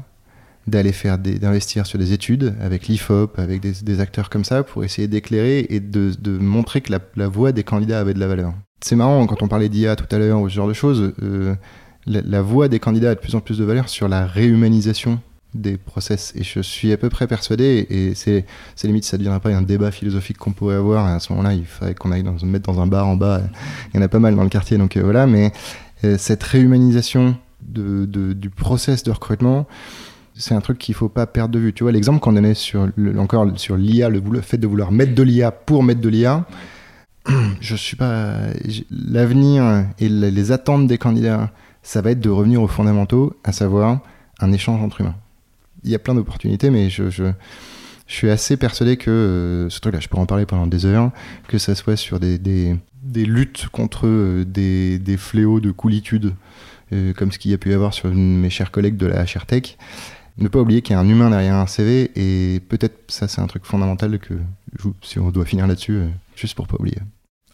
d'aller 0.67 0.91
faire 0.91 1.17
d'investir 1.17 1.85
sur 1.85 1.97
des 1.97 2.11
études 2.11 2.55
avec 2.61 2.87
l'IFOP, 2.87 3.39
avec 3.39 3.61
des, 3.61 3.99
acteurs 4.01 4.29
comme 4.29 4.43
ça 4.43 4.63
pour 4.63 4.83
essayer 4.83 5.07
d'éclairer 5.07 5.65
et 5.69 5.79
de, 5.79 6.37
montrer 6.39 6.81
que 6.81 6.93
la 7.15 7.27
voix 7.29 7.53
des 7.53 7.63
candidats 7.63 8.01
avait 8.01 8.13
de 8.13 8.19
la 8.19 8.27
valeur. 8.27 8.53
C'est 8.81 8.95
marrant 8.95 9.25
quand 9.27 9.41
on 9.43 9.47
parlait 9.47 9.69
d'IA 9.69 9.95
tout 9.95 10.13
à 10.13 10.17
l'heure 10.17 10.41
ou 10.41 10.49
ce 10.49 10.55
genre 10.55 10.67
de 10.67 10.73
choses. 10.73 11.13
euh, 11.21 11.55
la, 12.07 12.41
voix 12.41 12.67
des 12.67 12.79
candidats 12.79 13.11
a 13.11 13.15
de 13.15 13.19
plus 13.19 13.35
en 13.35 13.39
plus 13.39 13.57
de 13.59 13.63
valeur 13.63 13.89
sur 13.89 14.07
la 14.07 14.25
réhumanisation 14.25 15.19
des 15.53 15.77
process. 15.77 16.33
Et 16.35 16.43
je 16.43 16.61
suis 16.61 16.91
à 16.91 16.97
peu 16.97 17.09
près 17.09 17.27
persuadé, 17.27 17.85
et 17.89 18.15
c'est 18.15 18.45
limite, 18.83 19.03
ça 19.03 19.17
deviendra 19.17 19.39
pas 19.39 19.49
un 19.49 19.61
débat 19.61 19.91
philosophique 19.91 20.37
qu'on 20.37 20.51
pourrait 20.51 20.75
avoir. 20.75 21.05
À 21.05 21.19
ce 21.19 21.31
moment-là, 21.33 21.53
il 21.53 21.65
faudrait 21.65 21.93
qu'on 21.93 22.11
aille 22.11 22.23
dans, 22.23 22.35
mettre 22.45 22.71
dans 22.71 22.81
un 22.81 22.87
bar 22.87 23.07
en 23.07 23.15
bas. 23.15 23.41
Il 23.93 23.97
y 23.97 23.99
en 23.99 24.03
a 24.03 24.07
pas 24.07 24.19
mal 24.19 24.35
dans 24.35 24.43
le 24.43 24.49
quartier, 24.49 24.77
donc 24.77 24.97
euh, 24.97 25.03
voilà. 25.03 25.27
Mais 25.27 25.51
euh, 26.03 26.17
cette 26.17 26.43
réhumanisation 26.43 27.35
du 27.61 28.49
process 28.49 29.03
de 29.03 29.11
recrutement, 29.11 29.67
c'est 30.33 30.55
un 30.55 30.61
truc 30.61 30.77
qu'il 30.77 30.95
faut 30.95 31.09
pas 31.09 31.27
perdre 31.27 31.53
de 31.53 31.59
vue. 31.59 31.73
Tu 31.73 31.83
vois, 31.83 31.91
l'exemple 31.91 32.19
qu'on 32.19 32.33
donnait 32.33 32.55
sur 32.55 32.87
encore 33.17 33.47
sur 33.57 33.77
l'IA, 33.77 34.09
le, 34.09 34.21
fait 34.41 34.57
de 34.57 34.67
vouloir 34.67 34.91
mettre 34.91 35.13
de 35.13 35.23
l'IA 35.23 35.51
pour 35.51 35.83
mettre 35.83 36.01
de 36.01 36.09
l'IA. 36.09 36.45
Je 37.61 37.75
suis 37.75 37.95
pas. 37.95 38.35
L'avenir 38.89 39.85
et 39.99 40.09
le- 40.09 40.29
les 40.29 40.51
attentes 40.51 40.87
des 40.87 40.97
candidats, 40.97 41.51
ça 41.83 42.01
va 42.01 42.11
être 42.11 42.19
de 42.19 42.29
revenir 42.29 42.61
aux 42.61 42.67
fondamentaux, 42.67 43.35
à 43.43 43.51
savoir 43.51 43.99
un 44.39 44.51
échange 44.51 44.81
entre 44.81 45.01
humains. 45.01 45.15
Il 45.83 45.89
y 45.89 45.95
a 45.95 45.99
plein 45.99 46.13
d'opportunités, 46.13 46.69
mais 46.69 46.89
je, 46.89 47.31
suis 48.07 48.29
assez 48.29 48.57
persuadé 48.57 48.97
que, 48.97 49.09
euh, 49.09 49.69
ce 49.69 49.79
truc-là, 49.79 49.99
je 49.99 50.07
pourrais 50.09 50.21
en 50.21 50.25
parler 50.25 50.45
pendant 50.45 50.67
des 50.67 50.85
heures, 50.85 51.11
que 51.47 51.57
ça 51.57 51.75
soit 51.75 51.95
sur 51.95 52.19
des, 52.19 52.77
luttes 53.15 53.67
contre 53.71 54.05
euh, 54.05 54.43
des, 54.45 55.17
fléaux 55.17 55.59
de 55.59 55.71
coolitude, 55.71 56.33
euh, 56.93 57.13
comme 57.13 57.31
ce 57.31 57.39
qu'il 57.39 57.51
y 57.51 57.53
a 57.53 57.57
pu 57.57 57.69
y 57.69 57.73
avoir 57.73 57.93
sur 57.93 58.13
mes 58.13 58.49
chers 58.49 58.69
collègues 58.69 58.97
de 58.97 59.07
la 59.07 59.23
HRTech. 59.23 59.77
Ne 60.37 60.47
pas 60.49 60.59
oublier 60.59 60.81
qu'il 60.81 60.93
y 60.93 60.97
a 60.97 60.99
un 60.99 61.07
humain 61.07 61.29
derrière 61.29 61.55
un 61.55 61.67
CV, 61.67 62.11
et 62.15 62.59
peut-être 62.59 62.99
ça, 63.07 63.27
c'est 63.27 63.41
un 63.41 63.47
truc 63.47 63.65
fondamental 63.65 64.19
que, 64.19 64.33
si 65.01 65.17
on 65.19 65.29
doit 65.29 65.45
finir 65.45 65.67
là-dessus, 65.67 66.01
juste 66.41 66.55
pour 66.55 66.67
pas 66.67 66.75
oublier. 66.79 66.97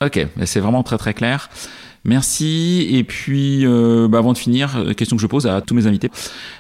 Ok, 0.02 0.26
c'est 0.46 0.60
vraiment 0.60 0.84
très 0.84 0.98
très 0.98 1.14
clair. 1.14 1.50
Merci. 2.06 2.88
Et 2.90 3.04
puis, 3.04 3.66
euh, 3.66 4.08
bah, 4.08 4.20
avant 4.20 4.32
de 4.32 4.38
finir, 4.38 4.78
euh, 4.78 4.94
question 4.94 5.18
que 5.18 5.22
je 5.22 5.28
pose 5.28 5.46
à 5.46 5.60
tous 5.60 5.74
mes 5.74 5.88
invités. 5.88 6.10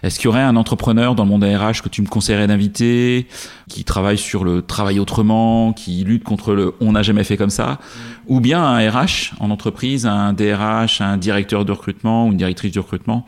Est-ce 0.04 0.20
qu'il 0.20 0.26
y 0.26 0.28
aurait 0.28 0.42
un 0.42 0.58
entrepreneur 0.58 1.16
dans 1.16 1.24
le 1.24 1.30
monde 1.30 1.44
RH 1.46 1.82
que 1.84 1.88
tu 1.88 2.02
me 2.02 2.08
conseillerais 2.08 2.48
d'inviter, 2.48 3.28
qui 3.70 3.86
travaille 3.86 4.18
sur 4.18 4.44
le 4.44 4.62
travail 4.62 5.00
autrement, 5.00 5.72
qui 5.72 6.04
lutte 6.04 6.26
contre 6.26 6.54
le 6.54 6.74
on 6.82 6.92
n'a 6.92 7.02
jamais 7.02 7.24
fait 7.24 7.38
comme 7.38 7.50
ça, 7.50 7.80
ou 8.28 8.42
bien 8.42 8.62
un 8.62 8.90
RH 8.90 9.36
en 9.40 9.50
entreprise, 9.50 10.06
un 10.06 10.34
DRH, 10.34 11.00
un 11.00 11.16
directeur 11.16 11.64
de 11.64 11.72
recrutement 11.72 12.28
ou 12.28 12.32
une 12.32 12.38
directrice 12.38 12.74
de 12.74 12.80
recrutement, 12.82 13.26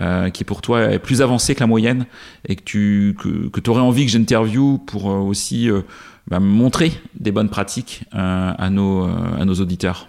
euh, 0.00 0.30
qui 0.30 0.44
pour 0.44 0.62
toi 0.62 0.92
est 0.92 1.00
plus 1.00 1.22
avancé 1.22 1.56
que 1.56 1.60
la 1.60 1.66
moyenne 1.66 2.06
et 2.46 2.54
que 2.54 2.62
tu 2.62 3.16
que, 3.18 3.48
que 3.48 3.68
aurais 3.68 3.80
envie 3.80 4.06
que 4.06 4.12
j'interviewe 4.12 4.78
pour 4.86 5.10
euh, 5.10 5.16
aussi 5.16 5.68
euh, 5.68 5.82
bah, 6.30 6.40
montrer 6.40 6.92
des 7.18 7.32
bonnes 7.32 7.48
pratiques 7.48 8.04
euh, 8.14 8.52
à, 8.56 8.70
nos, 8.70 9.04
euh, 9.04 9.40
à 9.40 9.44
nos 9.44 9.54
auditeurs 9.54 10.08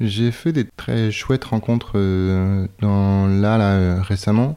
J'ai 0.00 0.30
fait 0.30 0.52
des 0.52 0.64
très 0.76 1.10
chouettes 1.10 1.44
rencontres 1.44 1.92
euh, 1.96 2.66
dans, 2.80 3.26
là, 3.26 3.58
là 3.58 4.02
récemment 4.02 4.56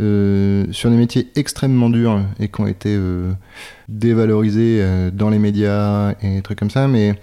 euh, 0.00 0.64
sur 0.70 0.88
des 0.90 0.96
métiers 0.96 1.28
extrêmement 1.36 1.90
durs 1.90 2.22
et 2.38 2.48
qui 2.48 2.60
ont 2.60 2.66
été 2.66 2.94
euh, 2.96 3.32
dévalorisés 3.88 4.78
euh, 4.80 5.10
dans 5.10 5.28
les 5.30 5.38
médias 5.38 6.12
et 6.22 6.36
des 6.36 6.42
trucs 6.42 6.58
comme 6.58 6.70
ça. 6.70 6.88
Mais 6.88 7.14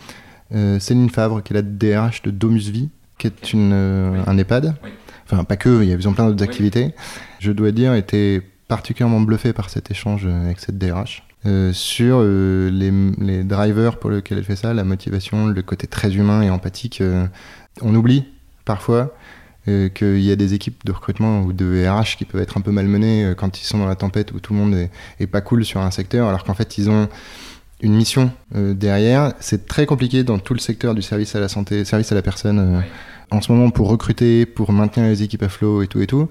Céline 0.79 1.09
Favre, 1.09 1.43
qui 1.43 1.51
est 1.53 1.55
la 1.55 1.61
DRH 1.61 2.21
de 2.21 2.31
Domus 2.31 2.69
Vie, 2.69 2.89
qui 3.17 3.27
est 3.27 3.51
une, 3.51 3.73
un 3.73 4.37
EHPAD, 4.37 4.75
Oui. 4.81 4.91
enfin 5.25 5.43
pas 5.43 5.57
que, 5.57 5.83
il 5.83 5.89
y 5.89 5.91
a 5.93 6.07
ont 6.07 6.13
plein 6.13 6.25
d'autres 6.27 6.41
Oui. 6.41 6.47
activités, 6.47 6.93
je 7.39 7.51
dois 7.51 7.71
dire, 7.71 7.93
était 7.95 8.41
particulièrement 8.69 9.19
bluffé 9.19 9.51
par 9.51 9.69
cet 9.69 9.91
échange 9.91 10.25
avec 10.25 10.59
cette 10.61 10.77
DRH. 10.77 11.26
Euh, 11.47 11.71
sur 11.71 12.17
euh, 12.19 12.69
les, 12.69 12.91
les 13.19 13.43
drivers 13.45 13.99
pour 13.99 14.09
lesquels 14.09 14.37
elle 14.37 14.43
fait 14.43 14.57
ça, 14.57 14.73
la 14.73 14.83
motivation, 14.83 15.47
le 15.47 15.61
côté 15.61 15.87
très 15.87 16.13
humain 16.13 16.41
et 16.41 16.49
empathique. 16.49 16.99
euh, 16.99 17.25
on 17.81 17.95
oublie 17.95 18.25
parfois 18.65 19.13
qu'il 19.65 20.21
y 20.21 20.31
a 20.31 20.37
des 20.37 20.53
équipes 20.53 20.85
de 20.85 20.93
recrutement 20.93 21.41
ou 21.41 21.51
de 21.51 21.85
RH 21.85 22.15
qui 22.17 22.23
peuvent 22.23 22.41
être 22.41 22.57
un 22.57 22.61
peu 22.61 22.71
malmenées 22.71 23.33
quand 23.37 23.59
ils 23.59 23.65
sont 23.65 23.77
dans 23.77 23.85
la 23.85 23.97
tempête 23.97 24.31
où 24.31 24.39
tout 24.39 24.53
le 24.53 24.59
monde 24.59 24.73
est, 24.73 24.89
est 25.19 25.27
pas 25.27 25.41
cool 25.41 25.65
sur 25.65 25.81
un 25.81 25.91
secteur, 25.91 26.29
alors 26.29 26.45
qu'en 26.45 26.53
fait 26.53 26.77
ils 26.77 26.89
ont 26.89 27.09
une 27.81 27.93
mission 27.93 28.31
derrière. 28.55 29.33
C'est 29.41 29.67
très 29.67 29.85
compliqué 29.85 30.23
dans 30.23 30.39
tout 30.39 30.53
le 30.53 30.59
secteur 30.59 30.95
du 30.95 31.01
service 31.01 31.35
à 31.35 31.41
la 31.41 31.49
santé, 31.49 31.83
service 31.83 32.13
à 32.13 32.15
la 32.15 32.21
personne 32.21 32.81
en 33.29 33.41
ce 33.41 33.51
moment 33.51 33.69
pour 33.69 33.89
recruter, 33.89 34.45
pour 34.45 34.71
maintenir 34.71 35.05
les 35.05 35.21
équipes 35.21 35.43
à 35.43 35.49
flot 35.49 35.83
et 35.83 35.87
tout 35.87 36.01
et 36.01 36.07
tout. 36.07 36.29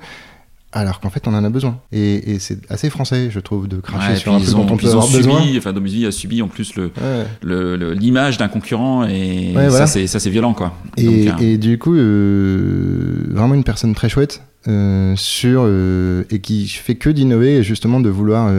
Alors 0.78 1.00
qu'en 1.00 1.08
fait, 1.10 1.26
on 1.26 1.32
en 1.34 1.42
a 1.42 1.48
besoin. 1.48 1.78
Et, 1.90 2.32
et 2.34 2.38
c'est 2.38 2.58
assez 2.70 2.90
français, 2.90 3.28
je 3.30 3.40
trouve, 3.40 3.66
de 3.66 3.78
cracher 3.78 4.10
Ouais, 4.12 4.16
sur 4.16 4.32
un 4.34 4.36
truc 4.36 4.48
ils 4.50 4.52
dont 4.54 4.60
ont, 4.60 4.72
on 4.72 4.76
peut 4.76 4.86
ont 4.86 4.90
avoir 4.90 5.08
besoin. 5.08 5.40
subi, 5.42 5.56
enfin 5.56 5.72
Domus 5.72 5.88
Vie 5.90 6.04
a 6.06 6.12
subi 6.12 6.42
en 6.42 6.48
plus 6.48 6.74
le 6.76 6.84
Ouais. 6.84 7.24
le- 7.42 7.76
le- 7.76 7.92
l'image 7.94 8.36
d'un 8.36 8.48
concurrent 8.48 9.04
et 9.04 9.52
Ouais, 9.56 9.62
ça 9.64 9.68
voilà. 9.70 9.86
c'est 9.86 10.06
ça 10.06 10.20
c'est 10.20 10.28
violent 10.30 10.52
quoi. 10.52 10.74
Et, 10.98 11.24
Donc, 11.26 11.40
euh, 11.42 11.56
du 11.56 11.78
coup, 11.78 11.94
euh, 11.94 13.24
vraiment 13.30 13.54
une 13.54 13.64
personne 13.64 13.94
très 13.94 14.08
chouette 14.08 14.42
euh, 14.68 15.14
sur 15.16 15.62
euh, 15.64 16.24
et 16.30 16.40
qui 16.40 16.66
fait 16.68 16.96
que 16.96 17.08
d'innover 17.10 17.56
et 17.58 17.62
justement 17.62 18.00
de 18.00 18.08
vouloir 18.10 18.50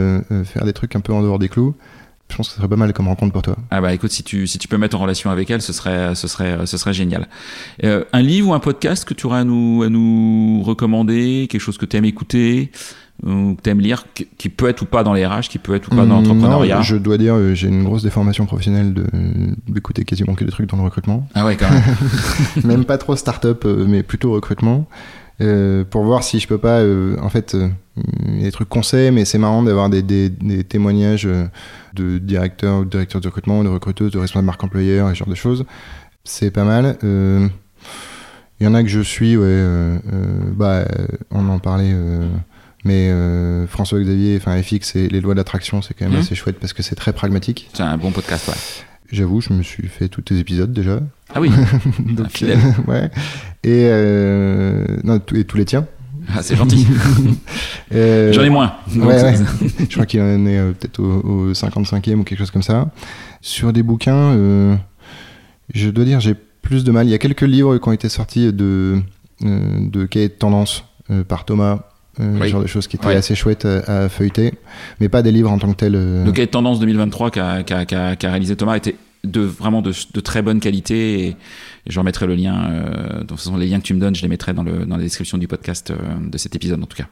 faire 0.44 0.64
des 0.64 0.72
trucs 0.72 0.96
un 0.96 1.00
peu 1.00 1.12
en 1.12 1.22
dehors 1.22 1.38
des 1.38 1.48
clous. 1.48 1.74
Je 2.30 2.36
pense 2.36 2.48
que 2.48 2.52
ce 2.52 2.58
serait 2.58 2.68
pas 2.68 2.76
mal 2.76 2.92
comme 2.92 3.08
rencontre 3.08 3.32
pour 3.32 3.42
toi. 3.42 3.56
ah 3.70 3.80
bah 3.80 3.92
écoute 3.94 4.10
si 4.12 4.22
tu 4.22 4.46
si 4.46 4.58
tu 4.58 4.68
peux 4.68 4.76
mettre 4.78 4.96
en 4.96 5.00
relation 5.00 5.30
avec 5.30 5.50
elle 5.50 5.62
ce 5.62 5.72
serait 5.72 6.14
ce 6.14 6.28
serait 6.28 6.66
ce 6.66 6.76
serait 6.76 6.92
génial. 6.92 7.26
Euh, 7.84 8.04
un 8.12 8.20
livre 8.22 8.48
ou 8.50 8.54
un 8.54 8.60
podcast 8.60 9.04
que 9.06 9.14
tu 9.14 9.26
aurais 9.26 9.38
à 9.40 9.44
nous 9.44 9.82
à 9.82 9.88
nous 9.88 10.62
recommander, 10.64 11.46
quelque 11.50 11.60
chose 11.60 11.78
que 11.78 11.86
tu 11.86 11.96
aimes 11.96 12.04
écouter 12.04 12.70
ou 13.26 13.54
que 13.56 13.62
tu 13.62 13.70
aimes 13.70 13.80
lire 13.80 14.04
qui, 14.14 14.48
peut 14.48 14.68
être 14.68 14.82
ou 14.82 14.84
pas 14.84 15.02
dans 15.02 15.12
les 15.12 15.26
RH, 15.26 15.48
qui 15.50 15.58
peut 15.58 15.74
être 15.74 15.88
ou 15.88 15.90
pas 15.96 16.04
dans 16.06 16.18
Hum, 16.18 16.24
l'entrepreneuriat. 16.24 16.82
je 16.82 16.94
dois 16.94 17.18
dire, 17.18 17.34
euh, 17.34 17.52
j'ai 17.52 17.66
une 17.66 17.82
grosse 17.82 18.04
déformation 18.04 18.46
professionnelle 18.46 18.94
de- 18.94 19.06
d'écouter 19.66 20.04
quasiment 20.04 20.34
que 20.36 20.44
des 20.44 20.52
trucs 20.52 20.68
dans 20.68 20.76
le 20.76 20.84
recrutement. 20.84 21.26
Ah 21.34 21.44
ouais 21.44 21.56
quand 21.56 21.68
même. 21.68 21.82
Même 22.64 22.84
pas 22.84 22.96
trop 22.96 23.16
start-up, 23.16 23.64
euh, 23.64 23.86
mais 23.88 24.04
plutôt 24.04 24.30
recrutement. 24.32 24.86
Euh, 25.40 25.84
pour 25.84 26.02
voir 26.04 26.24
si 26.24 26.40
je 26.40 26.48
peux 26.48 26.58
pas, 26.58 26.80
euh, 26.80 27.16
en 27.22 27.28
fait, 27.28 27.56
il 28.26 28.36
y 28.38 28.40
a 28.40 28.44
des 28.44 28.52
trucs 28.52 28.68
qu'on 28.68 28.82
sait, 28.82 29.10
mais 29.12 29.24
c'est 29.24 29.38
marrant 29.38 29.62
d'avoir 29.62 29.88
des, 29.88 30.02
des- 30.02 30.28
des 30.30 30.64
témoignages 30.64 31.26
euh, 31.26 31.46
de 31.94 32.18
directeurs 32.18 32.80
ou 32.80 32.84
de 32.84 32.90
directeurs 32.90 33.20
de 33.20 33.26
recrutement, 33.28 33.62
de 33.62 33.68
recruteuses, 33.68 34.10
de 34.12 34.18
responsables 34.18 34.46
marque 34.46 34.64
employeur, 34.64 35.08
et 35.08 35.14
ce 35.14 35.18
genre 35.20 35.28
de 35.28 35.34
choses. 35.36 35.64
C'est 36.24 36.50
pas 36.50 36.64
mal. 36.64 36.96
Il 37.02 38.64
y 38.64 38.66
en 38.66 38.74
a 38.74 38.82
que 38.82 38.88
je 38.88 39.00
suis, 39.00 39.36
ouais. 39.36 39.62
bah, 40.56 40.84
on 41.30 41.48
en 41.48 41.58
parlait. 41.60 41.94
mais 42.84 43.08
euh, 43.10 43.66
François 43.68 44.00
Xavier, 44.00 44.36
enfin 44.40 44.60
FX 44.62 44.96
et 44.96 45.08
les 45.08 45.20
lois 45.20 45.34
d'attraction, 45.34 45.82
c'est 45.82 45.94
quand 45.94 46.04
même 46.06 46.14
Mhm. 46.14 46.20
assez 46.20 46.34
chouette 46.34 46.58
parce 46.60 46.72
que 46.72 46.82
c'est 46.82 46.94
très 46.96 47.12
pragmatique. 47.12 47.68
C'est 47.74 47.82
un 47.82 47.96
bon 47.96 48.10
podcast 48.10 48.48
ouais. 48.48 48.54
J'avoue, 49.10 49.40
je 49.40 49.52
me 49.52 49.62
suis 49.62 49.88
fait 49.88 50.08
tous 50.08 50.20
tes 50.20 50.38
épisodes 50.38 50.72
déjà. 50.72 51.00
Ah 51.34 51.40
oui. 51.40 51.50
Donc, 51.98 52.28
fidèle. 52.30 52.58
euh, 52.58 52.82
ouais. 52.90 53.10
Et, 53.64 53.84
euh, 53.86 54.84
non, 55.04 55.18
tous- 55.18 55.36
et 55.36 55.44
tous 55.44 55.56
les 55.56 55.64
tiens. 55.64 55.86
Ah, 56.34 56.42
c'est 56.42 56.56
gentil. 56.56 56.86
Euh, 57.94 58.34
J'en 58.34 58.42
ai 58.42 58.50
moins. 58.50 58.74
Donc, 58.94 59.06
ouais. 59.08 59.34
Je 59.78 59.86
crois 59.94 60.04
qu'il 60.04 60.20
en 60.20 60.44
est 60.44 60.58
euh, 60.58 60.72
peut-être 60.72 60.98
au, 61.00 61.04
au 61.48 61.52
55e 61.54 62.16
ou 62.16 62.22
quelque 62.22 62.38
chose 62.38 62.50
comme 62.50 62.60
ça. 62.62 62.90
Sur 63.40 63.72
des 63.72 63.82
bouquins, 63.82 64.78
je 65.72 65.88
dois 65.88 66.04
dire, 66.04 66.20
j'ai 66.20 66.34
plus 66.34 66.84
de 66.84 66.90
mal. 66.92 67.06
Il 67.06 67.10
y 67.10 67.14
a 67.14 67.18
quelques 67.18 67.40
livres 67.40 67.78
qui 67.78 67.88
ont 67.88 67.92
été 67.92 68.10
sortis 68.10 68.52
de, 68.52 69.00
de 69.40 70.04
cahiers 70.04 70.28
de 70.28 70.34
tendance 70.34 70.84
par 71.28 71.46
Thomas. 71.46 71.80
Euh, 72.20 72.38
Oui. 72.40 72.48
Genre 72.48 72.62
de 72.62 72.66
choses 72.66 72.86
qui 72.86 72.96
étaient 72.96 73.06
Ouais. 73.06 73.14
assez 73.16 73.34
chouettes 73.34 73.64
à, 73.64 74.04
à 74.04 74.08
feuilleter, 74.08 74.54
mais 75.00 75.08
pas 75.08 75.22
des 75.22 75.32
livres 75.32 75.50
en 75.50 75.58
tant 75.58 75.70
que 75.72 75.76
tels. 75.76 75.94
euh, 75.94 76.24
Le 76.24 76.32
cahier 76.32 76.46
de 76.46 76.50
tendance 76.52 76.80
2023 76.80 77.30
qu'a 77.30 77.62
réalisé 78.30 78.56
Thomas 78.56 78.76
était 78.76 78.96
de 79.24 79.40
vraiment 79.40 79.82
de, 79.82 79.92
de 80.14 80.20
très 80.20 80.42
bonne 80.42 80.60
qualité 80.60 81.20
et, 81.20 81.28
et 81.30 81.36
je 81.86 81.98
remettrai 81.98 82.26
le 82.26 82.34
lien. 82.34 82.70
Euh, 82.70 83.20
de 83.20 83.24
toute 83.24 83.38
façon, 83.38 83.56
les 83.56 83.66
liens 83.66 83.78
que 83.80 83.84
tu 83.84 83.94
me 83.94 84.00
donnes, 84.00 84.14
je 84.14 84.22
les 84.22 84.28
mettrai 84.28 84.52
dans, 84.54 84.62
le, 84.62 84.86
dans 84.86 84.96
la 84.96 85.02
description 85.02 85.38
du 85.38 85.48
podcast 85.48 85.90
euh, 85.90 85.96
de 86.30 86.38
cet 86.38 86.54
épisode 86.56 86.82
en 86.82 86.86
tout 86.86 86.96
cas. 86.96 87.06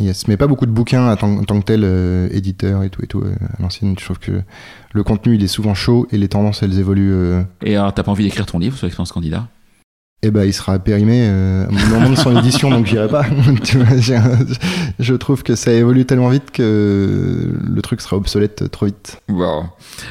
Yes, 0.00 0.26
mais 0.26 0.36
pas 0.36 0.48
beaucoup 0.48 0.66
de 0.66 0.72
bouquins 0.72 1.08
en 1.12 1.16
tant, 1.16 1.60
que 1.60 1.64
tel, 1.64 1.82
euh, 1.84 2.28
éditeur 2.32 2.82
et 2.82 2.90
tout 2.90 3.04
et 3.04 3.06
tout. 3.06 3.20
euh, 3.20 3.32
à 3.56 3.62
l'ancienne, 3.62 3.94
je 3.96 4.04
trouve 4.04 4.18
que 4.18 4.42
le 4.92 5.02
contenu 5.04 5.36
il 5.36 5.44
est 5.44 5.48
souvent 5.48 5.74
chaud 5.74 6.08
et 6.10 6.18
les 6.18 6.26
tendances 6.26 6.64
elles 6.64 6.80
évoluent. 6.80 7.12
euh, 7.14 7.42
Et 7.64 7.76
alors, 7.76 7.94
t'as 7.94 8.02
pas 8.02 8.10
envie 8.10 8.24
d'écrire 8.24 8.46
ton 8.46 8.58
livre 8.58 8.76
sur 8.76 8.86
l'expérience 8.86 9.12
candidat? 9.12 9.46
Eh 10.26 10.30
ben, 10.30 10.44
il 10.44 10.54
sera 10.54 10.78
périmé 10.78 11.26
euh, 11.28 11.66
au 11.68 11.72
moment 11.72 12.08
de 12.08 12.14
son 12.14 12.34
édition, 12.38 12.70
donc 12.70 12.86
j'irai 12.86 13.08
pas. 13.08 13.26
Je 14.98 15.14
trouve 15.14 15.42
que 15.42 15.54
ça 15.54 15.70
évolue 15.70 16.06
tellement 16.06 16.30
vite 16.30 16.50
que 16.50 17.50
le 17.62 17.82
truc 17.82 18.00
sera 18.00 18.16
obsolète 18.16 18.70
trop 18.70 18.86
vite. 18.86 19.20
Wow. 19.28 19.64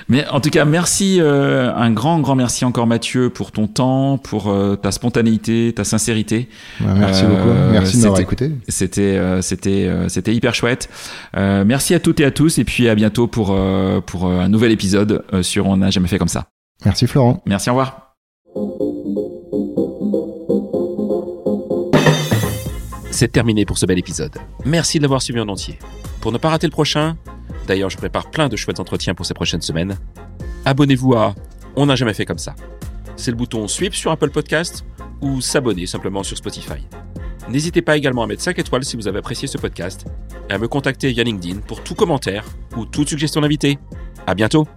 Mais 0.07 0.27
en 0.27 0.39
tout 0.39 0.51
cas, 0.51 0.65
merci, 0.65 1.17
euh, 1.19 1.73
un 1.73 1.91
grand, 1.91 2.19
grand 2.19 2.35
merci 2.35 2.63
encore 2.63 2.85
Mathieu 2.85 3.31
pour 3.31 3.51
ton 3.51 3.65
temps, 3.67 4.19
pour 4.19 4.49
euh, 4.51 4.75
ta 4.75 4.91
spontanéité, 4.91 5.73
ta 5.75 5.83
sincérité. 5.83 6.47
Ouais, 6.79 6.93
merci 6.95 7.23
Euh, 7.25 7.29
beaucoup. 7.29 7.71
Merci 7.71 7.97
de 7.97 8.01
m'avoir 8.03 8.19
écouté. 8.19 8.51
C'était, 8.67 9.19
c'était, 9.41 9.89
c'était 10.09 10.35
hyper 10.35 10.53
chouette. 10.53 10.89
Merci 11.35 11.95
à 11.95 11.99
toutes 11.99 12.19
et 12.19 12.25
à 12.25 12.31
tous, 12.31 12.59
et 12.59 12.63
puis 12.63 12.87
à 12.87 12.93
bientôt 12.93 13.25
pour 13.27 13.57
pour 14.05 14.27
un 14.27 14.47
nouvel 14.47 14.71
épisode 14.71 15.23
sur 15.41 15.65
On 15.65 15.77
n'a 15.77 15.89
jamais 15.89 16.07
fait 16.07 16.19
comme 16.19 16.27
ça. 16.27 16.45
Merci 16.85 17.07
Florent. 17.07 17.41
Merci, 17.45 17.69
au 17.69 17.73
revoir. 17.73 18.13
C'est 23.23 23.31
terminé 23.31 23.63
pour 23.63 23.77
ce 23.77 23.85
bel 23.85 23.97
épisode. 23.97 24.37
Merci 24.65 24.97
de 24.97 25.03
l'avoir 25.03 25.21
suivi 25.21 25.39
en 25.39 25.47
entier. 25.47 25.79
Pour 26.19 26.33
ne 26.33 26.37
pas 26.37 26.49
rater 26.49 26.67
le 26.67 26.71
prochain, 26.71 27.15
d'ailleurs 27.67 27.89
je 27.89 27.95
prépare 27.95 28.29
plein 28.29 28.49
de 28.49 28.57
chouettes 28.57 28.81
entretiens 28.81 29.15
pour 29.15 29.25
ces 29.25 29.33
prochaines 29.33 29.61
semaines, 29.61 29.97
abonnez-vous 30.65 31.13
à 31.13 31.33
On 31.77 31.85
n'a 31.85 31.95
jamais 31.95 32.13
fait 32.13 32.25
comme 32.25 32.37
ça. 32.37 32.53
C'est 33.15 33.31
le 33.31 33.37
bouton 33.37 33.69
Sweep 33.69 33.95
sur 33.95 34.11
Apple 34.11 34.29
Podcast 34.29 34.83
ou 35.21 35.39
s'abonner 35.39 35.85
simplement 35.85 36.21
sur 36.21 36.35
Spotify. 36.35 36.85
N'hésitez 37.47 37.81
pas 37.81 37.95
également 37.95 38.23
à 38.23 38.27
mettre 38.27 38.41
5 38.41 38.59
étoiles 38.59 38.83
si 38.83 38.97
vous 38.97 39.07
avez 39.07 39.19
apprécié 39.19 39.47
ce 39.47 39.57
podcast 39.57 40.05
et 40.49 40.53
à 40.53 40.57
me 40.57 40.67
contacter 40.67 41.09
via 41.13 41.23
LinkedIn 41.23 41.61
pour 41.61 41.81
tout 41.81 41.95
commentaire 41.95 42.43
ou 42.75 42.85
toute 42.85 43.07
suggestion 43.07 43.39
d'invité. 43.39 43.79
À 44.27 44.35
bientôt! 44.35 44.67